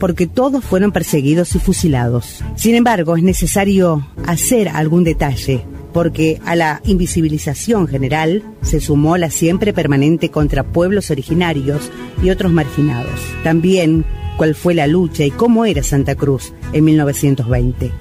porque 0.00 0.26
todos 0.26 0.64
fueron 0.64 0.90
perseguidos 0.90 1.54
y 1.54 1.60
fusilados. 1.60 2.42
Sin 2.56 2.74
embargo, 2.74 3.16
es 3.16 3.22
necesario 3.22 4.04
hacer 4.26 4.68
algún 4.70 5.04
detalle, 5.04 5.64
porque 5.92 6.40
a 6.46 6.56
la 6.56 6.80
invisibilización 6.84 7.86
general 7.86 8.42
se 8.62 8.80
sumó 8.80 9.18
la 9.18 9.30
siempre 9.30 9.72
permanente 9.72 10.30
contra 10.30 10.64
pueblos 10.64 11.10
originarios 11.10 11.90
y 12.22 12.30
otros 12.30 12.50
marginados. 12.50 13.20
También 13.44 14.04
cuál 14.36 14.54
fue 14.54 14.74
la 14.74 14.86
lucha 14.86 15.24
y 15.24 15.30
cómo 15.30 15.66
era 15.66 15.82
Santa 15.82 16.14
Cruz 16.14 16.54
en 16.72 16.84
1920. 16.84 17.92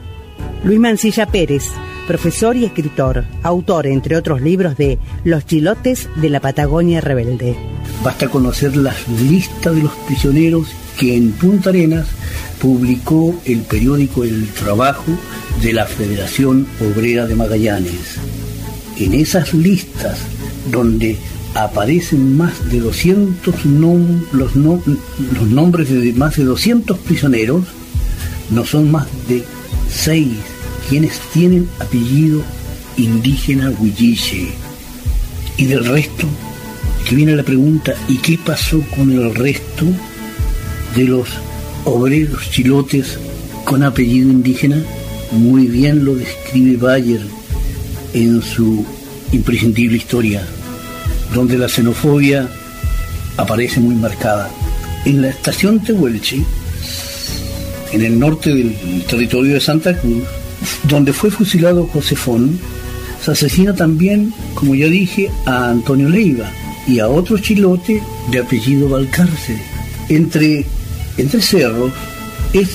Luis 0.64 0.80
Mancilla 0.80 1.26
Pérez, 1.26 1.66
profesor 2.08 2.56
y 2.56 2.66
escritor, 2.66 3.26
autor, 3.44 3.88
entre 3.88 4.16
otros 4.16 4.42
libros, 4.42 4.78
de 4.78 5.00
Los 5.26 5.46
chilotes 5.46 6.08
de 6.16 6.30
la 6.30 6.40
Patagonia 6.40 7.02
rebelde. 7.02 7.56
Basta 8.04 8.30
conocer 8.30 8.78
las 8.78 9.08
listas 9.10 9.76
de 9.76 9.84
los 9.84 9.92
prisioneros 10.08 10.74
que 11.00 11.16
en 11.16 11.32
Punta 11.32 11.70
Arenas 11.70 12.08
publicó 12.62 13.34
el 13.46 13.62
periódico 13.62 14.26
El 14.26 14.50
Trabajo 14.50 15.18
de 15.62 15.72
la 15.72 15.86
Federación 15.86 16.68
Obrera 16.82 17.26
de 17.26 17.36
Magallanes. 17.36 18.18
En 18.98 19.14
esas 19.14 19.54
listas 19.54 20.20
donde 20.70 21.18
aparecen 21.56 22.36
más 22.36 22.70
de 22.70 22.82
200 22.82 23.66
los, 23.66 24.56
los 24.56 25.48
nombres 25.48 25.90
de 25.90 26.14
más 26.14 26.36
de 26.36 26.44
200 26.44 26.98
prisioneros, 26.98 27.64
no 28.52 28.66
son 28.66 28.92
más 28.92 29.08
de 29.30 29.46
6 29.90 30.28
quienes 30.90 31.18
tienen 31.32 31.70
apellido 31.80 32.44
indígena 32.98 33.72
huilliche. 33.80 34.50
Y 35.56 35.66
del 35.66 35.86
resto, 35.86 36.28
que 37.08 37.16
viene 37.16 37.38
la 37.38 37.44
pregunta, 37.44 37.94
¿y 38.10 38.18
qué 38.18 38.38
pasó 38.44 38.82
con 38.96 39.12
el 39.12 39.34
resto? 39.34 39.86
De 40.96 41.04
los 41.06 41.28
obreros 41.86 42.50
chilotes 42.50 43.18
con 43.66 43.84
apellido 43.84 44.30
indígena, 44.30 44.84
muy 45.32 45.68
bien 45.68 46.06
lo 46.06 46.16
describe 46.16 46.78
Bayer 46.78 47.22
en 48.14 48.42
su 48.42 48.86
imprescindible 49.32 49.98
historia, 49.98 50.42
donde 51.34 51.58
la 51.58 51.70
xenofobia 51.70 52.50
aparece 53.38 53.80
muy 53.80 53.96
marcada. 53.96 54.50
En 55.06 55.22
la 55.22 55.30
estación 55.30 55.80
Tehuelche, 55.80 56.44
en 57.92 58.02
el 58.04 58.20
norte 58.20 58.54
del 58.54 59.04
territorio 59.08 59.54
de 59.54 59.62
Santa 59.62 59.98
Cruz, 59.98 60.24
donde 60.84 61.14
fue 61.14 61.32
fusilado 61.32 61.88
Josefón, 61.88 62.60
se 63.24 63.32
asesina 63.32 63.74
también, 63.74 64.34
como 64.56 64.76
ya 64.76 64.88
dije, 64.88 65.30
a 65.46 65.70
Antonio 65.70 66.10
Leiva 66.10 66.50
y 66.88 67.00
a 67.00 67.08
otro 67.08 67.38
chilote 67.38 68.02
de 68.32 68.40
apellido 68.40 68.90
Valcárcel. 68.90 69.58
Entre, 70.10 70.66
entre 71.18 71.42
cerros, 71.42 71.92
es, 72.54 72.70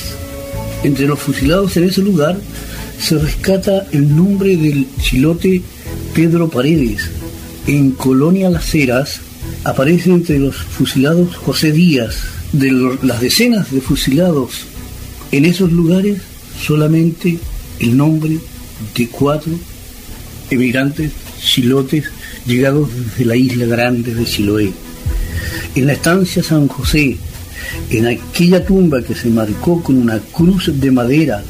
entre 0.82 1.06
los 1.06 1.18
fusilados 1.18 1.76
en 1.76 1.84
ese 1.84 2.02
lugar, 2.02 2.36
se 2.98 3.18
rescata 3.18 3.86
el 3.92 4.14
nombre 4.14 4.56
del 4.56 4.86
chilote 5.00 5.62
Pedro 6.14 6.48
Paredes. 6.48 7.10
En 7.66 7.92
Colonia 7.92 8.50
Las 8.50 8.74
Heras 8.74 9.20
aparece 9.64 10.10
entre 10.10 10.38
los 10.38 10.56
fusilados 10.56 11.36
José 11.36 11.72
Díaz. 11.72 12.16
De 12.52 12.70
las 13.02 13.20
decenas 13.20 13.72
de 13.72 13.80
fusilados 13.80 14.66
en 15.32 15.44
esos 15.44 15.72
lugares, 15.72 16.18
solamente 16.64 17.38
el 17.80 17.96
nombre 17.96 18.38
de 18.94 19.08
cuatro 19.08 19.52
emigrantes 20.50 21.10
chilotes 21.40 22.04
llegados 22.46 22.88
desde 22.94 23.24
la 23.24 23.36
isla 23.36 23.66
grande 23.66 24.14
de 24.14 24.24
Chiloé. 24.24 24.72
En 25.74 25.86
la 25.86 25.94
estancia 25.94 26.42
San 26.42 26.68
José, 26.68 27.16
en 27.90 28.06
aquella 28.06 28.64
tumba 28.64 29.02
que 29.02 29.14
se 29.14 29.28
marcó 29.28 29.82
con 29.82 29.96
una 29.96 30.18
cruz 30.18 30.70
de 30.72 30.90
madera, 30.90 31.42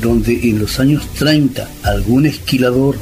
donde 0.00 0.48
en 0.48 0.58
los 0.58 0.80
años 0.80 1.06
30 1.18 1.68
algún 1.82 2.26
esquilador 2.26 2.96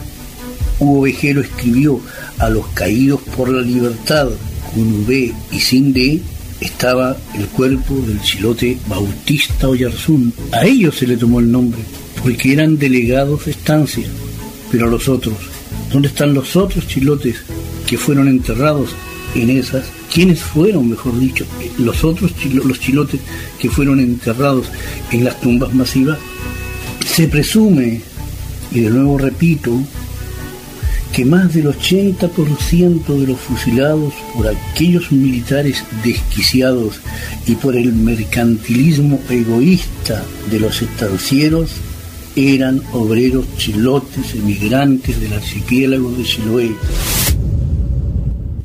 u 0.78 1.00
ovejero 1.00 1.40
escribió 1.40 2.00
a 2.38 2.48
los 2.48 2.66
caídos 2.68 3.20
por 3.36 3.48
la 3.48 3.62
libertad 3.62 4.28
con 4.74 5.04
V 5.04 5.32
y 5.50 5.60
sin 5.60 5.92
D, 5.92 6.20
estaba 6.60 7.16
el 7.34 7.46
cuerpo 7.46 7.94
del 8.06 8.20
chilote 8.22 8.78
Bautista 8.86 9.68
Oyarzún. 9.68 10.32
A 10.52 10.64
ellos 10.64 10.96
se 10.96 11.06
le 11.06 11.16
tomó 11.16 11.40
el 11.40 11.50
nombre, 11.50 11.80
porque 12.22 12.52
eran 12.52 12.78
delegados 12.78 13.44
de 13.44 13.50
estancia. 13.50 14.06
Pero 14.70 14.86
a 14.86 14.90
los 14.90 15.08
otros, 15.08 15.34
¿dónde 15.92 16.08
están 16.08 16.34
los 16.34 16.56
otros 16.56 16.86
chilotes 16.86 17.36
que 17.86 17.98
fueron 17.98 18.28
enterrados 18.28 18.90
en 19.34 19.50
esas? 19.50 19.84
¿Quiénes 20.12 20.42
fueron, 20.42 20.90
mejor 20.90 21.18
dicho, 21.18 21.46
los 21.78 22.04
otros 22.04 22.32
los 22.52 22.78
chilotes 22.78 23.20
que 23.58 23.70
fueron 23.70 23.98
enterrados 23.98 24.66
en 25.10 25.24
las 25.24 25.40
tumbas 25.40 25.72
masivas? 25.72 26.18
Se 27.06 27.28
presume, 27.28 28.02
y 28.72 28.80
de 28.80 28.90
nuevo 28.90 29.16
repito, 29.16 29.72
que 31.14 31.24
más 31.24 31.54
del 31.54 31.66
80% 31.66 33.06
de 33.20 33.26
los 33.26 33.38
fusilados 33.38 34.12
por 34.34 34.48
aquellos 34.48 35.12
militares 35.12 35.84
desquiciados 36.04 37.00
y 37.46 37.54
por 37.54 37.76
el 37.76 37.92
mercantilismo 37.94 39.18
egoísta 39.30 40.24
de 40.50 40.60
los 40.60 40.82
estancieros 40.82 41.70
eran 42.36 42.82
obreros 42.92 43.46
chilotes 43.56 44.34
emigrantes 44.34 45.20
del 45.20 45.34
archipiélago 45.34 46.12
de 46.12 46.24
Chiloé. 46.24 46.70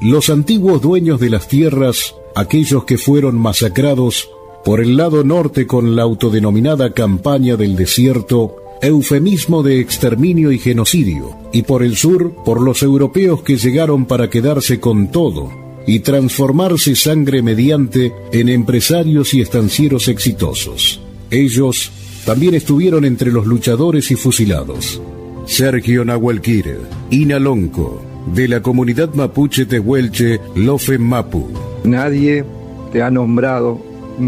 Los 0.02 0.30
antiguos 0.30 0.82
dueños 0.82 1.20
de 1.20 1.32
las 1.32 1.48
tierras, 1.48 2.14
aquellos 2.36 2.86
que 2.86 3.00
fueron 3.00 3.36
masacrados 3.36 4.30
por 4.64 4.80
el 4.80 4.96
lado 4.96 5.24
norte 5.24 5.66
con 5.66 5.96
la 5.96 6.04
autodenominada 6.04 6.94
campaña 6.94 7.56
del 7.56 7.76
desierto, 7.76 8.58
eufemismo 8.82 9.64
de 9.64 9.80
exterminio 9.80 10.52
y 10.52 10.60
genocidio, 10.60 11.36
y 11.52 11.64
por 11.64 11.82
el 11.82 11.96
sur 11.96 12.36
por 12.46 12.62
los 12.62 12.84
europeos 12.84 13.42
que 13.42 13.58
llegaron 13.58 14.06
para 14.06 14.30
quedarse 14.30 14.80
con 14.80 15.10
todo 15.12 15.50
y 15.88 16.02
transformarse 16.02 16.96
sangre 16.96 17.42
mediante 17.42 18.14
en 18.32 18.50
empresarios 18.50 19.34
y 19.34 19.42
estancieros 19.42 20.10
exitosos. 20.10 21.00
Ellos 21.32 21.92
también 22.26 22.54
estuvieron 22.54 23.06
entre 23.06 23.32
los 23.32 23.48
luchadores 23.48 24.12
y 24.12 24.16
fusilados. 24.16 25.02
Sergio 25.46 26.04
Nahuelquire, 26.04 26.78
Inalonco, 27.10 28.02
de 28.34 28.48
la 28.48 28.62
comunidad 28.62 29.14
mapuche 29.14 29.66
Tehuelche, 29.66 30.40
Lofe 30.56 30.98
Mapu. 30.98 31.48
Nadie 31.84 32.44
te 32.92 33.02
ha 33.02 33.12
nombrado 33.12 33.80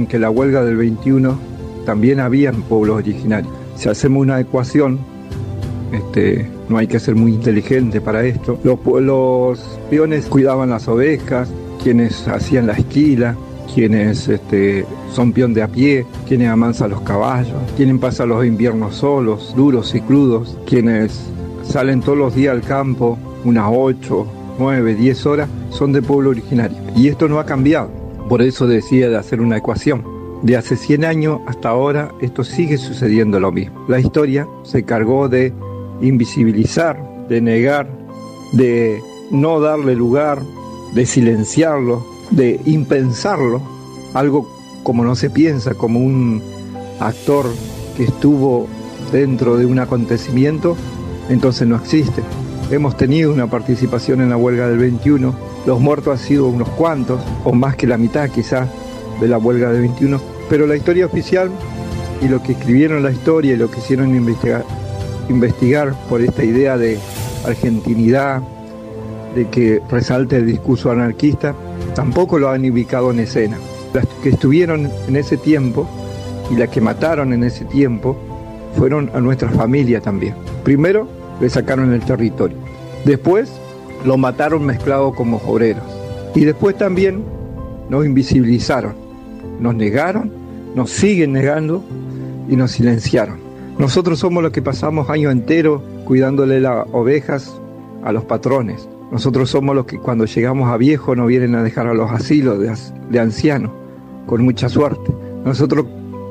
que 0.07 0.19
la 0.19 0.29
huelga 0.29 0.63
del 0.63 0.77
21 0.77 1.39
también 1.85 2.19
había 2.19 2.49
en 2.49 2.61
pueblos 2.61 2.97
originarios 2.97 3.59
si 3.79 3.87
hacemos 3.87 4.21
una 4.21 4.41
ecuación, 4.41 4.99
este, 5.93 6.45
no 6.67 6.77
hay 6.77 6.87
que 6.87 6.99
ser 6.99 7.15
muy 7.15 7.33
inteligente 7.33 8.01
para 8.01 8.25
esto. 8.25 8.59
Los, 8.63 8.77
los 9.01 9.59
peones 9.89 10.25
cuidaban 10.25 10.69
las 10.69 10.89
ovejas, 10.89 11.49
quienes 11.81 12.27
hacían 12.27 12.67
la 12.67 12.73
esquila, 12.73 13.37
quienes 13.73 14.27
este, 14.27 14.85
son 15.13 15.31
peón 15.31 15.53
de 15.53 15.63
a 15.63 15.69
pie, 15.69 16.05
quienes 16.27 16.49
amansan 16.49 16.89
los 16.89 17.01
caballos, 17.01 17.55
quienes 17.77 17.97
pasan 17.99 18.29
los 18.29 18.45
inviernos 18.45 18.95
solos, 18.95 19.53
duros 19.55 19.95
y 19.95 20.01
crudos, 20.01 20.57
quienes 20.67 21.17
salen 21.63 22.01
todos 22.01 22.17
los 22.17 22.35
días 22.35 22.53
al 22.53 22.61
campo, 22.61 23.17
unas 23.43 23.71
8, 23.73 24.27
9, 24.59 24.95
10 24.95 25.25
horas, 25.25 25.49
son 25.69 25.93
de 25.93 26.01
pueblo 26.01 26.31
originario. 26.31 26.77
Y 26.95 27.07
esto 27.07 27.27
no 27.27 27.39
ha 27.39 27.45
cambiado. 27.45 27.89
Por 28.27 28.41
eso 28.41 28.67
decía 28.67 29.09
de 29.09 29.17
hacer 29.17 29.41
una 29.41 29.57
ecuación. 29.57 30.03
De 30.43 30.55
hace 30.55 30.77
100 30.77 31.05
años 31.05 31.39
hasta 31.47 31.69
ahora 31.69 32.13
esto 32.21 32.43
sigue 32.43 32.77
sucediendo 32.77 33.39
lo 33.39 33.51
mismo. 33.51 33.85
La 33.87 33.99
historia 33.99 34.47
se 34.63 34.83
cargó 34.83 35.27
de 35.27 35.53
invisibilizar, 36.01 37.27
de 37.27 37.41
negar, 37.41 37.89
de 38.53 39.01
no 39.31 39.59
darle 39.59 39.95
lugar, 39.95 40.39
de 40.93 41.05
silenciarlo, 41.05 42.05
de 42.31 42.59
impensarlo, 42.65 43.61
algo 44.13 44.49
como 44.83 45.03
no 45.03 45.15
se 45.15 45.29
piensa, 45.29 45.73
como 45.73 45.99
un 45.99 46.41
actor 46.99 47.45
que 47.97 48.03
estuvo 48.05 48.67
dentro 49.11 49.57
de 49.57 49.65
un 49.65 49.79
acontecimiento, 49.79 50.75
entonces 51.29 51.67
no 51.67 51.75
existe. 51.75 52.23
Hemos 52.71 52.95
tenido 52.97 53.33
una 53.33 53.47
participación 53.47 54.21
en 54.21 54.29
la 54.29 54.37
huelga 54.37 54.67
del 54.67 54.77
21, 54.77 55.33
los 55.65 55.79
muertos 55.79 56.19
han 56.19 56.23
sido 56.23 56.47
unos 56.47 56.69
cuantos, 56.69 57.19
o 57.43 57.51
más 57.51 57.75
que 57.75 57.87
la 57.87 57.97
mitad 57.97 58.29
quizás, 58.29 58.69
de 59.19 59.27
la 59.27 59.39
huelga 59.39 59.71
de 59.71 59.79
21, 59.79 60.21
pero 60.51 60.67
la 60.67 60.75
historia 60.75 61.07
oficial 61.07 61.49
y 62.21 62.27
lo 62.27 62.43
que 62.43 62.51
escribieron 62.51 63.01
la 63.01 63.11
historia 63.11 63.53
y 63.53 63.57
lo 63.57 63.71
que 63.71 63.79
hicieron 63.79 64.13
investigar, 64.13 64.63
investigar 65.29 65.95
por 66.07 66.21
esta 66.21 66.43
idea 66.43 66.77
de 66.77 66.99
argentinidad, 67.43 68.43
de 69.33 69.47
que 69.49 69.81
resalte 69.89 70.35
el 70.35 70.45
discurso 70.45 70.91
anarquista, 70.91 71.55
tampoco 71.95 72.37
lo 72.37 72.49
han 72.49 72.69
ubicado 72.69 73.09
en 73.09 73.21
escena. 73.21 73.57
Las 73.93 74.05
que 74.21 74.29
estuvieron 74.29 74.91
en 75.07 75.15
ese 75.15 75.37
tiempo 75.37 75.87
y 76.51 76.55
las 76.55 76.69
que 76.69 76.81
mataron 76.81 77.33
en 77.33 77.43
ese 77.43 77.65
tiempo 77.65 78.15
fueron 78.77 79.09
a 79.15 79.19
nuestra 79.19 79.49
familia 79.49 80.01
también. 80.01 80.35
Primero 80.63 81.18
le 81.39 81.49
sacaron 81.49 81.93
el 81.93 82.01
territorio, 82.01 82.57
después 83.05 83.51
lo 84.05 84.17
mataron 84.17 84.65
mezclado 84.65 85.13
como 85.13 85.37
obreros 85.37 85.83
y 86.35 86.45
después 86.45 86.77
también 86.77 87.23
nos 87.89 88.05
invisibilizaron 88.05 89.09
nos 89.59 89.75
negaron, 89.75 90.31
nos 90.75 90.89
siguen 90.89 91.33
negando 91.33 91.83
y 92.47 92.55
nos 92.55 92.71
silenciaron. 92.71 93.37
Nosotros 93.77 94.19
somos 94.19 94.43
los 94.43 94.51
que 94.51 94.61
pasamos 94.61 95.09
año 95.09 95.29
entero 95.31 95.83
cuidándole 96.05 96.59
las 96.59 96.87
ovejas 96.91 97.59
a 98.03 98.11
los 98.11 98.25
patrones. 98.25 98.89
Nosotros 99.11 99.49
somos 99.49 99.75
los 99.75 99.85
que 99.85 99.99
cuando 99.99 100.25
llegamos 100.25 100.69
a 100.69 100.77
viejo 100.77 101.15
nos 101.15 101.27
vienen 101.27 101.55
a 101.55 101.63
dejar 101.63 101.87
a 101.87 101.93
los 101.93 102.11
asilos 102.11 102.59
de 102.59 103.19
ancianos, 103.19 103.71
con 104.25 104.43
mucha 104.43 104.69
suerte. 104.69 105.11
Nosotros 105.43 105.85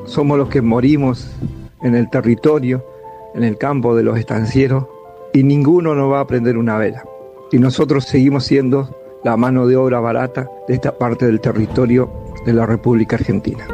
somos 0.05 0.37
los 0.37 0.49
que 0.49 0.61
morimos 0.61 1.29
en 1.81 1.95
el 1.95 2.09
territorio, 2.09 2.83
en 3.35 3.43
el 3.43 3.57
campo 3.57 3.95
de 3.95 4.03
los 4.03 4.17
estancieros, 4.17 4.85
y 5.33 5.43
ninguno 5.43 5.95
nos 5.95 6.11
va 6.11 6.21
a 6.21 6.27
prender 6.27 6.57
una 6.57 6.77
vela. 6.77 7.03
Y 7.51 7.59
nosotros 7.59 8.05
seguimos 8.05 8.45
siendo 8.45 8.95
la 9.23 9.37
mano 9.37 9.67
de 9.67 9.75
obra 9.75 9.99
barata 9.99 10.49
de 10.67 10.73
esta 10.73 10.97
parte 10.97 11.25
del 11.25 11.41
territorio 11.41 12.11
de 12.45 12.53
la 12.53 12.65
República 12.65 13.15
Argentina. 13.15 13.67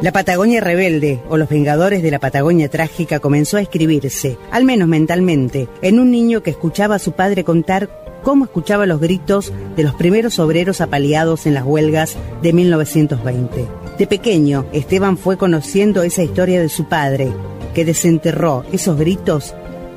La 0.00 0.10
Patagonia 0.10 0.60
rebelde 0.60 1.20
o 1.28 1.36
los 1.36 1.48
Vengadores 1.48 2.02
de 2.02 2.10
la 2.10 2.18
Patagonia 2.18 2.68
trágica 2.68 3.20
comenzó 3.20 3.56
a 3.56 3.60
escribirse, 3.60 4.36
al 4.50 4.64
menos 4.64 4.88
mentalmente, 4.88 5.68
en 5.80 6.00
un 6.00 6.10
niño 6.10 6.42
que 6.42 6.50
escuchaba 6.50 6.96
a 6.96 6.98
su 6.98 7.12
padre 7.12 7.44
contar 7.44 7.88
cómo 8.24 8.44
escuchaba 8.44 8.86
los 8.86 9.00
gritos 9.00 9.52
de 9.76 9.84
los 9.84 9.94
primeros 9.94 10.40
obreros 10.40 10.80
apaleados 10.80 11.46
en 11.46 11.54
las 11.54 11.64
huelgas 11.64 12.16
de 12.42 12.52
1920. 12.52 13.68
De 13.96 14.06
pequeño, 14.08 14.66
Esteban 14.72 15.16
fue 15.16 15.36
conociendo 15.36 16.02
esa 16.02 16.24
historia 16.24 16.60
de 16.60 16.68
su 16.68 16.88
padre, 16.88 17.30
que 17.72 17.84
desenterró 17.84 18.64
esos 18.72 18.98
gritos 18.98 19.54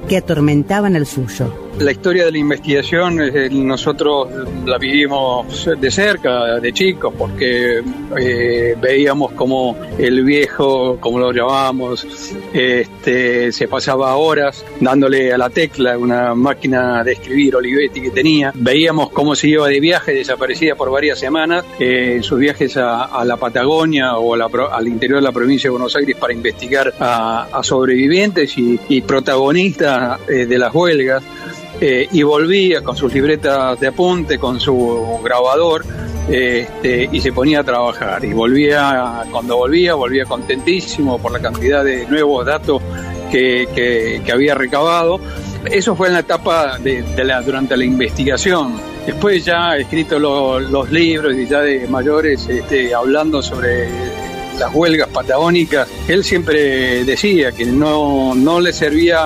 que 0.08 0.18
atormentaban 0.18 0.96
al 0.96 1.06
suyo. 1.06 1.65
La 1.80 1.92
historia 1.92 2.26
de 2.26 2.32
la 2.32 2.38
investigación 2.38 3.20
eh, 3.22 3.50
nosotros 3.52 4.30
la 4.66 4.78
vivimos 4.78 5.70
de 5.78 5.92
cerca, 5.92 6.60
de 6.60 6.72
chicos, 6.72 7.14
porque 7.18 7.84
eh, 8.18 8.76
veíamos 8.80 9.34
como 9.34 9.76
el 9.98 10.24
viejo 10.24 10.98
como 11.02 11.20
lo 11.20 11.34
llamábamos, 11.34 12.08
este, 12.54 13.52
se 13.52 13.68
pasaba 13.68 14.16
horas 14.16 14.64
dándole 14.80 15.34
a 15.34 15.38
la 15.38 15.50
tecla 15.50 15.98
una 15.98 16.34
máquina 16.34 17.04
de 17.04 17.12
escribir 17.12 17.58
Olivetti 17.58 18.02
que 18.02 18.12
tenía. 18.12 18.54
Veíamos 18.56 19.10
cómo 19.10 19.36
se 19.36 19.50
iba 19.50 19.68
de 19.68 19.82
viaje, 19.82 20.14
desaparecía 20.14 20.76
por 20.76 20.90
varias 20.90 21.20
semanas, 21.20 21.66
en 21.78 22.24
sus 22.24 22.40
viajes 22.40 22.78
a, 22.78 23.24
la 23.26 23.36
Patagonia 23.38 24.18
o 24.18 24.34
al 24.34 24.88
interior 24.88 25.20
de 25.20 25.24
la 25.24 25.32
provincia 25.34 25.68
de 25.68 25.72
Buenos 25.72 25.96
Aires 25.96 26.16
para 26.18 26.32
investigar 26.32 26.94
a, 27.00 27.60
sobrevivientes 27.64 28.54
y, 28.58 29.02
protagonistas 29.02 30.20
eh, 30.30 30.46
de 30.46 30.58
las 30.58 30.74
huelgas. 30.74 31.24
Eh, 31.80 32.08
y 32.12 32.24
volvía 32.24 32.82
con 32.82 32.96
sus 32.96 33.14
libretas 33.14 33.80
de 33.80 33.88
apunte, 33.88 34.40
con 34.40 34.60
su 34.60 35.20
grabador, 35.24 35.86
este, 36.30 37.10
y 37.12 37.20
se 37.20 37.34
ponía 37.34 37.60
a 37.60 37.64
trabajar. 37.64 38.24
Y 38.24 38.34
volvía, 38.34 39.24
cuando 39.32 39.58
volvía, 39.58 39.96
volvía 39.96 40.26
contentísimo 40.26 41.20
por 41.20 41.32
la 41.32 41.40
cantidad 41.40 41.84
de 41.84 42.06
nuevos 42.08 42.46
datos 42.46 42.82
que, 43.32 44.22
había 44.32 44.56
recabado. 44.56 45.20
Eso 45.66 45.96
fue 45.96 46.08
en 46.08 46.14
la 46.14 46.20
etapa 46.20 46.78
de, 46.78 47.04
la, 47.24 47.42
durante 47.42 47.76
la 47.76 47.84
investigación. 47.84 48.76
Después 49.06 49.44
ya 49.46 49.76
he 49.76 49.82
escrito 49.82 50.18
los 50.18 50.92
libros 50.92 51.36
y 51.36 51.46
ya 51.46 51.62
de 51.62 51.88
mayores 51.88 52.48
este, 52.48 52.94
hablando 52.94 53.42
sobre 53.42 53.88
las 54.60 54.74
huelgas 54.74 55.10
patagónicas, 55.10 55.88
él 56.08 56.24
siempre 56.24 57.04
decía 57.04 57.52
que 57.52 57.66
no, 57.66 58.36
no 58.36 58.60
le 58.60 58.74
servía 58.74 59.20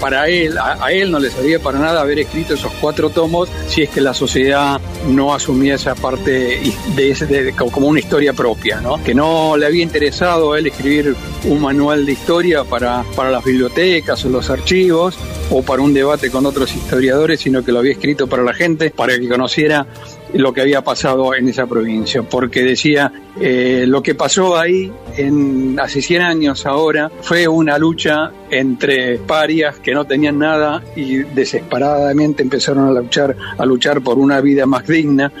para 0.00 0.28
él, 0.28 0.56
a, 0.58 0.92
él 0.92 1.10
no 1.10 1.18
le 1.18 1.30
servía 1.30 1.58
para 1.58 1.78
nada 1.78 2.00
haber 2.00 2.20
escrito 2.20 2.54
esos 2.54 2.72
cuatro 2.80 3.10
tomos 3.10 3.48
si 3.68 3.82
es 3.82 3.90
que 3.90 4.00
la 4.00 4.14
sociedad 4.14 4.80
no 5.08 5.34
asumía 5.34 5.74
esa 5.74 5.94
parte 5.94 6.60
de, 6.94 7.10
ese, 7.10 7.54
como 7.54 7.88
una 7.88 8.00
historia 8.00 8.32
propia, 8.32 8.80
¿no? 8.80 9.02
que 9.02 9.14
no 9.14 9.56
le 9.56 9.66
había 9.66 9.82
interesado 9.82 10.52
a 10.52 10.58
él 10.58 10.66
escribir 10.66 11.14
un 11.44 11.60
manual 11.60 12.06
de 12.06 12.12
historia 12.12 12.64
para, 12.64 13.04
para 13.16 13.30
las 13.30 13.44
bibliotecas 13.44 14.24
o 14.24 14.28
los 14.28 14.50
archivos 14.50 15.16
o 15.50 15.62
para 15.62 15.82
un 15.82 15.92
debate 15.92 16.30
con 16.30 16.46
otros 16.46 16.74
historiadores, 16.74 17.40
sino 17.40 17.64
que 17.64 17.72
lo 17.72 17.80
había 17.80 17.92
escrito 17.92 18.26
para 18.26 18.42
la 18.42 18.54
gente, 18.54 18.90
para 18.90 19.18
que 19.18 19.28
conociera 19.28 19.86
lo 20.34 20.52
que 20.52 20.60
había 20.60 20.82
pasado 20.82 21.34
en 21.34 21.48
esa 21.48 21.66
provincia, 21.66 22.22
porque 22.22 22.62
decía, 22.62 23.12
eh, 23.40 23.84
lo 23.86 24.02
que 24.02 24.14
pasó 24.14 24.56
ahí 24.56 24.92
en, 25.16 25.78
hace 25.80 26.02
100 26.02 26.22
años 26.22 26.66
ahora 26.66 27.10
fue 27.20 27.48
una 27.48 27.78
lucha 27.78 28.32
entre 28.50 29.18
parias 29.18 29.78
que 29.78 29.92
no 29.92 30.04
tenían 30.04 30.38
nada 30.38 30.82
y 30.96 31.18
desesperadamente 31.18 32.42
empezaron 32.42 32.88
a 32.88 33.00
luchar, 33.00 33.36
a 33.56 33.66
luchar 33.66 34.02
por 34.02 34.18
una 34.18 34.40
vida 34.40 34.66
más 34.66 34.86
digna 34.86 35.32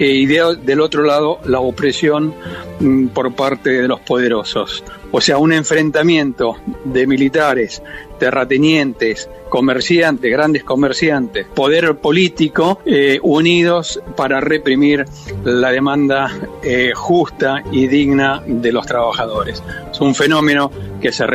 y 0.00 0.24
del 0.26 0.80
otro 0.80 1.04
lado 1.04 1.40
la 1.44 1.60
opresión 1.60 2.34
mm, 2.80 3.08
por 3.08 3.34
parte 3.34 3.82
de 3.82 3.86
los 3.86 4.00
poderosos. 4.00 4.82
O 5.12 5.20
sea, 5.20 5.38
un 5.38 5.52
enfrentamiento 5.52 6.56
de 6.84 7.06
militares, 7.06 7.82
terratenientes, 8.18 9.28
comerciantes, 9.50 10.30
grandes 10.30 10.64
comerciantes, 10.64 11.46
poder 11.46 11.98
político, 11.98 12.80
eh, 12.86 13.18
unidos 13.22 14.00
para 14.16 14.40
reprimir 14.40 15.04
la 15.44 15.70
demanda 15.70 16.30
eh, 16.62 16.92
justa 16.94 17.62
y 17.70 17.86
digna 17.86 18.42
de 18.46 18.72
los 18.72 18.86
trabajadores. 18.86 19.62
Es 19.90 20.00
un 20.00 20.14
fenómeno 20.14 20.70
que 21.00 21.12
se, 21.12 21.26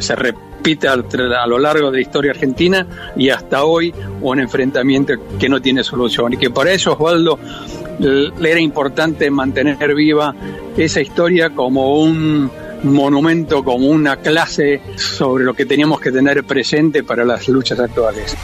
se, 0.00 0.16
repite 0.66 0.88
a 0.88 1.46
lo 1.46 1.60
largo 1.60 1.92
de 1.92 1.98
la 1.98 2.02
historia 2.02 2.32
argentina 2.32 3.12
y 3.16 3.28
hasta 3.28 3.62
hoy 3.64 3.94
un 4.20 4.40
enfrentamiento 4.40 5.14
que 5.38 5.48
no 5.48 5.62
tiene 5.62 5.84
solución 5.84 6.32
y 6.32 6.38
que 6.38 6.50
por 6.50 6.66
eso 6.66 6.94
Osvaldo 6.94 7.38
le 8.00 8.50
era 8.50 8.60
importante 8.60 9.30
mantener 9.30 9.94
viva 9.94 10.34
esa 10.76 11.00
historia 11.00 11.50
como 11.50 12.00
un 12.00 12.50
monumento, 12.82 13.62
como 13.62 13.86
una 13.86 14.16
clase 14.16 14.80
sobre 14.96 15.44
lo 15.44 15.54
que 15.54 15.66
teníamos 15.66 16.00
que 16.00 16.10
tener 16.10 16.42
presente 16.42 17.04
para 17.04 17.24
las 17.24 17.48
luchas 17.48 17.78
actuales. 17.78 18.36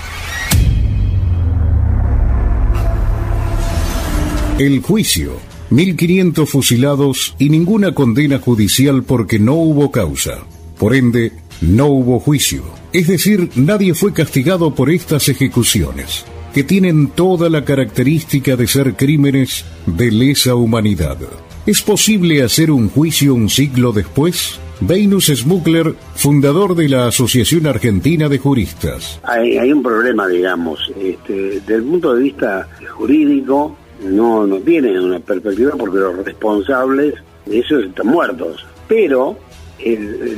El 4.60 4.80
juicio. 4.80 5.32
1.500 5.72 6.46
fusilados 6.46 7.34
y 7.38 7.48
ninguna 7.48 7.94
condena 7.94 8.38
judicial 8.38 9.02
porque 9.04 9.38
no 9.38 9.54
hubo 9.54 9.90
causa. 9.90 10.44
Por 10.78 10.96
ende, 10.96 11.32
no 11.62 11.86
hubo 11.86 12.18
juicio. 12.18 12.62
Es 12.92 13.06
decir, 13.06 13.48
nadie 13.54 13.94
fue 13.94 14.12
castigado 14.12 14.74
por 14.74 14.90
estas 14.90 15.28
ejecuciones, 15.28 16.26
que 16.52 16.64
tienen 16.64 17.08
toda 17.08 17.48
la 17.48 17.64
característica 17.64 18.56
de 18.56 18.66
ser 18.66 18.94
crímenes 18.94 19.64
de 19.86 20.10
lesa 20.10 20.54
humanidad. 20.56 21.16
¿Es 21.64 21.80
posible 21.80 22.42
hacer 22.42 22.72
un 22.72 22.90
juicio 22.90 23.34
un 23.34 23.48
siglo 23.48 23.92
después? 23.92 24.58
Venus 24.80 25.26
Smugler, 25.26 25.94
fundador 26.16 26.74
de 26.74 26.88
la 26.88 27.06
Asociación 27.06 27.68
Argentina 27.68 28.28
de 28.28 28.38
Juristas. 28.38 29.20
Hay, 29.22 29.70
un 29.70 29.82
problema, 29.82 30.26
digamos, 30.26 30.80
este, 31.00 31.60
desde 31.60 31.76
el 31.76 31.84
punto 31.84 32.14
de 32.14 32.22
vista 32.24 32.68
jurídico 32.90 33.76
no, 34.04 34.44
no 34.44 34.56
una 34.56 35.20
perspectiva 35.20 35.72
porque 35.78 35.98
los 35.98 36.24
responsables 36.24 37.14
de 37.46 37.60
eso 37.60 37.78
están 37.78 38.08
muertos. 38.08 38.66
Pero 38.88 39.38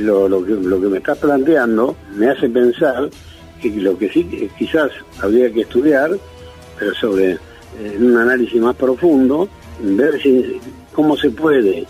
lo, 0.01 0.45
que, 0.45 0.89
me 0.89 0.99
estás 0.99 1.19
planteando 1.19 1.97
me 2.17 2.31
hace 2.31 2.49
pensar 2.49 3.11
que 3.61 3.71
lo 3.71 3.97
que 3.97 4.09
sí 4.09 4.49
quizás 4.59 4.91
habría 5.21 5.53
que 5.53 5.63
estudiar, 5.63 6.11
pero 6.79 6.95
sobre 6.95 7.33
eh, 7.33 7.97
un 7.99 8.17
análisis 8.17 8.61
más 8.61 8.77
profundo, 8.77 9.49
ver 9.81 10.21
cómo 10.93 11.17
se 11.17 11.31
puede 11.31 11.87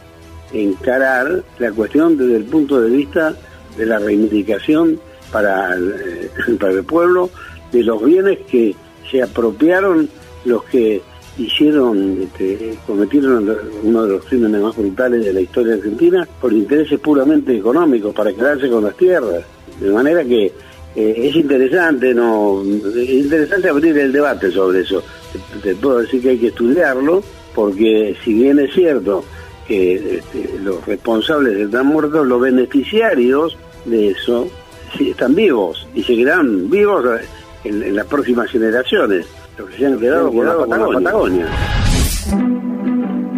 encarar 0.52 1.42
la 1.58 1.72
cuestión 1.72 2.16
desde 2.16 2.36
el 2.36 2.44
punto 2.44 2.80
de 2.80 2.90
vista 2.90 3.34
de 3.76 3.86
la 3.86 3.98
reivindicación 3.98 5.00
para 5.32 5.74
el, 5.74 5.94
eh, 6.04 6.30
para 6.60 6.72
el 6.72 6.84
pueblo 6.84 7.30
de 7.72 7.82
los 7.82 8.02
bienes 8.04 8.38
que 8.50 8.74
se 9.10 9.22
apropiaron 9.22 10.08
los 10.44 10.64
que 10.64 11.02
hicieron, 11.38 12.22
este, 12.22 12.76
cometieron 12.86 13.56
uno 13.82 14.02
de 14.04 14.12
los 14.12 14.24
crímenes 14.24 14.62
más 14.62 14.76
brutales 14.76 15.24
de 15.24 15.32
la 15.32 15.40
historia 15.40 15.74
argentina 15.74 16.26
por 16.40 16.52
intereses 16.52 16.98
puramente 17.00 17.56
económicos, 17.56 18.14
para 18.14 18.32
quedarse 18.32 18.68
con 18.68 18.84
las 18.84 18.96
tierras. 18.96 19.44
De 19.80 19.90
manera 19.90 20.24
que 20.24 20.52
eh, 20.96 21.14
es 21.28 21.34
interesante, 21.34 22.14
no, 22.14 22.62
es 22.62 23.10
interesante 23.10 23.68
abrir 23.68 23.96
el 23.98 24.12
debate 24.12 24.50
sobre 24.50 24.80
eso. 24.80 25.02
te, 25.62 25.74
puedo 25.74 25.98
decir 25.98 26.22
que 26.22 26.30
hay 26.30 26.38
que 26.38 26.48
estudiarlo, 26.48 27.22
porque 27.54 28.16
si 28.24 28.34
bien 28.34 28.58
es 28.60 28.72
cierto 28.72 29.24
que 29.66 30.18
este, 30.18 30.58
los 30.62 30.84
responsables 30.86 31.58
están 31.58 31.86
muertos, 31.86 32.26
los 32.26 32.40
beneficiarios 32.40 33.56
de 33.84 34.08
eso 34.08 34.48
sí, 34.96 35.10
están 35.10 35.34
vivos 35.34 35.86
y 35.94 36.02
seguirán 36.02 36.70
vivos 36.70 37.20
en, 37.64 37.96
las 37.96 38.06
próximas 38.06 38.50
generaciones, 38.50 39.26
los 39.58 39.70
que 39.70 39.76
se 39.76 39.86
han 39.86 39.98
quedado, 39.98 40.32
con, 40.32 40.46
la 40.46 40.56
Patagonia. 40.56 41.46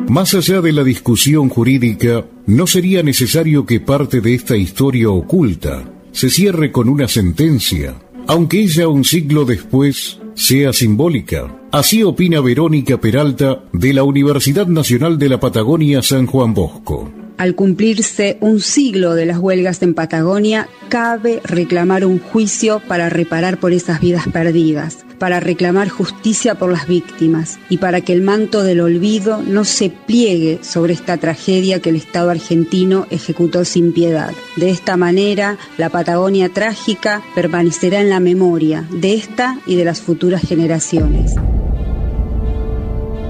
Más 0.09 0.35
allá 0.35 0.61
de 0.61 0.73
la 0.73 0.85
discusión 0.85 1.49
jurídica, 1.49 2.25
¿no 2.47 2.67
sería 2.67 3.03
necesario 3.03 3.67
que 3.67 3.81
parte 3.81 4.21
de 4.21 4.35
esta 4.35 4.57
historia 4.57 5.11
oculta 5.11 5.83
se 6.13 6.31
cierre 6.31 6.73
con 6.73 6.89
una 6.89 7.09
sentencia, 7.09 7.97
aunque 8.27 8.61
ella 8.61 8.89
un 8.89 9.05
siglo 9.05 9.45
después 9.45 10.19
sea 10.37 10.73
simbólica. 10.73 11.55
Así 11.73 12.03
opina 12.03 12.41
Verónica 12.41 13.01
Peralta 13.01 13.65
de 13.73 13.93
la 13.93 14.05
Universidad 14.05 14.67
Nacional 14.67 15.19
de 15.19 15.31
la 15.31 15.41
Patagonia 15.41 16.03
San 16.03 16.27
Juan 16.27 16.55
Bosco. 16.55 17.11
Al 17.39 17.55
cumplirse 17.55 18.39
un 18.41 18.61
siglo 18.61 19.15
de 19.15 19.27
las 19.27 19.39
huelgas 19.39 19.83
en 19.83 19.95
Patagonia, 19.95 20.69
cabe 20.89 21.41
reclamar 21.45 22.07
un 22.07 22.19
juicio 22.19 22.81
para 22.87 23.11
reparar 23.11 23.59
por 23.59 23.73
esas 23.73 24.01
vidas 24.01 24.27
perdidas, 24.29 25.06
para 25.19 25.41
reclamar 25.41 25.89
justicia 25.89 26.57
por 26.57 26.71
las 26.71 26.87
víctimas 26.87 27.59
y 27.69 27.79
para 27.79 28.01
que 28.01 28.13
el 28.13 28.23
manto 28.23 28.63
del 28.63 28.81
olvido 28.81 29.43
no 29.43 29.65
se 29.65 29.91
pliegue 29.91 30.59
sobre 30.63 30.93
esta 30.93 31.17
tragedia 31.17 31.81
que 31.81 31.91
el 31.91 31.97
Estado 31.97 32.31
argentino 32.31 33.07
ejecutó 33.11 33.65
sin 33.65 33.93
piedad. 33.93 34.33
De 34.57 34.71
esta 34.71 34.97
manera, 34.97 35.59
la 35.79 35.91
Patagonia 35.91 36.49
trágica 36.49 37.23
permanecerá 37.35 38.01
en 38.01 38.11
la 38.11 38.21
memoria 38.21 38.85
de 38.91 39.15
esta 39.15 39.59
y 39.67 39.77
de 39.77 39.85
las 39.85 40.01
futuras 40.01 40.43
generaciones. 40.43 41.35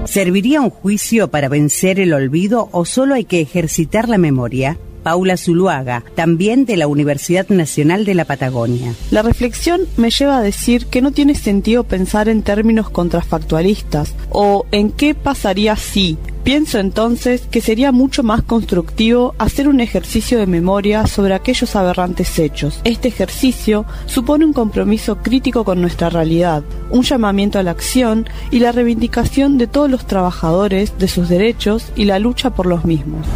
¿Serviría 0.05 0.61
un 0.61 0.69
juicio 0.69 1.27
para 1.27 1.49
vencer 1.49 1.99
el 1.99 2.13
olvido 2.13 2.69
o 2.71 2.85
solo 2.85 3.15
hay 3.15 3.25
que 3.25 3.41
ejercitar 3.41 4.07
la 4.07 4.17
memoria? 4.17 4.77
Paula 5.07 5.37
Zuluaga, 5.37 6.03
también 6.15 6.65
de 6.65 6.75
la 6.75 6.87
Universidad 6.87 7.47
Nacional 7.47 8.03
de 8.03 8.13
la 8.13 8.25
Patagonia. 8.25 8.93
La 9.09 9.21
reflexión 9.21 9.83
me 9.95 10.09
lleva 10.09 10.37
a 10.37 10.41
decir 10.41 10.87
que 10.87 11.01
no 11.01 11.11
tiene 11.11 11.33
sentido 11.33 11.85
pensar 11.85 12.27
en 12.27 12.43
términos 12.43 12.89
contrafactualistas 12.89 14.13
o 14.31 14.65
en 14.73 14.91
qué 14.91 15.15
pasaría 15.15 15.77
si 15.77 16.17
Pienso 16.43 16.79
entonces 16.79 17.41
que 17.51 17.59
sería 17.59 17.91
mucho 17.91 18.23
más 18.23 18.41
constructivo 18.41 19.35
hacer 19.37 19.67
un 19.67 19.81
ejercicio 19.81 20.39
de 20.39 20.47
memoria 20.47 21.05
sobre 21.05 21.33
aquellos 21.33 21.75
aberrantes 21.75 22.39
hechos. 22.39 22.79
Este 22.85 23.09
ejercicio 23.09 23.83
supone 24.05 24.45
un 24.45 24.53
compromiso 24.53 25.17
crítico 25.17 25.65
con 25.65 25.81
nuestra 25.81 26.09
realidad, 26.09 26.63
un 26.89 27.03
llamamiento 27.03 27.59
a 27.59 27.63
la 27.63 27.71
acción 27.71 28.29
y 28.49 28.59
la 28.59 28.71
reivindicación 28.71 29.57
de 29.57 29.67
todos 29.67 29.89
los 29.89 30.07
trabajadores, 30.07 30.97
de 30.97 31.09
sus 31.09 31.27
derechos 31.27 31.91
y 31.97 32.05
la 32.05 32.17
lucha 32.17 32.51
por 32.51 32.65
los 32.65 32.85
mismos. 32.85 33.27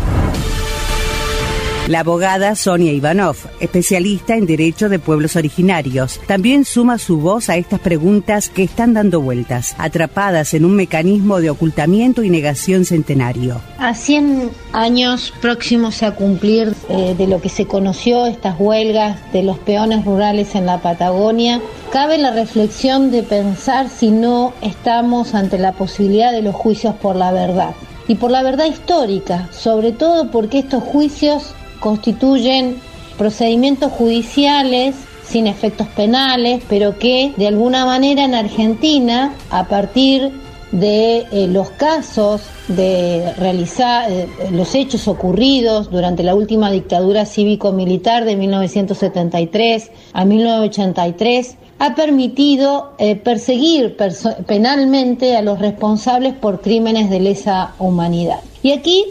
La 1.87 2.01
abogada 2.01 2.55
Sonia 2.55 2.93
Ivanov, 2.93 3.35
especialista 3.59 4.35
en 4.35 4.45
Derecho 4.45 4.87
de 4.87 4.99
Pueblos 4.99 5.35
Originarios, 5.35 6.19
también 6.27 6.63
suma 6.63 6.99
su 6.99 7.17
voz 7.17 7.49
a 7.49 7.57
estas 7.57 7.79
preguntas 7.79 8.49
que 8.49 8.63
están 8.63 8.93
dando 8.93 9.19
vueltas, 9.19 9.73
atrapadas 9.79 10.53
en 10.53 10.63
un 10.63 10.75
mecanismo 10.75 11.41
de 11.41 11.49
ocultamiento 11.49 12.21
y 12.21 12.29
negación 12.29 12.85
centenario. 12.85 13.61
A 13.79 13.95
100 13.95 14.51
años 14.73 15.33
próximos 15.41 16.03
a 16.03 16.11
cumplir 16.11 16.75
eh, 16.87 17.15
de 17.17 17.25
lo 17.25 17.41
que 17.41 17.49
se 17.49 17.65
conoció, 17.65 18.27
estas 18.27 18.59
huelgas 18.59 19.17
de 19.33 19.41
los 19.41 19.57
peones 19.57 20.05
rurales 20.05 20.53
en 20.53 20.67
la 20.67 20.81
Patagonia, 20.83 21.61
cabe 21.91 22.19
la 22.19 22.31
reflexión 22.31 23.09
de 23.09 23.23
pensar 23.23 23.89
si 23.89 24.11
no 24.11 24.53
estamos 24.61 25.33
ante 25.33 25.57
la 25.57 25.71
posibilidad 25.71 26.31
de 26.31 26.43
los 26.43 26.53
juicios 26.53 26.93
por 26.95 27.15
la 27.15 27.31
verdad 27.31 27.73
y 28.07 28.15
por 28.15 28.29
la 28.29 28.43
verdad 28.43 28.65
histórica, 28.65 29.49
sobre 29.51 29.91
todo 29.91 30.29
porque 30.29 30.59
estos 30.59 30.83
juicios 30.83 31.55
constituyen 31.81 32.77
procedimientos 33.17 33.91
judiciales 33.91 34.95
sin 35.25 35.47
efectos 35.47 35.87
penales, 35.87 36.63
pero 36.69 36.97
que 36.97 37.33
de 37.35 37.47
alguna 37.47 37.85
manera 37.85 38.23
en 38.23 38.35
Argentina, 38.35 39.33
a 39.49 39.65
partir 39.67 40.31
de 40.71 41.25
eh, 41.31 41.47
los 41.47 41.69
casos 41.71 42.41
de 42.67 43.33
realizar 43.37 44.09
eh, 44.09 44.27
los 44.51 44.73
hechos 44.73 45.07
ocurridos 45.07 45.91
durante 45.91 46.23
la 46.23 46.33
última 46.33 46.71
dictadura 46.71 47.25
cívico-militar 47.25 48.23
de 48.23 48.37
1973 48.37 49.91
a 50.13 50.25
1983, 50.25 51.57
ha 51.79 51.95
permitido 51.95 52.93
eh, 52.99 53.15
perseguir 53.15 53.97
penalmente 54.45 55.35
a 55.35 55.41
los 55.41 55.59
responsables 55.59 56.33
por 56.33 56.61
crímenes 56.61 57.09
de 57.09 57.19
lesa 57.19 57.73
humanidad. 57.79 58.39
Y 58.63 58.71
aquí 58.71 59.05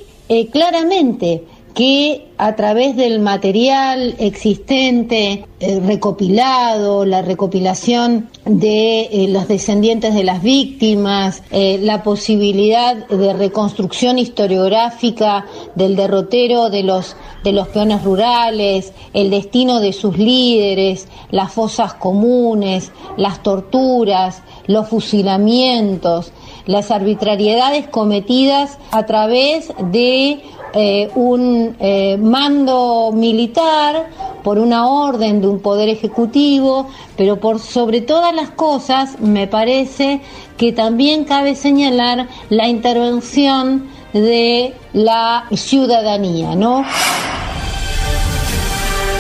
claramente 0.53 1.43
que 1.75 2.29
a 2.37 2.57
través 2.57 2.97
del 2.97 3.21
material 3.21 4.15
existente, 4.19 5.45
eh, 5.61 5.81
recopilado, 5.81 7.05
la 7.05 7.21
recopilación 7.21 8.31
de 8.47 9.03
eh, 9.03 9.29
los 9.29 9.47
descendientes 9.47 10.15
de 10.15 10.25
las 10.25 10.43
víctimas, 10.43 11.43
eh, 11.51 11.79
la 11.83 12.03
posibilidad 12.03 13.07
de 13.09 13.35
reconstrucción 13.35 14.19
historiográfica 14.19 15.45
del 15.75 15.97
derrotero 15.97 16.71
de 16.71 16.83
los, 16.83 17.15
de 17.45 17.53
los 17.53 17.69
peones 17.69 18.03
rurales, 18.03 18.95
el 19.13 19.29
destino 19.29 19.81
de 19.81 19.93
sus 19.93 20.17
líderes, 20.17 21.09
las 21.31 21.53
fosas 21.53 21.93
comunes, 21.95 22.91
las 23.19 23.43
torturas, 23.43 24.43
los 24.67 24.89
fusilamientos, 24.89 26.33
las 26.65 26.91
arbitrariedades 26.91 27.87
cometidas 27.89 28.79
a 28.93 29.05
través 29.05 29.73
de 29.93 30.41
eh, 30.73 31.11
un 31.15 31.77
eh, 31.81 32.17
mando 32.17 33.13
militar, 33.13 34.09
por 34.43 34.59
una 34.59 34.87
orden 34.87 35.41
de 35.41 35.49
un 35.49 35.61
poder 35.61 35.89
ejecutivo, 35.89 36.89
pero 37.17 37.39
por 37.41 37.59
sobre 37.59 38.01
todas 38.01 38.35
las 38.35 38.51
cosas 38.51 39.21
me 39.21 39.47
parece 39.47 40.21
que 40.57 40.73
también 40.73 41.25
cabe 41.25 41.55
señalar 41.55 42.29
la 42.49 42.69
intervención 42.69 43.89
de 44.13 44.75
la 44.93 45.47
ciudadanía, 45.53 46.55
¿no? 46.55 46.85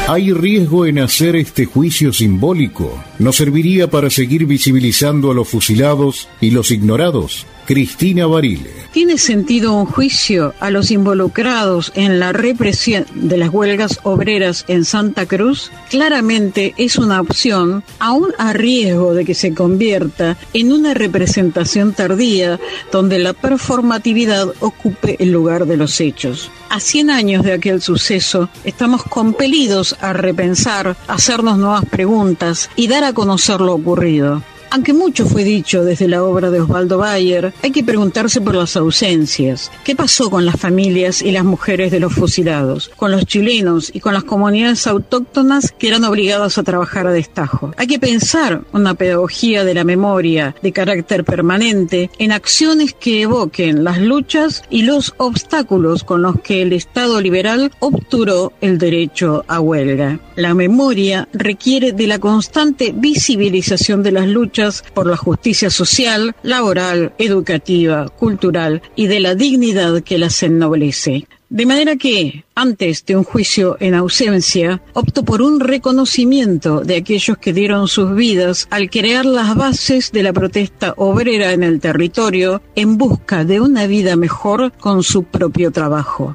¿Hay 0.08 0.32
riesgo 0.32 0.86
en 0.86 0.98
hacer 0.98 1.36
este 1.36 1.66
juicio 1.66 2.12
simbólico? 2.12 2.92
¿No 3.20 3.32
serviría 3.32 3.88
para 3.88 4.10
seguir 4.10 4.44
visibilizando 4.44 5.30
a 5.30 5.34
los 5.34 5.48
fusilados 5.48 6.28
y 6.40 6.50
los 6.50 6.72
ignorados? 6.72 7.46
Cristina 7.70 8.26
Barile. 8.26 8.68
¿Tiene 8.90 9.16
sentido 9.16 9.72
un 9.72 9.86
juicio 9.86 10.54
a 10.58 10.70
los 10.70 10.90
involucrados 10.90 11.92
en 11.94 12.18
la 12.18 12.32
represión 12.32 13.06
de 13.14 13.36
las 13.36 13.50
huelgas 13.50 14.00
obreras 14.02 14.64
en 14.66 14.84
Santa 14.84 15.24
Cruz? 15.26 15.70
Claramente 15.88 16.74
es 16.78 16.98
una 16.98 17.20
opción, 17.20 17.84
aún 18.00 18.32
a 18.38 18.52
riesgo 18.52 19.14
de 19.14 19.24
que 19.24 19.36
se 19.36 19.54
convierta 19.54 20.36
en 20.52 20.72
una 20.72 20.94
representación 20.94 21.92
tardía 21.92 22.58
donde 22.90 23.20
la 23.20 23.34
performatividad 23.34 24.48
ocupe 24.58 25.14
el 25.20 25.30
lugar 25.30 25.66
de 25.66 25.76
los 25.76 26.00
hechos. 26.00 26.50
A 26.70 26.80
100 26.80 27.10
años 27.10 27.44
de 27.44 27.52
aquel 27.52 27.80
suceso, 27.80 28.48
estamos 28.64 29.04
compelidos 29.04 29.94
a 30.00 30.12
repensar, 30.12 30.96
hacernos 31.06 31.56
nuevas 31.56 31.84
preguntas 31.84 32.68
y 32.74 32.88
dar 32.88 33.04
a 33.04 33.12
conocer 33.12 33.60
lo 33.60 33.74
ocurrido. 33.74 34.42
Aunque 34.72 34.92
mucho 34.92 35.26
fue 35.26 35.42
dicho 35.42 35.84
desde 35.84 36.06
la 36.06 36.22
obra 36.22 36.48
de 36.48 36.60
Osvaldo 36.60 36.98
Bayer, 36.98 37.52
hay 37.60 37.72
que 37.72 37.82
preguntarse 37.82 38.40
por 38.40 38.54
las 38.54 38.76
ausencias. 38.76 39.68
¿Qué 39.82 39.96
pasó 39.96 40.30
con 40.30 40.46
las 40.46 40.60
familias 40.60 41.22
y 41.22 41.32
las 41.32 41.42
mujeres 41.42 41.90
de 41.90 41.98
los 41.98 42.12
fusilados? 42.12 42.88
Con 42.94 43.10
los 43.10 43.26
chilenos 43.26 43.90
y 43.92 43.98
con 43.98 44.14
las 44.14 44.22
comunidades 44.22 44.86
autóctonas 44.86 45.74
que 45.76 45.88
eran 45.88 46.04
obligadas 46.04 46.56
a 46.56 46.62
trabajar 46.62 47.08
a 47.08 47.12
destajo. 47.12 47.72
Hay 47.78 47.88
que 47.88 47.98
pensar 47.98 48.62
una 48.72 48.94
pedagogía 48.94 49.64
de 49.64 49.74
la 49.74 49.82
memoria 49.82 50.54
de 50.62 50.70
carácter 50.70 51.24
permanente 51.24 52.08
en 52.18 52.30
acciones 52.30 52.94
que 52.94 53.22
evoquen 53.22 53.82
las 53.82 53.98
luchas 53.98 54.62
y 54.70 54.82
los 54.82 55.14
obstáculos 55.16 56.04
con 56.04 56.22
los 56.22 56.40
que 56.42 56.62
el 56.62 56.72
Estado 56.72 57.20
liberal 57.20 57.72
obturó 57.80 58.52
el 58.60 58.78
derecho 58.78 59.44
a 59.48 59.58
huelga. 59.58 60.20
La 60.36 60.54
memoria 60.54 61.28
requiere 61.32 61.90
de 61.90 62.06
la 62.06 62.20
constante 62.20 62.94
visibilización 62.94 64.04
de 64.04 64.12
las 64.12 64.28
luchas 64.28 64.59
por 64.94 65.06
la 65.06 65.16
justicia 65.16 65.70
social, 65.70 66.34
laboral, 66.42 67.12
educativa, 67.18 68.08
cultural 68.08 68.82
y 68.96 69.06
de 69.06 69.20
la 69.20 69.34
dignidad 69.34 70.02
que 70.02 70.18
las 70.18 70.42
ennoblece. 70.42 71.26
De 71.48 71.66
manera 71.66 71.96
que, 71.96 72.44
antes 72.54 73.04
de 73.06 73.16
un 73.16 73.24
juicio 73.24 73.76
en 73.80 73.94
ausencia, 73.94 74.82
opto 74.92 75.24
por 75.24 75.42
un 75.42 75.58
reconocimiento 75.58 76.82
de 76.82 76.96
aquellos 76.96 77.38
que 77.38 77.52
dieron 77.52 77.88
sus 77.88 78.14
vidas 78.14 78.68
al 78.70 78.88
crear 78.88 79.24
las 79.24 79.56
bases 79.56 80.12
de 80.12 80.22
la 80.22 80.32
protesta 80.32 80.94
obrera 80.96 81.52
en 81.52 81.64
el 81.64 81.80
territorio 81.80 82.62
en 82.76 82.98
busca 82.98 83.44
de 83.44 83.60
una 83.60 83.88
vida 83.88 84.14
mejor 84.14 84.72
con 84.78 85.02
su 85.02 85.24
propio 85.24 85.72
trabajo. 85.72 86.34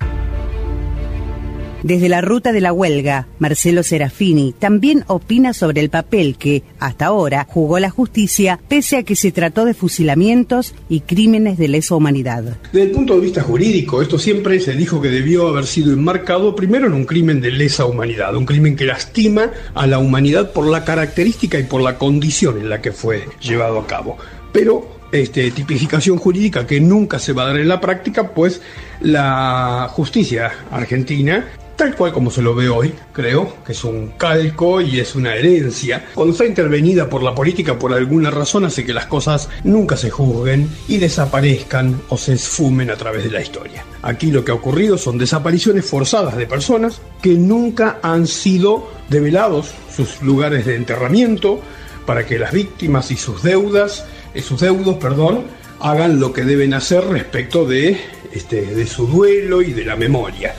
Desde 1.85 2.09
la 2.09 2.19
ruta 2.19 2.51
de 2.51 2.61
la 2.61 2.73
huelga, 2.73 3.27
Marcelo 3.37 3.83
Serafini 3.83 4.55
también 4.57 5.03
opina 5.05 5.53
sobre 5.53 5.81
el 5.81 5.91
papel 5.91 6.35
que, 6.35 6.63
hasta 6.79 7.05
ahora, 7.05 7.45
jugó 7.47 7.77
la 7.77 7.91
justicia, 7.91 8.59
pese 8.67 8.97
a 8.97 9.03
que 9.03 9.15
se 9.15 9.31
trató 9.31 9.65
de 9.65 9.75
fusilamientos 9.75 10.73
y 10.89 11.01
crímenes 11.01 11.59
de 11.59 11.67
lesa 11.67 11.93
humanidad. 11.93 12.57
Desde 12.73 12.87
el 12.87 12.91
punto 12.91 13.13
de 13.13 13.19
vista 13.19 13.43
jurídico, 13.43 14.01
esto 14.01 14.17
siempre 14.17 14.59
se 14.59 14.73
dijo 14.73 14.99
que 14.99 15.09
debió 15.09 15.47
haber 15.47 15.67
sido 15.67 15.93
enmarcado 15.93 16.55
primero 16.55 16.87
en 16.87 16.93
un 16.93 17.05
crimen 17.05 17.39
de 17.39 17.51
lesa 17.51 17.85
humanidad, 17.85 18.35
un 18.35 18.47
crimen 18.47 18.75
que 18.75 18.85
lastima 18.85 19.51
a 19.75 19.85
la 19.85 19.99
humanidad 19.99 20.53
por 20.53 20.65
la 20.65 20.83
característica 20.85 21.59
y 21.59 21.65
por 21.65 21.83
la 21.83 21.99
condición 21.99 22.57
en 22.57 22.67
la 22.67 22.81
que 22.81 22.93
fue 22.93 23.27
llevado 23.39 23.77
a 23.77 23.85
cabo. 23.85 24.17
Pero 24.51 24.89
este, 25.11 25.51
tipificación 25.51 26.17
jurídica 26.17 26.65
que 26.65 26.81
nunca 26.81 27.19
se 27.19 27.31
va 27.31 27.43
a 27.43 27.47
dar 27.49 27.57
en 27.57 27.67
la 27.67 27.79
práctica, 27.79 28.31
pues 28.33 28.59
la 29.01 29.87
justicia 29.91 30.51
argentina 30.71 31.45
tal 31.75 31.95
cual 31.95 32.13
como 32.13 32.31
se 32.31 32.41
lo 32.41 32.55
ve 32.55 32.69
hoy, 32.69 32.93
creo, 33.11 33.57
que 33.65 33.73
es 33.73 33.83
un 33.83 34.13
calco 34.17 34.81
y 34.81 34.99
es 34.99 35.15
una 35.15 35.35
herencia. 35.35 36.05
Cuando 36.13 36.33
está 36.33 36.45
intervenida 36.45 37.09
por 37.09 37.23
la 37.23 37.35
política 37.35 37.77
por 37.77 37.93
alguna 37.93 38.31
razón 38.31 38.65
hace 38.65 38.85
que 38.85 38.93
las 38.93 39.05
cosas 39.07 39.49
nunca 39.63 39.97
se 39.97 40.09
juzguen 40.09 40.69
y 40.87 40.97
desaparezcan 40.97 42.01
o 42.09 42.17
se 42.17 42.33
esfumen 42.33 42.89
a 42.89 42.95
través 42.95 43.23
de 43.23 43.31
la 43.31 43.41
historia. 43.41 43.85
Aquí 44.01 44.31
lo 44.31 44.45
que 44.45 44.51
ha 44.51 44.55
ocurrido 44.55 44.97
son 44.97 45.17
desapariciones 45.17 45.85
forzadas 45.85 46.37
de 46.37 46.47
personas 46.47 47.01
que 47.21 47.33
nunca 47.33 47.99
han 48.01 48.27
sido 48.27 48.89
develados 49.09 49.71
sus 49.93 50.21
lugares 50.21 50.65
de 50.65 50.75
enterramiento 50.75 51.59
para 52.05 52.25
que 52.25 52.39
las 52.39 52.51
víctimas 52.51 53.11
y 53.11 53.17
sus 53.17 53.41
deudas, 53.41 54.05
eh, 54.33 54.41
sus 54.41 54.61
deudos, 54.61 54.97
perdón, 54.97 55.43
hagan 55.79 56.19
lo 56.19 56.31
que 56.33 56.43
deben 56.43 56.73
hacer 56.73 57.03
respecto 57.05 57.65
de, 57.65 57.99
este, 58.31 58.61
de 58.65 58.87
su 58.87 59.07
duelo 59.07 59.61
y 59.61 59.73
de 59.73 59.85
la 59.85 59.95
memoria. 59.95 60.55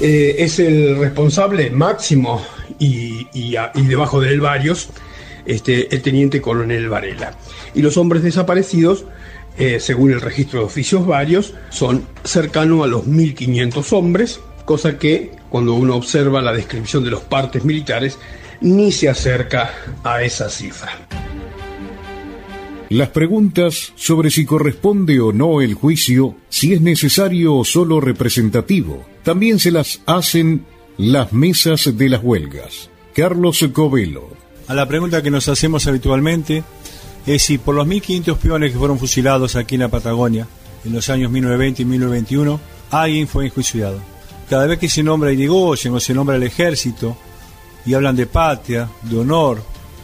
Eh, 0.00 0.36
es 0.38 0.58
el 0.58 0.98
responsable 0.98 1.70
máximo 1.70 2.42
y, 2.78 3.26
debajo 3.74 4.20
de 4.20 4.30
él 4.30 4.40
varios, 4.40 4.88
este, 5.46 5.94
el 5.94 6.02
teniente 6.02 6.40
coronel 6.40 6.88
Varela. 6.88 7.36
Y 7.74 7.82
los 7.82 7.96
hombres 7.96 8.22
desaparecidos, 8.22 9.04
eh, 9.58 9.78
según 9.80 10.12
el 10.12 10.20
registro 10.20 10.60
de 10.60 10.66
oficios 10.66 11.06
varios, 11.06 11.54
son 11.70 12.06
cercanos 12.24 12.84
a 12.84 12.88
los 12.88 13.06
1.500 13.06 13.92
hombres, 13.92 14.40
cosa 14.64 14.98
que 14.98 15.30
cuando 15.50 15.74
uno 15.74 15.96
observa 15.96 16.40
la 16.42 16.52
descripción 16.52 17.04
de 17.04 17.10
los 17.10 17.22
partes 17.22 17.64
militares, 17.64 18.18
ni 18.60 18.92
se 18.92 19.08
acerca 19.08 19.70
a 20.02 20.22
esa 20.22 20.48
cifra. 20.48 20.92
Las 22.88 23.08
preguntas 23.08 23.92
sobre 23.96 24.30
si 24.30 24.44
corresponde 24.44 25.18
o 25.20 25.32
no 25.32 25.62
el 25.62 25.74
juicio, 25.74 26.36
si 26.48 26.74
es 26.74 26.82
necesario 26.82 27.54
o 27.54 27.64
solo 27.64 28.00
representativo, 28.00 29.06
también 29.22 29.58
se 29.58 29.70
las 29.70 30.00
hacen 30.06 30.66
las 30.98 31.32
mesas 31.32 31.96
de 31.96 32.08
las 32.08 32.22
huelgas. 32.22 32.90
Carlos 33.14 33.64
Covelo. 33.72 34.28
A 34.68 34.74
la 34.74 34.86
pregunta 34.86 35.22
que 35.22 35.30
nos 35.30 35.48
hacemos 35.48 35.86
habitualmente 35.86 36.64
es 37.26 37.42
si 37.42 37.58
por 37.58 37.74
los 37.74 37.86
1.500 37.86 38.36
peones 38.36 38.72
que 38.72 38.78
fueron 38.78 38.98
fusilados 38.98 39.56
aquí 39.56 39.74
en 39.74 39.82
la 39.82 39.88
Patagonia 39.88 40.46
en 40.84 40.92
los 40.92 41.08
años 41.08 41.30
1920 41.30 41.82
y 41.82 41.84
1921, 41.84 42.60
alguien 42.90 43.28
fue 43.28 43.46
enjuiciado. 43.46 44.00
cada 44.48 44.66
vez 44.66 44.78
que 44.78 44.88
se 44.88 45.02
nombra 45.02 45.32
Irigoyen 45.32 45.94
o 45.94 46.00
se 46.00 46.12
nombra 46.12 46.36
el 46.36 46.42
ejército 46.42 47.16
y 47.86 47.94
hablan 47.94 48.16
de 48.16 48.26
patria, 48.26 48.88
de 49.02 49.18
honor, 49.18 49.62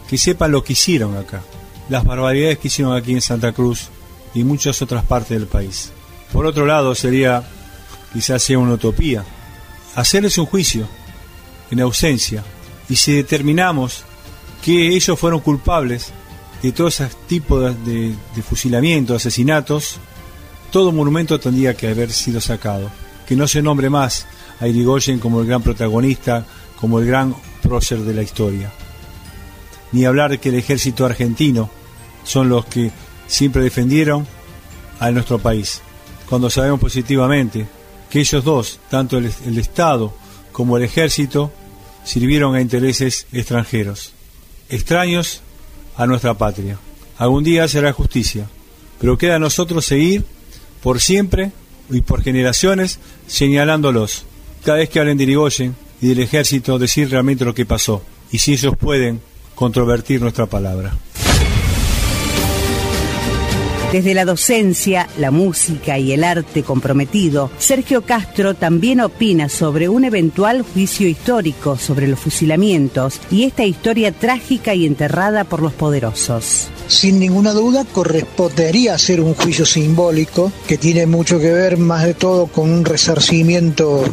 que 0.09 0.17
sepan 0.17 0.53
lo 0.53 0.65
que 0.65 0.73
hicieron 0.73 1.17
acá, 1.17 1.43
las 1.89 2.05
barbaridades 2.05 2.59
que 2.59 2.69
hicieron 2.69 2.97
aquí 2.97 3.13
en 3.13 3.21
Santa 3.21 3.53
Cruz 3.53 3.89
y 4.35 4.45
muchas 4.45 4.81
otras 4.81 5.05
partes 5.05 5.39
del 5.39 5.49
país. 5.49 5.93
Por 6.33 6.47
otro 6.47 6.67
lado, 6.67 6.95
sería, 6.95 7.43
quizás 8.13 8.43
sea 8.43 8.59
una 8.59 8.75
utopía, 8.75 9.25
hacerles 9.95 10.39
un 10.39 10.47
juicio 10.47 10.89
en 11.71 11.81
ausencia 11.81 12.43
y 12.89 12.97
si 12.97 13.13
determinamos 13.13 14.05
que 14.63 14.89
ellos 14.95 15.19
fueron 15.19 15.41
culpables 15.41 16.13
de 16.63 16.73
todo 16.73 16.89
ese 16.89 17.09
tipo 17.27 17.61
de, 17.61 17.75
de, 17.75 18.15
de 18.35 18.43
fusilamientos, 18.43 19.17
asesinatos, 19.17 19.99
todo 20.71 20.93
monumento 20.93 21.39
tendría 21.39 21.75
que 21.75 21.89
haber 21.89 22.13
sido 22.13 22.41
sacado. 22.41 22.91
Que 23.27 23.37
no 23.37 23.47
se 23.47 23.63
nombre 23.63 23.91
más 23.91 24.27
a 24.59 24.67
Irigoyen 24.67 25.19
como 25.19 25.41
el 25.41 25.47
gran 25.47 25.63
protagonista, 25.63 26.45
como 26.81 26.99
el 26.99 27.07
gran 27.07 27.35
prócer 27.63 28.01
de 28.01 28.15
la 28.15 28.23
historia. 28.23 28.73
Ni 29.93 30.05
hablar 30.05 30.39
que 30.41 30.49
el 30.49 30.57
ejército 30.57 31.07
argentino 31.07 31.71
son 32.25 32.49
los 32.49 32.67
que 32.67 32.91
siempre 33.27 33.63
defendieron 33.63 34.27
a 34.99 35.11
nuestro 35.11 35.39
país, 35.39 35.81
cuando 36.29 36.51
sabemos 36.51 36.81
positivamente 36.81 37.67
que 38.11 38.21
ellos 38.21 38.45
dos, 38.45 38.81
tanto 38.91 39.19
el, 39.19 39.59
Estado 39.59 40.15
como 40.53 40.77
el 40.77 40.85
ejército, 40.85 41.53
sirvieron 42.05 42.55
a 42.55 42.61
intereses 42.61 43.27
extranjeros, 43.33 44.13
extraños 44.69 45.43
a 45.97 46.07
nuestra 46.07 46.35
patria. 46.35 46.79
Algún 47.19 47.45
día 47.45 47.69
será 47.69 47.93
justicia, 47.93 48.49
pero 49.01 49.19
queda 49.19 49.37
a 49.37 49.41
nosotros 49.41 49.85
seguir 49.85 50.25
por 50.83 51.01
siempre 51.01 51.53
y 51.91 52.01
por 52.01 52.23
generaciones 52.23 52.99
señalándolos. 53.27 54.25
Cada 54.65 54.79
vez 54.79 54.89
que 54.89 55.01
hablen 55.01 55.19
de 55.19 55.25
Irigoyen 55.25 55.77
y 56.01 56.09
del 56.09 56.21
ejército, 56.21 56.79
decir 56.79 57.11
realmente 57.11 57.45
lo 57.45 57.55
que 57.55 57.67
pasó 57.67 58.03
y 58.31 58.39
si 58.39 58.53
ellos 58.53 58.77
pueden 58.77 59.21
controvertir 59.55 60.21
nuestra 60.21 60.47
palabra. 60.47 60.97
Desde 63.93 64.13
la 64.13 64.27
docencia, 64.27 65.09
la 65.17 65.31
música 65.31 65.99
y 65.99 66.13
el 66.13 66.23
arte 66.23 66.63
comprometido, 66.63 67.51
Sergio 67.59 68.03
Castro 68.03 68.53
también 68.53 69.01
opina 69.01 69.49
sobre 69.49 69.89
un 69.89 70.05
eventual 70.05 70.61
juicio 70.61 71.09
histórico 71.09 71.79
sobre 71.79 72.07
los 72.07 72.19
fusilamientos 72.19 73.19
y 73.31 73.45
esta 73.45 73.65
historia 73.65 74.13
trágica 74.13 74.75
y 74.75 74.85
enterrada 74.85 75.45
por 75.45 75.63
los 75.63 75.73
poderosos. 75.73 76.69
Sin 76.87 77.19
ninguna 77.19 77.55
duda 77.55 77.87
correspondería 77.87 78.95
hacer 78.95 79.23
un 79.23 79.33
juicio 79.33 79.65
simbólico 79.65 80.53
que 80.67 80.77
tiene 80.77 81.07
mucho 81.07 81.39
que 81.39 81.51
ver 81.51 81.79
más 81.79 82.05
de 82.05 82.13
todo 82.13 82.47
con 82.47 82.71
un 82.71 82.85
resarcimiento 82.85 84.05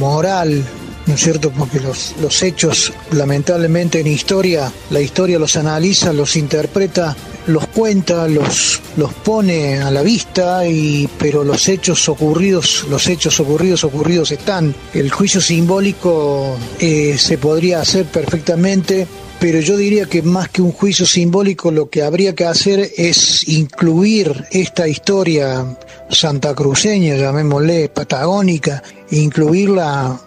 moral 0.00 0.64
¿no 1.10 1.16
es 1.16 1.22
cierto? 1.22 1.50
Porque 1.50 1.80
los, 1.80 2.14
los 2.22 2.40
hechos, 2.40 2.92
lamentablemente 3.10 3.98
en 3.98 4.06
historia, 4.06 4.72
la 4.90 5.00
historia 5.00 5.40
los 5.40 5.56
analiza, 5.56 6.12
los 6.12 6.36
interpreta, 6.36 7.16
los 7.48 7.66
cuenta, 7.66 8.28
los, 8.28 8.80
los 8.96 9.12
pone 9.12 9.80
a 9.80 9.90
la 9.90 10.02
vista, 10.02 10.64
y, 10.68 11.08
pero 11.18 11.42
los 11.42 11.68
hechos 11.68 12.08
ocurridos, 12.08 12.86
los 12.88 13.08
hechos 13.08 13.40
ocurridos, 13.40 13.82
ocurridos 13.82 14.30
están. 14.30 14.72
El 14.94 15.10
juicio 15.10 15.40
simbólico 15.40 16.56
eh, 16.78 17.16
se 17.18 17.38
podría 17.38 17.80
hacer 17.80 18.06
perfectamente 18.06 19.08
pero 19.40 19.58
yo 19.60 19.78
diría 19.78 20.04
que 20.04 20.20
más 20.20 20.50
que 20.50 20.60
un 20.60 20.70
juicio 20.70 21.06
simbólico 21.06 21.70
lo 21.70 21.88
que 21.88 22.02
habría 22.02 22.34
que 22.34 22.44
hacer 22.44 22.90
es 22.98 23.48
incluir 23.48 24.44
esta 24.50 24.86
historia 24.86 25.64
santacruceña, 26.10 27.16
llamémosle 27.16 27.88
patagónica, 27.88 28.82
incluirla 29.10 30.20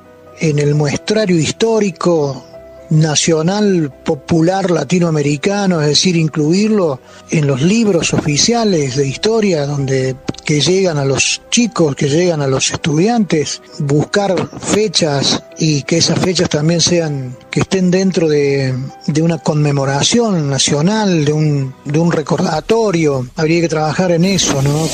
en 0.44 0.60
el 0.60 0.76
muestrario 0.76 1.38
histórico 1.38 2.44
nacional 2.90 3.94
popular 4.04 4.70
latinoamericano, 4.72 5.80
es 5.80 5.88
decir, 5.88 6.18
incluirlo 6.18 7.00
en 7.32 7.48
los 7.48 7.62
libros 7.62 8.14
oficiales 8.14 8.98
de 8.98 9.08
historia 9.08 9.66
donde 9.66 10.18
que 10.44 10.60
llegan 10.60 10.98
a 10.98 11.06
los 11.06 11.42
chicos, 11.50 11.96
que 11.96 12.10
llegan 12.10 12.42
a 12.42 12.48
los 12.48 12.72
estudiantes, 12.72 13.62
buscar 13.80 14.36
fechas 14.60 15.42
y 15.58 15.84
que 15.84 16.00
esas 16.00 16.20
fechas 16.20 16.50
también 16.50 16.82
sean, 16.82 17.38
que 17.50 17.62
estén 17.62 17.90
dentro 17.90 18.28
de, 18.28 18.76
de 19.08 19.22
una 19.22 19.38
conmemoración 19.38 20.50
nacional, 20.50 21.24
de 21.24 21.32
un, 21.32 21.74
de 21.86 22.00
un 22.00 22.12
recordatorio. 22.12 23.30
Habría 23.38 23.62
que 23.62 23.70
trabajar 23.70 24.12
en 24.12 24.26
eso, 24.26 24.62
¿no? 24.62 24.90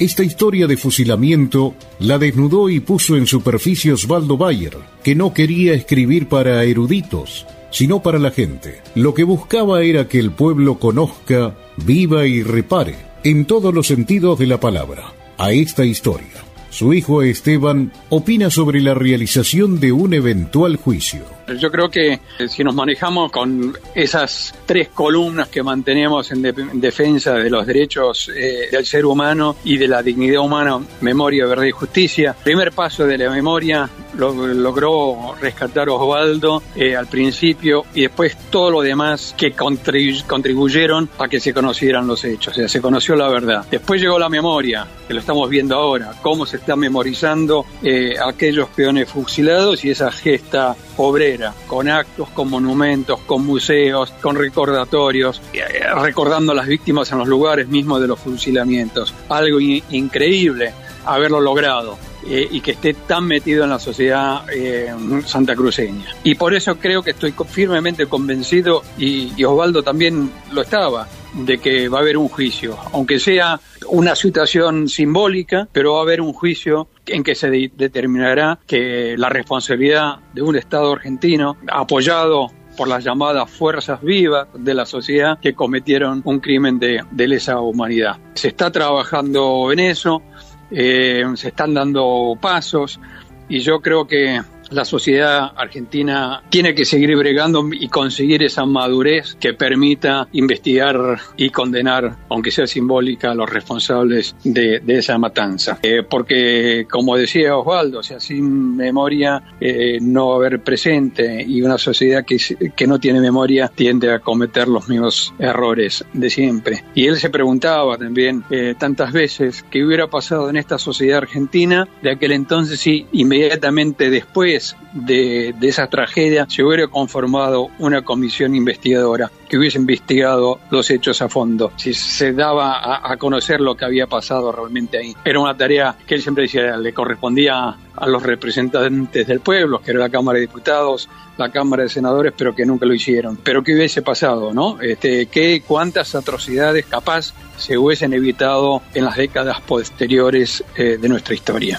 Esta 0.00 0.24
historia 0.24 0.66
de 0.66 0.78
fusilamiento 0.78 1.74
la 1.98 2.16
desnudó 2.16 2.70
y 2.70 2.80
puso 2.80 3.18
en 3.18 3.26
superficie 3.26 3.92
Osvaldo 3.92 4.38
Bayer, 4.38 4.78
que 5.04 5.14
no 5.14 5.34
quería 5.34 5.74
escribir 5.74 6.26
para 6.26 6.64
eruditos, 6.64 7.46
sino 7.70 8.02
para 8.02 8.18
la 8.18 8.30
gente. 8.30 8.80
Lo 8.94 9.12
que 9.12 9.24
buscaba 9.24 9.82
era 9.82 10.08
que 10.08 10.18
el 10.18 10.30
pueblo 10.30 10.78
conozca, 10.78 11.54
viva 11.76 12.26
y 12.26 12.42
repare, 12.42 12.94
en 13.24 13.44
todos 13.44 13.74
los 13.74 13.88
sentidos 13.88 14.38
de 14.38 14.46
la 14.46 14.58
palabra, 14.58 15.12
a 15.36 15.52
esta 15.52 15.84
historia. 15.84 16.46
Su 16.70 16.94
hijo 16.94 17.20
Esteban 17.20 17.92
opina 18.08 18.48
sobre 18.48 18.80
la 18.80 18.94
realización 18.94 19.80
de 19.80 19.92
un 19.92 20.14
eventual 20.14 20.76
juicio. 20.76 21.24
Yo 21.58 21.70
creo 21.70 21.90
que 21.90 22.20
si 22.48 22.64
nos 22.64 22.74
manejamos 22.74 23.30
con 23.30 23.76
esas 23.94 24.54
tres 24.66 24.88
columnas 24.88 25.48
que 25.48 25.62
mantenemos 25.62 26.30
en, 26.32 26.42
de, 26.42 26.48
en 26.50 26.80
defensa 26.80 27.34
de 27.34 27.50
los 27.50 27.66
derechos 27.66 28.30
eh, 28.34 28.68
del 28.70 28.86
ser 28.86 29.04
humano 29.06 29.56
y 29.64 29.76
de 29.76 29.88
la 29.88 30.02
dignidad 30.02 30.42
humana, 30.42 30.80
memoria, 31.00 31.46
verdad 31.46 31.64
y 31.64 31.70
justicia, 31.70 32.34
primer 32.42 32.72
paso 32.72 33.06
de 33.06 33.18
la 33.18 33.30
memoria 33.30 33.88
lo, 34.16 34.32
logró 34.46 35.34
rescatar 35.40 35.88
Osvaldo 35.88 36.62
eh, 36.74 36.96
al 36.96 37.06
principio 37.06 37.84
y 37.94 38.02
después 38.02 38.36
todo 38.50 38.70
lo 38.70 38.80
demás 38.82 39.34
que 39.36 39.52
contribu 39.52 40.18
contribuyeron 40.26 41.08
a 41.18 41.28
que 41.28 41.40
se 41.40 41.52
conocieran 41.52 42.06
los 42.06 42.24
hechos, 42.24 42.54
o 42.54 42.56
sea, 42.56 42.68
se 42.68 42.80
conoció 42.80 43.16
la 43.16 43.28
verdad. 43.28 43.64
Después 43.70 44.00
llegó 44.00 44.18
la 44.18 44.28
memoria, 44.28 44.86
que 45.06 45.14
lo 45.14 45.20
estamos 45.20 45.48
viendo 45.48 45.76
ahora, 45.76 46.12
cómo 46.22 46.46
se 46.46 46.56
está 46.56 46.76
memorizando 46.76 47.66
eh, 47.82 48.14
aquellos 48.22 48.68
peones 48.68 49.08
fusilados 49.08 49.84
y 49.84 49.90
esa 49.90 50.10
gesta 50.10 50.76
obrera, 50.96 51.39
con 51.66 51.88
actos, 51.88 52.28
con 52.30 52.50
monumentos, 52.50 53.20
con 53.20 53.44
museos, 53.44 54.12
con 54.20 54.36
recordatorios, 54.36 55.40
eh, 55.52 55.62
recordando 56.00 56.52
a 56.52 56.54
las 56.54 56.66
víctimas 56.66 57.10
en 57.12 57.18
los 57.18 57.28
lugares 57.28 57.68
mismos 57.68 58.00
de 58.00 58.08
los 58.08 58.18
fusilamientos. 58.18 59.14
Algo 59.28 59.60
in 59.60 59.82
increíble 59.90 60.72
haberlo 61.04 61.40
logrado. 61.40 61.98
Eh, 62.26 62.46
y 62.50 62.60
que 62.60 62.72
esté 62.72 62.92
tan 62.92 63.24
metido 63.24 63.64
en 63.64 63.70
la 63.70 63.78
sociedad 63.78 64.44
eh, 64.54 64.92
santacruceña. 65.24 66.04
Y 66.22 66.34
por 66.34 66.52
eso 66.52 66.76
creo 66.76 67.02
que 67.02 67.12
estoy 67.12 67.32
firmemente 67.48 68.04
convencido, 68.04 68.82
y, 68.98 69.32
y 69.38 69.44
Osvaldo 69.44 69.82
también 69.82 70.30
lo 70.52 70.60
estaba, 70.60 71.08
de 71.32 71.56
que 71.56 71.88
va 71.88 71.98
a 71.98 72.00
haber 72.02 72.18
un 72.18 72.28
juicio, 72.28 72.76
aunque 72.92 73.18
sea 73.18 73.58
una 73.88 74.14
situación 74.14 74.88
simbólica, 74.88 75.66
pero 75.72 75.94
va 75.94 76.00
a 76.00 76.02
haber 76.02 76.20
un 76.20 76.34
juicio 76.34 76.88
en 77.10 77.22
que 77.22 77.34
se 77.34 77.50
de 77.50 77.70
determinará 77.76 78.58
que 78.66 79.16
la 79.16 79.28
responsabilidad 79.28 80.20
de 80.32 80.42
un 80.42 80.56
Estado 80.56 80.92
argentino 80.92 81.56
apoyado 81.68 82.50
por 82.76 82.88
las 82.88 83.04
llamadas 83.04 83.50
fuerzas 83.50 84.00
vivas 84.00 84.48
de 84.54 84.74
la 84.74 84.86
sociedad 84.86 85.38
que 85.38 85.54
cometieron 85.54 86.22
un 86.24 86.40
crimen 86.40 86.78
de, 86.78 87.04
de 87.10 87.28
lesa 87.28 87.60
humanidad. 87.60 88.16
Se 88.34 88.48
está 88.48 88.70
trabajando 88.70 89.70
en 89.72 89.80
eso, 89.80 90.22
eh, 90.70 91.24
se 91.34 91.48
están 91.48 91.74
dando 91.74 92.38
pasos 92.40 93.00
y 93.48 93.60
yo 93.60 93.80
creo 93.80 94.06
que 94.06 94.40
la 94.70 94.84
sociedad 94.84 95.52
argentina 95.56 96.42
tiene 96.48 96.74
que 96.74 96.84
seguir 96.84 97.16
bregando 97.16 97.68
y 97.72 97.88
conseguir 97.88 98.42
esa 98.42 98.64
madurez 98.64 99.36
que 99.38 99.54
permita 99.54 100.28
investigar 100.32 101.20
y 101.36 101.50
condenar, 101.50 102.16
aunque 102.28 102.50
sea 102.50 102.66
simbólica, 102.66 103.32
a 103.32 103.34
los 103.34 103.48
responsables 103.48 104.34
de, 104.44 104.80
esa 104.86 105.18
matanza. 105.18 105.78
Eh, 105.82 106.02
porque, 106.08 106.86
como 106.90 107.16
decía 107.16 107.56
Osvaldo, 107.56 108.00
o 108.00 108.02
sea, 108.02 108.20
sin 108.20 108.76
memoria 108.76 109.42
eh, 109.60 109.98
no 110.00 110.28
va 110.28 110.34
a 110.34 110.36
haber 110.38 110.62
presente 110.62 111.42
y 111.46 111.62
una 111.62 111.78
sociedad 111.78 112.24
que, 112.24 112.36
que 112.76 112.86
no 112.86 112.98
tiene 112.98 113.20
memoria 113.20 113.70
tiende 113.74 114.12
a 114.12 114.18
cometer 114.18 114.68
los 114.68 114.88
mismos 114.88 115.32
errores 115.38 116.04
de 116.12 116.30
siempre. 116.30 116.84
Y 116.94 117.06
él 117.06 117.16
se 117.16 117.30
preguntaba 117.30 117.96
también 117.96 118.44
eh, 118.50 118.74
tantas 118.78 119.12
veces 119.12 119.64
qué 119.70 119.84
hubiera 119.84 120.08
pasado 120.08 120.50
en 120.50 120.56
esta 120.56 120.78
sociedad 120.78 121.18
argentina 121.18 121.88
de 122.02 122.10
aquel 122.10 122.32
entonces 122.32 122.80
si 122.80 123.06
inmediatamente 123.12 124.10
después 124.10 124.59
de, 124.92 125.54
de, 125.58 125.68
esa 125.68 125.86
tragedia 125.88 126.46
se 126.48 126.62
hubiera 126.62 126.88
conformado 126.88 127.68
una 127.78 128.02
comisión 128.02 128.54
investigadora 128.54 129.30
que 129.48 129.58
hubiese 129.58 129.78
investigado 129.78 130.60
los 130.70 130.90
hechos 130.90 131.20
a 131.22 131.28
fondo, 131.28 131.72
si 131.76 131.92
se 131.92 132.32
daba 132.32 133.00
a, 133.10 133.16
conocer 133.16 133.60
lo 133.60 133.76
que 133.76 133.84
había 133.84 134.06
pasado 134.06 134.52
realmente 134.52 134.98
ahí. 134.98 135.14
Era 135.24 135.40
una 135.40 135.56
tarea 135.56 135.96
que 136.06 136.14
él 136.14 136.22
siempre 136.22 136.42
decía 136.42 136.76
le 136.76 136.92
correspondía 136.94 137.76
a 137.96 138.06
los 138.06 138.22
representantes 138.22 139.26
del 139.26 139.40
pueblo, 139.40 139.80
que 139.82 139.90
era 139.90 140.00
la 140.00 140.08
Cámara 140.08 140.36
de 140.36 140.42
Diputados, 140.42 141.08
la 141.36 141.50
Cámara 141.50 141.82
de 141.82 141.88
Senadores, 141.88 142.32
pero 142.36 142.54
que 142.54 142.64
nunca 142.64 142.86
lo 142.86 142.94
hicieron. 142.94 143.36
Pero 143.42 143.62
¿qué 143.62 143.74
hubiese 143.74 144.02
pasado, 144.02 144.52
no? 144.52 144.80
Este, 144.80 145.26
¿qué, 145.26 145.62
¿Cuántas 145.66 146.14
atrocidades 146.14 146.86
capaz 146.86 147.34
se 147.56 147.76
hubiesen 147.76 148.12
evitado 148.12 148.82
en 148.94 149.04
las 149.04 149.16
décadas 149.16 149.60
posteriores 149.60 150.64
eh, 150.76 150.98
de 151.00 151.08
nuestra 151.08 151.34
historia? 151.34 151.78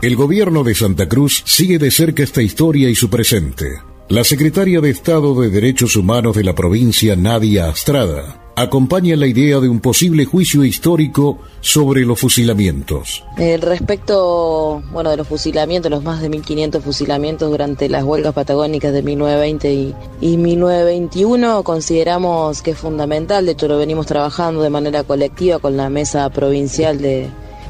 El 0.00 0.14
gobierno 0.14 0.62
de 0.62 0.76
Santa 0.76 1.08
Cruz 1.08 1.42
sigue 1.44 1.76
de 1.76 1.90
cerca 1.90 2.22
esta 2.22 2.40
historia 2.40 2.88
y 2.88 2.94
su 2.94 3.10
presente. 3.10 3.82
La 4.08 4.22
secretaria 4.22 4.80
de 4.80 4.90
Estado 4.90 5.34
de 5.40 5.50
Derechos 5.50 5.96
Humanos 5.96 6.36
de 6.36 6.44
la 6.44 6.54
provincia, 6.54 7.16
Nadia 7.16 7.68
Astrada, 7.68 8.40
acompaña 8.54 9.16
la 9.16 9.26
idea 9.26 9.58
de 9.58 9.68
un 9.68 9.80
posible 9.80 10.24
juicio 10.24 10.62
histórico 10.62 11.40
sobre 11.60 12.02
los 12.02 12.20
fusilamientos. 12.20 13.24
Eh, 13.38 13.56
respecto 13.56 14.84
bueno, 14.92 15.10
de 15.10 15.16
los 15.16 15.26
fusilamientos, 15.26 15.90
los 15.90 16.04
más 16.04 16.22
de 16.22 16.30
1.500 16.30 16.80
fusilamientos 16.80 17.50
durante 17.50 17.88
las 17.88 18.04
huelgas 18.04 18.34
patagónicas 18.34 18.92
de 18.92 19.02
1920 19.02 19.72
y, 19.72 19.94
y 20.20 20.36
1921, 20.36 21.64
consideramos 21.64 22.62
que 22.62 22.70
es 22.70 22.78
fundamental, 22.78 23.46
de 23.46 23.52
hecho 23.52 23.66
lo 23.66 23.78
venimos 23.78 24.06
trabajando 24.06 24.62
de 24.62 24.70
manera 24.70 25.02
colectiva 25.02 25.58
con 25.58 25.76
la 25.76 25.90
mesa 25.90 26.30
provincial 26.30 27.02
de 27.02 27.28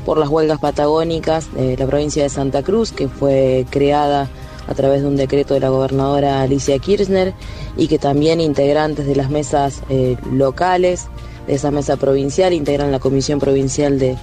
por 0.09 0.17
las 0.17 0.31
huelgas 0.31 0.59
patagónicas 0.59 1.53
de 1.53 1.77
la 1.77 1.87
provincia 1.87 2.23
de 2.23 2.31
Santa 2.31 2.63
Cruz, 2.63 2.93
que 2.93 3.09
fue 3.09 3.67
creada 3.69 4.27
a 4.67 4.73
través 4.73 5.03
de 5.03 5.07
un 5.07 5.17
decreto 5.17 5.53
de 5.53 5.61
la 5.61 5.69
gobernadora 5.69 6.41
Alicia 6.41 6.79
Kirchner 6.79 7.35
y 7.77 7.89
que 7.89 7.99
también 7.99 8.41
integrantes 8.41 9.05
de 9.05 9.15
las 9.15 9.29
mesas 9.29 9.83
eh, 9.91 10.17
locales, 10.33 11.09
de 11.47 11.57
esa 11.57 11.71
mesa 11.71 11.99
provincial, 11.99 12.55
integran 12.55 12.91
la 12.91 13.01
Comisión 13.01 13.39
Provincial 13.39 13.99
de, 13.99 14.17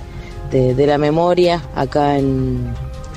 la 0.88 0.98
Memoria 0.98 1.62
acá 1.76 2.18
en, 2.18 2.74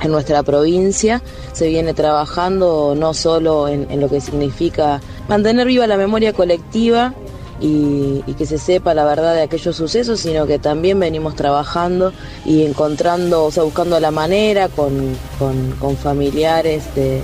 nuestra 0.06 0.42
provincia. 0.42 1.22
Se 1.54 1.68
viene 1.68 1.94
trabajando 1.94 2.94
no 2.94 3.14
solo 3.14 3.66
en 3.66 3.98
lo 3.98 4.10
que 4.10 4.20
significa 4.20 5.00
mantener 5.26 5.68
viva 5.68 5.86
la 5.86 5.96
memoria 5.96 6.34
colectiva, 6.34 7.14
y, 7.60 8.22
que 8.34 8.46
se 8.46 8.58
sepa 8.58 8.94
la 8.94 9.04
verdad 9.04 9.34
de 9.34 9.42
aquellos 9.42 9.74
sucesos, 9.76 10.20
sino 10.20 10.46
que 10.46 10.58
también 10.58 11.00
venimos 11.00 11.34
trabajando 11.34 12.12
y 12.44 12.64
encontrando, 12.64 13.44
o 13.44 13.50
sea, 13.50 13.64
buscando 13.64 13.98
la 13.98 14.10
manera 14.10 14.68
con, 14.68 15.16
familiares 15.96 16.84
de, 16.94 17.22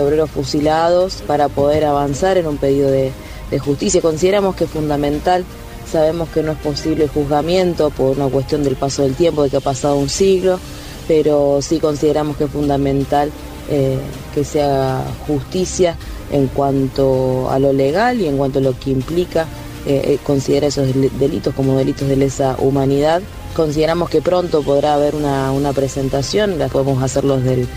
obreros 0.00 0.30
fusilados 0.30 1.22
para 1.26 1.48
poder 1.48 1.84
avanzar 1.84 2.36
en 2.36 2.46
un 2.46 2.58
pedido 2.58 2.90
de, 2.90 3.12
justicia. 3.58 4.00
Consideramos 4.00 4.54
que 4.54 4.64
es 4.64 4.70
fundamental, 4.70 5.44
sabemos 5.90 6.30
que 6.30 6.42
no 6.42 6.52
es 6.52 6.58
posible 6.58 7.04
el 7.04 7.10
juzgamiento 7.10 7.90
por 7.90 8.16
una 8.16 8.28
cuestión 8.28 8.64
del 8.64 8.76
paso 8.76 9.02
del 9.02 9.14
tiempo, 9.14 9.42
de 9.42 9.50
que 9.50 9.58
ha 9.58 9.60
pasado 9.60 9.96
un 9.96 10.08
siglo, 10.08 10.58
pero 11.06 11.60
sí 11.60 11.78
consideramos 11.78 12.38
que 12.38 12.44
es 12.44 12.50
fundamental 12.50 13.30
eh, 13.68 13.98
que 14.34 14.44
se 14.44 14.62
haga 14.62 15.04
justicia 15.26 15.96
en 16.32 16.48
cuanto 16.48 17.50
a 17.50 17.58
lo 17.58 17.72
legal 17.72 18.20
y 18.20 18.26
en 18.26 18.36
cuanto 18.36 18.58
a 18.58 18.62
lo 18.62 18.78
que 18.78 18.90
implica 18.90 19.46
eh, 19.86 20.00
eh, 20.04 20.18
considerar 20.24 20.68
esos 20.68 20.88
delitos 21.18 21.54
como 21.54 21.76
delitos 21.76 22.08
de 22.08 22.16
lesa 22.16 22.56
humanidad. 22.58 23.22
Consideramos 23.54 24.08
que 24.10 24.22
pronto 24.22 24.62
podrá 24.62 24.94
haber 24.94 25.14
una, 25.14 25.72
presentación, 25.74 26.58
la 26.58 26.68
podemos 26.68 27.02
hacerlos 27.02 27.44
del, 27.44 27.68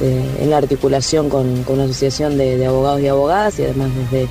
en 0.00 0.48
la 0.48 0.56
articulación 0.56 1.28
con, 1.28 1.62
con 1.64 1.74
una 1.74 1.84
asociación 1.84 2.38
de, 2.38 2.56
de 2.56 2.66
abogados 2.66 3.00
y 3.00 3.08
abogadas 3.08 3.58
y 3.58 3.64
además 3.64 3.90
desde 3.94 4.28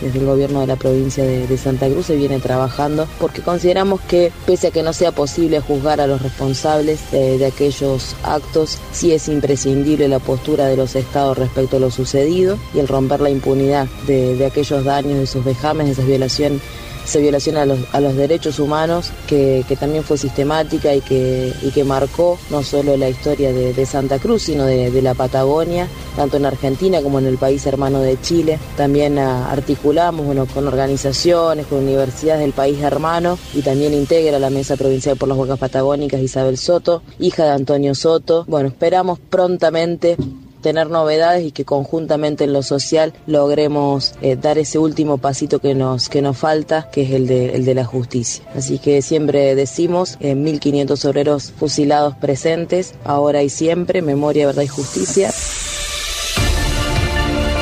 desde 0.00 0.18
el 0.18 0.26
gobierno 0.26 0.60
de 0.60 0.66
la 0.66 0.76
provincia 0.76 1.24
de, 1.24 1.58
Santa 1.58 1.88
Cruz 1.88 2.06
se 2.06 2.16
viene 2.16 2.38
trabajando 2.38 3.08
porque 3.18 3.42
consideramos 3.42 4.00
que 4.02 4.32
pese 4.46 4.68
a 4.68 4.70
que 4.70 4.82
no 4.82 4.92
sea 4.92 5.12
posible 5.12 5.60
juzgar 5.60 6.00
a 6.00 6.06
los 6.06 6.22
responsables 6.22 7.10
de, 7.10 7.44
aquellos 7.44 8.14
actos, 8.22 8.78
sí 8.92 9.12
es 9.12 9.28
imprescindible 9.28 10.06
la 10.08 10.18
postura 10.18 10.66
de 10.66 10.76
los 10.76 10.94
estados 10.94 11.38
respecto 11.38 11.78
a 11.78 11.80
lo 11.80 11.90
sucedido 11.90 12.58
y 12.74 12.78
el 12.78 12.88
romper 12.88 13.20
la 13.20 13.30
impunidad 13.30 13.88
de, 14.06 14.36
de 14.36 14.46
aquellos 14.46 14.84
daños, 14.84 15.18
de 15.18 15.24
esos 15.24 15.44
vejames, 15.44 15.86
de 15.86 15.92
esas 15.92 16.06
violaciones 16.06 16.60
esa 17.08 17.20
violación 17.20 17.56
a 17.56 17.64
los, 17.64 17.78
a 17.94 18.00
los 18.00 18.14
derechos 18.16 18.58
humanos 18.58 19.12
que, 19.26 19.64
también 19.80 20.04
fue 20.04 20.18
sistemática 20.18 20.94
y 20.94 21.00
que, 21.00 21.54
y 21.62 21.70
que 21.70 21.82
marcó 21.82 22.38
no 22.50 22.62
solo 22.62 22.96
la 22.96 23.08
historia 23.08 23.52
de, 23.52 23.86
Santa 23.86 24.18
Cruz, 24.18 24.42
sino 24.42 24.64
de, 24.64 25.00
la 25.00 25.14
Patagonia, 25.14 25.88
tanto 26.16 26.36
en 26.36 26.44
Argentina 26.44 27.00
como 27.00 27.18
en 27.18 27.26
el 27.26 27.38
país 27.38 27.64
hermano 27.64 28.00
de 28.00 28.20
Chile. 28.20 28.58
También 28.76 29.18
ah, 29.18 29.50
articulamos 29.50 30.26
bueno, 30.26 30.46
con 30.46 30.66
organizaciones, 30.66 31.66
con 31.66 31.78
universidades 31.78 32.42
del 32.42 32.52
país 32.52 32.80
hermano 32.82 33.38
y 33.54 33.62
también 33.62 33.94
integra 33.94 34.38
la 34.38 34.50
Mesa 34.50 34.76
Provincial 34.76 35.16
por 35.16 35.28
las 35.28 35.38
Huelgas 35.38 35.58
Patagónicas 35.58 36.20
Isabel 36.20 36.58
Soto, 36.58 37.02
hija 37.18 37.44
de 37.44 37.50
Antonio 37.52 37.94
Soto. 37.94 38.44
Bueno, 38.46 38.68
esperamos 38.68 39.18
prontamente 39.18 40.16
tener 40.60 40.90
novedades 40.90 41.44
y 41.44 41.52
que 41.52 41.64
conjuntamente 41.64 42.44
en 42.44 42.52
lo 42.52 42.62
social 42.62 43.12
logremos 43.26 44.14
eh, 44.20 44.36
dar 44.36 44.58
ese 44.58 44.78
último 44.78 45.18
pasito 45.18 45.60
que 45.60 45.74
nos, 45.74 46.08
que 46.08 46.22
nos 46.22 46.36
falta, 46.36 46.90
que 46.90 47.02
es 47.02 47.10
el 47.12 47.26
de, 47.26 47.54
el 47.54 47.64
de 47.64 47.74
la 47.74 47.84
justicia. 47.84 48.44
Así 48.54 48.78
que 48.78 49.02
siempre 49.02 49.54
decimos, 49.54 50.16
eh, 50.20 50.34
1.500 50.34 51.04
obreros 51.08 51.52
fusilados 51.52 52.14
presentes, 52.16 52.94
ahora 53.04 53.42
y 53.42 53.48
siempre, 53.48 54.02
memoria, 54.02 54.46
verdad 54.46 54.62
y 54.62 54.68
justicia. 54.68 55.32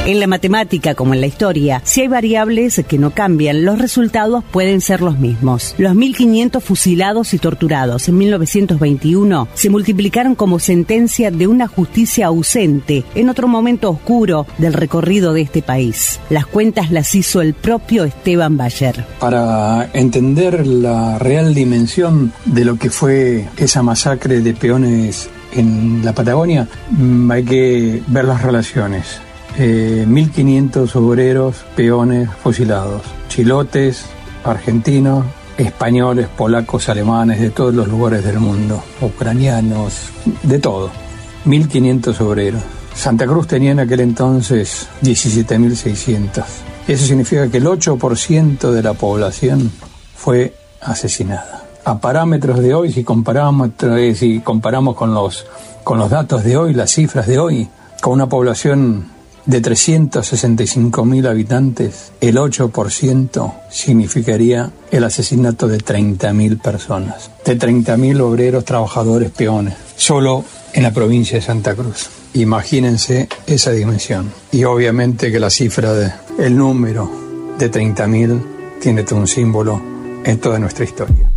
En 0.07 0.21
la 0.21 0.29
matemática 0.29 0.95
como 0.95 1.15
en 1.15 1.21
la 1.21 1.27
historia, 1.27 1.83
si 1.85 2.03
hay 2.03 2.07
variables 2.07 2.81
que 2.87 2.97
no 2.97 3.11
cambian, 3.11 3.65
los 3.65 3.81
resultados 3.81 4.45
pueden 4.53 4.81
ser 4.81 5.01
los 5.01 5.19
mismos. 5.19 5.75
Los 5.79 5.95
1.500 5.95 6.61
fusilados 6.61 7.35
y 7.35 7.39
torturados 7.39 8.07
en 8.09 8.17
1921 8.19 9.49
se 9.53 9.69
multiplicaron 9.69 10.37
como 10.37 10.61
sentencia 10.61 11.33
de 11.33 11.49
una 11.49 11.67
justicia 11.67 12.27
ausente 12.27 13.03
en 13.17 13.29
otro 13.29 13.49
momento 13.49 13.91
oscuro 13.91 14.47
del 14.59 14.75
recorrido 14.75 15.33
de 15.33 15.41
este 15.41 15.61
país. 15.61 16.21
Las 16.31 16.47
cuentas 16.47 16.93
las 16.93 17.13
hizo 17.17 17.43
el 17.43 17.55
propio 17.55 18.05
Esteban 18.05 18.57
Bayer. 18.57 19.05
Para 19.19 19.91
entender 19.93 20.69
la 20.69 21.19
real 21.19 21.53
dimensión 21.53 22.33
de 22.45 22.65
lo 22.65 22.79
que 22.79 22.91
fue 22.91 23.49
esa 23.57 23.83
masacre 23.83 24.41
de 24.41 24.55
peones 24.55 25.29
en 25.53 26.05
la 26.05 26.13
Patagonia, 26.13 26.69
mm, 26.91 27.29
hay 27.29 27.43
que 27.43 28.03
ver 28.07 28.25
las 28.25 28.45
relaciones. 28.45 29.26
1.500 29.59 30.95
eh, 30.95 30.99
obreros, 30.99 31.57
peones 31.75 32.29
fusilados, 32.43 33.03
chilotes, 33.29 34.05
argentinos, 34.45 35.25
españoles, 35.57 36.29
polacos, 36.29 36.89
alemanes, 36.89 37.41
de 37.41 37.51
todos 37.51 37.75
los 37.75 37.89
lugares 37.89 38.23
del 38.25 38.39
mundo, 38.39 38.83
ucranianos, 39.01 40.11
de 40.43 40.59
todo. 40.59 40.91
1.500 41.47 42.21
obreros. 42.21 42.63
Santa 42.95 43.27
Cruz 43.27 43.47
tenía 43.47 43.71
en 43.71 43.81
aquel 43.81 44.01
entonces 44.01 44.89
17.600. 45.03 46.45
Eso 46.89 47.07
significa 47.07 47.49
que 47.49 47.59
el 47.59 47.67
8% 47.67 48.71
de 48.71 48.83
la 48.83 48.95
población 48.95 49.71
fue 50.15 50.55
asesinada. 50.81 51.65
A 51.85 51.99
parámetros 51.99 52.59
de 52.61 52.75
hoy, 52.75 52.93
si 52.93 53.05
comparamos, 53.05 53.71
si 54.15 54.41
comparamos 54.41 54.97
con, 54.97 55.15
los, 55.15 55.47
con 55.85 55.99
los 55.99 56.11
datos 56.11 56.43
de 56.43 56.57
hoy, 56.57 56.75
las 56.75 56.91
cifras 56.91 57.27
de 57.27 57.39
hoy, 57.39 57.69
con 58.03 58.15
una 58.15 58.29
población 58.29 59.16
de 59.47 59.63
365.000 59.63 61.29
habitantes, 61.29 62.13
el 62.21 62.37
8% 62.37 63.55
significaría 63.71 64.71
el 64.91 65.05
asesinato 65.05 65.69
de 65.69 65.79
30.000 65.79 66.61
personas, 66.61 67.31
de 67.45 67.59
30.000 67.59 68.21
obreros, 68.21 68.65
trabajadores, 68.65 69.31
peones, 69.31 69.75
solo 69.97 70.45
en 70.73 70.83
la 70.83 70.93
provincia 70.93 71.39
de 71.39 71.43
Santa 71.43 71.75
Cruz. 71.75 72.09
Imagínense 72.35 73.29
esa 73.47 73.71
dimensión. 73.71 74.31
Y 74.53 74.65
obviamente 74.65 75.33
que 75.33 75.41
la 75.41 75.49
cifra, 75.49 75.95
de, 75.95 76.13
el 76.39 76.57
número 76.57 77.11
de 77.59 77.71
30.000 77.71 78.43
tiene 78.81 79.05
todo 79.05 79.21
un 79.21 79.29
símbolo 79.29 79.81
en 80.25 80.39
toda 80.39 80.59
nuestra 80.59 80.85
historia. 80.85 81.31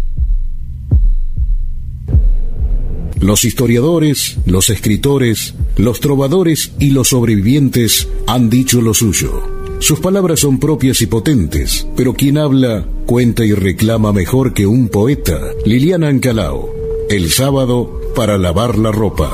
Los 3.21 3.43
historiadores, 3.43 4.37
los 4.45 4.69
escritores, 4.69 5.53
los 5.75 5.99
trovadores 5.99 6.71
y 6.79 6.91
los 6.91 7.09
sobrevivientes 7.09 8.07
han 8.27 8.49
dicho 8.49 8.81
lo 8.81 8.93
suyo. 8.93 9.43
Sus 9.79 9.99
palabras 9.99 10.39
son 10.39 10.57
propias 10.57 11.01
y 11.01 11.07
potentes, 11.07 11.85
pero 11.97 12.13
quien 12.13 12.37
habla, 12.37 12.85
cuenta 13.05 13.43
y 13.43 13.53
reclama 13.53 14.13
mejor 14.13 14.53
que 14.53 14.65
un 14.65 14.87
poeta. 14.87 15.37
Liliana 15.65 16.07
Ancalao, 16.07 16.69
el 17.09 17.29
sábado 17.29 17.99
para 18.15 18.37
lavar 18.37 18.77
la 18.77 18.93
ropa. 18.93 19.33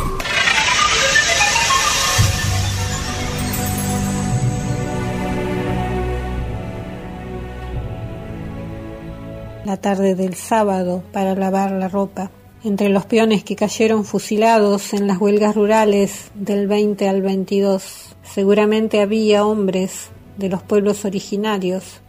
La 9.63 9.77
tarde 9.77 10.15
del 10.15 10.33
sábado 10.33 11.03
para 11.11 11.35
lavar 11.35 11.71
la 11.71 11.87
ropa 11.87 12.31
entre 12.65 12.89
los 12.89 13.05
peones 13.05 13.43
que 13.43 13.55
cayeron 13.55 14.05
fusilados 14.05 14.95
en 14.95 15.05
las 15.05 15.21
huelgas 15.21 15.55
rurales 15.55 16.31
del 16.33 16.65
20 16.65 17.07
al 17.07 17.21
22. 17.21 18.15
Seguramente 18.23 19.01
había 19.01 19.45
hombres 19.45 20.09
de 20.37 20.49
los 20.49 20.63
pueblos 20.63 21.05
originarios 21.05 22.01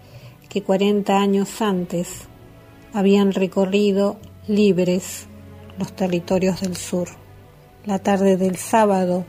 que 0.48 0.62
40 0.62 1.14
años 1.14 1.60
antes 1.60 2.22
habían 2.94 3.32
recorrido 3.32 4.16
libres 4.48 5.26
los 5.78 5.92
territorios 5.92 6.62
del 6.62 6.74
sur. 6.74 7.08
La 7.84 7.98
tarde 7.98 8.38
del 8.38 8.56
sábado, 8.56 9.26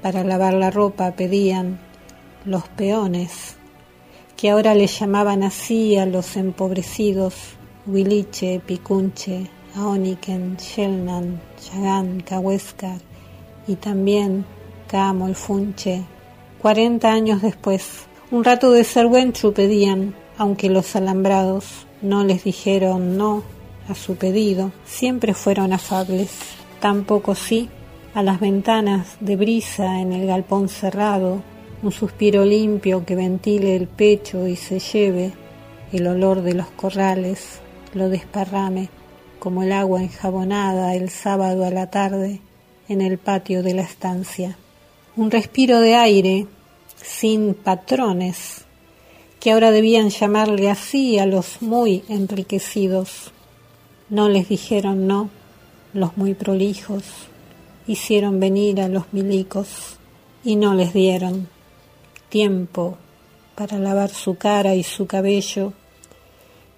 para 0.00 0.22
lavar 0.22 0.54
la 0.54 0.70
ropa, 0.70 1.10
pedían 1.16 1.80
los 2.44 2.68
peones, 2.68 3.56
que 4.36 4.50
ahora 4.50 4.76
le 4.76 4.86
llamaban 4.86 5.42
así 5.42 5.96
a 5.96 6.06
los 6.06 6.36
empobrecidos 6.36 7.34
Huiliche, 7.84 8.60
Picunche, 8.64 9.50
Aoniken, 9.78 10.56
Shelnan, 10.56 11.40
Chagán, 11.60 12.20
Cahuéscar 12.20 13.00
y 13.68 13.76
también 13.76 14.44
Camo 14.88 15.28
y 15.28 15.34
Funche. 15.34 16.02
Cuarenta 16.60 17.12
años 17.12 17.42
después, 17.42 18.06
un 18.32 18.42
rato 18.42 18.72
de 18.72 18.82
ser 18.82 19.04
Serwenchu 19.04 19.52
pedían, 19.52 20.16
aunque 20.36 20.68
los 20.68 20.96
alambrados 20.96 21.86
no 22.02 22.24
les 22.24 22.42
dijeron 22.42 23.16
no 23.16 23.44
a 23.88 23.94
su 23.94 24.16
pedido, 24.16 24.72
siempre 24.84 25.32
fueron 25.32 25.72
afables. 25.72 26.30
Tampoco 26.80 27.36
sí 27.36 27.68
a 28.14 28.22
las 28.24 28.40
ventanas 28.40 29.16
de 29.20 29.36
brisa 29.36 30.00
en 30.00 30.12
el 30.12 30.26
galpón 30.26 30.68
cerrado, 30.68 31.40
un 31.84 31.92
suspiro 31.92 32.44
limpio 32.44 33.06
que 33.06 33.14
ventile 33.14 33.76
el 33.76 33.86
pecho 33.86 34.48
y 34.48 34.56
se 34.56 34.80
lleve 34.80 35.32
el 35.92 36.04
olor 36.08 36.42
de 36.42 36.54
los 36.54 36.66
corrales, 36.70 37.60
lo 37.94 38.08
desparrame 38.08 38.97
como 39.38 39.62
el 39.62 39.72
agua 39.72 40.02
enjabonada 40.02 40.94
el 40.94 41.10
sábado 41.10 41.64
a 41.64 41.70
la 41.70 41.90
tarde 41.90 42.40
en 42.88 43.00
el 43.00 43.18
patio 43.18 43.62
de 43.62 43.74
la 43.74 43.82
estancia. 43.82 44.58
Un 45.16 45.30
respiro 45.30 45.80
de 45.80 45.94
aire 45.94 46.46
sin 47.02 47.54
patrones, 47.54 48.64
que 49.40 49.52
ahora 49.52 49.70
debían 49.70 50.10
llamarle 50.10 50.70
así 50.70 51.18
a 51.18 51.26
los 51.26 51.62
muy 51.62 52.04
enriquecidos. 52.08 53.32
No 54.08 54.28
les 54.28 54.48
dijeron 54.48 55.06
no 55.06 55.30
los 55.92 56.16
muy 56.16 56.34
prolijos, 56.34 57.04
hicieron 57.86 58.40
venir 58.40 58.80
a 58.80 58.88
los 58.88 59.12
milicos 59.12 59.98
y 60.44 60.56
no 60.56 60.74
les 60.74 60.92
dieron 60.92 61.48
tiempo 62.28 62.96
para 63.54 63.78
lavar 63.78 64.10
su 64.10 64.36
cara 64.36 64.74
y 64.74 64.82
su 64.82 65.06
cabello, 65.06 65.72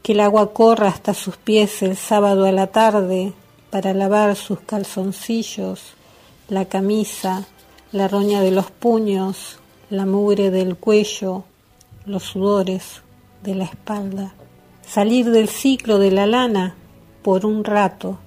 que 0.02 0.12
el 0.12 0.20
agua 0.20 0.52
corra 0.52 0.89
hasta 0.89 1.14
sus 1.14 1.36
pies 1.36 1.82
el 1.82 1.97
sábado 1.97 2.47
a 2.47 2.52
la 2.52 2.68
tarde 2.68 3.32
para 3.70 3.94
lavar 3.94 4.36
sus 4.36 4.60
calzoncillos, 4.60 5.94
la 6.48 6.64
camisa, 6.64 7.47
la 7.93 8.09
roña 8.09 8.40
de 8.40 8.51
los 8.51 8.70
puños, 8.70 9.59
la 9.90 10.06
mugre 10.06 10.51
del 10.51 10.77
cuello, 10.77 11.44
los 12.06 12.24
sudores 12.24 13.02
de 13.43 13.55
la 13.55 13.64
espalda, 13.64 14.35
salir 14.86 15.31
del 15.31 15.48
ciclo 15.48 15.98
de 15.98 16.10
la 16.10 16.27
lana 16.27 16.77
por 17.22 17.44
un 17.44 17.64
rato, 17.64 18.18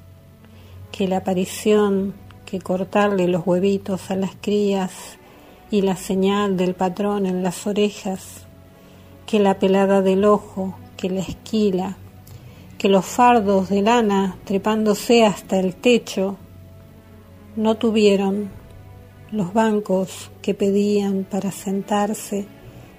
que 0.91 1.07
la 1.07 1.17
aparición, 1.17 2.13
que 2.45 2.59
cortarle 2.59 3.27
los 3.27 3.47
huevitos 3.47 4.11
a 4.11 4.15
las 4.15 4.35
crías 4.39 5.17
y 5.71 5.81
la 5.81 5.95
señal 5.95 6.55
del 6.55 6.75
patrón 6.75 7.25
en 7.25 7.41
las 7.41 7.65
orejas, 7.65 8.45
que 9.25 9.39
la 9.39 9.57
pelada 9.57 10.01
del 10.01 10.23
ojo, 10.23 10.75
que 11.03 11.09
la 11.09 11.19
esquila, 11.19 11.97
que 12.77 12.87
los 12.87 13.05
fardos 13.05 13.67
de 13.67 13.81
lana 13.81 14.37
trepándose 14.45 15.25
hasta 15.25 15.59
el 15.59 15.75
techo, 15.75 16.37
no 17.57 17.75
tuvieron 17.75 18.49
los 19.29 19.53
bancos 19.53 20.31
que 20.41 20.53
pedían 20.53 21.25
para 21.29 21.51
sentarse, 21.51 22.45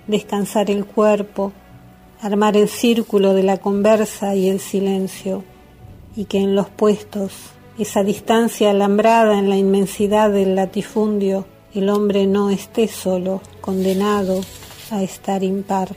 descansar 0.07 0.71
el 0.71 0.85
cuerpo, 0.85 1.53
armar 2.21 2.59
el 2.59 2.69
círculo 2.69 3.33
de 3.33 3.43
la 3.43 3.57
conversa 3.57 4.35
y 4.35 4.51
el 4.51 4.61
silencio, 4.61 5.43
y 6.15 6.27
que 6.27 6.41
en 6.41 6.55
los 6.55 6.69
puestos, 6.69 7.33
esa 7.79 8.05
distancia 8.05 8.69
alambrada 8.69 9.39
en 9.39 9.49
la 9.49 9.57
inmensidad 9.57 10.31
del 10.31 10.57
latifundio, 10.57 11.47
el 11.75 11.89
hombre 11.89 12.27
no 12.27 12.51
esté 12.51 12.87
solo, 12.87 13.41
condenado 13.63 14.43
a 14.91 15.03
estar 15.03 15.43
impar. 15.43 15.97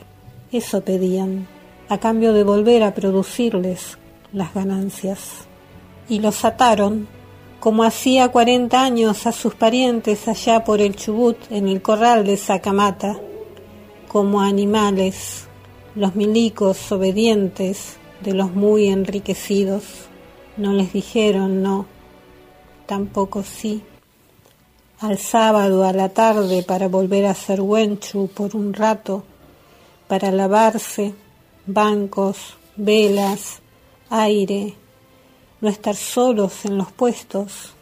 Eso 0.50 0.80
pedían, 0.80 1.46
a 1.88 1.98
cambio 1.98 2.32
de 2.32 2.44
volver 2.44 2.82
a 2.82 2.94
producirles 2.94 3.98
las 4.32 4.52
ganancias. 4.54 5.46
Y 6.08 6.20
los 6.20 6.44
ataron 6.44 7.08
como 7.60 7.82
hacía 7.82 8.28
cuarenta 8.28 8.82
años 8.82 9.26
a 9.26 9.32
sus 9.32 9.54
parientes 9.54 10.28
allá 10.28 10.64
por 10.64 10.80
el 10.80 10.94
Chubut 10.94 11.36
en 11.50 11.66
el 11.68 11.82
corral 11.82 12.24
de 12.24 12.36
Sacamata, 12.36 13.18
como 14.06 14.40
animales, 14.40 15.48
los 15.94 16.14
milicos 16.14 16.92
obedientes 16.92 17.96
de 18.22 18.34
los 18.34 18.52
muy 18.52 18.86
enriquecidos. 18.86 19.82
No 20.56 20.72
les 20.72 20.92
dijeron 20.92 21.62
no, 21.62 21.86
tampoco 22.86 23.42
sí. 23.42 23.82
Al 25.00 25.18
sábado 25.18 25.84
a 25.84 25.92
la 25.92 26.08
tarde 26.08 26.62
para 26.62 26.88
volver 26.88 27.26
a 27.26 27.34
ser 27.34 27.60
Wenchu 27.60 28.28
por 28.28 28.56
un 28.56 28.72
rato, 28.72 29.24
para 30.06 30.30
lavarse, 30.30 31.14
bancos, 31.68 32.56
velas, 32.76 33.60
aire, 34.08 34.74
no 35.60 35.68
estar 35.68 35.94
solos 35.94 36.64
en 36.64 36.78
los 36.78 36.90
puestos, 36.90 37.74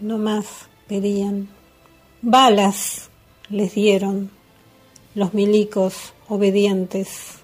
no 0.00 0.18
más 0.18 0.46
pedían. 0.88 1.48
Balas 2.22 3.08
les 3.50 3.74
dieron 3.74 4.30
los 5.14 5.32
milicos 5.32 6.12
obedientes. 6.28 7.36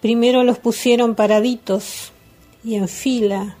Primero 0.00 0.44
los 0.44 0.58
pusieron 0.58 1.16
paraditos 1.16 2.12
y 2.62 2.76
en 2.76 2.86
fila, 2.86 3.56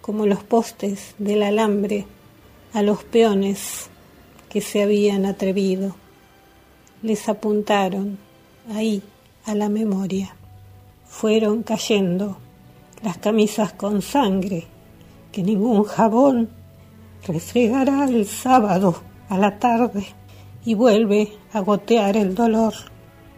como 0.00 0.24
los 0.24 0.42
postes 0.42 1.14
del 1.18 1.42
alambre, 1.42 2.06
a 2.72 2.80
los 2.82 3.04
peones 3.04 3.90
que 4.48 4.62
se 4.62 4.82
habían 4.82 5.26
atrevido. 5.26 5.94
Les 7.02 7.28
apuntaron 7.28 8.18
ahí 8.74 9.02
a 9.44 9.54
la 9.54 9.68
memoria. 9.68 10.34
Fueron 11.14 11.62
cayendo 11.62 12.36
las 13.04 13.18
camisas 13.18 13.72
con 13.74 14.02
sangre, 14.02 14.64
que 15.30 15.44
ningún 15.44 15.84
jabón 15.84 16.50
refregará 17.24 18.06
el 18.06 18.26
sábado 18.26 19.00
a 19.28 19.38
la 19.38 19.56
tarde 19.56 20.08
y 20.64 20.74
vuelve 20.74 21.32
a 21.52 21.60
gotear 21.60 22.16
el 22.16 22.34
dolor. 22.34 22.74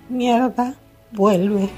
Mierda, 0.08 0.74
vuelve. 1.12 1.68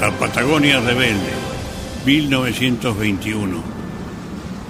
La 0.00 0.10
Patagonia 0.12 0.80
Rebelde, 0.80 1.32
1921. 2.06 3.62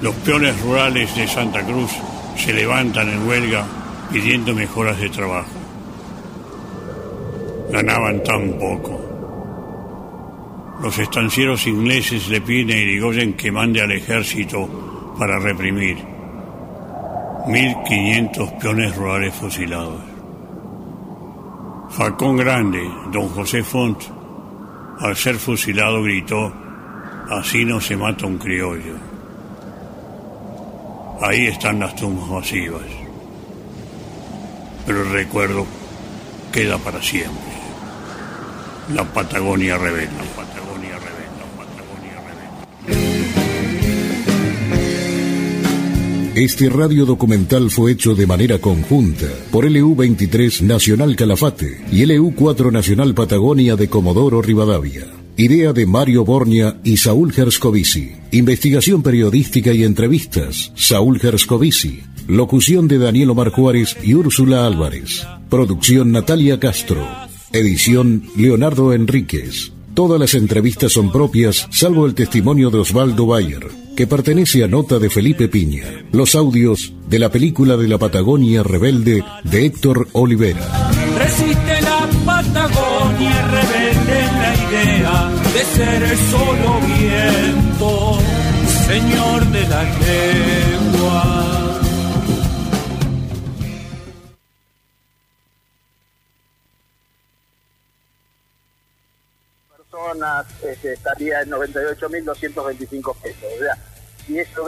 Los 0.02 0.14
peones 0.16 0.60
rurales 0.60 1.14
de 1.14 1.28
Santa 1.28 1.64
Cruz 1.64 1.92
se 2.36 2.52
levantan 2.52 3.08
en 3.08 3.28
huelga 3.28 3.77
pidiendo 4.10 4.54
mejoras 4.54 4.98
de 5.00 5.08
trabajo 5.08 5.68
ganaban 7.70 8.22
tan 8.22 8.52
poco. 8.52 9.00
Los 10.82 10.98
estancieros 10.98 11.66
ingleses 11.66 12.28
le 12.28 12.40
piden 12.40 12.76
a 12.76 12.80
Irigoyen 12.80 13.34
que 13.34 13.50
mande 13.50 13.82
al 13.82 13.92
ejército 13.92 15.14
para 15.18 15.38
reprimir. 15.38 15.96
1.500 17.46 18.58
peones 18.58 18.96
rurales 18.96 19.34
fusilados. 19.34 20.00
Falcón 21.90 22.36
Grande, 22.36 22.88
don 23.10 23.28
José 23.30 23.64
Font, 23.64 24.00
al 25.00 25.16
ser 25.16 25.36
fusilado 25.36 26.02
gritó, 26.02 26.52
así 27.30 27.64
no 27.64 27.80
se 27.80 27.96
mata 27.96 28.26
un 28.26 28.38
criollo. 28.38 28.94
Ahí 31.22 31.46
están 31.46 31.80
las 31.80 31.96
tumbas 31.96 32.28
masivas. 32.28 32.97
Pero 34.88 35.02
el 35.02 35.10
recuerdo 35.10 35.66
queda 36.50 36.78
para 36.78 37.02
siempre. 37.02 37.52
La 38.94 39.04
Patagonia 39.04 39.76
Rebelde. 39.76 40.08
Patagonia 40.34 40.96
Rebelde. 40.96 41.44
Patagonia 41.58 42.16
Rebelde. 46.24 46.42
Este 46.42 46.70
radio 46.70 47.04
documental 47.04 47.70
fue 47.70 47.92
hecho 47.92 48.14
de 48.14 48.26
manera 48.26 48.60
conjunta 48.60 49.26
por 49.50 49.66
LU23 49.66 50.62
Nacional 50.62 51.16
Calafate 51.16 51.82
y 51.92 52.04
LU4 52.06 52.72
Nacional 52.72 53.12
Patagonia 53.12 53.76
de 53.76 53.90
Comodoro 53.90 54.40
Rivadavia. 54.40 55.04
Idea 55.36 55.74
de 55.74 55.84
Mario 55.84 56.24
Bornia 56.24 56.78
y 56.82 56.96
Saúl 56.96 57.34
Gerscovici. 57.34 58.12
Investigación 58.30 59.02
periodística 59.02 59.70
y 59.70 59.84
entrevistas. 59.84 60.72
Saúl 60.76 61.20
Gerscovici. 61.20 62.04
Locución 62.28 62.88
de 62.88 62.98
Daniel 62.98 63.30
Omar 63.30 63.48
Juárez 63.48 63.96
y 64.02 64.12
Úrsula 64.12 64.66
Álvarez. 64.66 65.26
Producción 65.48 66.12
Natalia 66.12 66.60
Castro. 66.60 67.08
Edición 67.54 68.24
Leonardo 68.36 68.92
Enríquez. 68.92 69.72
Todas 69.94 70.20
las 70.20 70.34
entrevistas 70.34 70.92
son 70.92 71.10
propias, 71.10 71.66
salvo 71.70 72.04
el 72.04 72.14
testimonio 72.14 72.68
de 72.68 72.80
Osvaldo 72.80 73.24
Bayer, 73.24 73.66
que 73.96 74.06
pertenece 74.06 74.62
a 74.62 74.68
nota 74.68 74.98
de 74.98 75.08
Felipe 75.08 75.48
Piña. 75.48 75.86
Los 76.12 76.34
audios 76.34 76.92
de 77.08 77.18
la 77.18 77.30
película 77.30 77.78
de 77.78 77.88
la 77.88 77.96
Patagonia 77.96 78.62
Rebelde 78.62 79.24
de 79.44 79.64
Héctor 79.64 80.08
Olivera. 80.12 80.90
Resiste 81.16 81.80
la 81.80 82.10
Patagonia 82.26 83.48
rebelde 83.48 84.20
la 84.36 84.54
idea 84.68 85.32
de 85.54 85.64
ser 85.64 86.16
solo 86.30 86.78
viento, 87.00 88.18
señor 88.86 89.46
de 89.46 89.62
la 89.62 89.82
lengua. 89.84 90.77
Personas 100.18 100.46
este, 100.62 100.92
estaría 100.94 101.42
en 101.42 101.50
98.225 101.50 103.16
pesos. 103.22 103.44
O 103.56 103.58
sea, 103.58 103.78
y 104.28 104.38
eso 104.38 104.64